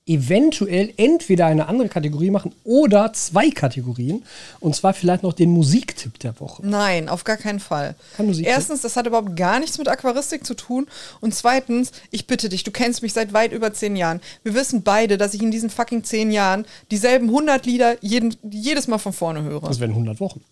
eventuell 0.04 0.92
entweder 0.96 1.46
eine 1.46 1.68
andere 1.68 1.88
Kategorie 1.88 2.30
machen 2.30 2.52
oder 2.64 3.12
zwei 3.12 3.50
Kategorien. 3.50 4.24
Und 4.58 4.74
zwar 4.74 4.94
vielleicht 4.94 5.22
noch 5.22 5.32
den 5.32 5.50
Musiktipp 5.50 6.18
der 6.18 6.38
Woche. 6.40 6.66
Nein, 6.66 7.08
auf 7.08 7.22
gar 7.22 7.36
keinen 7.36 7.60
Fall. 7.60 7.94
Erstens, 8.42 8.80
das 8.80 8.96
hat 8.96 9.06
überhaupt 9.06 9.36
gar 9.36 9.60
nichts 9.60 9.78
mit 9.78 9.88
Aquaristik 9.88 10.44
zu 10.44 10.54
tun. 10.54 10.88
Und 11.20 11.34
zweitens, 11.34 11.92
ich 12.10 12.26
bitte 12.26 12.48
dich, 12.48 12.64
du 12.64 12.72
kennst 12.72 13.02
mich 13.02 13.12
seit 13.12 13.32
weit 13.32 13.52
über 13.52 13.72
zehn 13.72 13.94
Jahren. 13.94 14.20
Wir 14.42 14.54
wissen 14.54 14.82
beide, 14.82 15.18
dass 15.18 15.34
ich 15.34 15.42
in 15.42 15.52
diesen 15.52 15.70
fucking 15.70 16.02
zehn 16.02 16.32
Jahren 16.32 16.66
dieselben 16.90 17.28
100 17.28 17.64
Lieder 17.64 17.96
jeden, 18.02 18.34
jedes 18.50 18.88
Mal 18.88 18.98
von 18.98 19.12
vorne 19.12 19.42
höre. 19.44 19.60
Das 19.60 19.78
wären 19.78 19.90
100 19.90 20.18
Wochen. 20.18 20.42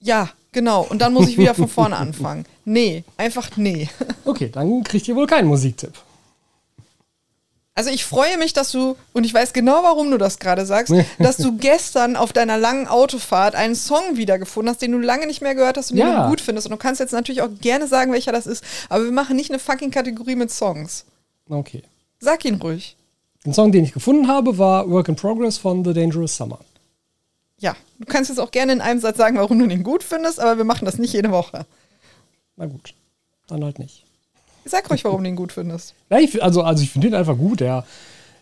Ja, 0.00 0.30
genau. 0.52 0.82
Und 0.88 1.00
dann 1.00 1.12
muss 1.12 1.28
ich 1.28 1.38
wieder 1.38 1.54
von 1.54 1.68
vorne 1.68 1.96
anfangen. 1.98 2.44
Nee, 2.64 3.04
einfach 3.16 3.50
nee. 3.56 3.88
Okay, 4.24 4.48
dann 4.52 4.82
kriegt 4.82 5.06
ihr 5.08 5.14
wohl 5.16 5.26
keinen 5.26 5.46
Musiktipp. 5.48 5.92
Also 7.78 7.90
ich 7.90 8.04
freue 8.06 8.38
mich, 8.38 8.54
dass 8.54 8.72
du, 8.72 8.96
und 9.12 9.24
ich 9.24 9.34
weiß 9.34 9.52
genau, 9.52 9.82
warum 9.82 10.10
du 10.10 10.16
das 10.16 10.38
gerade 10.38 10.64
sagst, 10.64 10.92
dass 11.18 11.36
du 11.36 11.58
gestern 11.58 12.16
auf 12.16 12.32
deiner 12.32 12.56
langen 12.56 12.88
Autofahrt 12.88 13.54
einen 13.54 13.74
Song 13.74 14.16
wiedergefunden 14.16 14.70
hast, 14.70 14.80
den 14.80 14.92
du 14.92 14.98
lange 14.98 15.26
nicht 15.26 15.42
mehr 15.42 15.54
gehört 15.54 15.76
hast 15.76 15.90
und 15.90 15.98
den 15.98 16.06
Ja. 16.06 16.24
du 16.24 16.30
gut 16.30 16.40
findest. 16.40 16.66
Und 16.66 16.70
du 16.72 16.76
kannst 16.78 17.00
jetzt 17.00 17.12
natürlich 17.12 17.42
auch 17.42 17.50
gerne 17.60 17.86
sagen, 17.86 18.12
welcher 18.12 18.32
das 18.32 18.46
ist. 18.46 18.64
Aber 18.88 19.04
wir 19.04 19.12
machen 19.12 19.36
nicht 19.36 19.50
eine 19.50 19.58
fucking 19.58 19.90
Kategorie 19.90 20.36
mit 20.36 20.50
Songs. 20.50 21.04
Okay. 21.50 21.82
Sag 22.18 22.44
ihn 22.46 22.54
ruhig. 22.56 22.96
Den 23.44 23.52
Song, 23.52 23.70
den 23.72 23.84
ich 23.84 23.92
gefunden 23.92 24.26
habe, 24.26 24.56
war 24.58 24.90
Work 24.90 25.08
in 25.08 25.16
Progress 25.16 25.58
von 25.58 25.84
The 25.84 25.92
Dangerous 25.92 26.34
Summer. 26.34 26.58
Ja, 27.58 27.74
du 27.98 28.04
kannst 28.06 28.28
jetzt 28.30 28.38
auch 28.38 28.50
gerne 28.50 28.72
in 28.72 28.80
einem 28.80 29.00
Satz 29.00 29.16
sagen, 29.16 29.36
warum 29.38 29.58
du 29.58 29.66
den 29.66 29.82
gut 29.82 30.02
findest, 30.02 30.40
aber 30.40 30.58
wir 30.58 30.64
machen 30.64 30.84
das 30.84 30.98
nicht 30.98 31.12
jede 31.12 31.30
Woche. 31.30 31.66
Na 32.56 32.66
gut, 32.66 32.94
dann 33.46 33.64
halt 33.64 33.78
nicht. 33.78 34.04
Sag 34.64 34.90
ruhig, 34.90 35.04
warum 35.04 35.22
du 35.22 35.30
ihn 35.30 35.36
gut 35.36 35.52
findest. 35.52 35.94
Ja, 36.10 36.18
ich, 36.18 36.42
also, 36.42 36.62
also 36.62 36.82
ich 36.82 36.90
finde 36.90 37.08
den 37.08 37.14
einfach 37.14 37.36
gut. 37.36 37.60
Der 37.60 37.84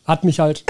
hat 0.05 0.25
mich 0.25 0.41
halt, 0.41 0.65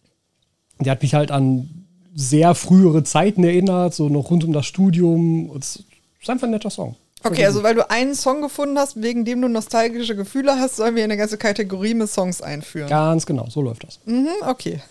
der 0.80 0.92
hat 0.92 1.02
mich 1.02 1.14
halt 1.14 1.30
an 1.30 1.86
sehr 2.14 2.54
frühere 2.54 3.04
Zeiten 3.04 3.44
erinnert, 3.44 3.94
so 3.94 4.08
noch 4.08 4.30
rund 4.30 4.42
um 4.44 4.52
das 4.52 4.66
Studium. 4.66 5.54
Es 5.56 5.84
ist 6.20 6.30
einfach 6.30 6.48
ein 6.48 6.50
netter 6.50 6.70
Song. 6.70 6.96
Okay, 7.22 7.44
also 7.44 7.62
weil 7.62 7.74
du 7.74 7.90
einen 7.90 8.14
Song 8.14 8.40
gefunden 8.40 8.78
hast, 8.78 9.02
wegen 9.02 9.24
dem 9.24 9.42
du 9.42 9.48
nostalgische 9.48 10.16
Gefühle 10.16 10.58
hast, 10.58 10.76
sollen 10.76 10.94
wir 10.94 11.04
eine 11.04 11.16
ganze 11.16 11.38
Kategorie 11.38 11.94
mit 11.94 12.08
Songs 12.08 12.40
einführen. 12.40 12.88
Ganz 12.88 13.26
genau, 13.26 13.48
so 13.48 13.60
läuft 13.60 13.84
das. 13.84 14.00
Mhm, 14.04 14.28
okay. 14.46 14.80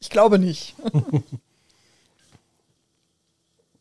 Ich 0.00 0.10
glaube 0.10 0.40
nicht. 0.40 0.74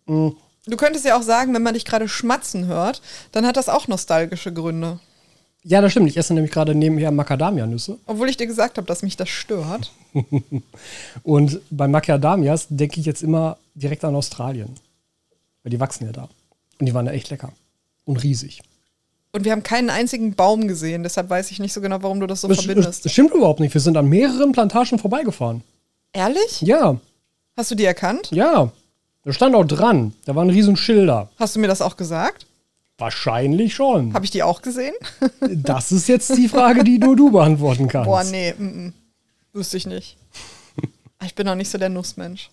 Du 0.07 0.77
könntest 0.77 1.05
ja 1.05 1.17
auch 1.17 1.21
sagen, 1.23 1.53
wenn 1.53 1.63
man 1.63 1.73
dich 1.73 1.85
gerade 1.85 2.07
schmatzen 2.07 2.65
hört, 2.67 3.01
dann 3.31 3.45
hat 3.45 3.57
das 3.57 3.69
auch 3.69 3.87
nostalgische 3.87 4.51
Gründe. 4.53 4.99
Ja, 5.63 5.79
das 5.81 5.91
stimmt. 5.91 6.09
Ich 6.09 6.17
esse 6.17 6.33
nämlich 6.33 6.51
gerade 6.51 6.73
nebenher 6.73 7.11
Macadamia-Nüsse. 7.11 7.99
Obwohl 8.07 8.29
ich 8.29 8.37
dir 8.37 8.47
gesagt 8.47 8.77
habe, 8.77 8.87
dass 8.87 9.03
mich 9.03 9.15
das 9.15 9.29
stört. 9.29 9.91
Und 11.23 11.59
bei 11.69 11.87
Macadamias 11.87 12.65
denke 12.69 12.99
ich 12.99 13.05
jetzt 13.05 13.21
immer 13.21 13.57
direkt 13.75 14.03
an 14.03 14.15
Australien. 14.15 14.75
Weil 15.63 15.69
die 15.69 15.79
wachsen 15.79 16.05
ja 16.05 16.11
da. 16.11 16.29
Und 16.79 16.85
die 16.87 16.93
waren 16.93 17.05
ja 17.05 17.11
echt 17.11 17.29
lecker. 17.29 17.51
Und 18.05 18.17
riesig. 18.23 18.61
Und 19.33 19.45
wir 19.45 19.51
haben 19.51 19.63
keinen 19.63 19.89
einzigen 19.91 20.33
Baum 20.35 20.67
gesehen, 20.67 21.03
deshalb 21.03 21.29
weiß 21.29 21.51
ich 21.51 21.59
nicht 21.59 21.71
so 21.73 21.79
genau, 21.79 22.01
warum 22.01 22.19
du 22.19 22.27
das 22.27 22.41
so 22.41 22.47
Das, 22.49 22.63
verbindest. 22.65 23.05
das 23.05 23.11
stimmt 23.13 23.33
überhaupt 23.33 23.59
nicht. 23.61 23.73
Wir 23.73 23.79
sind 23.81 23.95
an 23.95 24.09
mehreren 24.09 24.51
Plantagen 24.51 24.99
vorbeigefahren. 24.99 25.63
Ehrlich? 26.11 26.59
Ja, 26.61 26.99
Hast 27.55 27.69
du 27.71 27.75
die 27.75 27.85
erkannt? 27.85 28.29
ja. 28.31 28.71
Da 29.23 29.33
stand 29.33 29.55
auch 29.55 29.65
dran. 29.65 30.13
Da 30.25 30.35
waren 30.35 30.49
riesen 30.49 30.75
Schilder. 30.75 31.29
Hast 31.37 31.55
du 31.55 31.59
mir 31.59 31.67
das 31.67 31.81
auch 31.81 31.95
gesagt? 31.95 32.47
Wahrscheinlich 32.97 33.73
schon. 33.73 34.13
Habe 34.13 34.25
ich 34.25 34.31
die 34.31 34.43
auch 34.43 34.61
gesehen? 34.61 34.93
Das 35.41 35.91
ist 35.91 36.07
jetzt 36.07 36.35
die 36.37 36.47
Frage, 36.47 36.83
die 36.83 36.97
nur 36.99 37.15
du 37.15 37.31
beantworten 37.31 37.87
kannst. 37.87 38.07
Boah, 38.07 38.23
nee, 38.23 38.53
mm, 38.57 38.63
mm. 38.63 38.93
wüsste 39.53 39.77
ich 39.77 39.85
nicht. 39.85 40.17
Ich 41.23 41.35
bin 41.35 41.47
auch 41.47 41.55
nicht 41.55 41.69
so 41.69 41.77
der 41.77 41.89
Nussmensch. 41.89 42.49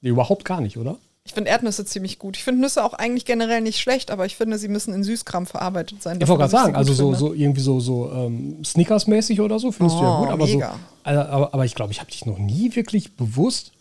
Nee, 0.00 0.10
überhaupt 0.10 0.44
gar 0.44 0.60
nicht, 0.60 0.76
oder? 0.76 0.98
Ich 1.24 1.34
finde 1.34 1.50
Erdnüsse 1.50 1.84
ziemlich 1.84 2.18
gut. 2.18 2.36
Ich 2.36 2.42
finde 2.42 2.60
Nüsse 2.62 2.82
auch 2.82 2.94
eigentlich 2.94 3.24
generell 3.24 3.60
nicht 3.60 3.78
schlecht, 3.78 4.10
aber 4.10 4.26
ich 4.26 4.36
finde, 4.36 4.58
sie 4.58 4.66
müssen 4.66 4.92
in 4.92 5.04
Süßkram 5.04 5.46
verarbeitet 5.46 6.02
sein. 6.02 6.18
Ich 6.20 6.26
wollte 6.26 6.40
gerade 6.40 6.50
sagen, 6.50 6.74
also 6.74 6.92
so, 6.92 7.14
so 7.14 7.32
irgendwie 7.32 7.60
so, 7.60 7.78
so 7.78 8.10
ähm, 8.10 8.64
Snickers-mäßig 8.64 9.40
oder 9.40 9.60
so 9.60 9.70
findest 9.70 9.98
du 9.98 10.02
ja 10.02 10.18
Oh, 10.18 10.22
gut, 10.24 10.32
aber 10.32 10.46
mega. 10.46 10.72
so. 10.72 10.78
Aber, 11.10 11.28
aber, 11.28 11.54
aber 11.54 11.64
ich 11.64 11.76
glaube, 11.76 11.92
ich 11.92 12.00
habe 12.00 12.10
dich 12.10 12.26
noch 12.26 12.38
nie 12.38 12.74
wirklich 12.74 13.16
bewusst 13.16 13.72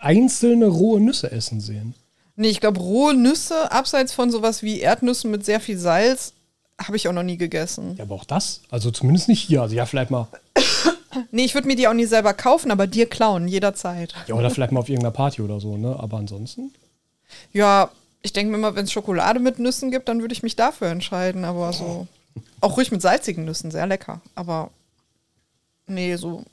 einzelne 0.00 0.66
rohe 0.66 1.00
Nüsse 1.00 1.30
essen 1.30 1.60
sehen. 1.60 1.94
Nee, 2.36 2.48
ich 2.48 2.60
glaube, 2.60 2.80
rohe 2.80 3.14
Nüsse, 3.14 3.70
abseits 3.70 4.12
von 4.12 4.30
sowas 4.30 4.62
wie 4.62 4.80
Erdnüssen 4.80 5.30
mit 5.30 5.44
sehr 5.44 5.60
viel 5.60 5.78
Salz, 5.78 6.32
habe 6.80 6.96
ich 6.96 7.06
auch 7.06 7.12
noch 7.12 7.22
nie 7.22 7.36
gegessen. 7.36 7.96
Ja, 7.98 8.04
aber 8.04 8.14
auch 8.14 8.24
das, 8.24 8.62
also 8.70 8.90
zumindest 8.90 9.28
nicht 9.28 9.42
hier. 9.42 9.60
Also 9.62 9.74
ja, 9.76 9.84
vielleicht 9.86 10.10
mal, 10.10 10.28
Nee, 11.32 11.44
ich 11.44 11.54
würde 11.54 11.66
mir 11.66 11.76
die 11.76 11.88
auch 11.88 11.92
nie 11.94 12.06
selber 12.06 12.34
kaufen, 12.34 12.70
aber 12.70 12.86
dir 12.86 13.06
klauen, 13.08 13.48
jederzeit. 13.48 14.14
ja, 14.26 14.34
oder 14.34 14.50
vielleicht 14.50 14.72
mal 14.72 14.80
auf 14.80 14.88
irgendeiner 14.88 15.12
Party 15.12 15.42
oder 15.42 15.60
so, 15.60 15.76
ne? 15.76 15.96
Aber 15.98 16.18
ansonsten. 16.18 16.72
Ja, 17.52 17.90
ich 18.22 18.32
denke 18.32 18.52
mir 18.52 18.58
mal, 18.58 18.74
wenn 18.76 18.84
es 18.84 18.92
Schokolade 18.92 19.40
mit 19.40 19.58
Nüssen 19.58 19.90
gibt, 19.90 20.08
dann 20.08 20.20
würde 20.20 20.32
ich 20.32 20.42
mich 20.42 20.56
dafür 20.56 20.88
entscheiden, 20.88 21.44
aber 21.44 21.72
so. 21.72 22.06
Auch 22.60 22.76
ruhig 22.76 22.92
mit 22.92 23.02
salzigen 23.02 23.44
Nüssen, 23.44 23.70
sehr 23.70 23.86
lecker. 23.86 24.20
Aber 24.34 24.70
nee, 25.86 26.14
so 26.16 26.44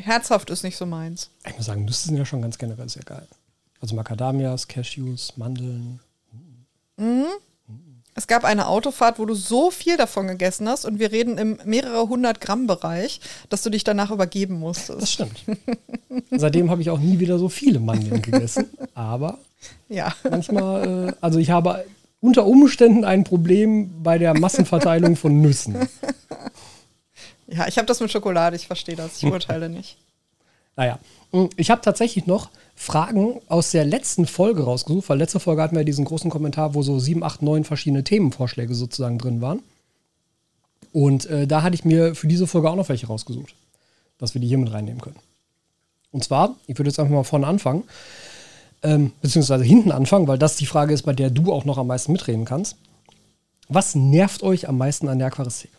herzhaft 0.00 0.50
ist 0.50 0.62
nicht 0.64 0.76
so 0.76 0.86
meins. 0.86 1.30
Ich 1.46 1.56
muss 1.56 1.66
sagen, 1.66 1.84
Nüsse 1.84 2.08
sind 2.08 2.16
ja 2.16 2.24
schon 2.24 2.42
ganz 2.42 2.58
generell 2.58 2.88
sehr 2.88 3.02
geil. 3.04 3.26
Also 3.80 3.94
Macadamias, 3.94 4.68
Cashews, 4.68 5.34
Mandeln. 5.36 6.00
Es 8.14 8.26
gab 8.26 8.44
eine 8.44 8.66
Autofahrt, 8.66 9.18
wo 9.18 9.24
du 9.24 9.34
so 9.34 9.70
viel 9.70 9.96
davon 9.96 10.26
gegessen 10.26 10.68
hast 10.68 10.84
und 10.84 10.98
wir 10.98 11.12
reden 11.12 11.38
im 11.38 11.58
mehrere 11.64 12.08
hundert 12.08 12.40
Gramm 12.40 12.66
Bereich, 12.66 13.20
dass 13.48 13.62
du 13.62 13.70
dich 13.70 13.84
danach 13.84 14.10
übergeben 14.10 14.54
Das 14.60 14.88
musstest. 14.88 15.12
stimmt. 15.12 15.44
Seitdem 16.30 16.70
habe 16.70 16.82
ich 16.82 16.90
auch 16.90 16.98
nie 16.98 17.18
wieder 17.20 17.38
so 17.38 17.48
viele 17.48 17.80
Mandeln 17.80 18.20
gegessen. 18.20 18.66
Aber 18.94 19.38
Ja. 19.88 20.12
manchmal, 20.28 21.08
äh, 21.10 21.12
also 21.22 21.38
ich 21.38 21.50
habe 21.50 21.86
unter 22.20 22.44
Umständen 22.44 23.04
ein 23.04 23.24
Problem 23.24 24.02
bei 24.02 24.18
der 24.18 24.38
Massenverteilung 24.38 25.16
von 25.16 25.40
Nüssen. 25.40 25.76
Ja, 27.52 27.66
ich 27.66 27.76
habe 27.78 27.86
das 27.86 28.00
mit 28.00 28.10
Schokolade, 28.10 28.56
ich 28.56 28.66
verstehe 28.66 28.96
das, 28.96 29.22
ich 29.22 29.30
urteile 29.30 29.68
nicht. 29.68 29.96
Naja, 30.76 30.98
mm, 31.32 31.46
ich 31.56 31.68
habe 31.70 31.82
tatsächlich 31.82 32.26
noch 32.26 32.48
Fragen 32.76 33.40
aus 33.48 33.72
der 33.72 33.84
letzten 33.84 34.26
Folge 34.26 34.62
rausgesucht, 34.62 35.08
weil 35.10 35.18
letzte 35.18 35.40
Folge 35.40 35.60
hatten 35.60 35.76
wir 35.76 35.84
diesen 35.84 36.04
großen 36.04 36.30
Kommentar, 36.30 36.74
wo 36.74 36.82
so 36.82 36.98
sieben, 37.00 37.24
acht, 37.24 37.42
neun 37.42 37.64
verschiedene 37.64 38.04
Themenvorschläge 38.04 38.74
sozusagen 38.74 39.18
drin 39.18 39.42
waren. 39.42 39.62
Und 40.92 41.26
äh, 41.26 41.46
da 41.46 41.62
hatte 41.62 41.74
ich 41.74 41.84
mir 41.84 42.14
für 42.14 42.28
diese 42.28 42.46
Folge 42.46 42.70
auch 42.70 42.76
noch 42.76 42.88
welche 42.88 43.08
rausgesucht, 43.08 43.54
dass 44.18 44.32
wir 44.32 44.40
die 44.40 44.46
hier 44.46 44.58
mit 44.58 44.72
reinnehmen 44.72 45.00
können. 45.00 45.18
Und 46.12 46.24
zwar, 46.24 46.56
ich 46.66 46.78
würde 46.78 46.88
jetzt 46.88 46.98
einfach 46.98 47.14
mal 47.14 47.24
vorne 47.24 47.46
anfangen, 47.46 47.84
ähm, 48.82 49.12
beziehungsweise 49.20 49.64
hinten 49.64 49.92
anfangen, 49.92 50.26
weil 50.28 50.38
das 50.38 50.56
die 50.56 50.66
Frage 50.66 50.94
ist, 50.94 51.02
bei 51.02 51.12
der 51.12 51.30
du 51.30 51.52
auch 51.52 51.64
noch 51.64 51.78
am 51.78 51.88
meisten 51.88 52.12
mitreden 52.12 52.44
kannst. 52.44 52.76
Was 53.68 53.94
nervt 53.94 54.42
euch 54.42 54.68
am 54.68 54.78
meisten 54.78 55.08
an 55.08 55.18
der 55.18 55.28
Aquaristik? 55.28 55.70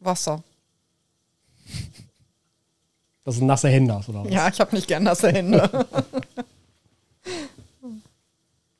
Wasser. 0.00 0.42
Dass 3.24 3.38
du 3.38 3.44
nasse 3.44 3.68
Hände 3.68 3.94
hast, 3.94 4.08
oder 4.08 4.24
was? 4.24 4.32
Ja, 4.32 4.48
ich 4.48 4.58
habe 4.60 4.74
nicht 4.74 4.88
gern 4.88 5.02
nasse 5.04 5.30
Hände. 5.32 5.68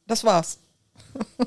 Das 0.06 0.24
war's. 0.24 0.58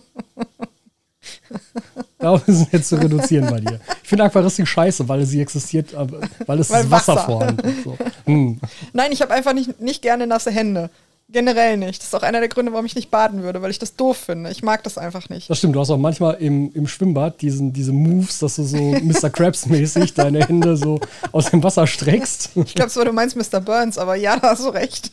Darauf 2.17 2.47
ist 2.47 2.61
es 2.61 2.71
jetzt 2.71 2.89
zu 2.89 2.95
reduzieren 2.95 3.47
bei 3.49 3.59
dir. 3.59 3.79
Ich 4.01 4.09
finde 4.09 4.23
Aquaristik 4.23 4.67
scheiße, 4.67 5.07
weil 5.07 5.23
sie 5.25 5.41
existiert, 5.41 5.93
aber- 5.93 6.21
weil 6.47 6.59
es 6.59 6.69
Weil 6.71 6.85
ist 6.85 6.91
Wasser, 6.91 7.15
Wasser. 7.15 7.25
vorhanden 7.25 7.67
ist. 7.67 7.83
So. 7.83 7.97
Hm. 8.25 8.59
Nein, 8.93 9.11
ich 9.11 9.21
habe 9.21 9.33
einfach 9.33 9.53
nicht, 9.53 9.79
nicht 9.79 10.01
gerne 10.01 10.25
nasse 10.25 10.49
Hände. 10.49 10.89
Generell 11.27 11.77
nicht. 11.77 12.01
Das 12.01 12.09
ist 12.09 12.13
auch 12.13 12.21
einer 12.21 12.39
der 12.39 12.49
Gründe, 12.49 12.71
warum 12.71 12.85
ich 12.85 12.93
nicht 12.93 13.09
baden 13.09 13.41
würde, 13.41 13.61
weil 13.63 13.71
ich 13.71 13.79
das 13.79 13.95
doof 13.95 14.15
finde. 14.15 14.51
Ich 14.51 14.61
mag 14.61 14.83
das 14.83 14.99
einfach 14.99 15.27
nicht. 15.29 15.49
Das 15.49 15.57
stimmt, 15.57 15.75
du 15.75 15.79
hast 15.79 15.89
auch 15.89 15.97
manchmal 15.97 16.35
im, 16.35 16.71
im 16.73 16.87
Schwimmbad 16.87 17.41
diesen, 17.41 17.73
diese 17.73 17.93
Moves, 17.93 18.37
dass 18.39 18.57
du 18.57 18.63
so 18.63 18.77
Mr. 19.03 19.29
Krabs-mäßig 19.31 20.13
deine 20.13 20.45
Hände 20.45 20.77
so 20.77 20.99
aus 21.31 21.49
dem 21.49 21.63
Wasser 21.63 21.87
streckst. 21.87 22.51
Ich 22.55 22.75
glaube 22.75 22.91
zwar, 22.91 23.05
du 23.05 23.11
meinst 23.11 23.35
Mr. 23.35 23.59
Burns, 23.59 23.97
aber 23.97 24.15
ja, 24.15 24.37
da 24.37 24.51
hast 24.51 24.63
du 24.63 24.69
recht. 24.69 25.11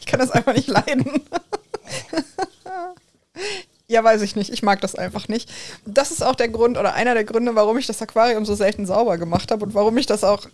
Ich 0.00 0.06
kann 0.06 0.18
das 0.18 0.32
einfach 0.32 0.54
nicht 0.54 0.68
leiden. 0.68 1.22
Ja, 3.88 4.02
weiß 4.02 4.22
ich 4.22 4.34
nicht. 4.34 4.52
Ich 4.52 4.62
mag 4.64 4.80
das 4.80 4.96
einfach 4.96 5.28
nicht. 5.28 5.48
Das 5.84 6.10
ist 6.10 6.24
auch 6.24 6.34
der 6.34 6.48
Grund 6.48 6.76
oder 6.76 6.94
einer 6.94 7.14
der 7.14 7.24
Gründe, 7.24 7.54
warum 7.54 7.78
ich 7.78 7.86
das 7.86 8.02
Aquarium 8.02 8.44
so 8.44 8.54
selten 8.56 8.84
sauber 8.84 9.16
gemacht 9.16 9.52
habe 9.52 9.64
und 9.64 9.74
warum 9.74 9.96
ich 9.96 10.06
das 10.06 10.24
auch 10.24 10.46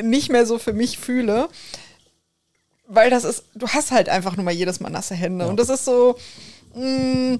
nicht 0.00 0.30
mehr 0.30 0.44
so 0.44 0.58
für 0.58 0.72
mich 0.72 0.98
fühle. 0.98 1.48
Weil 2.90 3.10
das 3.10 3.24
ist, 3.24 3.44
du 3.54 3.68
hast 3.68 3.90
halt 3.90 4.08
einfach 4.08 4.36
nur 4.36 4.44
mal 4.44 4.50
jedes 4.54 4.80
Mal 4.80 4.88
nasse 4.90 5.14
Hände. 5.14 5.46
Und 5.46 5.60
das 5.60 5.68
ist 5.68 5.84
so. 5.84 6.16
Mh, 6.74 7.38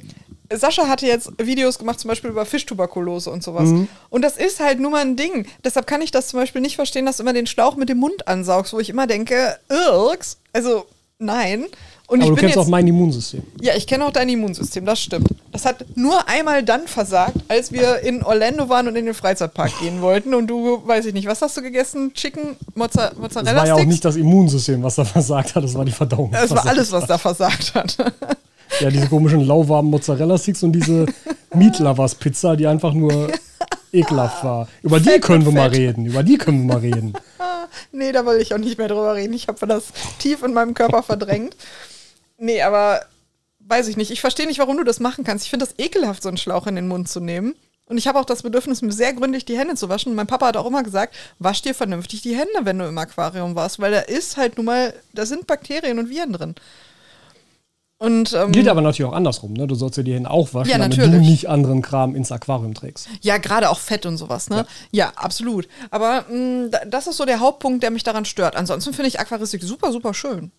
Sascha 0.51 0.89
hatte 0.89 1.07
jetzt 1.07 1.31
Videos 1.39 1.79
gemacht, 1.79 2.01
zum 2.01 2.09
Beispiel 2.09 2.31
über 2.31 2.47
Fischtuberkulose 2.47 3.31
und 3.31 3.43
sowas. 3.43 3.69
Und 4.09 4.23
das 4.23 4.37
ist 4.39 4.61
halt 4.61 4.81
nur 4.81 4.91
mal 4.91 5.03
ein 5.03 5.17
Ding. 5.17 5.47
Deshalb 5.63 5.87
kann 5.87 6.01
ich 6.01 6.11
das 6.11 6.29
zum 6.29 6.41
Beispiel 6.41 6.63
nicht 6.63 6.77
verstehen, 6.77 7.05
dass 7.05 7.19
du 7.19 7.23
immer 7.23 7.35
den 7.35 7.47
Schlauch 7.47 7.77
mit 7.77 7.89
dem 7.91 7.99
Mund 7.99 8.27
ansaugst, 8.29 8.73
wo 8.73 8.79
ich 8.79 8.89
immer 8.89 9.07
denke, 9.07 9.59
irks. 9.69 10.39
Also, 10.55 10.87
nein. 11.19 11.67
Und 12.09 12.23
Aber 12.23 12.31
ich 12.31 12.37
du 12.37 12.41
kennst 12.41 12.57
jetzt, 12.57 12.65
auch 12.65 12.69
mein 12.69 12.87
Immunsystem. 12.87 13.43
ja, 13.61 13.75
ich 13.77 13.87
kenne 13.87 14.07
auch 14.07 14.11
dein 14.11 14.31
Immunsystem, 14.31 14.87
das 14.87 14.99
stimmt. 14.99 15.29
Das 15.53 15.67
hat 15.67 15.85
nur 15.95 16.27
einmal 16.27 16.63
dann 16.63 16.89
versagt, 16.89 17.37
als 17.49 17.71
wir 17.71 17.99
in 18.01 18.23
Orlando 18.23 18.71
waren 18.71 18.89
und 18.89 18.97
in 18.97 19.05
den 19.05 19.13
Freizeitpark 19.13 19.79
gehen 19.79 20.01
wollten. 20.01 20.33
Und 20.33 20.47
du, 20.47 20.83
weiß 20.87 21.05
ich 21.05 21.13
nicht, 21.13 21.27
was 21.27 21.43
hast 21.43 21.59
du 21.59 21.63
gegessen? 21.63 22.15
Chicken, 22.15 22.57
Mozza 22.75 23.11
Das 23.11 23.19
Mozzarella 23.19 23.61
war 23.61 23.67
ja 23.67 23.75
auch 23.75 23.85
nicht 23.85 24.03
das 24.03 24.17
Immunsystem, 24.17 24.83
was 24.83 24.95
da 24.95 25.05
versagt 25.05 25.55
hat, 25.55 25.63
das 25.63 25.75
war 25.75 25.85
die 25.85 25.93
Verdauung. 25.93 26.33
das 26.33 26.51
war 26.51 26.67
alles, 26.67 26.91
was 26.93 27.07
da 27.07 27.19
versagt 27.19 27.75
hat. 27.75 27.97
Ja, 28.81 28.91
diese 28.91 29.09
komischen 29.09 29.47
lauwarmen 29.47 29.91
Mozzarella-Sticks 29.91 30.63
und 30.63 30.73
diese 30.73 31.07
Meat 31.55 31.79
Lovers 31.79 32.15
Pizza, 32.15 32.57
die 32.57 32.67
einfach 32.67 32.95
nur 32.95 33.29
ekelhaft 33.93 34.45
war. 34.45 34.69
Über 34.83 35.01
die 35.01 35.19
können 35.21 35.45
wir 35.45 35.53
mal 35.53 35.69
reden. 35.69 36.07
Über 36.07 36.23
die 36.23 36.39
können 36.39 36.67
wir 36.67 36.75
mal 36.75 36.81
reden. 36.81 37.13
nee, 37.93 38.13
da 38.13 38.25
will 38.25 38.41
ich 38.41 38.55
auch 38.55 38.59
nicht 38.59 38.79
mehr 38.79 38.89
drüber 38.89 39.15
reden. 39.15 39.35
Ich 39.35 39.49
habe 39.49 39.67
das 39.67 39.85
tief 40.19 40.43
in 40.43 40.53
meinem 40.53 40.75
Körper 40.75 41.03
verdrängt. 41.03 41.57
Nee, 42.39 42.63
aber 42.63 43.03
weiß 43.61 43.89
ich 43.89 43.97
nicht. 43.97 44.11
Ich 44.11 44.21
verstehe 44.21 44.47
nicht, 44.47 44.59
warum 44.59 44.77
du 44.79 44.85
das 44.85 45.01
machen 45.01 45.25
kannst. 45.25 45.45
Ich 45.45 45.51
finde 45.51 45.67
das 45.67 45.75
ekelhaft, 45.79 46.23
so 46.23 46.29
einen 46.29 46.39
Schlauch 46.39 46.67
in 46.67 46.77
den 46.77 46.89
Mund 46.89 47.09
zu 47.09 47.21
nehmen. 47.21 47.55
Und 47.87 47.97
ich 47.99 48.07
habe 48.07 48.19
auch 48.19 48.25
das 48.27 48.43
Bedürfnis, 48.43 48.83
mir 48.83 48.93
sehr 48.93 49.15
gründlich 49.15 49.45
die 49.47 49.59
Hände 49.59 49.75
zu 49.75 49.89
waschen. 49.89 50.11
Und 50.11 50.17
mein 50.17 50.27
Papa 50.27 50.47
hat 50.49 50.57
auch 50.57 50.67
immer 50.67 50.83
gesagt, 50.83 51.15
wasch 51.39 51.63
dir 51.63 51.75
vernünftig 51.75 52.21
die 52.23 52.37
Hände, 52.37 52.53
wenn 52.65 52.79
du 52.79 52.87
im 52.87 52.99
Aquarium 52.99 53.55
warst, 53.55 53.79
weil 53.79 53.91
da 53.93 54.01
ist 54.01 54.37
halt 54.37 54.57
nun 54.57 54.67
mal, 54.67 54.93
da 55.15 55.25
sind 55.27 55.47
Bakterien 55.47 55.99
und 55.99 56.11
Viren 56.11 56.33
drin. 56.35 56.55
Und 58.01 58.33
ähm, 58.33 58.53
Gilt 58.53 58.69
aber 58.69 58.81
natürlich 58.81 59.11
auch 59.11 59.15
andersrum. 59.17 59.55
Ne? 59.55 59.67
Du 59.67 59.75
sollst 59.75 59.97
dir 59.99 60.05
die 60.05 60.15
Hände 60.15 60.31
auch 60.31 60.55
waschen, 60.55 60.71
Ja, 60.71 60.79
damit 60.79 60.99
du 60.99 61.09
nicht 61.09 61.49
anderen 61.49 61.83
Kram 61.83 62.15
ins 62.15 62.31
Aquarium 62.31 62.75
trägst. 62.75 63.09
Ja, 63.23 63.39
gerade 63.39 63.71
auch 63.71 63.81
Fett 63.81 64.07
und 64.07 64.19
sowas, 64.19 64.51
ne? 64.51 64.67
Ja, 64.93 65.13
absolut. 65.17 65.67
Aber 65.91 66.25
mh, 66.31 66.69
da- 66.69 66.85
das 66.85 67.09
ist 67.09 67.17
so 67.17 67.25
der 67.25 67.41
Hauptpunkt, 67.41 67.83
der 67.83 67.91
mich 67.91 68.05
daran 68.05 68.25
stört. 68.25 68.55
Ansonsten 68.55 68.93
finde 68.93 69.09
ich 69.09 69.19
Aquaristik 69.19 69.65
super, 69.65 69.91
super 69.93 70.15
schön. 70.15 70.53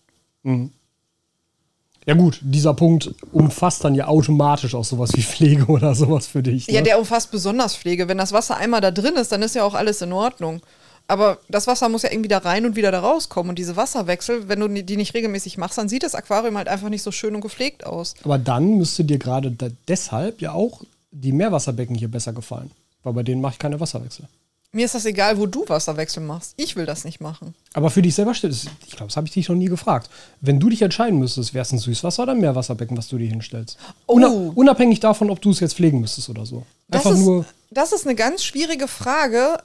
Ja 2.06 2.14
gut, 2.14 2.40
dieser 2.42 2.74
Punkt 2.74 3.14
umfasst 3.32 3.84
dann 3.84 3.94
ja 3.94 4.08
automatisch 4.08 4.74
auch 4.74 4.84
sowas 4.84 5.10
wie 5.14 5.22
Pflege 5.22 5.66
oder 5.68 5.94
sowas 5.94 6.26
für 6.26 6.42
dich. 6.42 6.66
Ne? 6.66 6.74
Ja, 6.74 6.82
der 6.82 6.98
umfasst 6.98 7.30
besonders 7.30 7.76
Pflege. 7.76 8.08
Wenn 8.08 8.18
das 8.18 8.32
Wasser 8.32 8.56
einmal 8.56 8.80
da 8.80 8.90
drin 8.90 9.14
ist, 9.16 9.32
dann 9.32 9.42
ist 9.42 9.54
ja 9.54 9.64
auch 9.64 9.74
alles 9.74 10.00
in 10.02 10.12
Ordnung. 10.12 10.62
Aber 11.08 11.38
das 11.48 11.66
Wasser 11.66 11.88
muss 11.88 12.02
ja 12.02 12.12
irgendwie 12.12 12.28
da 12.28 12.38
rein 12.38 12.64
und 12.64 12.76
wieder 12.76 12.92
da 12.92 13.00
rauskommen. 13.00 13.50
Und 13.50 13.58
diese 13.58 13.76
Wasserwechsel, 13.76 14.48
wenn 14.48 14.60
du 14.60 14.68
die 14.68 14.96
nicht 14.96 15.12
regelmäßig 15.14 15.58
machst, 15.58 15.76
dann 15.76 15.88
sieht 15.88 16.04
das 16.04 16.14
Aquarium 16.14 16.56
halt 16.56 16.68
einfach 16.68 16.88
nicht 16.88 17.02
so 17.02 17.10
schön 17.10 17.34
und 17.34 17.40
gepflegt 17.40 17.84
aus. 17.84 18.14
Aber 18.22 18.38
dann 18.38 18.76
müsste 18.78 19.04
dir 19.04 19.18
gerade 19.18 19.54
deshalb 19.88 20.40
ja 20.40 20.52
auch 20.52 20.82
die 21.10 21.32
Meerwasserbecken 21.32 21.96
hier 21.96 22.08
besser 22.08 22.32
gefallen. 22.32 22.70
Weil 23.02 23.14
bei 23.14 23.22
denen 23.24 23.40
mache 23.40 23.54
ich 23.54 23.58
keine 23.58 23.80
Wasserwechsel. 23.80 24.26
Mir 24.72 24.84
ist 24.84 24.94
das 24.94 25.04
egal, 25.04 25.36
wo 25.38 25.46
du 25.46 25.68
Wasserwechsel 25.68 26.22
machst. 26.22 26.54
Ich 26.56 26.76
will 26.76 26.86
das 26.86 27.04
nicht 27.04 27.20
machen. 27.20 27.54
Aber 27.74 27.90
für 27.90 28.02
dich 28.02 28.14
selber 28.14 28.34
steht 28.34 28.52
es, 28.52 28.66
ich 28.86 28.90
glaube, 28.90 29.06
das 29.06 29.16
habe 29.16 29.26
ich 29.26 29.32
dich 29.32 29.48
noch 29.48 29.56
nie 29.56 29.66
gefragt. 29.66 30.08
Wenn 30.40 30.60
du 30.60 30.68
dich 30.68 30.82
entscheiden 30.82 31.18
müsstest, 31.18 31.54
wäre 31.54 31.62
es 31.62 31.72
ein 31.72 31.78
Süßwasser 31.78 32.22
oder 32.22 32.32
ein 32.32 32.40
Meerwasserbecken, 32.40 32.96
was 32.96 33.08
du 33.08 33.18
dir 33.18 33.28
hinstellst? 33.28 33.78
Oh. 34.06 34.14
Una 34.14 34.28
unabhängig 34.28 35.00
davon, 35.00 35.28
ob 35.30 35.40
du 35.40 35.50
es 35.50 35.58
jetzt 35.58 35.74
pflegen 35.74 36.00
müsstest 36.00 36.28
oder 36.28 36.46
so. 36.46 36.64
Das 36.86 37.04
Einfach 37.04 37.18
ist, 37.18 37.24
nur, 37.24 37.44
das 37.70 37.92
ist 37.92 38.06
eine 38.06 38.14
ganz 38.14 38.44
schwierige 38.44 38.86
Frage. 38.86 39.58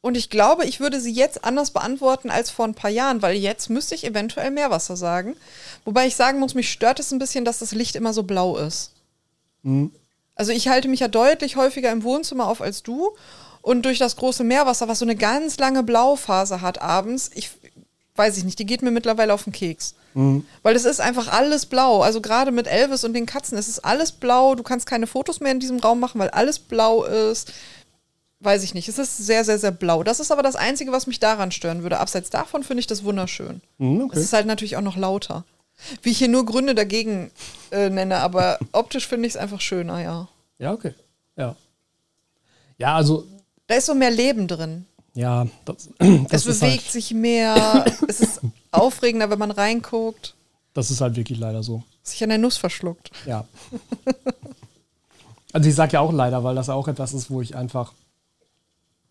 Und 0.00 0.16
ich 0.16 0.30
glaube, 0.30 0.64
ich 0.64 0.80
würde 0.80 1.00
sie 1.00 1.12
jetzt 1.12 1.44
anders 1.44 1.70
beantworten 1.70 2.30
als 2.30 2.50
vor 2.50 2.64
ein 2.64 2.74
paar 2.74 2.90
Jahren, 2.90 3.22
weil 3.22 3.36
jetzt 3.36 3.70
müsste 3.70 3.94
ich 3.94 4.04
eventuell 4.04 4.50
Meerwasser 4.50 4.96
sagen. 4.96 5.36
Wobei 5.84 6.06
ich 6.06 6.16
sagen 6.16 6.40
muss, 6.40 6.54
mich 6.54 6.70
stört 6.70 7.00
es 7.00 7.12
ein 7.12 7.20
bisschen, 7.20 7.44
dass 7.44 7.60
das 7.60 7.72
Licht 7.72 7.94
immer 7.94 8.12
so 8.12 8.24
blau 8.24 8.56
ist. 8.56 8.90
Also 10.34 10.50
ich 10.52 10.68
halte 10.68 10.88
mich 10.88 11.00
ja 11.00 11.08
deutlich 11.08 11.54
häufiger 11.56 11.92
im 11.92 12.02
Wohnzimmer 12.02 12.48
auf 12.48 12.60
als 12.60 12.82
du. 12.82 13.10
Und 13.62 13.84
durch 13.84 13.98
das 13.98 14.16
große 14.16 14.44
Meerwasser, 14.44 14.88
was 14.88 14.98
so 14.98 15.04
eine 15.04 15.16
ganz 15.16 15.58
lange 15.58 15.82
Blauphase 15.82 16.60
hat 16.60 16.82
abends, 16.82 17.30
ich 17.34 17.50
weiß 18.16 18.36
ich 18.36 18.44
nicht, 18.44 18.58
die 18.58 18.66
geht 18.66 18.82
mir 18.82 18.90
mittlerweile 18.90 19.32
auf 19.32 19.44
den 19.44 19.52
Keks. 19.52 19.94
Weil 20.62 20.76
es 20.76 20.84
ist 20.84 21.00
einfach 21.00 21.32
alles 21.32 21.66
blau. 21.66 22.02
Also 22.02 22.20
gerade 22.20 22.52
mit 22.52 22.66
Elvis 22.66 23.04
und 23.04 23.14
den 23.14 23.26
Katzen, 23.26 23.56
es 23.56 23.68
ist 23.68 23.84
alles 23.84 24.12
blau. 24.12 24.54
Du 24.54 24.62
kannst 24.62 24.86
keine 24.86 25.06
Fotos 25.06 25.40
mehr 25.40 25.52
in 25.52 25.60
diesem 25.60 25.78
Raum 25.78 26.00
machen, 26.00 26.20
weil 26.20 26.30
alles 26.30 26.58
blau 26.58 27.04
ist. 27.04 27.52
Weiß 28.40 28.64
ich 28.64 28.74
nicht. 28.74 28.88
Es 28.88 28.98
ist 28.98 29.16
sehr, 29.18 29.44
sehr, 29.44 29.58
sehr 29.58 29.70
blau. 29.70 30.02
Das 30.02 30.20
ist 30.20 30.32
aber 30.32 30.42
das 30.42 30.56
Einzige, 30.56 30.92
was 30.92 31.06
mich 31.06 31.20
daran 31.20 31.52
stören 31.52 31.82
würde. 31.82 31.98
Abseits 31.98 32.28
davon 32.28 32.64
finde 32.64 32.80
ich 32.80 32.86
das 32.86 33.04
wunderschön. 33.04 33.62
Hm, 33.78 34.02
okay. 34.02 34.18
Es 34.18 34.24
ist 34.24 34.32
halt 34.32 34.46
natürlich 34.46 34.76
auch 34.76 34.82
noch 34.82 34.96
lauter. 34.96 35.44
Wie 36.02 36.10
ich 36.10 36.18
hier 36.18 36.28
nur 36.28 36.44
Gründe 36.44 36.74
dagegen 36.74 37.30
äh, 37.70 37.88
nenne, 37.88 38.18
aber 38.18 38.58
optisch 38.72 39.08
finde 39.08 39.26
ich 39.26 39.34
es 39.34 39.40
einfach 39.40 39.60
schöner, 39.60 40.00
ja. 40.00 40.28
ja, 40.58 40.72
okay. 40.72 40.94
Ja. 41.36 41.56
Ja, 42.78 42.96
also, 42.96 43.26
Da 43.66 43.76
ist 43.76 43.86
so 43.86 43.94
mehr 43.94 44.10
Leben 44.10 44.48
drin. 44.48 44.86
ja, 45.14 45.46
das, 45.64 45.88
es 45.98 46.28
das, 46.28 46.46
ist, 46.46 46.60
bewegt 46.60 46.82
halt, 46.82 46.92
sich 46.92 47.12
mehr. 47.12 47.84
es 48.08 48.20
ist 48.20 48.40
aufregender, 48.70 49.30
wenn 49.30 49.38
man 49.38 49.50
reinguckt. 49.50 50.34
das 50.74 50.90
ist 50.90 51.00
halt 51.00 51.16
wirklich 51.16 51.38
leider 51.38 51.62
so. 51.62 51.82
Sich 52.02 52.22
an 52.22 52.30
der 52.30 52.38
Nuss 52.38 52.56
verschluckt. 52.56 53.10
Ja. 53.26 53.46
also 55.52 55.68
ich 55.68 55.74
sage 55.74 55.92
ja 55.92 56.00
auch 56.00 56.12
leider, 56.12 56.42
weil 56.42 56.54
das 56.54 56.68
auch 56.68 56.88
etwas 56.88 57.12
ist, 57.14 57.30
wo 57.30 57.40
ich 57.40 57.54
einfach 57.54 57.92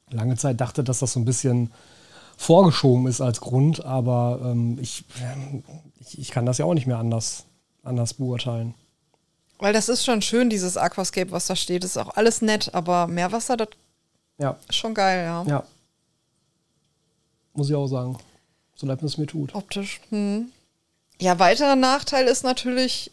lange 0.10 0.36
Zeit 0.36 0.60
dachte, 0.60 0.84
dass 0.84 1.00
das 1.00 1.14
so 1.14 1.20
ein 1.20 1.26
bisschen 1.26 1.72
vorgeschoben 2.38 3.08
ist 3.08 3.22
als 3.22 3.40
Grund, 3.40 3.86
aber 3.86 4.40
ähm, 4.44 4.78
ich, 4.82 5.06
ähm, 5.22 5.64
ich, 6.00 6.20
ich 6.20 6.32
kann 6.32 6.46
das 6.46 6.58
ja 6.58 6.66
auch 6.66 6.74
nicht 6.74 6.88
mehr 6.88 6.98
anders, 6.98 7.46
anders 7.84 8.16
beurteilen. 8.16 8.74
Weil 9.60 9.74
das 9.74 9.90
ist 9.90 10.04
schon 10.04 10.24
schön, 10.24 10.50
dieses 10.50 10.76
Aquascape, 10.76 11.32
was 11.32 11.46
da 11.46 11.56
steht. 11.56 11.84
Das 11.84 11.92
ist 11.92 11.98
auch 11.98 12.16
alles 12.16 12.42
nett, 12.42 12.74
aber 12.74 13.06
Meerwasser, 13.06 13.58
das 13.58 13.70
Ja, 14.42 14.58
schon 14.72 14.96
geil, 14.96 15.24
ja. 15.24 15.44
ja. 15.44 15.64
Muss 17.54 17.70
ich 17.70 17.76
auch 17.76 17.88
sagen. 17.88 18.18
So 18.76 18.88
leid 18.88 19.04
es 19.04 19.18
mir 19.18 19.28
tut. 19.28 19.54
Optisch. 19.54 20.02
Hm. 20.10 20.52
Ja, 21.20 21.38
weiterer 21.38 21.76
Nachteil 21.76 22.26
ist 22.26 22.44
natürlich, 22.44 23.12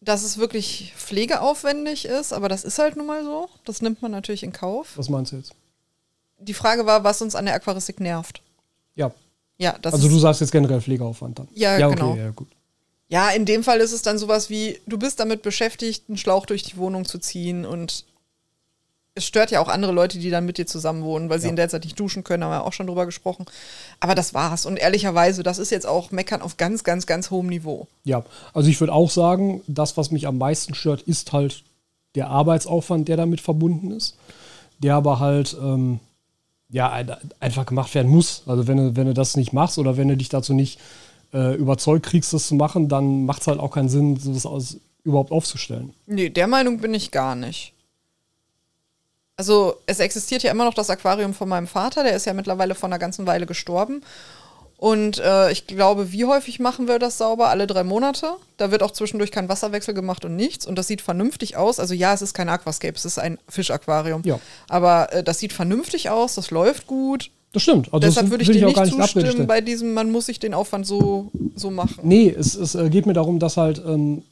dass 0.00 0.22
es 0.22 0.38
wirklich 0.38 0.94
pflegeaufwendig 0.96 2.06
ist, 2.06 2.32
aber 2.32 2.48
das 2.48 2.64
ist 2.64 2.78
halt 2.78 2.96
nun 2.96 3.06
mal 3.06 3.22
so. 3.22 3.50
Das 3.66 3.82
nimmt 3.82 4.00
man 4.00 4.10
natürlich 4.10 4.42
in 4.42 4.54
Kauf. 4.54 4.96
Was 4.96 5.10
meinst 5.10 5.32
du 5.32 5.36
jetzt? 5.36 5.52
Die 6.38 6.54
Frage 6.54 6.86
war, 6.86 7.04
was 7.04 7.20
uns 7.20 7.34
an 7.34 7.44
der 7.44 7.54
Aquaristik 7.54 8.00
nervt. 8.00 8.40
Ja, 8.94 9.12
Ja, 9.58 9.76
das 9.82 9.92
also 9.92 10.08
du 10.08 10.18
sagst 10.18 10.40
jetzt 10.40 10.52
generell 10.52 10.80
Pflegeaufwand 10.80 11.38
dann. 11.38 11.48
Ja, 11.52 11.78
ja 11.78 11.86
okay, 11.86 11.96
genau. 11.96 12.16
Ja, 12.16 12.30
gut. 12.30 12.48
Ja, 13.08 13.28
in 13.28 13.44
dem 13.44 13.62
Fall 13.62 13.80
ist 13.80 13.92
es 13.92 14.00
dann 14.00 14.16
sowas 14.16 14.48
wie, 14.48 14.80
du 14.86 14.98
bist 14.98 15.20
damit 15.20 15.42
beschäftigt, 15.42 16.04
einen 16.08 16.16
Schlauch 16.16 16.46
durch 16.46 16.62
die 16.62 16.78
Wohnung 16.78 17.04
zu 17.04 17.18
ziehen 17.18 17.66
und 17.66 18.06
es 19.14 19.26
stört 19.26 19.50
ja 19.50 19.60
auch 19.60 19.68
andere 19.68 19.92
Leute, 19.92 20.18
die 20.18 20.30
dann 20.30 20.46
mit 20.46 20.56
dir 20.58 20.66
zusammen 20.66 21.02
wohnen, 21.04 21.28
weil 21.28 21.38
sie 21.38 21.46
Ja. 21.46 21.50
in 21.50 21.56
der 21.56 21.68
Zeit 21.68 21.84
nicht 21.84 21.98
duschen 22.00 22.24
können, 22.24 22.42
haben 22.44 22.50
wir 22.50 22.64
auch 22.64 22.72
schon 22.72 22.86
drüber 22.86 23.04
gesprochen. 23.04 23.44
Aber 24.00 24.14
das 24.14 24.32
war's. 24.32 24.64
Und 24.64 24.78
ehrlicherweise, 24.78 25.42
das 25.42 25.58
ist 25.58 25.70
jetzt 25.70 25.86
auch 25.86 26.10
Meckern 26.12 26.40
auf 26.40 26.56
ganz, 26.56 26.82
ganz, 26.82 27.06
ganz 27.06 27.30
hohem 27.30 27.48
Niveau. 27.48 27.88
Ja, 28.04 28.24
also 28.54 28.70
ich 28.70 28.80
würde 28.80 28.92
auch 28.94 29.10
sagen, 29.10 29.60
das, 29.66 29.96
was 29.96 30.10
mich 30.10 30.26
am 30.26 30.38
meisten 30.38 30.74
stört, 30.74 31.02
ist 31.02 31.32
halt 31.32 31.62
der 32.14 32.28
Arbeitsaufwand, 32.28 33.08
der 33.08 33.16
damit 33.18 33.40
verbunden 33.42 33.90
ist, 33.90 34.16
der 34.78 34.94
aber 34.94 35.20
halt 35.20 35.56
ähm, 35.60 36.00
ja 36.70 36.90
ein, 36.90 37.10
einfach 37.38 37.66
gemacht 37.66 37.94
werden 37.94 38.10
muss. 38.10 38.42
Also 38.46 38.66
wenn 38.66 38.78
du, 38.78 38.96
wenn 38.96 39.06
du 39.06 39.14
das 39.14 39.36
nicht 39.36 39.52
machst 39.52 39.76
oder 39.78 39.98
wenn 39.98 40.08
du 40.08 40.16
dich 40.16 40.30
dazu 40.30 40.54
nicht 40.54 40.78
äh, 41.34 41.54
überzeugt 41.54 42.06
kriegst, 42.06 42.32
das 42.32 42.48
zu 42.48 42.54
machen, 42.54 42.88
dann 42.88 43.26
macht 43.26 43.42
es 43.42 43.46
halt 43.46 43.60
auch 43.60 43.70
keinen 43.72 43.88
Sinn, 43.90 44.16
sowas 44.16 44.46
aus, 44.46 44.76
überhaupt 45.04 45.32
aufzustellen. 45.32 45.92
Nee, 46.06 46.30
der 46.30 46.46
Meinung 46.46 46.78
bin 46.78 46.94
ich 46.94 47.10
gar 47.10 47.34
nicht. 47.34 47.74
Also, 49.42 49.74
es 49.86 49.98
existiert 49.98 50.44
ja 50.44 50.52
immer 50.52 50.64
noch 50.64 50.72
das 50.72 50.88
Aquarium 50.88 51.34
von 51.34 51.48
meinem 51.48 51.66
Vater, 51.66 52.04
der 52.04 52.14
ist 52.14 52.26
ja 52.26 52.32
mittlerweile 52.32 52.76
vor 52.76 52.88
einer 52.88 53.00
ganzen 53.00 53.26
Weile 53.26 53.44
gestorben. 53.44 54.00
Und 54.76 55.18
äh, 55.18 55.50
ich 55.50 55.66
glaube, 55.66 56.12
wie 56.12 56.26
häufig 56.26 56.60
machen 56.60 56.86
wir 56.86 57.00
das 57.00 57.18
sauber? 57.18 57.48
Alle 57.48 57.66
drei 57.66 57.82
Monate. 57.82 58.34
Da 58.56 58.70
wird 58.70 58.84
auch 58.84 58.92
zwischendurch 58.92 59.32
kein 59.32 59.48
Wasserwechsel 59.48 59.94
gemacht 59.94 60.24
und 60.24 60.36
nichts. 60.36 60.64
Und 60.64 60.76
das 60.76 60.86
sieht 60.86 61.00
vernünftig 61.00 61.56
aus. 61.56 61.80
Also 61.80 61.92
ja, 61.92 62.14
es 62.14 62.22
ist 62.22 62.34
kein 62.34 62.48
Aquascape, 62.48 62.94
es 62.94 63.04
ist 63.04 63.18
ein 63.18 63.38
Fischaquarium. 63.48 64.22
Ja. 64.24 64.38
Aber 64.68 65.12
äh, 65.12 65.24
das 65.24 65.40
sieht 65.40 65.52
vernünftig 65.52 66.08
aus, 66.08 66.36
das 66.36 66.52
läuft 66.52 66.86
gut. 66.86 67.32
Das 67.52 67.64
stimmt. 67.64 67.92
Also 67.92 68.06
Deshalb 68.06 68.30
würde 68.30 68.42
ich 68.42 68.48
will 68.48 68.58
dir 68.58 68.68
auch 68.68 68.84
nicht 68.84 68.96
zustimmen 68.96 69.48
bei 69.48 69.60
diesem, 69.60 69.92
man 69.92 70.12
muss 70.12 70.26
sich 70.26 70.38
den 70.38 70.54
Aufwand 70.54 70.86
so, 70.86 71.32
so 71.56 71.72
machen. 71.72 71.98
Nee, 72.04 72.30
es, 72.30 72.54
es 72.54 72.76
äh, 72.76 72.90
geht 72.90 73.06
mir 73.06 73.12
darum, 73.12 73.40
dass 73.40 73.56
halt 73.56 73.82
ähm, 73.84 74.22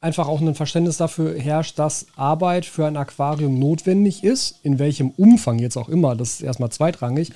einfach 0.00 0.28
auch 0.28 0.40
ein 0.40 0.54
Verständnis 0.54 0.96
dafür 0.96 1.38
herrscht, 1.38 1.78
dass 1.78 2.06
Arbeit 2.16 2.64
für 2.64 2.86
ein 2.86 2.96
Aquarium 2.96 3.58
notwendig 3.58 4.24
ist, 4.24 4.58
in 4.62 4.78
welchem 4.78 5.10
Umfang 5.10 5.58
jetzt 5.58 5.76
auch 5.76 5.88
immer, 5.88 6.16
das 6.16 6.34
ist 6.34 6.42
erstmal 6.42 6.70
zweitrangig, 6.70 7.32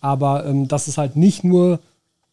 aber 0.00 0.46
ähm, 0.46 0.68
dass 0.68 0.88
es 0.88 0.98
halt 0.98 1.16
nicht 1.16 1.44
nur, 1.44 1.80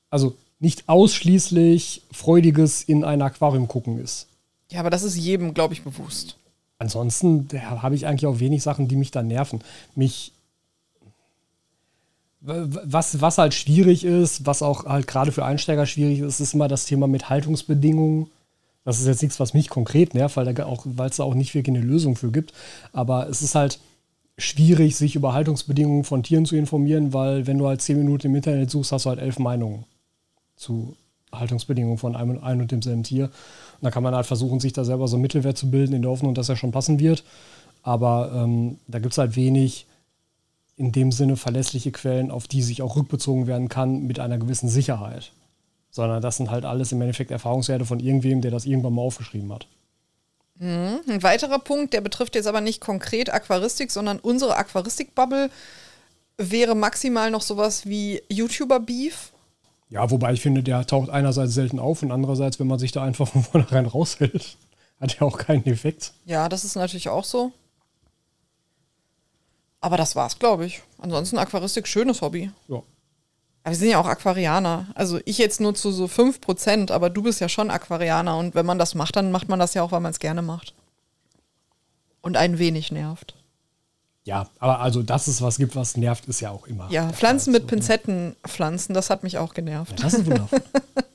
also 0.10 0.36
nicht 0.60 0.90
ausschließlich 0.90 2.02
freudiges 2.12 2.84
in 2.84 3.04
ein 3.04 3.22
Aquarium 3.22 3.68
gucken 3.68 4.00
ist. 4.00 4.28
Ja, 4.72 4.80
aber 4.80 4.90
das 4.90 5.04
ist 5.04 5.16
jedem, 5.16 5.54
glaube 5.54 5.74
ich, 5.74 5.84
bewusst. 5.84 6.38
Ansonsten 6.80 7.48
habe 7.54 7.96
ich 7.96 8.08
eigentlich 8.08 8.26
auch 8.26 8.40
wenig 8.40 8.64
Sachen, 8.64 8.88
die 8.88 8.96
mich 8.96 9.12
da 9.12 9.22
nerven. 9.22 9.62
Mich 9.96 10.34
was, 12.48 13.22
was 13.22 13.38
halt 13.40 13.54
schwierig 13.54 14.04
ist, 14.04 14.46
was 14.46 14.62
auch 14.62 14.86
halt 14.86 15.08
gerade 15.08 15.32
für 15.32 15.44
Einsteiger 15.44 15.88
schwierig 15.88 16.20
ist, 16.20 16.40
ist 16.40 16.54
immer 16.54 16.68
das 16.68 16.86
Thema 16.86 17.08
mit 17.08 17.30
Haltungsbedingungen. 17.30 18.28
Das 18.86 19.00
ist 19.00 19.08
jetzt 19.08 19.22
nichts, 19.24 19.40
was 19.40 19.54
mich 19.54 19.70
konkret 19.70 20.14
nervt, 20.14 20.38
weil 20.38 20.48
es 20.48 21.16
da 21.18 21.24
auch 21.24 21.36
nicht 21.36 21.54
wirklich 21.54 21.76
eine 21.76 21.86
Lösung 21.86 22.16
für 22.16 22.32
gibt. 22.32 22.54
Aber 22.94 23.28
es 23.28 23.42
ist 23.42 23.56
halt 23.56 23.80
schwierig, 24.38 24.96
sich 24.96 25.16
über 25.16 25.34
Haltungsbedingungen 25.34 26.04
von 26.04 26.24
Tieren 26.24 26.46
zu 26.46 26.56
informieren, 26.56 27.12
weil 27.12 27.48
wenn 27.48 27.58
du 27.58 27.68
halt 27.68 27.82
zehn 27.82 27.98
Minuten 27.98 28.28
im 28.28 28.36
Internet 28.36 28.70
suchst, 28.70 28.92
hast 28.92 29.06
du 29.06 29.10
halt 29.10 29.20
elf 29.20 29.40
Meinungen 29.40 29.86
zu 30.56 30.96
Haltungsbedingungen 31.34 31.98
von 31.98 32.16
einem, 32.16 32.44
einem 32.44 32.62
und 32.62 32.72
demselben 32.72 33.04
Tier. 33.04 33.26
Und 33.26 33.82
da 33.82 33.92
kann 33.92 34.04
man 34.04 34.16
halt 34.16 34.26
versuchen, 34.26 34.60
sich 34.60 34.74
da 34.74 34.86
selber 34.86 35.08
so 35.08 35.16
einen 35.16 35.24
Mittelwert 35.24 35.58
zu 35.58 35.70
bilden, 35.70 35.94
in 35.94 36.02
der 36.04 36.12
Hoffnung, 36.12 36.36
dass 36.36 36.50
er 36.50 36.56
schon 36.56 36.72
passen 36.72 37.00
wird. 37.00 37.24
Aber 37.82 38.32
ähm, 38.36 38.78
da 38.88 39.00
gibt 39.00 39.14
es 39.14 39.18
halt 39.18 39.36
wenig 39.36 39.88
in 40.78 40.92
dem 40.92 41.12
Sinne 41.12 41.38
verlässliche 41.38 41.92
Quellen, 41.92 42.32
auf 42.32 42.48
die 42.48 42.62
sich 42.62 42.82
auch 42.82 42.96
rückbezogen 42.96 43.48
werden 43.48 43.70
kann 43.70 44.04
mit 44.04 44.20
einer 44.20 44.38
gewissen 44.38 44.70
Sicherheit. 44.70 45.32
Sondern 45.96 46.22
das 46.22 46.36
sind 46.36 46.52
halt 46.52 46.66
alles 46.66 46.92
im 46.92 47.00
Endeffekt 47.00 47.32
Erfahrungswerte 47.32 47.86
von 47.86 48.02
irgendwem, 48.02 48.42
der 48.42 48.52
das 48.52 48.66
irgendwann 48.66 48.92
mal 48.92 49.04
aufgeschrieben 49.04 49.54
hat. 49.54 49.66
Ein 50.60 51.24
weiterer 51.24 51.58
Punkt, 51.58 51.94
der 51.94 52.02
betrifft 52.02 52.36
jetzt 52.36 52.48
aber 52.48 52.60
nicht 52.60 52.82
konkret 52.82 53.34
Aquaristik, 53.34 53.92
sondern 53.92 54.20
unsere 54.20 54.58
Aquaristik-Bubble 54.58 55.50
wäre 56.38 56.76
maximal 56.76 57.32
noch 57.32 57.42
sowas 57.42 57.86
wie 57.86 58.22
YouTuber-Beef. 58.30 59.32
Ja, 59.90 60.12
wobei 60.12 60.34
ich 60.34 60.42
finde, 60.42 60.64
der 60.64 60.86
taucht 60.86 61.10
einerseits 61.10 61.54
selten 61.54 61.80
auf 61.80 62.04
und 62.04 62.12
andererseits, 62.12 62.60
wenn 62.60 62.68
man 62.68 62.80
sich 62.80 62.92
da 62.92 63.02
einfach 63.02 63.28
von 63.32 63.44
vornherein 63.44 63.86
raushält, 63.86 64.58
hat 65.00 65.22
er 65.22 65.28
auch 65.28 65.38
keinen 65.38 65.66
Effekt. 65.66 66.12
Ja, 66.26 66.50
das 66.50 66.66
ist 66.66 66.76
natürlich 66.76 67.08
auch 67.08 67.24
so. 67.24 67.54
Aber 69.80 69.96
das 69.96 70.18
war's, 70.18 70.40
glaube 70.40 70.66
ich. 70.66 70.82
Ansonsten 70.98 71.38
Aquaristik, 71.38 71.88
schönes 71.88 72.22
Hobby. 72.22 72.52
Ja. 72.68 72.84
Aber 73.66 73.72
wir 73.72 73.80
sind 73.80 73.90
ja 73.90 74.00
auch 74.00 74.06
Aquarianer. 74.06 74.86
Also 74.94 75.20
ich 75.26 75.40
jetzt 75.40 75.60
nur 75.60 75.74
zu 75.74 75.92
so 75.92 76.06
5%, 76.06 76.92
aber 76.92 77.10
du 77.10 77.24
bist 77.24 77.42
ja 77.42 77.50
schon 77.50 77.72
Aquarianer. 77.72 78.38
Und 78.38 78.54
wenn 78.54 78.66
man 78.66 78.78
das 78.78 78.94
macht, 78.94 79.16
dann 79.16 79.32
macht 79.32 79.50
man 79.50 79.58
das 79.58 79.74
ja 79.74 79.82
auch, 79.82 79.92
weil 79.92 80.02
man 80.02 80.12
es 80.12 80.20
gerne 80.20 80.44
macht. 80.44 80.76
Und 82.22 82.38
ein 82.38 82.60
wenig 82.60 82.92
nervt. 82.92 83.34
Ja, 84.24 84.50
aber 84.60 84.82
also, 84.82 85.02
dass 85.02 85.26
es 85.26 85.42
was 85.42 85.58
gibt, 85.58 85.76
was 85.76 85.98
nervt, 85.98 86.28
ist 86.28 86.42
ja 86.42 86.52
auch 86.52 86.68
immer. 86.68 86.92
Ja, 86.92 87.10
Pflanzen 87.10 87.54
Fall. 87.54 87.62
mit 87.62 87.68
Pinzetten 87.68 88.36
pflanzen, 88.48 88.94
das 88.94 89.10
hat 89.10 89.24
mich 89.24 89.40
auch 89.40 89.56
genervt. 89.56 89.96
Das 90.04 90.14
ist 90.14 90.28
wundervoll. 90.28 90.62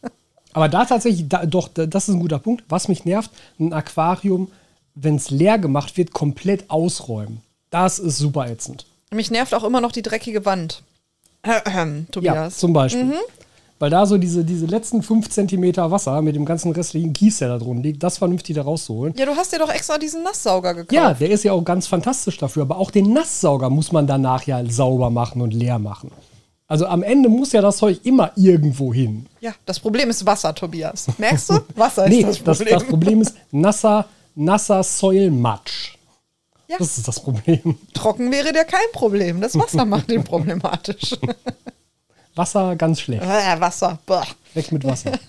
aber 0.52 0.68
da 0.68 0.84
tatsächlich, 0.84 1.28
da, 1.28 1.46
doch, 1.46 1.68
da, 1.68 1.86
das 1.86 2.08
ist 2.08 2.16
ein 2.16 2.20
guter 2.20 2.40
Punkt. 2.40 2.64
Was 2.68 2.88
mich 2.88 3.04
nervt, 3.04 3.30
ein 3.60 3.72
Aquarium, 3.72 4.50
wenn 4.96 5.14
es 5.14 5.30
leer 5.30 5.60
gemacht 5.60 5.96
wird, 5.96 6.12
komplett 6.12 6.68
ausräumen. 6.68 7.42
Das 7.70 8.00
ist 8.00 8.18
super 8.18 8.48
ätzend. 8.48 8.86
Mich 9.12 9.30
nervt 9.30 9.54
auch 9.54 9.62
immer 9.62 9.80
noch 9.80 9.92
die 9.92 10.02
dreckige 10.02 10.44
Wand. 10.44 10.82
Ja, 11.46 11.60
Tobias. 12.10 12.58
zum 12.58 12.72
Beispiel. 12.72 13.12
Weil 13.78 13.88
da 13.88 14.04
so 14.04 14.18
diese, 14.18 14.44
diese 14.44 14.66
letzten 14.66 15.02
fünf 15.02 15.30
Zentimeter 15.30 15.90
Wasser 15.90 16.20
mit 16.20 16.36
dem 16.36 16.44
ganzen 16.44 16.70
restlichen 16.72 17.14
Kies, 17.14 17.38
der 17.38 17.48
da 17.48 17.58
drin 17.58 17.82
liegt, 17.82 18.02
das 18.02 18.18
vernünftig 18.18 18.54
da 18.56 18.62
rauszuholen. 18.62 19.14
Ja, 19.16 19.24
du 19.24 19.34
hast 19.34 19.54
dir 19.54 19.58
doch 19.58 19.72
extra 19.72 19.96
diesen 19.96 20.22
Nasssauger 20.22 20.74
gekauft. 20.74 20.92
Ja, 20.92 21.14
der 21.14 21.30
ist 21.30 21.44
ja 21.44 21.52
auch 21.52 21.64
ganz 21.64 21.86
fantastisch 21.86 22.36
dafür. 22.36 22.62
Aber 22.64 22.76
auch 22.76 22.90
den 22.90 23.14
Nasssauger 23.14 23.70
muss 23.70 23.90
man 23.90 24.06
danach 24.06 24.42
ja 24.42 24.62
sauber 24.68 25.08
machen 25.08 25.40
und 25.40 25.54
leer 25.54 25.78
machen. 25.78 26.10
Also 26.66 26.86
am 26.86 27.02
Ende 27.02 27.30
muss 27.30 27.52
ja 27.52 27.62
das 27.62 27.78
Zeug 27.78 28.00
immer 28.04 28.32
irgendwo 28.36 28.92
hin. 28.92 29.24
Ja, 29.40 29.52
das 29.64 29.80
Problem 29.80 30.10
ist 30.10 30.26
Wasser, 30.26 30.54
Tobias. 30.54 31.06
Merkst 31.16 31.48
du? 31.50 31.60
Wasser 31.74 32.04
ist 32.06 32.10
Nee, 32.10 32.22
das 32.22 32.44
das, 32.44 32.58
Problem. 32.58 32.74
das 32.78 32.84
Problem 32.86 33.20
ist 33.22 33.34
nasser, 33.50 34.04
nasser 34.34 34.82
Säulmatsch. 34.82 35.94
Ja. 36.70 36.76
Das 36.78 36.96
ist 36.98 37.08
das 37.08 37.18
Problem. 37.20 37.76
Trocken 37.94 38.30
wäre 38.30 38.52
der 38.52 38.64
kein 38.64 38.78
Problem. 38.92 39.40
Das 39.40 39.58
Wasser 39.58 39.84
macht 39.84 40.08
den 40.08 40.22
problematisch. 40.22 41.16
Wasser 42.36 42.76
ganz 42.76 43.00
schlecht. 43.00 43.24
äh, 43.24 43.60
Wasser. 43.60 43.98
Boah. 44.06 44.24
Weg 44.54 44.70
mit 44.72 44.84
Wasser. 44.84 45.12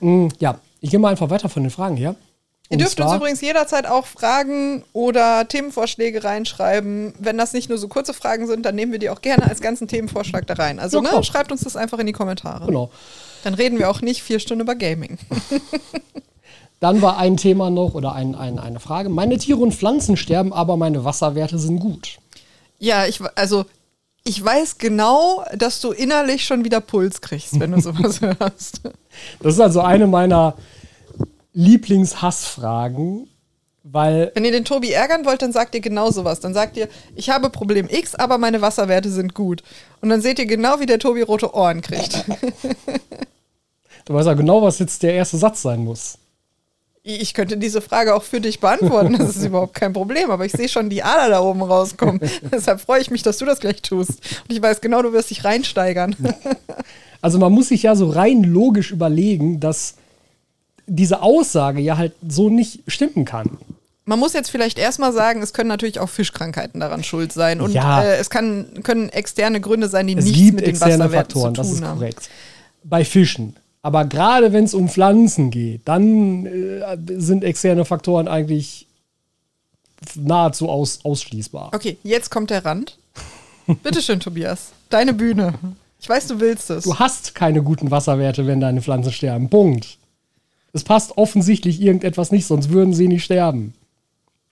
Mm, 0.00 0.28
ja, 0.38 0.58
ich 0.80 0.90
gehe 0.90 0.98
mal 0.98 1.10
einfach 1.10 1.30
weiter 1.30 1.48
von 1.48 1.62
den 1.62 1.70
Fragen 1.70 1.96
her. 1.96 2.16
Ihr 2.68 2.78
dürft 2.78 3.00
uns 3.00 3.12
übrigens 3.12 3.40
jederzeit 3.40 3.86
auch 3.86 4.04
Fragen 4.06 4.82
oder 4.92 5.46
Themenvorschläge 5.48 6.24
reinschreiben. 6.24 7.14
Wenn 7.18 7.38
das 7.38 7.52
nicht 7.52 7.68
nur 7.68 7.78
so 7.78 7.88
kurze 7.88 8.12
Fragen 8.12 8.46
sind, 8.46 8.66
dann 8.66 8.74
nehmen 8.74 8.92
wir 8.92 8.98
die 8.98 9.08
auch 9.08 9.22
gerne 9.22 9.44
als 9.48 9.60
ganzen 9.60 9.86
Themenvorschlag 9.88 10.46
da 10.46 10.54
rein. 10.54 10.78
Also 10.80 11.02
Ja, 11.02 11.14
ne, 11.14 11.24
schreibt 11.24 11.52
uns 11.52 11.62
das 11.62 11.76
einfach 11.76 11.98
in 12.00 12.06
die 12.06 12.12
Kommentare. 12.12 12.66
Genau. 12.66 12.90
Dann 13.44 13.54
reden 13.54 13.78
wir 13.78 13.88
auch 13.88 14.00
nicht 14.02 14.22
vier 14.22 14.40
Stunden 14.40 14.62
über 14.62 14.74
Gaming. 14.74 15.16
Dann 16.84 17.00
war 17.00 17.16
ein 17.16 17.38
Thema 17.38 17.70
noch 17.70 17.94
oder 17.94 18.12
ein, 18.12 18.34
ein, 18.34 18.58
eine 18.58 18.78
Frage. 18.78 19.08
Meine 19.08 19.38
Tiere 19.38 19.58
und 19.58 19.72
Pflanzen 19.72 20.18
sterben, 20.18 20.52
aber 20.52 20.76
meine 20.76 21.02
Wasserwerte 21.02 21.58
sind 21.58 21.80
gut. 21.80 22.18
Ja, 22.78 23.06
ich, 23.06 23.22
also 23.36 23.64
ich 24.22 24.44
weiß 24.44 24.76
genau, 24.76 25.42
dass 25.56 25.80
du 25.80 25.92
innerlich 25.92 26.44
schon 26.44 26.62
wieder 26.62 26.82
Puls 26.82 27.22
kriegst, 27.22 27.58
wenn 27.58 27.72
du 27.72 27.80
sowas 27.80 28.20
hörst. 28.20 28.82
Das 29.40 29.54
ist 29.54 29.60
also 29.60 29.80
eine 29.80 30.06
meiner 30.06 30.56
Lieblingshassfragen, 31.54 33.30
weil 33.82 34.30
Wenn 34.34 34.44
ihr 34.44 34.52
den 34.52 34.66
Tobi 34.66 34.90
ärgern 34.90 35.24
wollt, 35.24 35.40
dann 35.40 35.52
sagt 35.52 35.74
ihr 35.74 35.80
genau 35.80 36.10
sowas. 36.10 36.40
Dann 36.40 36.52
sagt 36.52 36.76
ihr, 36.76 36.90
ich 37.16 37.30
habe 37.30 37.48
Problem 37.48 37.88
X, 37.88 38.14
aber 38.14 38.36
meine 38.36 38.60
Wasserwerte 38.60 39.08
sind 39.08 39.32
gut. 39.32 39.62
Und 40.02 40.10
dann 40.10 40.20
seht 40.20 40.38
ihr 40.38 40.44
genau, 40.44 40.80
wie 40.80 40.86
der 40.86 40.98
Tobi 40.98 41.22
rote 41.22 41.54
Ohren 41.54 41.80
kriegt. 41.80 42.26
du 44.04 44.12
weißt 44.12 44.26
ja 44.26 44.34
genau, 44.34 44.60
was 44.60 44.80
jetzt 44.80 45.02
der 45.02 45.14
erste 45.14 45.38
Satz 45.38 45.62
sein 45.62 45.82
muss. 45.82 46.18
Ich 47.06 47.34
könnte 47.34 47.58
diese 47.58 47.82
Frage 47.82 48.14
auch 48.14 48.22
für 48.22 48.40
dich 48.40 48.60
beantworten, 48.60 49.18
das 49.18 49.36
ist 49.36 49.44
überhaupt 49.44 49.74
kein 49.74 49.92
Problem, 49.92 50.30
aber 50.30 50.46
ich 50.46 50.52
sehe 50.52 50.70
schon 50.70 50.88
die 50.88 51.02
Ader 51.02 51.28
da 51.28 51.40
oben 51.42 51.60
rauskommen. 51.62 52.18
Deshalb 52.50 52.80
freue 52.80 53.02
ich 53.02 53.10
mich, 53.10 53.22
dass 53.22 53.36
du 53.36 53.44
das 53.44 53.60
gleich 53.60 53.82
tust. 53.82 54.12
Und 54.12 54.50
ich 54.56 54.62
weiß 54.62 54.80
genau, 54.80 55.02
du 55.02 55.12
wirst 55.12 55.28
dich 55.28 55.44
reinsteigern. 55.44 56.16
Also 57.20 57.38
man 57.38 57.52
muss 57.52 57.68
sich 57.68 57.82
ja 57.82 57.94
so 57.94 58.08
rein 58.08 58.42
logisch 58.42 58.90
überlegen, 58.90 59.60
dass 59.60 59.96
diese 60.86 61.20
Aussage 61.20 61.80
ja 61.82 61.98
halt 61.98 62.14
so 62.26 62.48
nicht 62.48 62.80
stimmen 62.88 63.26
kann. 63.26 63.58
Man 64.06 64.18
muss 64.18 64.32
jetzt 64.32 64.50
vielleicht 64.50 64.78
erstmal 64.78 65.12
sagen, 65.12 65.42
es 65.42 65.52
können 65.52 65.68
natürlich 65.68 66.00
auch 66.00 66.08
Fischkrankheiten 66.08 66.80
daran 66.80 67.04
schuld 67.04 67.32
sein. 67.34 67.60
Und 67.60 67.72
Ja. 67.72 68.02
äh, 68.02 68.16
es 68.16 68.30
kann, 68.30 68.80
können 68.82 69.10
externe 69.10 69.60
Gründe 69.60 69.88
sein, 69.88 70.06
die 70.06 70.14
Es 70.16 70.24
nichts 70.24 70.38
gibt 70.38 70.54
mit 70.56 70.64
den 70.66 70.70
externe 70.70 70.98
Wasserwerten 71.04 71.32
Faktoren, 71.32 71.54
zu 71.54 71.60
das 71.60 71.68
tun 71.68 71.76
ist 71.78 71.84
haben. 71.84 71.98
korrekt. 71.98 72.30
Bei 72.82 73.04
Fischen. 73.04 73.56
Aber 73.84 74.06
gerade 74.06 74.54
wenn 74.54 74.64
es 74.64 74.72
um 74.72 74.88
Pflanzen 74.88 75.50
geht, 75.50 75.82
dann 75.84 76.46
äh, 76.46 76.96
sind 77.18 77.44
externe 77.44 77.84
Faktoren 77.84 78.28
eigentlich 78.28 78.86
nahezu 80.14 80.70
aus, 80.70 81.04
ausschließbar. 81.04 81.70
Okay, 81.74 81.98
jetzt 82.02 82.30
kommt 82.30 82.48
der 82.48 82.64
Rand. 82.64 82.96
Bitteschön, 83.82 84.20
Tobias. 84.20 84.72
Deine 84.88 85.12
Bühne. 85.12 85.52
Ich 86.00 86.08
weiß, 86.08 86.28
du 86.28 86.40
willst 86.40 86.70
es. 86.70 86.84
Du 86.84 86.98
hast 86.98 87.34
keine 87.34 87.62
guten 87.62 87.90
Wasserwerte, 87.90 88.46
wenn 88.46 88.58
deine 88.58 88.80
Pflanzen 88.80 89.12
sterben. 89.12 89.50
Punkt. 89.50 89.98
Es 90.72 90.82
passt 90.82 91.18
offensichtlich 91.18 91.78
irgendetwas 91.78 92.32
nicht, 92.32 92.46
sonst 92.46 92.70
würden 92.70 92.94
sie 92.94 93.06
nicht 93.06 93.24
sterben. 93.24 93.74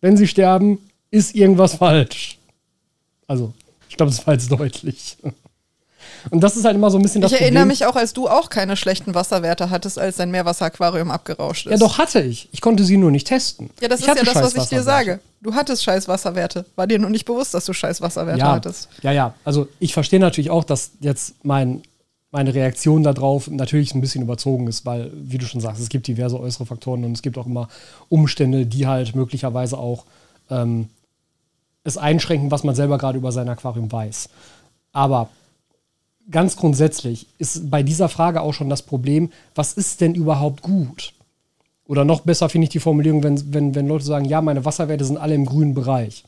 Wenn 0.03 0.19
sie 0.19 0.29
sterben, 0.29 0.79
ist 1.11 1.35
irgendwas 1.35 1.77
falsch. 1.77 2.37
Also, 3.27 3.55
ich 3.89 3.97
glaube, 3.97 4.13
das 4.13 4.27
war 4.27 4.35
jetzt 4.35 4.53
deutlich. 4.53 5.17
Und 6.31 6.41
das 6.43 6.57
ist 6.57 6.65
halt 6.65 6.77
immer 6.77 6.91
so 6.91 6.99
ein 6.99 7.03
bisschen 7.03 7.21
das 7.21 7.33
ich 7.33 7.41
erinnere 7.41 7.63
Problem. 7.63 7.69
mich 7.69 7.87
auch, 7.87 7.97
als 7.97 8.13
du 8.13 8.29
auch 8.29 8.49
keine 8.49 8.77
schlechten 8.77 9.15
Wasserwerte 9.15 9.71
hattest, 9.71 9.99
als 9.99 10.17
dein 10.17 10.31
Meerwasseraquarium 10.31 11.11
abgerauscht 11.11 11.67
ist. 11.67 11.73
Ja, 11.73 11.79
doch 11.79 11.99
hatte 11.99 12.21
ich. 12.21 12.49
Ich 12.53 12.61
konnte 12.61 12.85
sie 12.85 12.97
nur 12.97 13.11
nicht 13.11 13.27
testen. 13.27 13.71
Ja, 13.81 13.89
das 13.89 14.01
ich 14.01 14.09
ist 14.09 14.17
ja 14.17 14.25
das, 14.25 14.35
was 14.43 14.55
ich 14.55 14.69
dir 14.69 14.83
sage. 14.83 15.21
Du 15.41 15.55
hattest 15.55 15.83
scheiß 15.85 16.07
Wasserwerte. 16.09 16.65
War 16.77 16.87
dir 16.87 16.99
nur 16.99 17.11
nicht 17.11 17.25
bewusst, 17.25 17.55
dass 17.55 17.65
du 17.65 17.73
scheiß 17.73 18.01
Wasserwerte 18.01 18.39
Ja, 18.41 18.53
hattest. 18.53 18.89
ja, 19.03 19.13
ja. 19.13 19.35
Also 19.45 19.69
ich 19.81 19.93
verstehe 19.93 20.21
natürlich 20.21 20.51
auch, 20.51 20.65
dass 20.65 20.93
jetzt 21.01 21.35
mein, 21.43 21.83
meine 22.31 22.55
Reaktion 22.55 23.03
darauf 23.03 23.49
natürlich 23.51 23.95
ein 23.95 24.01
bisschen 24.01 24.23
überzogen 24.23 24.69
ist, 24.69 24.87
weil, 24.87 25.11
wie 25.15 25.39
du 25.39 25.47
schon 25.47 25.61
sagst, 25.61 25.83
es 25.83 25.89
gibt 25.89 26.07
diverse 26.07 26.39
äußere 26.39 26.67
Faktoren 26.67 27.05
und 27.05 27.13
es 27.13 27.23
gibt 27.23 27.37
auch 27.39 27.47
immer 27.47 27.69
Umstände, 28.09 28.67
die 28.67 28.87
halt 28.87 29.15
möglicherweise 29.17 29.77
auch 29.79 30.05
ähm, 30.51 30.89
es 31.85 31.97
einschränken, 31.99 32.51
was 32.53 32.63
man 32.63 32.77
selber 32.77 32.97
gerade 32.99 33.19
über 33.19 33.33
sein 33.33 33.49
Aquarium 33.49 33.91
weiß. 33.91 34.29
Aber 34.93 35.29
ganz 36.31 36.57
grundsätzlich 36.57 37.27
ist 37.39 37.71
bei 37.71 37.83
dieser 37.83 38.09
Frage 38.09 38.41
auch 38.41 38.55
schon 38.55 38.71
das 38.71 38.83
Problem, 38.83 39.31
was 39.55 39.73
ist 39.73 40.01
denn 40.01 40.15
überhaupt 40.15 40.63
gut? 40.63 41.13
Oder 41.87 42.05
noch 42.05 42.21
besser 42.21 42.49
finde 42.49 42.65
ich 42.65 42.71
die 42.71 42.81
Formulierung, 42.81 43.23
wenn, 43.23 43.53
wenn, 43.53 43.75
wenn 43.75 43.89
Leute 43.89 44.05
sagen, 44.05 44.25
ja, 44.25 44.41
meine 44.41 44.65
Wasserwerte 44.65 45.05
sind 45.05 45.19
alle 45.19 45.35
im 45.35 45.45
grünen 45.45 45.75
Bereich. 45.75 46.25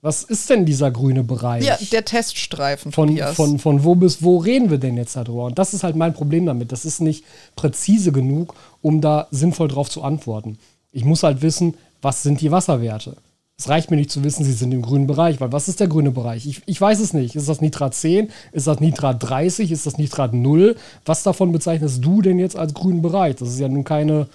Was 0.00 0.22
ist 0.22 0.50
denn 0.50 0.66
dieser 0.66 0.90
grüne 0.90 1.24
Bereich? 1.24 1.64
Ja, 1.64 1.78
der 1.90 2.04
Teststreifen. 2.04 2.92
Von, 2.92 3.08
Tobias. 3.08 3.34
von, 3.36 3.58
von 3.58 3.84
wo 3.84 3.94
bis 3.94 4.22
wo 4.22 4.36
reden 4.36 4.70
wir 4.70 4.76
denn 4.76 4.98
jetzt 4.98 5.16
darüber? 5.16 5.46
Und 5.46 5.58
das 5.58 5.72
ist 5.72 5.82
halt 5.82 5.96
mein 5.96 6.12
Problem 6.12 6.44
damit. 6.44 6.72
Das 6.72 6.84
ist 6.84 7.00
nicht 7.00 7.24
präzise 7.56 8.12
genug, 8.12 8.54
um 8.82 9.00
da 9.00 9.28
sinnvoll 9.30 9.68
drauf 9.68 9.88
zu 9.88 10.02
antworten. 10.02 10.58
Ich 10.92 11.06
muss 11.06 11.22
halt 11.22 11.40
wissen, 11.40 11.74
was 12.02 12.22
sind 12.22 12.42
die 12.42 12.50
Wasserwerte? 12.50 13.16
Es 13.56 13.68
reicht 13.68 13.90
mir 13.90 13.96
nicht 13.96 14.10
zu 14.10 14.24
wissen, 14.24 14.44
sie 14.44 14.52
sind 14.52 14.72
im 14.72 14.82
grünen 14.82 15.06
Bereich, 15.06 15.40
weil 15.40 15.52
was 15.52 15.68
ist 15.68 15.78
der 15.78 15.86
grüne 15.86 16.10
Bereich? 16.10 16.46
Ich, 16.46 16.62
ich 16.66 16.80
weiß 16.80 16.98
es 16.98 17.12
nicht. 17.12 17.36
Ist 17.36 17.48
das 17.48 17.60
Nitrat 17.60 17.94
10? 17.94 18.30
Ist 18.50 18.66
das 18.66 18.80
Nitrat 18.80 19.22
30? 19.22 19.70
Ist 19.70 19.86
das 19.86 19.96
Nitrat 19.96 20.34
0? 20.34 20.76
Was 21.04 21.22
davon 21.22 21.52
bezeichnest 21.52 22.04
du 22.04 22.20
denn 22.20 22.40
jetzt 22.40 22.56
als 22.56 22.74
grünen 22.74 23.00
Bereich? 23.00 23.36
Das 23.36 23.48
ist 23.48 23.60
ja 23.60 23.68
nun 23.68 23.84
keine 23.84 24.26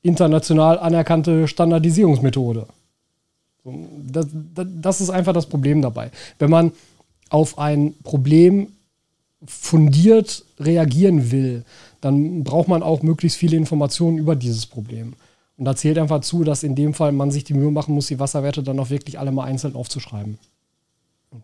international 0.00 0.78
anerkannte 0.78 1.46
Standardisierungsmethode. 1.46 2.66
Das, 3.64 4.26
das, 4.54 4.66
das 4.80 5.00
ist 5.02 5.10
einfach 5.10 5.34
das 5.34 5.46
Problem 5.46 5.82
dabei. 5.82 6.10
Wenn 6.38 6.48
man 6.48 6.72
auf 7.28 7.58
ein 7.58 7.94
Problem 8.02 8.68
fundiert 9.46 10.44
reagieren 10.58 11.30
will, 11.30 11.64
dann 12.00 12.44
braucht 12.44 12.68
man 12.68 12.82
auch 12.82 13.02
möglichst 13.02 13.36
viele 13.38 13.58
Informationen 13.58 14.16
über 14.16 14.36
dieses 14.36 14.64
Problem. 14.64 15.14
Und 15.58 15.64
da 15.64 15.74
zählt 15.74 15.98
einfach 15.98 16.20
zu, 16.20 16.44
dass 16.44 16.62
in 16.62 16.76
dem 16.76 16.94
Fall 16.94 17.10
man 17.12 17.32
sich 17.32 17.42
die 17.44 17.54
Mühe 17.54 17.70
machen 17.70 17.92
muss, 17.94 18.06
die 18.06 18.20
Wasserwerte 18.20 18.62
dann 18.62 18.78
auch 18.78 18.90
wirklich 18.90 19.18
alle 19.18 19.32
mal 19.32 19.44
einzeln 19.44 19.74
aufzuschreiben. 19.74 20.38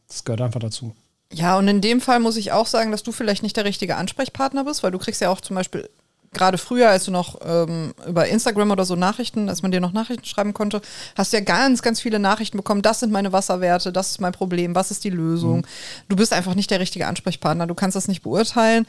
Das 0.08 0.24
gehört 0.24 0.40
einfach 0.40 0.60
dazu. 0.60 0.94
Ja, 1.32 1.58
und 1.58 1.66
in 1.66 1.80
dem 1.80 2.00
Fall 2.00 2.20
muss 2.20 2.36
ich 2.36 2.52
auch 2.52 2.66
sagen, 2.66 2.92
dass 2.92 3.02
du 3.02 3.10
vielleicht 3.10 3.42
nicht 3.42 3.56
der 3.56 3.64
richtige 3.64 3.96
Ansprechpartner 3.96 4.64
bist, 4.64 4.84
weil 4.84 4.92
du 4.92 4.98
kriegst 4.98 5.20
ja 5.20 5.30
auch 5.30 5.40
zum 5.40 5.56
Beispiel 5.56 5.88
gerade 6.34 6.58
früher, 6.58 6.90
als 6.90 7.04
du 7.04 7.10
noch 7.10 7.38
ähm, 7.44 7.94
über 8.06 8.26
Instagram 8.26 8.72
oder 8.72 8.84
so 8.84 8.96
Nachrichten, 8.96 9.48
als 9.48 9.62
man 9.62 9.70
dir 9.70 9.80
noch 9.80 9.92
Nachrichten 9.92 10.24
schreiben 10.26 10.52
konnte, 10.52 10.82
hast 11.16 11.32
du 11.32 11.38
ja 11.38 11.42
ganz, 11.44 11.80
ganz 11.80 12.00
viele 12.00 12.18
Nachrichten 12.18 12.58
bekommen. 12.58 12.82
Das 12.82 13.00
sind 13.00 13.12
meine 13.12 13.32
Wasserwerte, 13.32 13.92
das 13.92 14.10
ist 14.10 14.20
mein 14.20 14.32
Problem, 14.32 14.74
was 14.74 14.90
ist 14.90 15.04
die 15.04 15.10
Lösung? 15.10 15.58
Mhm. 15.58 15.64
Du 16.08 16.16
bist 16.16 16.32
einfach 16.32 16.54
nicht 16.54 16.70
der 16.70 16.80
richtige 16.80 17.06
Ansprechpartner, 17.06 17.66
du 17.66 17.74
kannst 17.74 17.96
das 17.96 18.08
nicht 18.08 18.22
beurteilen 18.22 18.86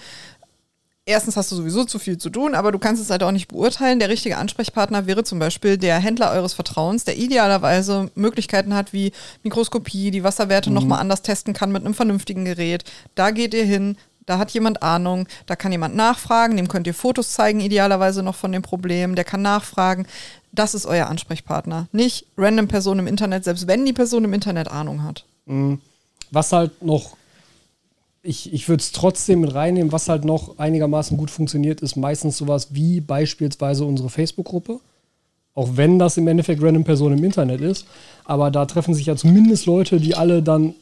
erstens 1.05 1.37
hast 1.37 1.51
du 1.51 1.55
sowieso 1.55 1.85
zu 1.85 1.99
viel 1.99 2.17
zu 2.17 2.29
tun, 2.29 2.55
aber 2.55 2.71
du 2.71 2.79
kannst 2.79 3.01
es 3.01 3.09
halt 3.09 3.23
auch 3.23 3.31
nicht 3.31 3.47
beurteilen. 3.47 3.99
Der 3.99 4.09
richtige 4.09 4.37
Ansprechpartner 4.37 5.05
wäre 5.05 5.23
zum 5.23 5.39
Beispiel 5.39 5.77
der 5.77 5.99
Händler 5.99 6.31
eures 6.31 6.53
Vertrauens, 6.53 7.03
der 7.03 7.17
idealerweise 7.17 8.09
Möglichkeiten 8.15 8.73
hat 8.73 8.91
wie 8.91 9.11
Mikroskopie, 9.43 10.11
die 10.11 10.23
Wasserwerte 10.23 10.69
mhm. 10.69 10.75
nochmal 10.75 10.99
anders 10.99 11.21
testen 11.21 11.53
kann 11.53 11.71
mit 11.71 11.85
einem 11.85 11.93
vernünftigen 11.93 12.45
Gerät. 12.45 12.83
Da 13.13 13.31
geht 13.31 13.53
ihr 13.53 13.65
hin, 13.65 13.97
da 14.25 14.39
hat 14.39 14.51
jemand 14.51 14.81
Ahnung, 14.81 15.27
da 15.45 15.55
kann 15.55 15.71
jemand 15.71 15.95
nachfragen, 15.95 16.57
dem 16.57 16.67
könnt 16.67 16.87
ihr 16.87 16.95
Fotos 16.95 17.31
zeigen, 17.31 17.59
idealerweise 17.59 18.23
noch 18.23 18.35
von 18.35 18.51
dem 18.51 18.63
Problem, 18.63 19.15
der 19.15 19.23
kann 19.23 19.43
nachfragen. 19.43 20.07
Das 20.51 20.73
ist 20.73 20.85
euer 20.85 21.07
Ansprechpartner. 21.07 21.87
Nicht 21.91 22.25
random 22.37 22.67
Person 22.67 22.97
im 22.97 23.07
Internet, 23.07 23.43
selbst 23.43 23.67
wenn 23.67 23.85
die 23.85 23.93
Person 23.93 24.23
im 24.23 24.33
Internet 24.33 24.71
Ahnung 24.71 25.03
hat. 25.03 25.25
Mhm. 25.45 25.79
Was 26.31 26.51
halt 26.51 26.81
noch 26.81 27.15
ich, 28.25 28.53
ich 28.53 28.67
würde 28.67 28.81
es 28.81 28.91
trotzdem 28.91 29.41
mit 29.41 29.53
reinnehmen, 29.53 29.91
was 29.91 30.09
halt 30.09 30.25
noch 30.25 30.57
einigermaßen 30.57 31.17
gut 31.17 31.29
funktioniert, 31.29 31.81
ist 31.81 31.95
meistens 31.95 32.37
sowas 32.37 32.69
wie 32.71 32.99
beispielsweise 32.99 33.85
unsere 33.85 34.09
Facebook-Gruppe. 34.09 34.79
Auch 35.53 35.69
wenn 35.75 35.99
das 35.99 36.17
im 36.17 36.27
Endeffekt 36.27 36.61
random 36.61 36.83
Personen 36.83 37.19
im 37.19 37.23
Internet 37.23 37.61
ist. 37.61 37.85
Aber 38.25 38.51
da 38.51 38.65
treffen 38.65 38.93
sich 38.93 39.05
ja 39.05 39.15
zumindest 39.15 39.67
Leute, 39.67 39.99
die 40.01 40.15
alle 40.15 40.43
dann 40.43 40.73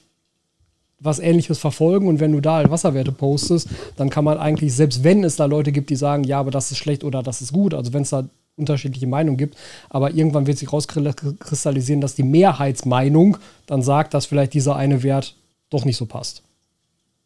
was 1.00 1.20
ähnliches 1.20 1.60
verfolgen. 1.60 2.08
Und 2.08 2.20
wenn 2.20 2.32
du 2.32 2.40
da 2.40 2.56
halt 2.56 2.72
Wasserwerte 2.72 3.12
postest, 3.12 3.68
dann 3.98 4.10
kann 4.10 4.24
man 4.24 4.38
eigentlich, 4.38 4.74
selbst 4.74 5.04
wenn 5.04 5.24
es 5.24 5.36
da 5.36 5.46
Leute 5.46 5.72
gibt, 5.72 5.90
die 5.90 5.96
sagen, 5.96 6.24
ja, 6.24 6.40
aber 6.40 6.50
das 6.50 6.72
ist 6.72 6.78
schlecht 6.78 7.04
oder 7.04 7.22
das 7.22 7.42
ist 7.42 7.54
gut, 7.54 7.74
also 7.74 7.94
wenn 7.94 8.04
es 8.04 8.10
da 8.10 8.28
unterschiedliche 8.56 9.08
Meinungen 9.08 9.38
gibt, 9.38 9.58
aber 9.90 10.14
irgendwann 10.14 10.46
wird 10.46 10.60
sich 10.60 10.72
rauskristallisieren, 10.72 12.02
dass 12.02 12.14
die 12.14 12.24
Mehrheitsmeinung 12.24 13.38
dann 13.66 13.82
sagt, 13.82 14.14
dass 14.14 14.28
vielleicht 14.28 14.54
dieser 14.54 14.76
eine 14.76 15.02
Wert 15.02 15.36
doch 15.72 15.86
nicht 15.86 15.98
so 15.98 16.06
passt. 16.06 16.44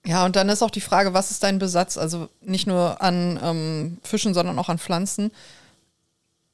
Ja, 0.08 0.24
und 0.24 0.38
dann 0.38 0.48
ist 0.48 0.64
auch 0.64 0.72
die 0.72 0.80
Frage, 0.80 1.14
was 1.14 1.32
ist 1.32 1.44
dein 1.44 1.60
Besatz? 1.60 1.98
Also 1.98 2.30
nicht 2.42 2.66
nur 2.66 3.02
an 3.02 3.38
ähm, 3.44 3.98
Fischen, 4.04 4.34
sondern 4.34 4.58
auch 4.58 4.70
an 4.70 4.78
Pflanzen. 4.78 5.32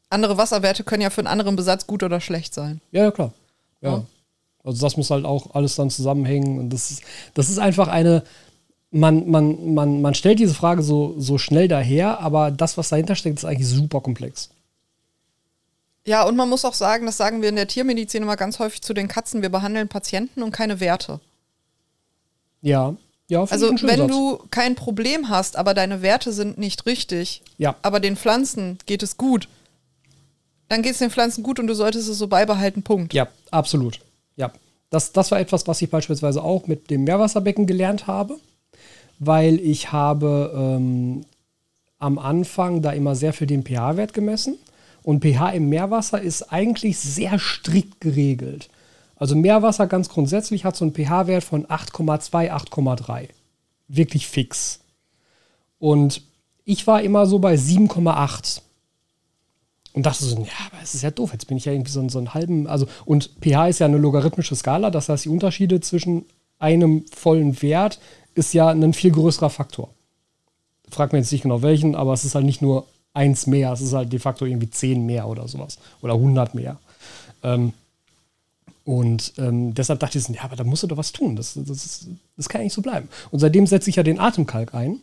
Andere 0.09 0.39
Wasserwerte 0.39 0.83
können 0.83 1.03
ja 1.03 1.11
für 1.11 1.21
einen 1.21 1.27
anderen 1.27 1.55
Besatz 1.55 1.85
gut 1.85 2.01
oder 2.01 2.19
schlecht 2.19 2.55
sein. 2.55 2.81
Ja, 2.91 3.03
ja 3.03 3.11
klar. 3.11 3.31
Ja. 3.81 3.91
ja. 3.91 4.05
Also 4.63 4.83
das 4.83 4.97
muss 4.97 5.11
halt 5.11 5.25
auch 5.25 5.53
alles 5.53 5.75
dann 5.75 5.91
zusammenhängen. 5.91 6.57
Und 6.57 6.71
das 6.71 6.89
ist, 6.89 7.03
das 7.35 7.51
ist 7.51 7.59
einfach 7.59 7.89
eine, 7.89 8.23
man, 8.89 9.29
man, 9.29 9.75
man, 9.75 10.01
man 10.01 10.15
stellt 10.15 10.39
diese 10.39 10.55
Frage 10.55 10.81
so, 10.81 11.13
so 11.19 11.37
schnell 11.37 11.67
daher, 11.67 12.21
aber 12.21 12.49
das, 12.49 12.75
was 12.79 12.89
dahinter 12.89 13.15
steckt, 13.15 13.37
ist 13.37 13.45
eigentlich 13.45 13.67
super 13.67 14.01
komplex. 14.01 14.49
Ja, 16.07 16.23
und 16.23 16.35
man 16.35 16.49
muss 16.49 16.65
auch 16.65 16.73
sagen, 16.73 17.05
das 17.05 17.17
sagen 17.17 17.43
wir 17.43 17.49
in 17.49 17.55
der 17.55 17.67
Tiermedizin 17.67 18.23
immer 18.23 18.35
ganz 18.35 18.57
häufig 18.57 18.81
zu 18.81 18.95
den 18.95 19.07
Katzen, 19.07 19.43
wir 19.43 19.49
behandeln 19.49 19.89
Patienten 19.89 20.41
und 20.41 20.51
keine 20.51 20.79
Werte. 20.79 21.19
Ja, 22.61 22.95
ja, 23.29 23.43
also 23.43 23.69
wenn 23.69 23.97
Satz. 23.97 24.11
du 24.11 24.39
kein 24.51 24.75
Problem 24.75 25.29
hast, 25.29 25.55
aber 25.55 25.73
deine 25.73 26.01
Werte 26.01 26.31
sind 26.31 26.57
nicht 26.57 26.85
richtig, 26.85 27.41
ja. 27.57 27.75
aber 27.81 27.99
den 27.99 28.15
Pflanzen 28.15 28.77
geht 28.85 29.03
es 29.03 29.17
gut, 29.17 29.47
dann 30.67 30.81
geht 30.81 30.93
es 30.93 30.99
den 30.99 31.11
Pflanzen 31.11 31.43
gut 31.43 31.59
und 31.59 31.67
du 31.67 31.75
solltest 31.75 32.09
es 32.09 32.17
so 32.17 32.27
beibehalten, 32.27 32.83
Punkt. 32.83 33.13
Ja, 33.13 33.27
absolut. 33.51 33.99
Ja. 34.35 34.51
Das, 34.89 35.11
das 35.11 35.31
war 35.31 35.39
etwas, 35.39 35.67
was 35.67 35.81
ich 35.81 35.89
beispielsweise 35.89 36.43
auch 36.43 36.67
mit 36.67 36.89
dem 36.89 37.03
Meerwasserbecken 37.03 37.65
gelernt 37.65 38.07
habe, 38.07 38.37
weil 39.19 39.59
ich 39.59 39.91
habe 39.91 40.51
ähm, 40.55 41.25
am 41.99 42.19
Anfang 42.19 42.81
da 42.81 42.91
immer 42.91 43.15
sehr 43.15 43.33
für 43.33 43.47
den 43.47 43.63
pH-Wert 43.63 44.13
gemessen. 44.13 44.57
Und 45.03 45.23
pH 45.23 45.51
im 45.51 45.69
Meerwasser 45.69 46.21
ist 46.21 46.51
eigentlich 46.51 46.99
sehr 46.99 47.37
strikt 47.39 48.01
geregelt. 48.01 48.69
Also 49.23 49.37
Meerwasser 49.37 49.87
ganz 49.87 50.09
grundsätzlich 50.09 50.65
hat 50.65 50.75
so 50.75 50.83
einen 50.83 50.93
pH-Wert 50.93 51.45
von 51.45 51.65
8,2, 51.65 52.51
8,3. 52.51 53.29
Wirklich 53.87 54.27
fix. 54.27 54.81
Und 55.79 56.23
ich 56.65 56.85
war 56.87 57.01
immer 57.01 57.25
so 57.25 57.39
bei 57.39 57.55
7,8. 57.55 58.59
Und 59.93 60.05
dachte 60.05 60.25
so, 60.25 60.35
ja, 60.39 60.65
aber 60.69 60.83
es 60.83 60.93
ist 60.93 61.03
ja 61.03 61.11
doof, 61.11 61.31
jetzt 61.31 61.47
bin 61.47 61.55
ich 61.55 61.63
ja 61.63 61.71
irgendwie 61.71 61.91
so, 61.91 62.05
so 62.09 62.17
einen 62.17 62.33
halben, 62.33 62.67
also, 62.67 62.85
und 63.05 63.29
pH 63.39 63.69
ist 63.69 63.79
ja 63.79 63.85
eine 63.85 63.95
logarithmische 63.95 64.57
Skala, 64.57 64.89
das 64.89 65.07
heißt, 65.07 65.23
die 65.23 65.29
Unterschiede 65.29 65.79
zwischen 65.79 66.25
einem 66.59 67.05
vollen 67.07 67.61
Wert 67.61 68.01
ist 68.35 68.53
ja 68.53 68.67
ein 68.67 68.93
viel 68.93 69.13
größerer 69.13 69.49
Faktor. 69.49 69.91
Frag 70.89 71.13
mir 71.13 71.19
jetzt 71.19 71.31
nicht 71.31 71.43
genau 71.43 71.61
welchen, 71.61 71.95
aber 71.95 72.11
es 72.11 72.25
ist 72.25 72.35
halt 72.35 72.43
nicht 72.43 72.61
nur 72.61 72.87
eins 73.13 73.47
mehr, 73.47 73.71
es 73.71 73.79
ist 73.79 73.93
halt 73.93 74.11
de 74.11 74.19
facto 74.19 74.43
irgendwie 74.43 74.69
10 74.69 75.05
mehr 75.05 75.29
oder 75.29 75.47
sowas. 75.47 75.77
Oder 76.01 76.15
100 76.15 76.55
mehr. 76.55 76.77
Ähm, 77.41 77.71
und 78.85 79.33
ähm, 79.37 79.73
deshalb 79.73 79.99
dachte 79.99 80.17
ich, 80.17 80.27
ja, 80.27 80.43
aber 80.43 80.55
da 80.55 80.63
musst 80.63 80.83
du 80.83 80.87
doch 80.87 80.97
was 80.97 81.13
tun. 81.13 81.35
Das, 81.35 81.53
das, 81.55 82.07
das 82.35 82.49
kann 82.49 82.61
ja 82.61 82.65
nicht 82.65 82.73
so 82.73 82.81
bleiben. 82.81 83.07
Und 83.31 83.39
seitdem 83.39 83.65
setze 83.65 83.89
ich 83.89 83.95
ja 83.95 84.03
den 84.03 84.19
Atemkalk 84.19 84.73
ein. 84.73 84.99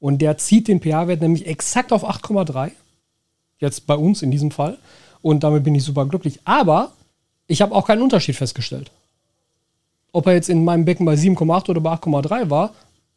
Und 0.00 0.22
der 0.22 0.38
zieht 0.38 0.68
den 0.68 0.80
pH-Wert 0.80 1.20
nämlich 1.20 1.46
exakt 1.46 1.92
auf 1.92 2.08
8,3. 2.08 2.70
Jetzt 3.58 3.86
bei 3.86 3.96
uns 3.96 4.22
in 4.22 4.30
diesem 4.30 4.50
Fall. 4.50 4.78
Und 5.20 5.44
damit 5.44 5.64
bin 5.64 5.74
ich 5.74 5.84
super 5.84 6.06
glücklich. 6.06 6.40
Aber 6.44 6.92
ich 7.46 7.60
habe 7.60 7.74
auch 7.74 7.86
keinen 7.86 8.02
Unterschied 8.02 8.36
festgestellt. 8.36 8.90
Ob 10.12 10.26
er 10.26 10.34
jetzt 10.34 10.48
in 10.48 10.64
meinem 10.64 10.84
Becken 10.84 11.04
bei 11.04 11.14
7,8 11.14 11.68
oder 11.68 11.80
bei 11.80 11.92
8,3 11.92 12.48
war, 12.48 12.72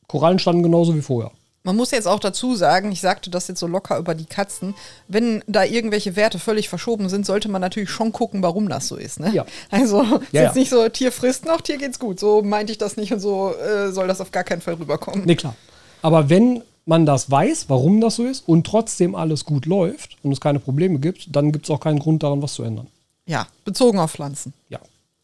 Korallen 0.08 0.40
standen 0.40 0.64
genauso 0.64 0.94
wie 0.94 1.02
vorher. 1.02 1.32
Man 1.64 1.76
muss 1.76 1.92
jetzt 1.92 2.08
auch 2.08 2.20
dazu 2.20 2.56
sagen, 2.56 2.92
ich 2.92 3.02
sagte 3.02 3.30
das 3.30 3.48
jetzt 3.48 3.60
so 3.60 3.68
locker 3.68 4.00
über 4.00 4.16
die 4.16 4.26
Katzen, 4.26 4.74
wenn 5.08 5.44
da 5.46 5.64
irgendwelche 5.64 6.16
Werte 6.16 6.40
völlig 6.40 6.70
verschoben 6.70 7.08
sind, 7.08 7.26
sollte 7.26 7.50
man 7.50 7.62
natürlich 7.62 7.92
schon 7.92 8.12
gucken, 8.12 8.42
warum 8.42 8.68
das 8.68 8.88
so 8.88 8.96
ist. 8.96 9.20
Ne? 9.20 9.32
Ja. 9.32 9.46
Also 9.70 10.02
ja, 10.02 10.16
ist 10.16 10.34
jetzt 10.34 10.56
ja. 10.56 10.60
nicht 10.60 10.70
so, 10.70 10.90
Tier 10.90 11.12
frisst 11.12 11.46
noch, 11.46 11.62
Tier 11.62 11.78
geht's 11.78 12.00
gut. 12.00 12.20
So 12.20 12.42
meinte 12.42 12.72
ich 12.72 12.80
das 12.80 12.98
nicht 12.98 13.14
und 13.14 13.20
so 13.20 13.54
äh, 13.56 13.92
soll 13.92 14.08
das 14.08 14.22
auf 14.22 14.32
gar 14.32 14.44
keinen 14.44 14.62
Fall 14.62 14.74
rüberkommen. 14.74 15.24
Nee, 15.26 15.36
klar. 15.36 15.56
Aber 16.02 16.30
wenn 16.30 16.64
man 16.86 17.06
das 17.06 17.30
weiß, 17.30 17.66
warum 17.68 18.02
das 18.02 18.16
so 18.16 18.26
ist 18.26 18.48
und 18.48 18.66
trotzdem 18.66 19.14
alles 19.14 19.46
gut 19.46 19.68
läuft 19.68 20.18
und 20.24 20.32
es 20.32 20.42
keine 20.42 20.60
Probleme 20.60 20.98
gibt, 20.98 21.36
dann 21.36 21.52
gibt 21.52 21.66
es 21.66 21.70
auch 21.70 21.80
keinen 21.80 22.00
Grund 22.00 22.24
daran, 22.24 22.42
was 22.42 22.56
zu 22.56 22.64
ändern. 22.64 22.88
Ja, 23.28 23.48
bezogen 23.66 24.00
auf 24.00 24.14
Pflanzen. 24.14 24.54
Ja. 24.70 24.80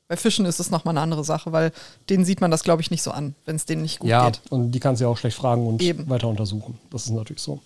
Bei 0.08 0.16
Fischen 0.16 0.46
ist 0.46 0.60
es 0.60 0.72
nochmal 0.72 0.94
eine 0.94 1.02
andere 1.02 1.24
Sache, 1.24 1.52
weil 1.52 1.72
denen 2.10 2.24
sieht 2.24 2.40
man 2.40 2.50
das, 2.50 2.64
glaube 2.64 2.82
ich, 2.82 2.92
nicht 2.92 3.04
so 3.04 3.12
an, 3.12 3.36
wenn 3.46 3.58
es 3.58 3.66
denen 3.66 3.82
nicht 3.82 4.00
gut 4.00 4.10
ja, 4.10 4.26
geht. 4.26 4.42
Ja, 4.46 4.52
und 4.52 4.72
die 4.72 4.80
kannst 4.80 5.02
du 5.02 5.06
ja 5.06 5.10
auch 5.10 5.18
schlecht 5.18 5.38
fragen 5.38 5.68
und 5.68 5.82
Eben. 5.82 6.10
weiter 6.10 6.30
untersuchen. 6.30 6.80
Das 6.92 7.06
ist 7.06 7.12
natürlich 7.12 7.42
so. 7.42 7.60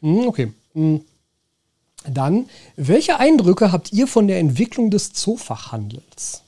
Hm, 0.00 0.26
okay. 0.26 0.52
Hm. 0.72 1.04
Dann, 2.06 2.50
welche 2.76 3.18
Eindrücke 3.18 3.72
habt 3.72 3.92
ihr 3.92 4.06
von 4.06 4.26
der 4.26 4.38
Entwicklung 4.38 4.90
des 4.90 5.12
Zoofachhandels? 5.12 6.42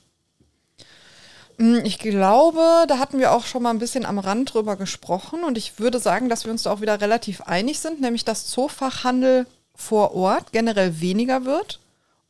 Hm, 1.58 1.84
ich 1.84 1.98
glaube, 1.98 2.84
da 2.88 2.98
hatten 2.98 3.18
wir 3.18 3.32
auch 3.32 3.46
schon 3.46 3.62
mal 3.62 3.70
ein 3.70 3.78
bisschen 3.78 4.04
am 4.04 4.18
Rand 4.18 4.52
drüber 4.52 4.76
gesprochen 4.76 5.44
und 5.44 5.56
ich 5.56 5.78
würde 5.78 5.98
sagen, 5.98 6.28
dass 6.28 6.44
wir 6.44 6.52
uns 6.52 6.64
da 6.64 6.72
auch 6.72 6.80
wieder 6.80 7.00
relativ 7.00 7.42
einig 7.42 7.78
sind, 7.78 8.00
nämlich 8.00 8.24
dass 8.24 8.46
Zoofachhandel 8.48 9.46
vor 9.74 10.14
Ort 10.14 10.52
generell 10.52 11.00
weniger 11.00 11.44
wird, 11.44 11.80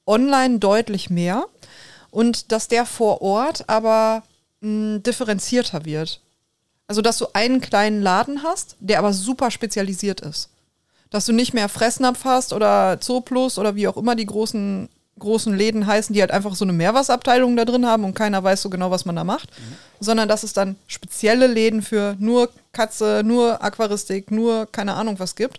online 0.06 0.58
deutlich 0.58 1.10
mehr 1.10 1.46
und 2.10 2.52
dass 2.52 2.68
der 2.68 2.86
vor 2.86 3.22
Ort 3.22 3.68
aber 3.68 4.22
mh, 4.60 4.94
hm, 4.94 5.02
differenzierter 5.02 5.84
wird. 5.84 6.20
Also, 6.88 7.02
dass 7.02 7.18
du 7.18 7.26
einen 7.32 7.60
kleinen 7.60 8.00
Laden 8.00 8.42
hast, 8.42 8.76
der 8.78 9.00
aber 9.00 9.12
super 9.12 9.50
spezialisiert 9.50 10.20
ist. 10.20 10.50
Dass 11.10 11.26
du 11.26 11.32
nicht 11.32 11.52
mehr 11.52 11.68
Fressnapf 11.68 12.24
hast 12.24 12.52
oder 12.52 13.00
Zooplus 13.00 13.58
oder 13.58 13.74
wie 13.74 13.88
auch 13.88 13.96
immer 13.96 14.14
die 14.14 14.26
großen, 14.26 14.88
großen 15.18 15.56
Läden 15.56 15.86
heißen, 15.86 16.14
die 16.14 16.20
halt 16.20 16.30
einfach 16.30 16.54
so 16.54 16.64
eine 16.64 16.72
Meerwasserabteilung 16.72 17.56
da 17.56 17.64
drin 17.64 17.86
haben 17.86 18.04
und 18.04 18.14
keiner 18.14 18.42
weiß 18.42 18.62
so 18.62 18.70
genau, 18.70 18.90
was 18.90 19.04
man 19.04 19.16
da 19.16 19.24
macht. 19.24 19.50
Sondern 19.98 20.28
dass 20.28 20.44
es 20.44 20.52
dann 20.52 20.76
spezielle 20.86 21.48
Läden 21.48 21.82
für 21.82 22.14
nur 22.20 22.50
Katze, 22.72 23.22
nur 23.24 23.62
Aquaristik, 23.64 24.30
nur 24.30 24.66
keine 24.66 24.94
Ahnung 24.94 25.18
was 25.18 25.34
gibt, 25.34 25.58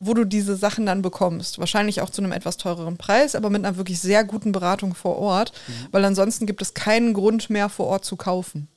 wo 0.00 0.14
du 0.14 0.24
diese 0.24 0.56
Sachen 0.56 0.86
dann 0.86 1.02
bekommst. 1.02 1.58
Wahrscheinlich 1.58 2.00
auch 2.00 2.08
zu 2.08 2.22
einem 2.22 2.32
etwas 2.32 2.56
teureren 2.56 2.96
Preis, 2.96 3.34
aber 3.34 3.50
mit 3.50 3.64
einer 3.64 3.76
wirklich 3.76 4.00
sehr 4.00 4.24
guten 4.24 4.50
Beratung 4.50 4.94
vor 4.94 5.18
Ort, 5.18 5.52
weil 5.92 6.04
ansonsten 6.04 6.46
gibt 6.46 6.62
es 6.62 6.72
keinen 6.72 7.12
Grund 7.12 7.50
mehr 7.50 7.68
vor 7.68 7.86
Ort 7.86 8.06
zu 8.06 8.16
kaufen. 8.16 8.68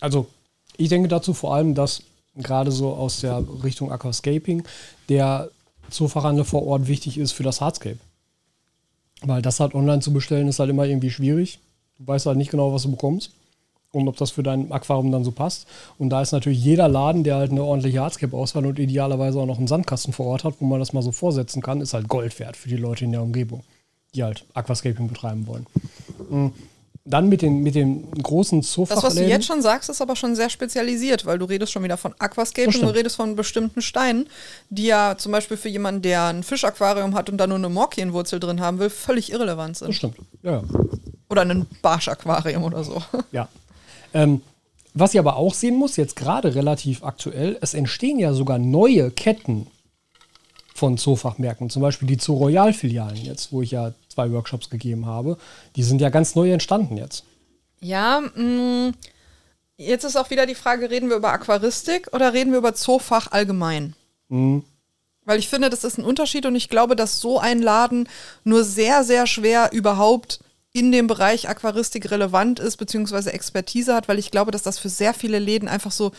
Also, 0.00 0.28
ich 0.76 0.88
denke 0.88 1.08
dazu 1.08 1.34
vor 1.34 1.54
allem, 1.54 1.74
dass 1.74 2.02
gerade 2.36 2.70
so 2.70 2.92
aus 2.92 3.20
der 3.20 3.44
Richtung 3.64 3.90
Aquascaping 3.90 4.62
der 5.08 5.50
Zoofachhandel 5.90 6.44
vor 6.44 6.64
Ort 6.64 6.86
wichtig 6.86 7.18
ist 7.18 7.32
für 7.32 7.42
das 7.42 7.60
Hardscape. 7.60 7.98
Weil 9.22 9.42
das 9.42 9.58
halt 9.58 9.74
online 9.74 10.00
zu 10.00 10.12
bestellen 10.12 10.46
ist 10.46 10.60
halt 10.60 10.70
immer 10.70 10.84
irgendwie 10.84 11.10
schwierig. 11.10 11.58
Du 11.98 12.06
weißt 12.06 12.26
halt 12.26 12.36
nicht 12.36 12.50
genau, 12.50 12.72
was 12.72 12.82
du 12.82 12.90
bekommst 12.90 13.32
und 13.96 14.08
ob 14.08 14.16
das 14.16 14.30
für 14.30 14.42
dein 14.42 14.70
Aquarium 14.70 15.10
dann 15.10 15.24
so 15.24 15.32
passt. 15.32 15.66
Und 15.98 16.10
da 16.10 16.22
ist 16.22 16.32
natürlich 16.32 16.62
jeder 16.62 16.88
Laden, 16.88 17.24
der 17.24 17.36
halt 17.36 17.50
eine 17.50 17.64
ordentliche 17.64 18.00
Hardscape-Auswahl 18.00 18.66
und 18.66 18.78
idealerweise 18.78 19.40
auch 19.40 19.46
noch 19.46 19.58
einen 19.58 19.66
Sandkasten 19.66 20.12
vor 20.12 20.26
Ort 20.26 20.44
hat, 20.44 20.54
wo 20.60 20.66
man 20.66 20.78
das 20.78 20.92
mal 20.92 21.02
so 21.02 21.12
vorsetzen 21.12 21.62
kann, 21.62 21.80
ist 21.80 21.94
halt 21.94 22.08
Gold 22.08 22.38
wert 22.38 22.56
für 22.56 22.68
die 22.68 22.76
Leute 22.76 23.04
in 23.04 23.12
der 23.12 23.22
Umgebung, 23.22 23.62
die 24.14 24.22
halt 24.22 24.44
Aquascaping 24.54 25.08
betreiben 25.08 25.46
wollen. 25.46 25.66
Mhm. 26.30 26.52
Dann 27.08 27.28
mit 27.28 27.40
den, 27.40 27.62
mit 27.62 27.76
den 27.76 28.10
großen 28.10 28.62
Das, 28.62 28.76
was 28.78 29.14
du 29.14 29.24
jetzt 29.24 29.46
schon 29.46 29.62
sagst, 29.62 29.88
ist 29.88 30.02
aber 30.02 30.16
schon 30.16 30.34
sehr 30.34 30.50
spezialisiert, 30.50 31.24
weil 31.24 31.38
du 31.38 31.44
redest 31.44 31.70
schon 31.70 31.84
wieder 31.84 31.96
von 31.96 32.10
Das 32.18 32.20
Aquascaping, 32.20 32.72
stimmt. 32.72 32.90
du 32.90 32.94
redest 32.96 33.14
von 33.14 33.36
bestimmten 33.36 33.80
Steinen, 33.80 34.28
die 34.70 34.86
ja 34.86 35.14
zum 35.16 35.30
Beispiel 35.30 35.56
für 35.56 35.68
jemanden, 35.68 36.02
der 36.02 36.24
ein 36.24 36.42
Fischaquarium 36.42 37.14
hat 37.14 37.30
und 37.30 37.38
da 37.38 37.46
nur 37.46 37.58
eine 37.58 37.68
Morkienwurzel 37.68 38.40
drin 38.40 38.60
haben 38.60 38.80
will, 38.80 38.90
völlig 38.90 39.30
irrelevant 39.30 39.76
das 39.76 39.78
sind. 39.78 39.94
stimmt. 39.94 40.16
Ja, 40.42 40.50
ja. 40.54 40.62
Oder 41.30 41.42
ein 41.42 41.66
Barschaquarium 41.80 42.64
oder 42.64 42.82
so. 42.82 43.00
Ja. 43.30 43.48
Ähm, 44.16 44.40
was 44.94 45.12
ich 45.12 45.20
aber 45.20 45.36
auch 45.36 45.52
sehen 45.52 45.76
muss, 45.76 45.96
jetzt 45.96 46.16
gerade 46.16 46.54
relativ 46.54 47.04
aktuell, 47.04 47.58
es 47.60 47.74
entstehen 47.74 48.18
ja 48.18 48.32
sogar 48.32 48.58
neue 48.58 49.10
Ketten 49.10 49.66
von 50.74 50.96
Zoofachmärkten. 50.96 51.68
Zum 51.68 51.82
Beispiel 51.82 52.08
die 52.08 52.18
Zoo 52.18 52.36
Royal 52.36 52.72
Filialen 52.72 53.22
jetzt, 53.22 53.52
wo 53.52 53.60
ich 53.60 53.72
ja 53.72 53.92
zwei 54.08 54.32
Workshops 54.32 54.70
gegeben 54.70 55.04
habe. 55.04 55.36
Die 55.76 55.82
sind 55.82 56.00
ja 56.00 56.08
ganz 56.08 56.34
neu 56.34 56.50
entstanden 56.50 56.96
jetzt. 56.96 57.24
Ja, 57.80 58.22
mh, 58.34 58.92
jetzt 59.76 60.04
ist 60.04 60.16
auch 60.16 60.30
wieder 60.30 60.46
die 60.46 60.54
Frage, 60.54 60.88
reden 60.88 61.10
wir 61.10 61.16
über 61.16 61.32
Aquaristik 61.32 62.08
oder 62.14 62.32
reden 62.32 62.52
wir 62.52 62.58
über 62.58 62.74
Zoofach 62.74 63.32
allgemein? 63.32 63.94
Weil 65.26 65.38
ich 65.38 65.48
finde, 65.48 65.68
das 65.68 65.84
ist 65.84 65.98
ein 65.98 66.04
Unterschied 66.06 66.46
und 66.46 66.56
ich 66.56 66.70
glaube, 66.70 66.96
dass 66.96 67.20
so 67.20 67.38
ein 67.38 67.60
Laden 67.60 68.08
nur 68.44 68.64
sehr, 68.64 69.04
sehr 69.04 69.26
schwer 69.26 69.70
überhaupt 69.72 70.40
in 70.76 70.92
dem 70.92 71.06
Bereich 71.06 71.48
Aquaristik 71.48 72.10
relevant 72.10 72.60
ist, 72.60 72.76
beziehungsweise 72.76 73.32
Expertise 73.32 73.94
hat, 73.94 74.08
weil 74.08 74.18
ich 74.18 74.30
glaube, 74.30 74.50
dass 74.50 74.62
das 74.62 74.78
für 74.78 74.90
sehr 74.90 75.14
viele 75.14 75.38
Läden 75.38 75.68
einfach 75.68 75.90
so, 75.90 76.12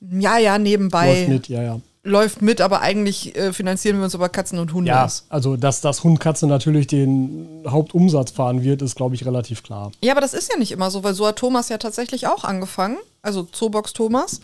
ja, 0.00 0.36
ja, 0.36 0.58
nebenbei 0.58 1.06
Läuft 1.06 1.28
mit, 1.28 1.48
ja, 1.48 1.62
ja. 1.62 1.80
läuft 2.02 2.42
mit, 2.42 2.60
aber 2.60 2.80
eigentlich 2.80 3.36
äh, 3.36 3.52
finanzieren 3.52 3.98
wir 3.98 4.04
uns 4.04 4.14
über 4.14 4.28
Katzen 4.28 4.58
und 4.58 4.72
Hunde. 4.72 4.88
Ja, 4.90 5.08
also 5.28 5.56
dass 5.56 5.80
das 5.80 6.02
Hundkatze 6.02 6.48
natürlich 6.48 6.88
den 6.88 7.62
Hauptumsatz 7.68 8.32
fahren 8.32 8.64
wird, 8.64 8.82
ist, 8.82 8.96
glaube 8.96 9.14
ich, 9.14 9.24
relativ 9.24 9.62
klar. 9.62 9.92
Ja, 10.02 10.12
aber 10.12 10.20
das 10.20 10.34
ist 10.34 10.50
ja 10.52 10.58
nicht 10.58 10.72
immer 10.72 10.90
so, 10.90 11.04
weil 11.04 11.14
so 11.14 11.28
hat 11.28 11.36
Thomas 11.36 11.68
ja 11.68 11.78
tatsächlich 11.78 12.26
auch 12.26 12.42
angefangen, 12.42 12.96
also 13.22 13.44
Zoobox 13.44 13.92
Thomas. 13.92 14.40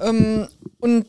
Ähm, 0.00 0.48
und 0.80 1.04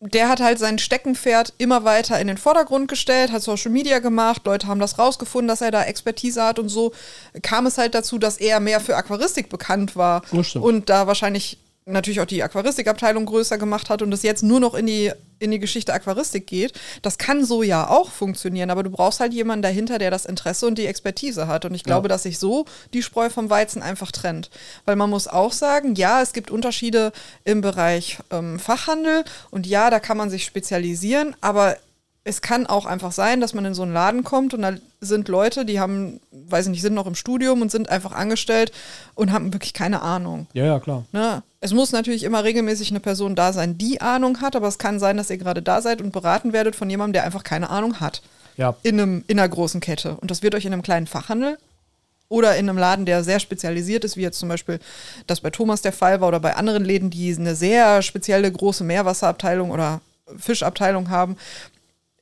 der 0.00 0.28
hat 0.28 0.40
halt 0.40 0.58
sein 0.58 0.78
Steckenpferd 0.78 1.54
immer 1.58 1.84
weiter 1.84 2.20
in 2.20 2.28
den 2.28 2.38
Vordergrund 2.38 2.88
gestellt, 2.88 3.32
hat 3.32 3.42
Social 3.42 3.72
Media 3.72 3.98
gemacht, 3.98 4.42
Leute 4.44 4.68
haben 4.68 4.80
das 4.80 4.98
rausgefunden, 4.98 5.48
dass 5.48 5.60
er 5.60 5.72
da 5.72 5.82
Expertise 5.82 6.42
hat 6.42 6.58
und 6.58 6.68
so 6.68 6.92
kam 7.42 7.66
es 7.66 7.78
halt 7.78 7.94
dazu, 7.94 8.18
dass 8.18 8.36
er 8.36 8.60
mehr 8.60 8.80
für 8.80 8.96
Aquaristik 8.96 9.48
bekannt 9.48 9.96
war 9.96 10.22
und 10.60 10.88
da 10.88 11.06
wahrscheinlich 11.08 11.58
natürlich 11.88 12.20
auch 12.20 12.26
die 12.26 12.42
Aquaristikabteilung 12.42 13.26
größer 13.26 13.58
gemacht 13.58 13.90
hat 13.90 14.02
und 14.02 14.12
es 14.12 14.22
jetzt 14.22 14.42
nur 14.42 14.60
noch 14.60 14.74
in 14.74 14.86
die, 14.86 15.12
in 15.38 15.50
die 15.50 15.58
Geschichte 15.58 15.92
Aquaristik 15.92 16.46
geht. 16.46 16.72
Das 17.02 17.18
kann 17.18 17.44
so 17.44 17.62
ja 17.62 17.88
auch 17.88 18.10
funktionieren, 18.10 18.70
aber 18.70 18.82
du 18.82 18.90
brauchst 18.90 19.20
halt 19.20 19.32
jemanden 19.32 19.62
dahinter, 19.62 19.98
der 19.98 20.10
das 20.10 20.26
Interesse 20.26 20.66
und 20.66 20.76
die 20.76 20.86
Expertise 20.86 21.46
hat. 21.46 21.64
Und 21.64 21.74
ich 21.74 21.84
glaube, 21.84 22.08
dass 22.08 22.24
sich 22.24 22.38
so 22.38 22.66
die 22.92 23.02
Spreu 23.02 23.30
vom 23.30 23.50
Weizen 23.50 23.82
einfach 23.82 24.12
trennt. 24.12 24.50
Weil 24.84 24.96
man 24.96 25.10
muss 25.10 25.28
auch 25.28 25.52
sagen, 25.52 25.94
ja, 25.94 26.22
es 26.22 26.32
gibt 26.32 26.50
Unterschiede 26.50 27.12
im 27.44 27.60
Bereich 27.60 28.18
ähm, 28.30 28.58
Fachhandel 28.58 29.24
und 29.50 29.66
ja, 29.66 29.90
da 29.90 30.00
kann 30.00 30.16
man 30.16 30.30
sich 30.30 30.44
spezialisieren, 30.44 31.34
aber 31.40 31.76
es 32.28 32.42
kann 32.42 32.66
auch 32.66 32.84
einfach 32.84 33.12
sein, 33.12 33.40
dass 33.40 33.54
man 33.54 33.64
in 33.64 33.72
so 33.72 33.82
einen 33.82 33.94
Laden 33.94 34.22
kommt 34.22 34.52
und 34.52 34.60
da 34.60 34.74
sind 35.00 35.28
Leute, 35.28 35.64
die 35.64 35.80
haben, 35.80 36.20
weiß 36.30 36.66
ich 36.66 36.72
nicht, 36.72 36.82
sind 36.82 36.92
noch 36.92 37.06
im 37.06 37.14
Studium 37.14 37.62
und 37.62 37.70
sind 37.70 37.88
einfach 37.88 38.12
angestellt 38.12 38.70
und 39.14 39.32
haben 39.32 39.54
wirklich 39.54 39.72
keine 39.72 40.02
Ahnung. 40.02 40.46
Ja, 40.52 40.66
ja, 40.66 40.78
klar. 40.78 41.06
Ne? 41.12 41.42
Es 41.60 41.72
muss 41.72 41.90
natürlich 41.90 42.24
immer 42.24 42.44
regelmäßig 42.44 42.90
eine 42.90 43.00
Person 43.00 43.34
da 43.34 43.54
sein, 43.54 43.78
die 43.78 44.02
Ahnung 44.02 44.42
hat, 44.42 44.56
aber 44.56 44.68
es 44.68 44.76
kann 44.76 45.00
sein, 45.00 45.16
dass 45.16 45.30
ihr 45.30 45.38
gerade 45.38 45.62
da 45.62 45.80
seid 45.80 46.02
und 46.02 46.12
beraten 46.12 46.52
werdet 46.52 46.76
von 46.76 46.90
jemandem, 46.90 47.14
der 47.14 47.24
einfach 47.24 47.44
keine 47.44 47.70
Ahnung 47.70 47.98
hat. 47.98 48.20
Ja. 48.58 48.76
In, 48.82 49.00
einem, 49.00 49.24
in 49.26 49.38
einer 49.38 49.48
großen 49.48 49.80
Kette. 49.80 50.16
Und 50.16 50.30
das 50.30 50.42
wird 50.42 50.54
euch 50.54 50.66
in 50.66 50.72
einem 50.74 50.82
kleinen 50.82 51.06
Fachhandel 51.06 51.56
oder 52.28 52.56
in 52.56 52.68
einem 52.68 52.76
Laden, 52.76 53.06
der 53.06 53.24
sehr 53.24 53.40
spezialisiert 53.40 54.04
ist, 54.04 54.18
wie 54.18 54.22
jetzt 54.22 54.38
zum 54.38 54.50
Beispiel 54.50 54.80
das 55.26 55.40
bei 55.40 55.48
Thomas 55.48 55.80
der 55.80 55.92
Fall 55.92 56.20
war 56.20 56.28
oder 56.28 56.40
bei 56.40 56.56
anderen 56.56 56.84
Läden, 56.84 57.08
die 57.08 57.34
eine 57.34 57.54
sehr 57.54 58.02
spezielle 58.02 58.52
große 58.52 58.84
Meerwasserabteilung 58.84 59.70
oder 59.70 60.02
Fischabteilung 60.36 61.08
haben, 61.08 61.38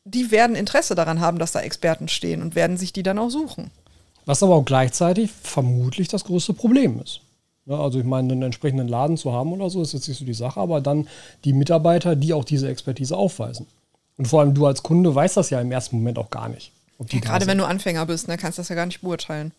die 0.06 0.30
werden 0.30 0.56
Interesse 0.56 0.94
daran 0.94 1.20
haben, 1.20 1.38
dass 1.38 1.52
da 1.52 1.60
Experten 1.60 2.08
stehen 2.08 2.40
und 2.40 2.54
werden 2.54 2.76
sich 2.76 2.92
die 2.92 3.02
dann 3.02 3.18
auch 3.18 3.30
suchen. 3.30 3.70
Was 4.24 4.42
aber 4.42 4.54
auch 4.54 4.64
gleichzeitig 4.64 5.30
vermutlich 5.30 6.08
das 6.08 6.24
größte 6.24 6.54
Problem 6.54 7.00
ist. 7.00 7.20
Also 7.68 7.98
ich 7.98 8.04
meine, 8.04 8.32
einen 8.32 8.42
entsprechenden 8.42 8.86
Laden 8.86 9.16
zu 9.16 9.32
haben 9.32 9.52
oder 9.52 9.68
so, 9.68 9.82
ist 9.82 9.92
jetzt 9.92 10.06
nicht 10.06 10.18
so 10.18 10.24
die 10.24 10.34
Sache, 10.34 10.60
aber 10.60 10.80
dann 10.80 11.08
die 11.44 11.52
Mitarbeiter, 11.52 12.14
die 12.14 12.32
auch 12.32 12.44
diese 12.44 12.68
Expertise 12.68 13.16
aufweisen. 13.16 13.66
Und 14.16 14.28
vor 14.28 14.40
allem 14.40 14.54
du 14.54 14.66
als 14.66 14.84
Kunde 14.84 15.12
weißt 15.12 15.36
das 15.36 15.50
ja 15.50 15.60
im 15.60 15.72
ersten 15.72 15.96
Moment 15.96 16.18
auch 16.18 16.30
gar 16.30 16.48
nicht. 16.48 16.72
Ob 16.98 17.08
die 17.08 17.16
Ja, 17.16 17.22
gerade 17.22 17.46
wenn 17.48 17.58
du 17.58 17.66
Anfänger 17.66 18.06
bist, 18.06 18.28
ne, 18.28 18.38
kannst 18.38 18.58
du 18.58 18.60
das 18.60 18.68
ja 18.68 18.76
gar 18.76 18.86
nicht 18.86 19.00
beurteilen. 19.00 19.52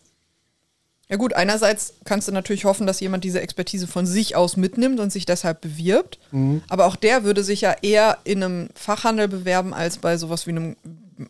Ja 1.10 1.16
gut, 1.16 1.32
einerseits 1.32 1.94
kannst 2.04 2.28
du 2.28 2.32
natürlich 2.32 2.66
hoffen, 2.66 2.86
dass 2.86 3.00
jemand 3.00 3.24
diese 3.24 3.40
Expertise 3.40 3.86
von 3.86 4.04
sich 4.06 4.36
aus 4.36 4.56
mitnimmt 4.58 5.00
und 5.00 5.10
sich 5.10 5.24
deshalb 5.24 5.62
bewirbt. 5.62 6.18
Mhm. 6.32 6.62
Aber 6.68 6.84
auch 6.86 6.96
der 6.96 7.24
würde 7.24 7.42
sich 7.42 7.62
ja 7.62 7.74
eher 7.80 8.18
in 8.24 8.42
einem 8.42 8.68
Fachhandel 8.74 9.26
bewerben, 9.28 9.72
als 9.72 9.96
bei 9.98 10.18
sowas 10.18 10.46
wie 10.46 10.50
einem, 10.50 10.76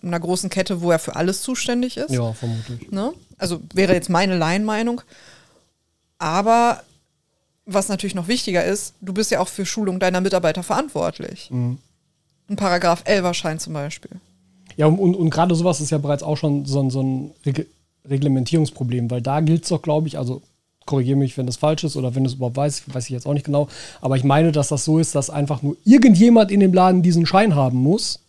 einer 0.02 0.18
großen 0.18 0.50
Kette, 0.50 0.80
wo 0.82 0.90
er 0.90 0.98
für 0.98 1.14
alles 1.14 1.42
zuständig 1.42 1.96
ist. 1.96 2.10
Ja, 2.10 2.32
vermutlich. 2.32 2.90
Ne? 2.90 3.12
Also 3.38 3.60
wäre 3.72 3.94
jetzt 3.94 4.10
meine 4.10 4.36
Laienmeinung. 4.36 5.00
Aber 6.18 6.82
was 7.66 7.88
natürlich 7.88 8.14
noch 8.14 8.28
wichtiger 8.28 8.64
ist, 8.64 8.94
du 9.00 9.12
bist 9.12 9.30
ja 9.30 9.40
auch 9.40 9.48
für 9.48 9.66
Schulung 9.66 10.00
deiner 10.00 10.20
Mitarbeiter 10.20 10.62
verantwortlich. 10.62 11.50
Mhm. 11.50 11.78
Ein 12.48 12.56
Paragraph 12.56 13.02
11 13.04 13.34
Schein 13.34 13.58
zum 13.58 13.74
Beispiel. 13.74 14.10
Ja, 14.76 14.86
und, 14.86 14.98
und, 14.98 15.14
und 15.14 15.30
gerade 15.30 15.54
sowas 15.54 15.80
ist 15.80 15.90
ja 15.90 15.98
bereits 15.98 16.22
auch 16.22 16.36
schon 16.36 16.64
so, 16.64 16.80
ein- 16.82 16.90
so 16.90 17.02
ein 17.02 17.30
Reglementierungsproblem, 18.08 19.10
weil 19.10 19.22
da 19.22 19.40
gilt 19.40 19.62
es 19.64 19.68
doch, 19.70 19.82
glaube 19.82 20.08
ich, 20.08 20.18
also 20.18 20.42
korrigiere 20.86 21.18
mich, 21.18 21.36
wenn 21.36 21.46
das 21.46 21.56
falsch 21.56 21.84
ist 21.84 21.96
oder 21.96 22.14
wenn 22.14 22.24
du 22.24 22.28
es 22.30 22.34
überhaupt 22.36 22.56
weißt, 22.56 22.94
weiß 22.94 23.04
ich 23.04 23.10
jetzt 23.10 23.26
auch 23.26 23.34
nicht 23.34 23.44
genau, 23.46 23.68
aber 24.00 24.16
ich 24.16 24.24
meine, 24.24 24.52
dass 24.52 24.68
das 24.68 24.84
so 24.84 24.98
ist, 24.98 25.14
dass 25.14 25.28
einfach 25.28 25.62
nur 25.62 25.76
irgendjemand 25.84 26.50
in 26.50 26.60
dem 26.60 26.72
Laden 26.72 27.02
diesen 27.02 27.26
Schein 27.26 27.54
haben 27.54 27.76
muss 27.78 28.20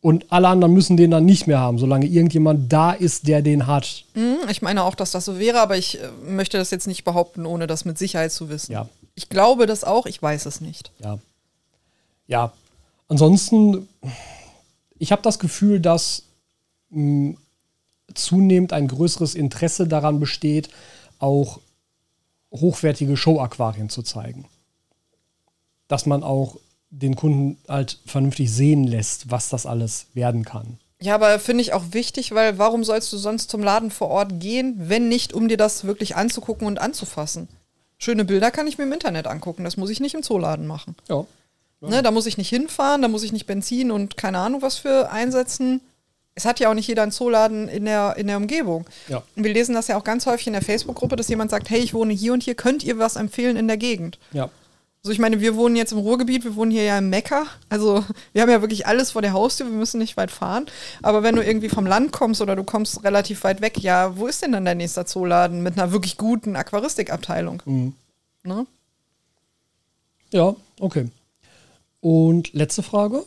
und 0.00 0.24
alle 0.32 0.48
anderen 0.48 0.72
müssen 0.72 0.96
den 0.96 1.10
dann 1.10 1.26
nicht 1.26 1.46
mehr 1.46 1.58
haben, 1.58 1.78
solange 1.78 2.06
irgendjemand 2.06 2.72
da 2.72 2.92
ist, 2.92 3.26
der 3.28 3.42
den 3.42 3.66
hat. 3.66 4.04
Hm, 4.14 4.36
Ich 4.48 4.62
meine 4.62 4.84
auch, 4.84 4.94
dass 4.94 5.10
das 5.10 5.24
so 5.26 5.38
wäre, 5.38 5.60
aber 5.60 5.76
ich 5.76 6.00
äh, 6.00 6.08
möchte 6.26 6.56
das 6.58 6.70
jetzt 6.70 6.86
nicht 6.86 7.04
behaupten, 7.04 7.44
ohne 7.44 7.66
das 7.66 7.84
mit 7.84 7.98
Sicherheit 7.98 8.32
zu 8.32 8.48
wissen. 8.48 8.72
Ja. 8.72 8.88
Ich 9.14 9.28
glaube 9.28 9.66
das 9.66 9.84
auch, 9.84 10.06
ich 10.06 10.22
weiß 10.22 10.46
es 10.46 10.60
nicht. 10.60 10.90
Ja. 11.02 11.18
Ja. 12.28 12.52
Ansonsten, 13.08 13.88
ich 14.98 15.12
habe 15.12 15.22
das 15.22 15.38
Gefühl, 15.38 15.80
dass 15.80 16.22
mh, 16.90 17.34
zunehmend 18.18 18.72
ein 18.72 18.88
größeres 18.88 19.34
Interesse 19.34 19.86
daran 19.86 20.20
besteht, 20.20 20.70
auch 21.18 21.60
hochwertige 22.52 23.16
Show-Aquarien 23.16 23.88
zu 23.88 24.02
zeigen. 24.02 24.46
Dass 25.88 26.06
man 26.06 26.22
auch 26.22 26.56
den 26.90 27.16
Kunden 27.16 27.58
halt 27.68 27.98
vernünftig 28.06 28.50
sehen 28.52 28.84
lässt, 28.84 29.30
was 29.30 29.48
das 29.48 29.66
alles 29.66 30.06
werden 30.14 30.44
kann. 30.44 30.78
Ja, 31.00 31.14
aber 31.14 31.38
finde 31.38 31.62
ich 31.62 31.72
auch 31.74 31.84
wichtig, 31.90 32.32
weil 32.32 32.58
warum 32.58 32.82
sollst 32.82 33.12
du 33.12 33.18
sonst 33.18 33.50
zum 33.50 33.62
Laden 33.62 33.90
vor 33.90 34.08
Ort 34.08 34.40
gehen, 34.40 34.74
wenn 34.78 35.08
nicht, 35.08 35.34
um 35.34 35.48
dir 35.48 35.58
das 35.58 35.84
wirklich 35.84 36.16
anzugucken 36.16 36.66
und 36.66 36.80
anzufassen? 36.80 37.48
Schöne 37.98 38.24
Bilder 38.24 38.50
kann 38.50 38.66
ich 38.66 38.78
mir 38.78 38.84
im 38.84 38.92
Internet 38.92 39.26
angucken, 39.26 39.64
das 39.64 39.76
muss 39.76 39.90
ich 39.90 40.00
nicht 40.00 40.14
im 40.14 40.22
Zooladen 40.22 40.66
machen. 40.66 40.96
Ja. 41.08 41.26
Ne, 41.80 42.02
da 42.02 42.10
muss 42.10 42.26
ich 42.26 42.38
nicht 42.38 42.48
hinfahren, 42.48 43.02
da 43.02 43.08
muss 43.08 43.22
ich 43.22 43.32
nicht 43.32 43.46
Benzin 43.46 43.90
und 43.90 44.16
keine 44.16 44.38
Ahnung 44.38 44.62
was 44.62 44.78
für 44.78 45.10
einsetzen. 45.10 45.82
Es 46.36 46.44
hat 46.44 46.60
ja 46.60 46.70
auch 46.70 46.74
nicht 46.74 46.86
jeder 46.86 47.02
einen 47.02 47.12
Zooladen 47.12 47.66
in 47.66 47.86
der, 47.86 48.14
in 48.18 48.26
der 48.26 48.36
Umgebung. 48.36 48.86
Ja. 49.08 49.22
Und 49.34 49.42
wir 49.42 49.52
lesen 49.52 49.74
das 49.74 49.88
ja 49.88 49.96
auch 49.96 50.04
ganz 50.04 50.26
häufig 50.26 50.46
in 50.46 50.52
der 50.52 50.62
Facebook-Gruppe, 50.62 51.16
dass 51.16 51.28
jemand 51.28 51.50
sagt, 51.50 51.70
hey, 51.70 51.80
ich 51.80 51.94
wohne 51.94 52.12
hier 52.12 52.34
und 52.34 52.42
hier, 52.42 52.54
könnt 52.54 52.84
ihr 52.84 52.98
was 52.98 53.16
empfehlen 53.16 53.56
in 53.56 53.66
der 53.66 53.78
Gegend? 53.78 54.18
Ja. 54.32 54.50
Also 55.02 55.12
ich 55.12 55.18
meine, 55.18 55.40
wir 55.40 55.56
wohnen 55.56 55.76
jetzt 55.76 55.92
im 55.92 55.98
Ruhrgebiet, 55.98 56.44
wir 56.44 56.56
wohnen 56.56 56.70
hier 56.70 56.82
ja 56.82 56.98
im 56.98 57.08
Mekka. 57.08 57.46
Also 57.68 58.04
wir 58.32 58.42
haben 58.42 58.50
ja 58.50 58.60
wirklich 58.60 58.86
alles 58.86 59.12
vor 59.12 59.22
der 59.22 59.32
Haustür, 59.32 59.66
wir 59.66 59.72
müssen 59.72 59.98
nicht 59.98 60.16
weit 60.16 60.30
fahren. 60.30 60.66
Aber 61.00 61.22
wenn 61.22 61.36
du 61.36 61.42
irgendwie 61.42 61.68
vom 61.68 61.86
Land 61.86 62.12
kommst 62.12 62.42
oder 62.42 62.56
du 62.56 62.64
kommst 62.64 63.02
relativ 63.02 63.44
weit 63.44 63.60
weg, 63.60 63.78
ja, 63.78 64.18
wo 64.18 64.26
ist 64.26 64.42
denn 64.42 64.52
dann 64.52 64.64
dein 64.64 64.76
nächster 64.78 65.06
Zooladen 65.06 65.62
mit 65.62 65.78
einer 65.78 65.92
wirklich 65.92 66.16
guten 66.18 66.56
Aquaristikabteilung? 66.56 67.62
Ne? 68.42 68.66
Ja, 70.32 70.56
okay. 70.80 71.08
Und 72.00 72.52
letzte 72.52 72.82
Frage. 72.82 73.24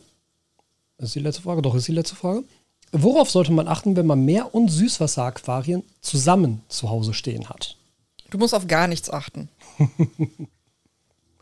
Ist 0.97 1.15
die 1.15 1.21
letzte 1.21 1.41
Frage? 1.41 1.61
Doch, 1.61 1.75
ist 1.75 1.87
die 1.87 1.93
letzte 1.93 2.15
Frage. 2.15 2.43
Worauf 2.91 3.29
sollte 3.29 3.51
man 3.51 3.67
achten, 3.67 3.95
wenn 3.95 4.05
man 4.07 4.25
Meer- 4.25 4.53
und 4.53 4.69
Süßwasseraquarien 4.69 5.83
zusammen 6.01 6.61
zu 6.69 6.89
Hause 6.89 7.13
stehen 7.13 7.49
hat? 7.49 7.75
Du 8.29 8.37
musst 8.37 8.53
auf 8.53 8.67
gar 8.67 8.87
nichts 8.87 9.09
achten. 9.09 9.49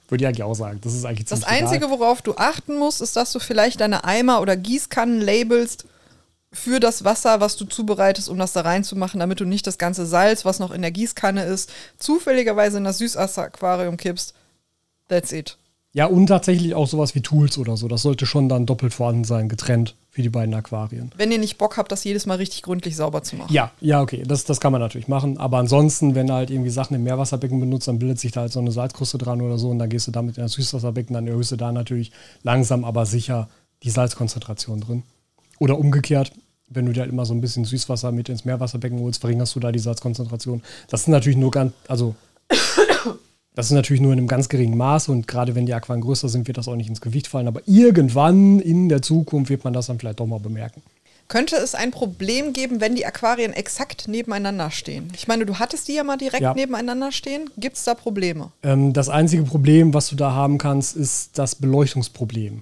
Würde 0.09 0.23
ich 0.23 0.27
eigentlich 0.27 0.43
auch 0.43 0.53
sagen. 0.53 0.79
Das 0.81 0.93
ist 0.93 1.05
eigentlich 1.05 1.27
Das 1.27 1.43
Einzige, 1.43 1.85
egal. 1.85 1.99
worauf 1.99 2.21
du 2.21 2.35
achten 2.37 2.77
musst, 2.77 3.01
ist, 3.01 3.15
dass 3.15 3.31
du 3.31 3.39
vielleicht 3.39 3.81
deine 3.81 4.03
Eimer 4.05 4.41
oder 4.41 4.55
Gießkannen 4.55 5.19
labelst 5.19 5.85
für 6.53 6.79
das 6.79 7.03
Wasser, 7.03 7.41
was 7.41 7.57
du 7.57 7.65
zubereitest, 7.65 8.29
um 8.29 8.37
das 8.37 8.53
da 8.53 8.61
reinzumachen, 8.61 9.19
damit 9.19 9.41
du 9.41 9.45
nicht 9.45 9.67
das 9.67 9.77
ganze 9.77 10.05
Salz, 10.05 10.45
was 10.45 10.59
noch 10.59 10.71
in 10.71 10.81
der 10.81 10.91
Gießkanne 10.91 11.43
ist, 11.43 11.69
zufälligerweise 11.97 12.77
in 12.77 12.85
das 12.85 12.99
Süßwasseraquarium 12.99 13.97
kippst. 13.97 14.33
That's 15.09 15.33
it. 15.33 15.57
Ja, 15.93 16.05
und 16.05 16.27
tatsächlich 16.27 16.73
auch 16.73 16.87
sowas 16.87 17.15
wie 17.15 17.21
Tools 17.21 17.57
oder 17.57 17.75
so. 17.75 17.87
Das 17.87 18.01
sollte 18.01 18.25
schon 18.25 18.47
dann 18.49 18.65
doppelt 18.65 18.93
vorhanden 18.93 19.23
sein, 19.23 19.49
getrennt 19.49 19.95
für 20.17 20.23
die 20.23 20.29
beiden 20.29 20.51
Aquarien. 20.55 21.11
Wenn 21.15 21.31
ihr 21.31 21.37
nicht 21.37 21.59
Bock 21.59 21.77
habt, 21.77 21.91
das 21.91 22.03
jedes 22.03 22.25
Mal 22.25 22.37
richtig 22.37 22.63
gründlich 22.63 22.95
sauber 22.95 23.21
zu 23.21 23.35
machen. 23.35 23.53
Ja, 23.53 23.71
ja, 23.81 24.01
okay, 24.01 24.23
das, 24.25 24.45
das 24.45 24.59
kann 24.59 24.71
man 24.71 24.81
natürlich 24.81 25.07
machen. 25.07 25.37
Aber 25.37 25.59
ansonsten, 25.59 26.15
wenn 26.15 26.25
du 26.25 26.33
halt 26.33 26.49
irgendwie 26.49 26.71
Sachen 26.71 26.95
im 26.95 27.03
Meerwasserbecken 27.03 27.59
benutzt, 27.59 27.87
dann 27.87 27.99
bildet 27.99 28.17
sich 28.19 28.31
da 28.31 28.41
halt 28.41 28.51
so 28.51 28.59
eine 28.59 28.71
Salzkruste 28.71 29.19
dran 29.19 29.43
oder 29.43 29.59
so 29.59 29.69
und 29.69 29.77
dann 29.77 29.89
gehst 29.89 30.07
du 30.07 30.11
damit 30.11 30.37
in 30.37 30.41
das 30.41 30.53
Süßwasserbecken, 30.53 31.13
dann 31.13 31.27
erhöhst 31.27 31.51
du 31.51 31.55
da 31.55 31.71
natürlich 31.71 32.11
langsam, 32.41 32.83
aber 32.83 33.05
sicher 33.05 33.47
die 33.83 33.91
Salzkonzentration 33.91 34.81
drin. 34.81 35.03
Oder 35.59 35.77
umgekehrt, 35.77 36.31
wenn 36.67 36.87
du 36.87 36.93
dir 36.93 37.01
halt 37.01 37.11
immer 37.11 37.27
so 37.27 37.35
ein 37.35 37.41
bisschen 37.41 37.65
Süßwasser 37.65 38.11
mit 38.11 38.27
ins 38.27 38.43
Meerwasserbecken 38.43 38.99
holst, 38.99 39.21
verringerst 39.21 39.55
du 39.55 39.59
da 39.59 39.71
die 39.71 39.77
Salzkonzentration. 39.77 40.63
Das 40.89 41.01
ist 41.01 41.09
natürlich 41.09 41.37
nur 41.37 41.51
ganz, 41.51 41.73
also 41.87 42.15
das 43.57 43.65
ist 43.65 43.71
natürlich 43.71 44.01
nur 44.03 44.13
in 44.13 44.19
einem 44.19 44.27
ganz 44.27 44.49
geringen 44.49 44.77
Maße 44.77 45.11
und 45.11 45.27
gerade 45.27 45.55
wenn 45.55 45.65
die 45.65 45.73
Aquarien 45.73 46.03
größer 46.03 46.29
sind, 46.29 46.45
wird 46.47 46.59
das 46.59 46.67
auch 46.67 46.75
nicht 46.75 46.89
ins 46.89 47.01
Gewicht 47.01 47.25
fallen. 47.27 47.47
Aber 47.47 47.61
irgendwann 47.65 48.59
in 48.59 48.87
der 48.87 49.01
Zukunft 49.01 49.49
wird 49.49 49.63
man 49.63 49.73
das 49.73 49.87
dann 49.87 49.97
vielleicht 49.97 50.19
doch 50.19 50.27
mal 50.27 50.39
bemerken. 50.39 50.83
Könnte 51.27 51.55
es 51.55 51.73
ein 51.73 51.89
Problem 51.89 52.53
geben, 52.53 52.81
wenn 52.81 52.93
die 52.93 53.07
Aquarien 53.07 53.53
exakt 53.53 54.07
nebeneinander 54.07 54.69
stehen? 54.69 55.11
Ich 55.15 55.27
meine, 55.27 55.47
du 55.47 55.55
hattest 55.57 55.87
die 55.87 55.93
ja 55.95 56.03
mal 56.03 56.17
direkt 56.17 56.43
Ja. 56.43 56.53
nebeneinander 56.53 57.11
stehen. 57.11 57.49
Gibt 57.57 57.77
es 57.77 57.83
da 57.83 57.95
Probleme? 57.95 58.51
Ähm, 58.61 58.93
das 58.93 59.09
einzige 59.09 59.41
Problem, 59.41 59.91
was 59.95 60.09
du 60.09 60.15
da 60.15 60.33
haben 60.33 60.59
kannst, 60.59 60.95
ist 60.95 61.39
das 61.39 61.55
Beleuchtungsproblem. 61.55 62.61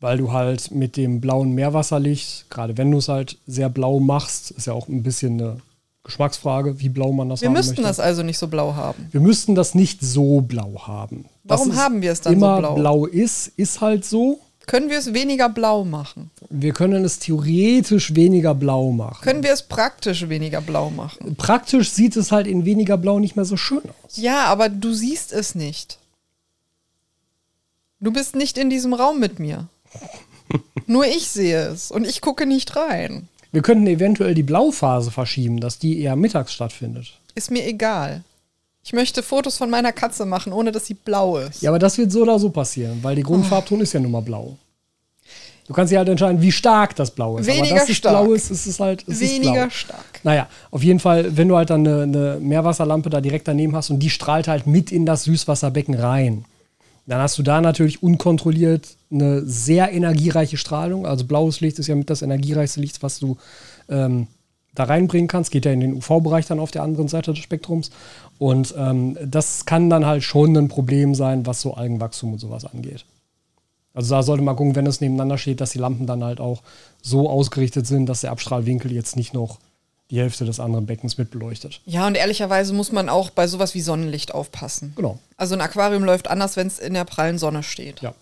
Weil 0.00 0.16
du 0.16 0.32
halt 0.32 0.70
mit 0.70 0.96
dem 0.96 1.20
blauen 1.20 1.52
Meerwasserlicht, 1.52 2.46
gerade 2.48 2.78
wenn 2.78 2.90
du 2.90 2.96
es 2.96 3.08
halt 3.08 3.36
sehr 3.46 3.68
blau 3.68 4.00
machst, 4.00 4.50
ist 4.50 4.66
ja 4.66 4.72
auch 4.72 4.88
ein 4.88 5.02
bisschen 5.02 5.38
eine 5.40 5.60
Geschmacksfrage, 6.04 6.80
wie 6.80 6.90
blau 6.90 7.12
man 7.12 7.30
das 7.30 7.40
Wir 7.40 7.48
haben 7.48 7.54
müssten 7.54 7.70
möchte. 7.82 7.82
das 7.88 7.98
also 8.00 8.22
nicht 8.22 8.38
so 8.38 8.46
blau 8.46 8.74
haben. 8.74 9.08
Wir 9.10 9.20
müssten 9.20 9.54
das 9.54 9.74
nicht 9.74 10.02
so 10.02 10.42
blau 10.42 10.82
haben. 10.86 11.24
Warum 11.44 11.70
Dass 11.70 11.78
haben 11.78 12.02
wir 12.02 12.12
es 12.12 12.20
dann 12.20 12.34
so 12.34 12.36
immer 12.36 12.58
blau? 12.58 12.74
blau 12.74 13.06
ist, 13.06 13.48
ist 13.56 13.80
halt 13.80 14.04
so. 14.04 14.40
Können 14.66 14.88
wir 14.90 14.98
es 14.98 15.12
weniger 15.12 15.48
blau 15.48 15.84
machen? 15.84 16.30
Wir 16.50 16.72
können 16.72 17.04
es 17.04 17.18
theoretisch 17.18 18.14
weniger 18.14 18.54
blau 18.54 18.92
machen. 18.92 19.22
Können 19.22 19.42
wir 19.42 19.52
es 19.52 19.62
praktisch 19.62 20.28
weniger 20.28 20.60
blau 20.60 20.90
machen? 20.90 21.36
Praktisch 21.36 21.90
sieht 21.90 22.16
es 22.16 22.32
halt 22.32 22.46
in 22.46 22.64
weniger 22.64 22.96
blau 22.96 23.18
nicht 23.18 23.36
mehr 23.36 23.44
so 23.44 23.56
schön 23.56 23.82
aus. 24.04 24.16
Ja, 24.16 24.44
aber 24.44 24.68
du 24.68 24.92
siehst 24.92 25.32
es 25.32 25.54
nicht. 25.54 25.98
Du 28.00 28.10
bist 28.12 28.36
nicht 28.36 28.58
in 28.58 28.68
diesem 28.70 28.92
Raum 28.94 29.20
mit 29.20 29.38
mir. 29.38 29.68
Nur 30.86 31.06
ich 31.06 31.28
sehe 31.28 31.68
es 31.68 31.90
und 31.90 32.06
ich 32.06 32.20
gucke 32.20 32.44
nicht 32.46 32.76
rein. 32.76 33.28
Wir 33.54 33.62
könnten 33.62 33.86
eventuell 33.86 34.34
die 34.34 34.42
Blauphase 34.42 35.12
verschieben, 35.12 35.60
dass 35.60 35.78
die 35.78 36.00
eher 36.00 36.16
mittags 36.16 36.52
stattfindet. 36.52 37.20
Ist 37.36 37.52
mir 37.52 37.64
egal. 37.64 38.24
Ich 38.82 38.92
möchte 38.92 39.22
Fotos 39.22 39.58
von 39.58 39.70
meiner 39.70 39.92
Katze 39.92 40.26
machen, 40.26 40.52
ohne 40.52 40.72
dass 40.72 40.86
sie 40.86 40.94
blau 40.94 41.38
ist. 41.38 41.62
Ja, 41.62 41.70
aber 41.70 41.78
das 41.78 41.96
wird 41.96 42.10
so 42.10 42.22
oder 42.22 42.40
so 42.40 42.50
passieren, 42.50 42.98
weil 43.02 43.14
die 43.14 43.22
Grundfarbton 43.22 43.80
ist 43.80 43.92
ja 43.92 44.00
nun 44.00 44.10
mal 44.10 44.22
blau. 44.22 44.58
Du 45.68 45.72
kannst 45.72 45.92
dir 45.92 45.98
halt 45.98 46.08
entscheiden, 46.08 46.42
wie 46.42 46.50
stark 46.50 46.96
das 46.96 47.12
Blau 47.12 47.38
ist. 47.38 47.46
Weniger 47.46 47.66
aber 47.70 47.80
dass 47.80 47.88
es 47.88 47.96
stark. 47.96 48.24
blau 48.24 48.32
ist, 48.32 48.50
ist 48.50 48.66
es 48.66 48.80
halt 48.80 49.04
es 49.06 49.20
ist 49.20 49.32
Weniger 49.32 49.52
blau. 49.52 49.70
stark. 49.70 50.20
Naja, 50.24 50.48
auf 50.72 50.82
jeden 50.82 50.98
Fall, 50.98 51.36
wenn 51.36 51.46
du 51.46 51.56
halt 51.56 51.70
dann 51.70 51.86
eine, 51.86 52.02
eine 52.02 52.38
Meerwasserlampe 52.40 53.08
da 53.08 53.20
direkt 53.20 53.46
daneben 53.46 53.76
hast 53.76 53.88
und 53.88 54.00
die 54.00 54.10
strahlt 54.10 54.48
halt 54.48 54.66
mit 54.66 54.90
in 54.90 55.06
das 55.06 55.22
Süßwasserbecken 55.24 55.94
rein, 55.94 56.44
dann 57.06 57.20
hast 57.20 57.38
du 57.38 57.44
da 57.44 57.60
natürlich 57.60 58.02
unkontrolliert 58.02 58.96
eine 59.14 59.42
sehr 59.46 59.92
energiereiche 59.92 60.56
Strahlung. 60.56 61.06
Also 61.06 61.24
blaues 61.24 61.60
Licht 61.60 61.78
ist 61.78 61.86
ja 61.86 61.94
mit 61.94 62.10
das 62.10 62.22
energiereichste 62.22 62.80
Licht, 62.80 63.02
was 63.02 63.18
du 63.18 63.36
ähm, 63.88 64.26
da 64.74 64.84
reinbringen 64.84 65.28
kannst. 65.28 65.50
Geht 65.50 65.64
ja 65.64 65.72
in 65.72 65.80
den 65.80 65.94
UV-Bereich 65.94 66.46
dann 66.46 66.60
auf 66.60 66.70
der 66.70 66.82
anderen 66.82 67.08
Seite 67.08 67.32
des 67.32 67.42
Spektrums. 67.42 67.90
Und 68.38 68.74
ähm, 68.76 69.16
das 69.24 69.64
kann 69.64 69.88
dann 69.88 70.04
halt 70.04 70.24
schon 70.24 70.56
ein 70.56 70.68
Problem 70.68 71.14
sein, 71.14 71.46
was 71.46 71.60
so 71.60 71.74
Algenwachstum 71.74 72.32
und 72.32 72.38
sowas 72.38 72.64
angeht. 72.64 73.04
Also 73.94 74.14
da 74.14 74.22
sollte 74.24 74.42
man 74.42 74.56
gucken, 74.56 74.74
wenn 74.74 74.86
es 74.86 75.00
nebeneinander 75.00 75.38
steht, 75.38 75.60
dass 75.60 75.70
die 75.70 75.78
Lampen 75.78 76.06
dann 76.06 76.24
halt 76.24 76.40
auch 76.40 76.62
so 77.00 77.30
ausgerichtet 77.30 77.86
sind, 77.86 78.06
dass 78.06 78.22
der 78.22 78.32
Abstrahlwinkel 78.32 78.92
jetzt 78.92 79.16
nicht 79.16 79.32
noch 79.32 79.60
die 80.10 80.18
Hälfte 80.18 80.44
des 80.44 80.60
anderen 80.60 80.86
Beckens 80.86 81.16
mit 81.16 81.30
beleuchtet. 81.30 81.80
Ja, 81.86 82.06
und 82.06 82.16
ehrlicherweise 82.16 82.74
muss 82.74 82.92
man 82.92 83.08
auch 83.08 83.30
bei 83.30 83.46
sowas 83.46 83.74
wie 83.74 83.80
Sonnenlicht 83.80 84.34
aufpassen. 84.34 84.92
Genau. 84.96 85.18
Also 85.36 85.54
ein 85.54 85.60
Aquarium 85.60 86.04
läuft 86.04 86.28
anders, 86.28 86.56
wenn 86.56 86.66
es 86.66 86.78
in 86.78 86.94
der 86.94 87.04
prallen 87.04 87.38
Sonne 87.38 87.62
steht. 87.62 88.00
Ja. 88.00 88.14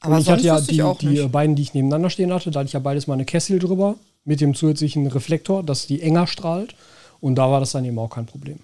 Aber 0.00 0.16
und 0.16 0.20
ich 0.20 0.28
hatte 0.30 0.42
ja 0.42 0.60
die, 0.60 0.82
die 0.98 1.28
beiden, 1.28 1.56
die 1.56 1.62
ich 1.62 1.74
nebeneinander 1.74 2.10
stehen 2.10 2.32
hatte, 2.32 2.50
da 2.50 2.60
hatte 2.60 2.66
ich 2.68 2.72
ja 2.74 2.80
beides 2.80 3.06
mal 3.06 3.14
eine 3.14 3.24
Kessel 3.24 3.58
drüber 3.58 3.96
mit 4.24 4.40
dem 4.40 4.54
zusätzlichen 4.54 5.06
Reflektor, 5.06 5.62
dass 5.62 5.86
die 5.86 6.02
enger 6.02 6.26
strahlt. 6.26 6.74
Und 7.20 7.36
da 7.36 7.50
war 7.50 7.60
das 7.60 7.72
dann 7.72 7.84
eben 7.84 7.98
auch 7.98 8.10
kein 8.10 8.26
Problem. 8.26 8.58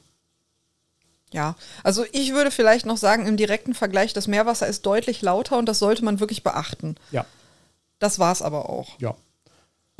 Ja, 1.32 1.54
also 1.84 2.04
ich 2.12 2.32
würde 2.32 2.50
vielleicht 2.50 2.86
noch 2.86 2.96
sagen, 2.96 3.26
im 3.26 3.36
direkten 3.36 3.72
Vergleich, 3.72 4.12
das 4.12 4.26
Meerwasser 4.26 4.66
ist 4.66 4.84
deutlich 4.84 5.22
lauter 5.22 5.58
und 5.58 5.66
das 5.66 5.78
sollte 5.78 6.04
man 6.04 6.20
wirklich 6.20 6.42
beachten. 6.42 6.96
Ja, 7.12 7.24
Das 8.00 8.18
war's 8.18 8.42
aber 8.42 8.68
auch. 8.68 8.98
ja. 8.98 9.14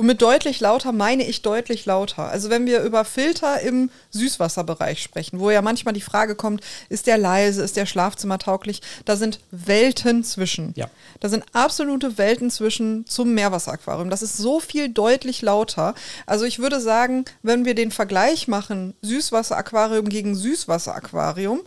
Und 0.01 0.07
mit 0.07 0.23
deutlich 0.23 0.61
lauter 0.61 0.93
meine 0.93 1.27
ich 1.27 1.43
deutlich 1.43 1.85
lauter. 1.85 2.31
Also 2.31 2.49
wenn 2.49 2.65
wir 2.65 2.81
über 2.85 3.05
Filter 3.05 3.61
im 3.61 3.91
Süßwasserbereich 4.13 5.03
sprechen, 5.03 5.41
wo 5.41 5.51
ja 5.51 5.61
manchmal 5.61 5.93
die 5.93 6.01
Frage 6.01 6.37
kommt, 6.37 6.65
ist 6.89 7.07
der 7.07 7.19
leise, 7.19 7.63
ist 7.63 7.77
der 7.77 7.85
schlafzimmertauglich, 7.85 8.81
da 9.05 9.17
sind 9.17 9.41
Welten 9.51 10.25
zwischen. 10.25 10.73
Ja. 10.75 10.89
Da 11.21 11.29
sind 11.29 11.45
absolute 11.53 12.17
Welten 12.17 12.51
zwischen 12.51 13.05
zum 13.07 13.35
Meerwasseraquarium. 13.35 14.09
Das 14.09 14.23
ist 14.23 14.39
so 14.39 14.59
viel 14.59 14.89
deutlich 14.89 15.43
lauter. 15.43 15.95
Also 16.25 16.47
ich 16.47 16.61
würde 16.61 16.81
sagen, 16.81 17.27
wenn 17.43 17.67
wir 17.67 17.75
den 17.75 17.91
Vergleich 17.91 18.49
machen, 18.49 18.95
Süßwasseraquarium 19.03 20.09
gegen 20.09 20.35
Süßwasseraquarium 20.35 21.61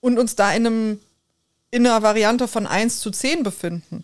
und 0.00 0.18
uns 0.18 0.34
da 0.34 0.50
in, 0.52 0.66
einem, 0.66 1.00
in 1.70 1.86
einer 1.86 2.02
Variante 2.02 2.48
von 2.48 2.66
1 2.66 3.00
zu 3.00 3.10
10 3.10 3.42
befinden, 3.42 4.02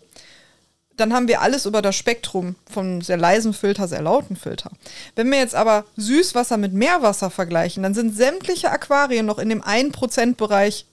dann 0.97 1.13
haben 1.13 1.27
wir 1.27 1.41
alles 1.41 1.65
über 1.65 1.81
das 1.81 1.95
Spektrum 1.95 2.55
vom 2.69 3.01
sehr 3.01 3.17
leisen 3.17 3.53
Filter, 3.53 3.87
sehr 3.87 4.01
lauten 4.01 4.35
Filter. 4.35 4.71
Wenn 5.15 5.31
wir 5.31 5.37
jetzt 5.37 5.55
aber 5.55 5.85
Süßwasser 5.95 6.57
mit 6.57 6.73
Meerwasser 6.73 7.29
vergleichen, 7.29 7.83
dann 7.83 7.93
sind 7.93 8.15
sämtliche 8.15 8.71
Aquarien 8.71 9.25
noch 9.25 9.37
in 9.37 9.49
dem 9.49 9.61
1%-Bereich 9.61 10.85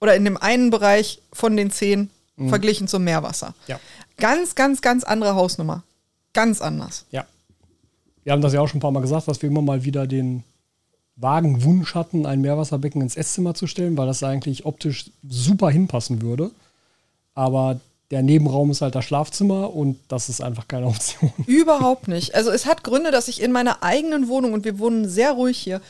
oder 0.00 0.16
in 0.16 0.24
dem 0.24 0.36
einen 0.36 0.70
Bereich 0.70 1.20
von 1.32 1.56
den 1.56 1.70
10 1.70 2.10
verglichen 2.48 2.88
zum 2.88 3.04
Meerwasser. 3.04 3.54
Ja. 3.66 3.78
Ganz, 4.16 4.54
ganz, 4.54 4.80
ganz 4.80 5.04
andere 5.04 5.34
Hausnummer. 5.34 5.82
Ganz 6.32 6.62
anders. 6.62 7.04
Ja. 7.10 7.26
Wir 8.24 8.32
haben 8.32 8.42
das 8.42 8.52
ja 8.52 8.60
auch 8.60 8.68
schon 8.68 8.78
ein 8.78 8.82
paar 8.82 8.92
Mal 8.92 9.00
gesagt, 9.00 9.28
dass 9.28 9.42
wir 9.42 9.50
immer 9.50 9.62
mal 9.62 9.84
wieder 9.84 10.06
den 10.06 10.42
vagen 11.16 11.64
Wunsch 11.64 11.94
hatten, 11.94 12.24
ein 12.24 12.40
Meerwasserbecken 12.40 13.02
ins 13.02 13.16
Esszimmer 13.16 13.54
zu 13.54 13.66
stellen, 13.66 13.98
weil 13.98 14.06
das 14.06 14.22
eigentlich 14.22 14.64
optisch 14.64 15.10
super 15.28 15.70
hinpassen 15.70 16.22
würde. 16.22 16.50
Aber 17.34 17.80
der 18.10 18.22
Nebenraum 18.22 18.70
ist 18.70 18.80
halt 18.82 18.94
das 18.94 19.04
Schlafzimmer 19.04 19.72
und 19.74 19.98
das 20.08 20.28
ist 20.28 20.42
einfach 20.42 20.66
keine 20.68 20.86
Option. 20.86 21.32
Überhaupt 21.46 22.08
nicht. 22.08 22.34
Also 22.34 22.50
es 22.50 22.66
hat 22.66 22.82
Gründe, 22.84 23.10
dass 23.10 23.28
ich 23.28 23.40
in 23.40 23.52
meiner 23.52 23.82
eigenen 23.82 24.28
Wohnung, 24.28 24.52
und 24.52 24.64
wir 24.64 24.78
wohnen 24.78 25.08
sehr 25.08 25.32
ruhig 25.32 25.58
hier, 25.58 25.80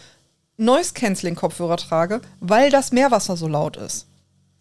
Noise-Canceling-Kopfhörer 0.59 1.77
trage, 1.77 2.21
weil 2.41 2.71
das 2.71 2.93
Meerwasser 2.93 3.37
so 3.37 3.49
laut 3.49 3.77
ist. 3.77 4.07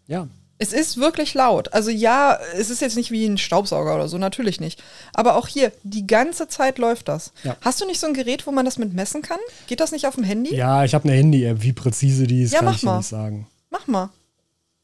Ja. 0.08 0.28
Es 0.62 0.74
ist 0.74 0.98
wirklich 0.98 1.34
laut. 1.36 1.74
Also 1.74 1.90
ja, 1.90 2.38
es 2.56 2.70
ist 2.70 2.82
jetzt 2.82 2.98
nicht 2.98 3.12
wie 3.12 3.26
ein 3.26 3.38
Staubsauger 3.38 3.96
oder 3.96 4.10
so, 4.10 4.18
natürlich 4.18 4.60
nicht. 4.60 4.82
Aber 5.14 5.36
auch 5.38 5.48
hier, 5.48 5.72
die 5.84 6.06
ganze 6.06 6.50
Zeit 6.50 6.78
läuft 6.78 7.08
das. 7.08 7.32
Ja. 7.44 7.56
Hast 7.62 7.80
du 7.80 7.86
nicht 7.86 8.00
so 8.00 8.08
ein 8.08 8.14
Gerät, 8.14 8.46
wo 8.46 8.52
man 8.52 8.66
das 8.66 8.78
mit 8.78 8.94
messen 8.94 9.22
kann? 9.22 9.40
Geht 9.68 9.80
das 9.80 9.92
nicht 9.94 10.06
auf 10.06 10.16
dem 10.16 10.26
Handy? 10.26 10.54
Ja, 10.56 10.84
ich 10.84 10.94
habe 10.94 11.06
eine 11.08 11.18
Handy-App. 11.18 11.62
Wie 11.62 11.72
präzise 11.72 12.28
die 12.28 12.44
ist, 12.44 12.52
Ja, 12.52 12.60
kann 12.60 12.66
mach 12.66 12.76
ich 12.76 12.84
mal. 12.84 12.98
nicht 12.98 13.08
sagen. 13.08 13.48
Mach 13.70 13.88
mal. 13.88 14.10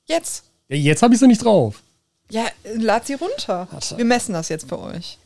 Jetzt. 0.05 0.43
Ja, 0.69 0.77
jetzt 0.77 1.01
habe 1.01 1.13
ich 1.13 1.19
sie 1.19 1.27
nicht 1.27 1.43
drauf. 1.43 1.81
Ja, 2.29 2.45
lad 2.75 3.05
sie 3.07 3.13
runter. 3.13 3.67
Warte. 3.71 3.97
Wir 3.97 4.05
messen 4.05 4.33
das 4.33 4.49
jetzt 4.49 4.67
für 4.69 4.79
euch. 4.79 5.17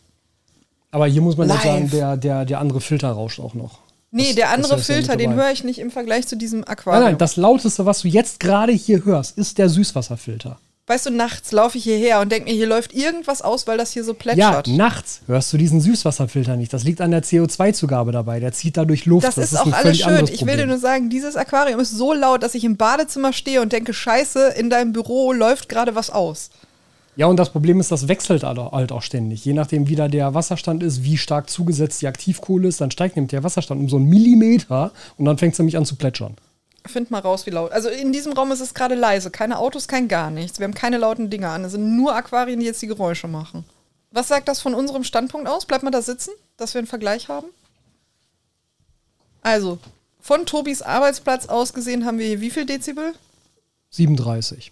Aber 0.91 1.07
hier 1.07 1.21
muss 1.21 1.37
man 1.37 1.47
Live. 1.47 1.57
jetzt 1.57 1.65
sagen, 1.73 1.89
der, 1.91 2.17
der, 2.17 2.45
der 2.45 2.59
andere 2.59 2.81
Filter 2.81 3.09
rauscht 3.11 3.39
auch 3.39 3.53
noch. 3.53 3.79
Nee, 4.11 4.27
Das- 4.27 4.35
der 4.35 4.45
das 4.47 4.55
andere 4.55 4.75
ist 4.79 4.87
ja 4.89 4.95
Filter, 4.95 5.15
den 5.17 5.33
höre 5.35 5.51
ich 5.51 5.63
nicht 5.63 5.79
im 5.79 5.91
Vergleich 5.91 6.27
zu 6.27 6.35
diesem 6.35 6.61
Nein, 6.61 6.69
Aquarium. 6.69 7.03
nein, 7.05 7.17
das 7.19 7.35
lauteste, 7.35 7.85
was 7.85 8.01
du 8.01 8.07
jetzt 8.07 8.39
gerade 8.39 8.71
hier 8.71 9.05
hörst, 9.05 9.37
ist 9.37 9.57
der 9.59 9.69
Süßwasserfilter. 9.69 10.57
weißt 10.87 11.05
du, 11.05 11.11
nachts 11.11 11.51
laufe 11.51 11.77
ich 11.77 11.83
hierher 11.83 12.19
und 12.19 12.31
denke 12.31 12.49
mir, 12.49 12.55
hier 12.55 12.65
läuft 12.65 12.95
irgendwas 12.95 13.43
aus, 13.43 13.67
weil 13.67 13.77
das 13.77 13.91
hier 13.91 14.03
so 14.03 14.13
Ja, 14.13 14.17
plätschert. 14.17 14.67
nachts 14.69 15.21
hörst 15.27 15.53
du 15.53 15.57
diesen 15.57 15.79
Süßwasserfilter 15.81 16.55
nicht. 16.55 16.73
Das 16.73 16.83
liegt 16.83 16.99
an 17.01 17.11
der 17.11 17.21
CO2-Zugabe 17.21 18.11
dabei. 18.11 18.39
Der 18.39 18.51
zieht 18.53 18.75
dadurch 18.75 19.05
Luft. 19.05 19.27
das, 19.27 19.37
ist 19.37 19.55
ein 19.55 19.71
auch 19.71 19.77
alles 19.77 19.99
schön. 19.99 20.27
Ich 20.33 20.43
will 20.47 20.57
dir 20.57 20.65
nur 20.65 20.79
sagen, 20.79 21.11
dieses 21.11 21.35
Aquarium 21.35 21.79
ist 21.79 21.91
so 21.91 22.11
laut, 22.13 22.41
dass 22.41 22.55
ich 22.55 22.63
im 22.63 22.75
Badezimmer 22.77 23.31
stehe 23.33 23.61
und 23.61 23.71
denke, 23.71 23.93
scheiße, 23.93 24.55
in 24.57 24.71
deinem 24.71 24.91
Büro 24.91 25.31
läuft 25.31 25.69
gerade 25.69 25.93
was 25.93 26.09
aus. 26.09 26.49
Ja, 27.19 27.25
und 27.25 27.35
das 27.35 27.49
Problem 27.49 27.81
ist, 27.81 27.91
das 27.91 28.07
wechselt 28.07 28.43
halt 28.43 28.91
auch 28.93 29.01
ständig. 29.01 29.43
Je 29.43 29.51
nachdem, 29.51 29.89
wie 29.89 29.97
da 29.97 30.07
der 30.07 30.35
Wasserstand 30.35 30.81
ist, 30.81 31.03
wie 31.03 31.17
stark 31.17 31.49
zugesetzt 31.49 32.01
die 32.01 32.07
Aktivkohle 32.07 32.69
ist, 32.69 32.79
dann 32.79 32.91
steigt 32.91 33.17
nämlich 33.17 33.31
der 33.31 33.43
Wasserstand 33.43 33.81
um 33.81 33.89
so 33.89 33.97
einen 33.97 34.05
Millimeter 34.05 34.93
und 35.17 35.25
dann 35.25 35.37
fängt 35.37 35.51
es 35.51 35.59
nämlich 35.59 35.75
an 35.75 35.83
zu 35.83 35.97
plätschern. 35.97 36.37
Find 36.85 37.11
mal 37.11 37.19
raus, 37.19 37.45
wie 37.45 37.49
laut. 37.49 37.73
Also 37.73 37.89
in 37.89 38.13
diesem 38.13 38.31
Raum 38.31 38.53
ist 38.53 38.61
es 38.61 38.73
gerade 38.73 38.95
leise. 38.95 39.31
Keine 39.31 39.59
Autos, 39.59 39.89
kein 39.89 40.07
gar 40.07 40.31
nichts. 40.31 40.59
Wir 40.59 40.63
haben 40.63 40.73
keine 40.73 40.97
lauten 40.97 41.29
Dinge 41.29 41.49
an. 41.49 41.65
Es 41.65 41.73
sind 41.73 41.97
nur 41.97 42.15
Aquarien, 42.15 42.61
die 42.61 42.65
jetzt 42.65 42.81
die 42.81 42.87
Geräusche 42.87 43.27
machen. 43.27 43.65
Was 44.11 44.29
sagt 44.29 44.47
das 44.47 44.61
von 44.61 44.73
unserem 44.73 45.03
Standpunkt 45.03 45.49
aus? 45.49 45.65
Bleibt 45.65 45.83
man 45.83 45.91
da 45.91 46.01
sitzen, 46.01 46.31
dass 46.55 46.73
wir 46.73 46.79
einen 46.79 46.87
Vergleich 46.87 47.27
haben? 47.27 47.47
Also, 49.41 49.77
von 50.21 50.45
Tobis 50.45 50.81
Arbeitsplatz 50.81 51.47
aus 51.47 51.73
gesehen 51.73 52.05
haben 52.05 52.17
wir 52.17 52.27
hier 52.27 52.39
wie 52.39 52.49
viel 52.49 52.65
Dezibel? 52.65 53.11
37. 53.89 54.71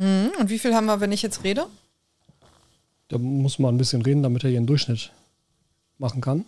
Hm, 0.00 0.32
Und 0.38 0.50
wie 0.50 0.58
viel 0.58 0.74
haben 0.74 0.86
wir, 0.86 1.00
wenn 1.00 1.12
ich 1.12 1.22
jetzt 1.22 1.44
rede? 1.44 1.66
Da 3.08 3.18
muss 3.18 3.58
man 3.58 3.74
ein 3.74 3.78
bisschen 3.78 4.02
reden, 4.02 4.22
damit 4.22 4.42
er 4.44 4.50
hier 4.50 4.58
einen 4.58 4.66
Durchschnitt 4.66 5.12
machen 5.98 6.20
kann. 6.20 6.44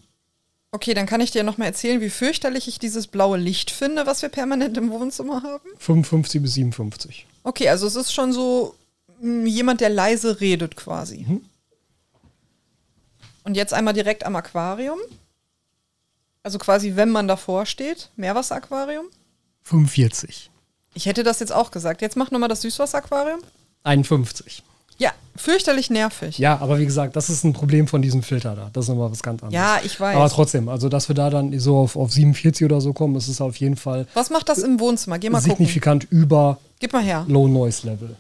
Okay, 0.71 0.95
dann 0.95 1.05
kann 1.07 1.21
ich 1.21 1.31
dir 1.31 1.43
nochmal 1.45 1.69
erzählen, 1.69 2.01
wie 2.01 2.09
fürchterlich 2.09 2.67
ich 2.67 2.79
dieses 2.79 3.07
blaue 3.07 3.37
Licht 3.37 3.71
finde, 3.71 4.07
was 4.07 4.23
wir 4.23 4.31
permanent 4.31 4.77
im 4.79 4.91
Wohnzimmer 4.91 5.43
haben. 5.43 5.69
55 5.79 6.41
bis 6.41 6.55
57. 6.55 7.27
Okay, 7.43 7.69
also 7.69 7.87
es 7.87 7.95
ist 7.95 8.13
schon 8.15 8.33
so 8.33 8.75
mh, 9.21 9.47
jemand, 9.49 9.83
der 9.83 9.91
leise 9.91 10.41
redet 10.41 10.75
quasi. 10.77 11.27
Und 13.45 13.55
jetzt 13.57 13.75
einmal 13.75 13.93
direkt 13.93 14.25
am 14.25 14.35
Aquarium. 14.37 14.99
Also 16.43 16.59
quasi, 16.59 16.97
wenn 16.97 17.11
man 17.11 17.29
davor 17.29 17.67
steht, 17.67 18.09
Meerwasseraquarium. 18.17 19.07
45. 19.65 20.51
Ich 20.95 21.07
hätte 21.07 21.23
das 21.23 21.41
jetzt 21.41 21.53
auch 21.53 21.71
gesagt. 21.71 22.03
Jetzt 22.03 22.17
mach 22.17 22.31
nochmal 22.31 22.49
das 22.49 22.63
Süßwasseraquarium. 22.63 23.41
51. 23.85 24.63
Ja, 24.99 25.11
fürchterlich 25.35 25.91
nervig. 25.91 26.39
Ja, 26.39 26.59
aber 26.59 26.79
wie 26.79 26.85
gesagt, 26.85 27.17
das 27.17 27.31
ist 27.31 27.45
ein 27.45 27.53
Problem 27.53 27.89
von 27.89 28.03
diesem 28.03 28.23
Filter 28.23 28.55
da. 28.55 28.71
Das 28.73 28.85
ist 28.85 28.89
nochmal 28.89 29.11
was 29.11 29.23
ganz 29.23 29.43
anderes. 29.43 29.55
Ja, 29.55 29.81
ich 29.83 29.99
weiß. 29.99 30.15
Aber 30.15 30.29
trotzdem, 30.29 30.69
also 30.69 30.89
dass 30.89 31.09
wir 31.09 31.15
da 31.15 31.31
dann 31.31 31.59
so 31.59 31.79
auf, 31.79 31.97
auf 31.97 32.13
47 32.13 32.65
oder 32.65 32.81
so 32.81 32.93
kommen, 32.93 33.17
ist 33.17 33.29
es 33.29 33.41
auf 33.41 33.57
jeden 33.57 33.77
Fall 33.77 34.07
Was 34.15 34.31
macht 34.31 34.49
das 34.49 34.59
im 34.59 34.79
Wohnzimmer? 34.79 35.19
Geh 35.19 35.31
mal 35.31 35.39
gucken. 35.39 35.57
signifikant 35.57 36.07
über 36.11 36.59
Gib 36.79 36.93
mal 36.93 37.03
her. 37.03 37.25
Low 37.29 37.49
Noise 37.49 37.87
Level. 37.87 38.17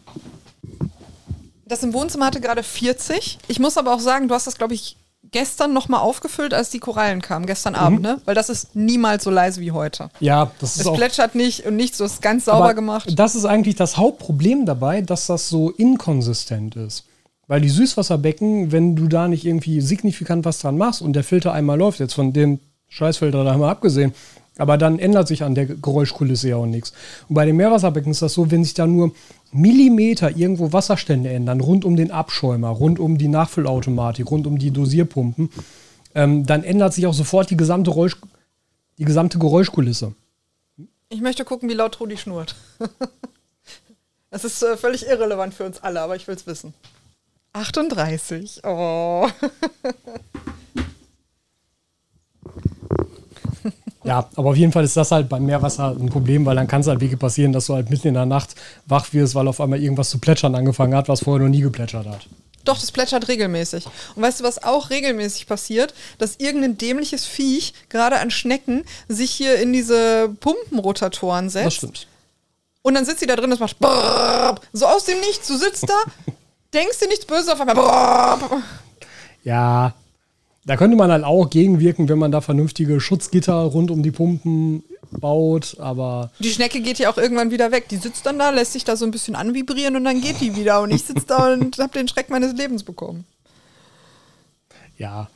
Das 1.66 1.82
im 1.82 1.92
Wohnzimmer 1.92 2.26
hatte 2.26 2.40
gerade 2.40 2.62
40. 2.62 3.38
Ich 3.48 3.58
muss 3.58 3.76
aber 3.76 3.94
auch 3.94 4.00
sagen, 4.00 4.28
du 4.28 4.34
hast 4.34 4.46
das, 4.46 4.56
glaube 4.56 4.74
ich, 4.74 4.96
gestern 5.32 5.72
nochmal 5.72 6.00
aufgefüllt, 6.00 6.54
als 6.54 6.70
die 6.70 6.78
Korallen 6.78 7.20
kamen. 7.20 7.46
Gestern 7.46 7.74
Abend, 7.74 8.02
ne? 8.02 8.20
Weil 8.24 8.34
das 8.34 8.48
ist 8.48 8.76
niemals 8.76 9.24
so 9.24 9.30
leise 9.30 9.60
wie 9.60 9.72
heute. 9.72 10.10
Ja, 10.20 10.50
das 10.60 10.76
ist 10.76 10.82
Es 10.82 10.86
auch. 10.86 10.94
plätschert 10.94 11.34
nicht 11.34 11.66
und 11.66 11.76
nichts, 11.76 11.98
hast 12.00 12.12
es 12.14 12.20
ganz 12.20 12.44
sauber 12.44 12.74
gemacht. 12.74 13.08
Das 13.18 13.34
ist 13.34 13.44
eigentlich 13.44 13.74
das 13.74 13.96
Hauptproblem 13.96 14.66
dabei, 14.66 15.00
dass 15.00 15.26
das 15.26 15.48
so 15.48 15.70
inkonsistent 15.70 16.76
ist. 16.76 17.04
Weil 17.48 17.60
die 17.60 17.70
Süßwasserbecken, 17.70 18.70
wenn 18.72 18.94
du 18.94 19.08
da 19.08 19.26
nicht 19.28 19.44
irgendwie 19.44 19.80
signifikant 19.80 20.44
was 20.44 20.60
dran 20.60 20.78
machst 20.78 21.02
und 21.02 21.14
der 21.14 21.24
Filter 21.24 21.52
einmal 21.52 21.76
läuft, 21.78 21.98
jetzt 21.98 22.14
von 22.14 22.32
dem 22.32 22.60
Scheißfilter 22.88 23.42
da 23.44 23.52
haben 23.52 23.60
wir 23.60 23.68
abgesehen, 23.68 24.14
aber 24.58 24.76
dann 24.78 24.98
ändert 24.98 25.28
sich 25.28 25.42
an 25.42 25.54
der 25.54 25.66
Geräuschkulisse 25.66 26.50
ja 26.50 26.56
auch 26.56 26.66
nichts. 26.66 26.92
Und 27.28 27.34
bei 27.34 27.46
den 27.46 27.56
Meerwasserbecken 27.56 28.12
ist 28.12 28.22
das 28.22 28.34
so, 28.34 28.50
wenn 28.50 28.64
sich 28.64 28.74
da 28.74 28.86
nur 28.86 29.12
Millimeter 29.52 30.36
irgendwo 30.36 30.72
Wasserstände 30.72 31.30
ändern, 31.30 31.60
rund 31.60 31.84
um 31.84 31.96
den 31.96 32.10
Abschäumer, 32.10 32.68
rund 32.68 32.98
um 32.98 33.18
die 33.18 33.28
Nachfüllautomatik, 33.28 34.30
rund 34.30 34.46
um 34.46 34.58
die 34.58 34.70
Dosierpumpen, 34.70 35.50
ähm, 36.14 36.46
dann 36.46 36.64
ändert 36.64 36.94
sich 36.94 37.06
auch 37.06 37.14
sofort 37.14 37.50
die 37.50 37.56
gesamte, 37.56 37.90
Räusch 37.90 38.16
die 38.98 39.04
gesamte 39.04 39.38
Geräuschkulisse. 39.38 40.14
Ich 41.08 41.20
möchte 41.20 41.44
gucken, 41.44 41.68
wie 41.68 41.74
laut 41.74 41.94
Trudi 41.94 42.16
schnurrt. 42.16 42.56
Das 44.32 44.46
ist 44.46 44.62
äh, 44.62 44.78
völlig 44.78 45.06
irrelevant 45.06 45.52
für 45.52 45.64
uns 45.64 45.82
alle, 45.82 46.00
aber 46.00 46.16
ich 46.16 46.26
will 46.26 46.34
es 46.34 46.46
wissen. 46.46 46.72
38. 47.52 48.62
Oh. 48.64 49.28
Ja, 54.04 54.28
aber 54.36 54.50
auf 54.50 54.56
jeden 54.56 54.72
Fall 54.72 54.84
ist 54.84 54.96
das 54.96 55.10
halt 55.10 55.28
beim 55.28 55.46
Meerwasser 55.46 55.90
ein 55.90 56.08
Problem, 56.08 56.44
weil 56.44 56.56
dann 56.56 56.66
kann 56.66 56.80
es 56.80 56.86
halt 56.86 57.00
wirklich 57.00 57.20
passieren, 57.20 57.52
dass 57.52 57.66
du 57.66 57.74
halt 57.74 57.90
mitten 57.90 58.08
in 58.08 58.14
der 58.14 58.26
Nacht 58.26 58.54
wach 58.86 59.12
wirst, 59.12 59.34
weil 59.34 59.46
auf 59.48 59.60
einmal 59.60 59.80
irgendwas 59.80 60.10
zu 60.10 60.18
plätschern 60.18 60.54
angefangen 60.54 60.94
hat, 60.94 61.08
was 61.08 61.20
vorher 61.20 61.44
noch 61.44 61.50
nie 61.50 61.60
geplätschert 61.60 62.06
hat. 62.06 62.26
Doch, 62.64 62.78
das 62.78 62.92
plätschert 62.92 63.28
regelmäßig. 63.28 63.86
Und 64.14 64.22
weißt 64.22 64.40
du, 64.40 64.44
was 64.44 64.62
auch 64.62 64.90
regelmäßig 64.90 65.46
passiert? 65.46 65.94
Dass 66.18 66.36
irgendein 66.36 66.78
dämliches 66.78 67.26
Viech, 67.26 67.74
gerade 67.88 68.20
an 68.20 68.30
Schnecken, 68.30 68.84
sich 69.08 69.32
hier 69.32 69.56
in 69.60 69.72
diese 69.72 70.28
Pumpenrotatoren 70.40 71.48
setzt. 71.50 71.66
Das 71.66 71.74
stimmt. 71.74 72.06
Und 72.82 72.94
dann 72.94 73.04
sitzt 73.04 73.20
sie 73.20 73.26
da 73.26 73.36
drin, 73.36 73.50
das 73.50 73.60
macht 73.60 73.78
brrrr, 73.78 74.56
so 74.72 74.86
aus 74.86 75.04
dem 75.04 75.18
Nichts. 75.20 75.48
Du 75.48 75.56
sitzt 75.56 75.88
da, 75.88 75.94
denkst 76.74 76.98
dir 77.00 77.08
nichts 77.08 77.26
Böses 77.26 77.48
auf 77.48 77.60
einmal. 77.60 77.76
brrrr. 77.76 78.62
Ja, 79.44 79.94
da 80.64 80.76
könnte 80.76 80.96
man 80.96 81.10
halt 81.10 81.24
auch 81.24 81.50
gegenwirken, 81.50 82.08
wenn 82.08 82.18
man 82.18 82.30
da 82.32 82.40
vernünftige 82.40 83.00
Schutzgitter 83.00 83.54
rund 83.54 83.90
um 83.90 84.02
die 84.02 84.10
Pumpen 84.12 84.84
baut, 85.10 85.76
aber 85.80 86.30
Die 86.38 86.50
Schnecke 86.50 86.80
geht 86.80 86.98
ja 86.98 87.10
auch 87.10 87.18
irgendwann 87.18 87.50
wieder 87.50 87.70
weg. 87.72 87.88
Die 87.88 87.96
sitzt 87.96 88.24
dann 88.26 88.38
da, 88.38 88.50
lässt 88.50 88.72
sich 88.72 88.84
da 88.84 88.96
so 88.96 89.04
ein 89.04 89.10
bisschen 89.10 89.34
anvibrieren 89.34 89.96
und 89.96 90.04
dann 90.04 90.20
geht 90.20 90.40
die 90.40 90.54
wieder. 90.56 90.80
Und 90.80 90.90
ich 90.92 91.02
sitze 91.02 91.26
da 91.26 91.52
und 91.52 91.78
habe 91.80 91.92
den 91.92 92.08
Schreck 92.08 92.30
meines 92.30 92.54
Lebens 92.54 92.82
bekommen. 92.84 93.24
ja, 94.98 95.28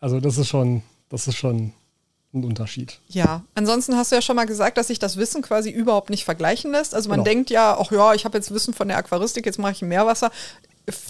also 0.00 0.20
das 0.20 0.38
ist 0.38 0.48
schon, 0.48 0.82
das 1.08 1.26
ist 1.26 1.36
schon 1.36 1.72
ein 2.32 2.44
Unterschied. 2.44 3.00
Ja, 3.08 3.42
ansonsten 3.54 3.96
hast 3.96 4.12
du 4.12 4.16
ja 4.16 4.22
schon 4.22 4.36
mal 4.36 4.44
gesagt, 4.46 4.78
dass 4.78 4.86
sich 4.88 4.98
das 5.00 5.16
Wissen 5.16 5.42
quasi 5.42 5.70
überhaupt 5.70 6.08
nicht 6.10 6.24
vergleichen 6.24 6.70
lässt. 6.70 6.94
Also 6.94 7.08
man 7.08 7.18
Genau. 7.18 7.24
denkt 7.24 7.50
ja, 7.50 7.76
ach 7.80 7.90
ja, 7.90 8.14
ich 8.14 8.24
habe 8.24 8.38
jetzt 8.38 8.52
Wissen 8.54 8.74
von 8.74 8.86
der 8.88 8.98
Aquaristik, 8.98 9.44
jetzt 9.46 9.58
mache 9.58 9.72
ich 9.72 9.82
Meerwasser. 9.82 10.30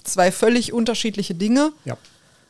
Zwei 0.03 0.31
völlig 0.31 0.73
unterschiedliche 0.73 1.35
Dinge. 1.35 1.71
Ja. 1.85 1.97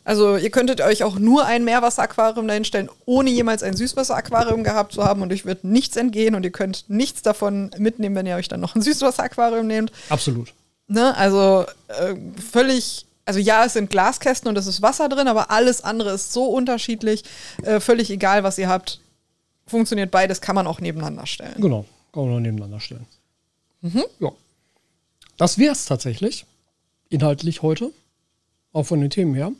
Also 0.10 0.38
ihr 0.38 0.50
könntet 0.50 0.82
euch 0.82 1.04
auch 1.04 1.20
nur 1.20 1.46
ein 1.46 1.64
Meerwasseraquarium 1.64 2.48
dahinstellen, 2.48 2.90
ohne 3.06 3.30
jemals 3.30 3.62
ein 3.62 3.76
Süßwasseraquarium 3.78 4.64
gehabt 4.64 4.92
zu 4.92 5.04
haben 5.06 5.22
und 5.22 5.32
euch 5.32 5.46
wird 5.46 5.64
nichts 5.64 5.98
entgehen 5.98 6.34
und 6.34 6.44
ihr 6.44 6.52
könnt 6.52 6.86
nichts 6.88 7.22
davon 7.22 7.70
mitnehmen, 7.78 8.16
wenn 8.16 8.26
ihr 8.26 8.36
euch 8.36 8.48
dann 8.48 8.60
noch 8.60 8.74
ein 8.74 8.82
Süßwasseraquarium 8.82 9.68
nehmt. 9.68 9.92
Absolut. 10.10 10.52
Ne? 10.88 11.16
Also 11.16 11.64
äh, 11.90 12.16
völlig, 12.42 13.06
also 13.26 13.40
ja, 13.40 13.64
es 13.66 13.74
sind 13.74 13.92
Glaskästen 13.92 14.50
und 14.50 14.58
es 14.58 14.66
ist 14.66 14.82
Wasser 14.82 15.10
drin, 15.10 15.28
aber 15.28 15.52
alles 15.52 15.84
andere 15.84 16.10
ist 16.10 16.34
so 16.34 16.46
unterschiedlich, 16.46 17.24
äh, 17.62 17.80
völlig 17.80 18.10
egal, 18.10 18.42
was 18.42 18.58
ihr 18.58 18.68
habt. 18.68 19.02
Funktioniert 19.68 20.10
beides, 20.10 20.42
kann 20.42 20.56
man 20.56 20.66
auch 20.66 20.82
nebeneinander 20.82 21.28
stellen. 21.28 21.62
Genau, 21.62 21.86
kann 22.14 22.24
man 22.24 22.34
noch 22.34 22.40
nebeneinander 22.40 22.80
stellen. 22.80 23.06
Ja. 24.20 24.32
Das 25.38 25.60
wäre 25.60 25.74
es 25.74 25.86
tatsächlich, 25.86 26.48
inhaltlich 27.10 27.62
heute, 27.62 27.92
auch 28.74 28.88
von 28.88 29.02
den 29.02 29.12
Themen 29.12 29.36
her. 29.36 29.52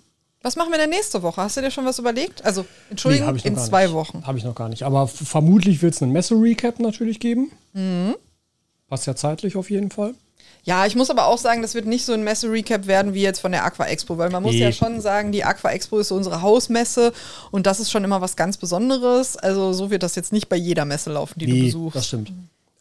Was 0.42 0.56
machen 0.56 0.72
wir 0.72 0.78
denn 0.80 0.90
nächste 0.90 1.22
Woche? 1.22 1.42
Hast 1.42 1.58
du 1.58 1.62
dir 1.62 1.70
schon 1.72 1.86
was 1.86 2.00
überlegt? 2.00 2.46
Also, 2.46 2.66
Entschuldigung, 2.90 3.36
noch 3.36 3.44
in 3.46 3.58
zwei 3.58 3.86
nicht. 3.86 3.94
Wochen. 3.94 4.26
Habe 4.26 4.38
ich 4.38 4.46
noch 4.46 4.56
gar 4.56 4.70
nicht. 4.70 4.84
Aber 4.84 5.08
vermutlich 5.08 5.82
wird 5.82 5.94
es 5.96 6.02
einen 6.02 6.14
Messe-Recap 6.14 6.80
natürlich 6.80 7.20
geben. 7.20 7.52
Mhm. 7.74 8.16
Passt 8.88 9.06
ja 9.06 9.16
zeitlich 9.16 9.58
auf 9.58 9.70
jeden 9.70 9.92
Fall. 9.92 10.14
Ja, 10.64 10.86
ich 10.86 10.96
muss 10.96 11.10
aber 11.10 11.26
auch 11.28 11.38
sagen, 11.38 11.62
das 11.62 11.74
wird 11.76 11.86
nicht 11.86 12.06
so 12.06 12.14
ein 12.14 12.24
Messe-Recap 12.24 12.88
werden 12.88 13.14
wie 13.14 13.22
jetzt 13.22 13.40
von 13.40 13.52
der 13.52 13.66
Aqua 13.66 13.86
Expo, 13.88 14.18
weil 14.18 14.30
man 14.30 14.44
muss 14.44 14.54
Nee. 14.54 14.60
ja 14.62 14.72
schon 14.72 15.02
sagen, 15.02 15.32
die 15.32 15.44
Aqua 15.44 15.72
Expo 15.72 16.00
ist 16.00 16.10
so 16.10 16.16
unsere 16.16 16.42
Hausmesse 16.42 17.12
und 17.52 17.66
das 17.66 17.80
ist 17.80 17.92
schon 17.92 18.04
immer 18.04 18.22
was 18.22 18.36
ganz 18.36 18.58
Besonderes. 18.58 19.36
Also 19.38 19.74
so 19.74 19.90
wird 19.92 20.04
das 20.04 20.16
jetzt 20.16 20.32
nicht 20.34 20.48
bei 20.50 20.56
jeder 20.58 20.86
Messe 20.86 21.12
laufen, 21.12 21.38
die 21.40 21.46
du 21.48 21.52
Nee, 21.54 21.64
besuchst. 21.66 21.96
das 21.96 22.08
stimmt. 22.08 22.32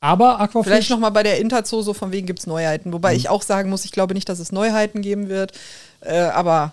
Aber 0.01 0.40
Aquafish, 0.40 0.68
Vielleicht 0.70 0.90
noch 0.90 0.98
mal 1.01 1.10
bei 1.10 1.22
der 1.24 1.39
Interzoo 1.40 1.82
so 1.82 1.93
von 1.93 2.12
wegen 2.12 2.26
gibt 2.26 2.39
es 2.40 2.47
Neuheiten. 2.47 2.93
Wobei 2.93 3.14
ich 3.16 3.28
auch 3.28 3.43
sagen 3.43 3.68
muss, 3.70 3.85
ich 3.85 3.90
glaube 3.93 4.14
nicht, 4.14 4.28
dass 4.28 4.39
es 4.39 4.52
Neuheiten 4.52 5.02
geben 5.02 5.28
wird. 5.28 5.52
Äh, 6.01 6.18
aber 6.20 6.72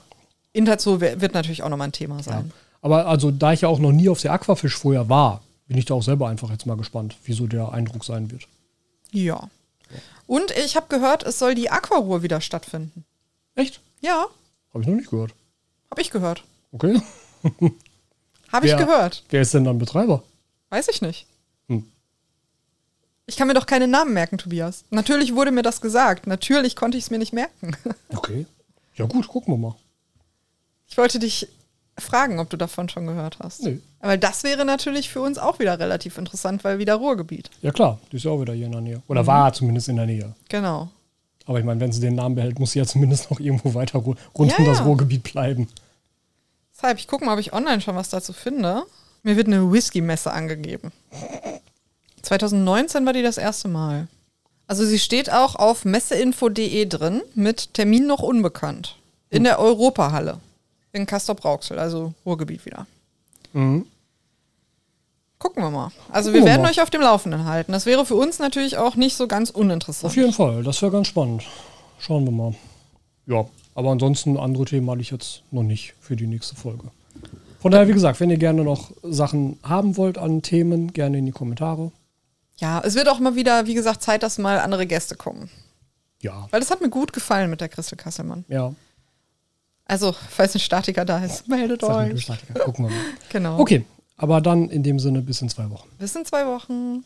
Interzoo 0.56 1.02
wird 1.02 1.34
natürlich 1.34 1.64
auch 1.64 1.70
noch 1.70 1.78
mal 1.78 1.86
ein 1.86 1.92
Thema 1.92 2.18
ja. 2.18 2.24
sein. 2.24 2.52
Aber 2.82 3.08
also, 3.08 3.32
da 3.32 3.54
ich 3.54 3.62
ja 3.62 3.70
auch 3.70 3.80
noch 3.80 3.92
nie 3.92 4.10
auf 4.10 4.22
der 4.22 4.32
Aquafish 4.32 4.76
vorher 4.76 5.10
war, 5.10 5.42
bin 5.68 5.78
ich 5.78 5.86
da 5.86 5.96
auch 5.96 6.04
selber 6.04 6.28
einfach 6.28 6.50
jetzt 6.52 6.66
mal 6.66 6.78
gespannt, 6.78 7.18
wieso 7.26 7.48
der 7.48 7.72
Eindruck 7.72 8.06
sein 8.06 8.32
wird. 8.32 8.48
Ja. 9.12 9.50
Und 10.28 10.52
ich 10.52 10.76
habe 10.76 10.88
gehört, 10.90 11.24
es 11.24 11.40
soll 11.40 11.56
die 11.56 11.70
Aquaruhr 11.70 12.24
wieder 12.24 12.42
stattfinden. 12.42 13.06
Echt? 13.56 13.82
Ja, 14.02 14.26
Habe 14.74 14.82
ich 14.82 14.88
noch 14.88 14.96
nicht 14.96 15.10
gehört. 15.10 15.34
habe 15.90 16.02
ich 16.02 16.12
gehört. 16.12 16.44
Okay. 16.72 17.02
Habe 18.52 18.68
ich 18.68 18.78
gehört. 18.78 19.24
Wer 19.30 19.42
ist 19.42 19.54
denn 19.54 19.66
dann 19.66 19.80
Betreiber? 19.80 20.24
Weiß 20.70 20.88
ich 20.88 21.02
nicht. 21.02 21.26
Hm. 21.68 21.86
Ich 23.26 23.36
kann 23.36 23.48
mir 23.48 23.54
doch 23.54 23.66
keine 23.66 23.88
Namen 23.88 24.14
merken, 24.14 24.38
Tobias. 24.38 24.86
Natürlich 24.92 25.36
wurde 25.36 25.52
mir 25.52 25.62
das 25.62 25.82
gesagt. 25.82 26.26
Natürlich 26.26 26.76
konnte 26.76 26.98
ich 26.98 27.06
es 27.06 27.12
mir 27.12 27.18
nicht 27.18 27.34
merken. 27.34 27.76
Okay. 28.16 28.46
Ja 28.96 29.06
gut, 29.08 29.28
gucken 29.28 29.54
wir 29.54 29.58
mal. 29.58 29.76
Ich 30.88 30.98
wollte 30.98 31.20
dich 31.20 31.48
fragen, 31.98 32.40
ob 32.40 32.50
du 32.50 32.58
davon 32.58 32.90
schon 32.90 33.08
gehört 33.08 33.38
hast. 33.40 33.64
Nö. 33.64 33.80
Weil 34.02 34.18
das 34.18 34.44
wäre 34.44 34.66
natürlich 34.66 35.10
für 35.10 35.22
uns 35.22 35.38
auch 35.38 35.60
wieder 35.60 35.80
relativ 35.80 36.18
interessant, 36.18 36.64
weil 36.64 36.78
wieder 36.80 36.96
Ruhrgebiet. 36.96 37.50
Ja 37.62 37.72
klar, 37.72 38.00
die 38.12 38.18
ist 38.18 38.24
ja 38.26 38.32
auch 38.32 38.42
wieder 38.42 38.54
hier 38.54 38.66
in 38.68 38.72
der 38.74 38.82
Nähe. 38.82 39.02
Oder 39.08 39.26
war 39.26 39.52
zumindest 39.54 39.88
in 39.90 39.96
der 39.96 40.06
Nähe. 40.06 40.36
Genau. 40.50 40.90
Aber 41.46 41.60
ich 41.60 41.66
meine, 41.66 41.80
wenn 41.80 41.92
sie 41.92 42.02
den 42.02 42.16
Namen 42.16 42.36
behält, 42.36 42.60
muss 42.60 42.72
sie 42.72 42.80
ja 42.80 42.86
zumindest 42.86 43.30
noch 43.32 43.40
irgendwo 43.40 43.74
weiter 43.74 44.00
ru- 44.00 44.16
rund 44.38 44.52
Ja, 44.52 44.58
um 44.58 44.66
das 44.66 44.80
ja. 44.80 44.84
Ruhrgebiet 44.86 45.24
bleiben. 45.24 45.68
Deshalb, 46.76 46.98
ich 47.00 47.08
gucke 47.08 47.24
mal, 47.24 47.34
ob 47.34 47.40
ich 47.40 47.54
online 47.54 47.82
schon 47.82 47.96
was 47.96 48.10
dazu 48.10 48.34
finde. 48.34 48.84
Mir 49.24 49.38
wird 49.38 49.48
eine 49.48 49.72
Whisky-Messe 49.72 50.32
angegeben. 50.32 50.92
2019 52.22 53.06
war 53.06 53.14
die 53.14 53.22
das 53.24 53.38
erste 53.38 53.68
Mal. 53.68 54.08
Also 54.68 54.84
sie 54.86 55.00
steht 55.00 55.32
auch 55.32 55.56
auf 55.56 55.86
messeinfo.de 55.86 56.86
drin 56.88 57.22
mit 57.36 57.74
Termin 57.74 58.08
noch 58.08 58.22
unbekannt. 58.22 58.98
In 59.30 59.44
der 59.44 59.60
Europahalle. 59.60 60.40
In 60.96 61.06
Castrop-Rauxel, 61.06 61.78
also 61.78 62.14
Ruhrgebiet 62.26 62.66
wieder. 62.66 62.88
Mhm. 63.54 63.86
Gucken 65.40 65.62
wir 65.62 65.70
mal. 65.70 65.92
Also 66.10 66.30
Gucken 66.30 66.34
wir 66.34 66.46
wir 66.46 66.46
werden 66.52 66.62
mal. 66.62 66.72
euch 66.72 66.82
auf 66.82 66.90
dem 66.90 67.02
Laufenden 67.02 67.46
halten. 67.46 67.74
Das 67.74 67.86
wäre 67.86 68.06
für 68.06 68.16
uns 68.16 68.40
natürlich 68.40 68.78
auch 68.78 68.96
nicht 68.96 69.16
so 69.18 69.28
ganz 69.28 69.50
uninteressant. 69.50 70.06
Auf 70.12 70.16
jeden 70.16 70.32
Fall, 70.34 70.64
das 70.64 70.82
wäre 70.82 70.92
ganz 70.94 71.08
spannend. 71.08 71.44
Schauen 72.00 72.24
wir 72.24 72.32
mal. 72.32 72.56
Ja, 73.28 73.46
aber 73.76 73.90
ansonsten 73.92 74.38
andere 74.38 74.64
Themen 74.66 74.90
hatte 74.90 75.02
ich 75.02 75.12
jetzt 75.12 75.44
noch 75.52 75.64
nicht 75.64 75.94
für 76.00 76.16
die 76.16 76.28
nächste 76.28 76.56
Folge. 76.56 76.84
Von 77.60 77.72
daher, 77.72 77.88
wie 77.90 77.94
gesagt, 77.94 78.20
wenn 78.22 78.30
ihr 78.30 78.38
gerne 78.38 78.64
noch 78.64 78.92
Sachen 79.04 79.60
haben 79.64 79.98
wollt 79.98 80.18
an 80.18 80.42
Themen, 80.44 80.94
gerne 80.94 81.18
in 81.18 81.26
die 81.26 81.32
Kommentare. 81.34 81.92
Ja, 82.58 82.80
es 82.86 82.96
wird 82.96 83.10
auch 83.10 83.20
mal 83.20 83.36
wieder, 83.36 83.66
wie 83.68 83.74
gesagt, 83.74 84.02
Zeit, 84.02 84.24
dass 84.24 84.38
mal 84.38 84.60
andere 84.60 84.86
Gäste 84.88 85.16
kommen. 85.16 85.50
Ja, 86.22 86.48
Weil 86.52 86.62
das 86.62 86.72
hat 86.72 86.80
mir 86.82 86.90
gut 86.90 87.12
gefallen 87.12 87.50
mit 87.50 87.60
der 87.60 87.68
Christel 87.70 87.98
Kasselmann. 87.98 88.46
ja. 88.48 88.74
Also, 89.86 90.12
falls 90.12 90.56
ein 90.56 90.60
Statiker 90.60 91.06
da 91.06 91.20
ist, 91.24 91.48
meldet 91.48 91.82
Sachen 91.82 92.14
euch. 92.14 92.24
Statiker. 92.24 92.60
Gucken 92.60 92.86
wir 92.86 92.92
mal. 92.92 93.00
Genau. 93.30 93.60
Okay, 93.60 93.86
aber 94.18 94.42
dann 94.42 94.70
in 94.70 94.82
dem 94.84 95.00
Sinne 95.00 95.22
bis 95.22 95.42
in 95.42 95.50
zwei 95.50 95.70
Wochen. 95.70 95.90
Bis 96.00 96.16
in 96.16 96.26
zwei 96.26 96.46
Wochen. 96.48 97.04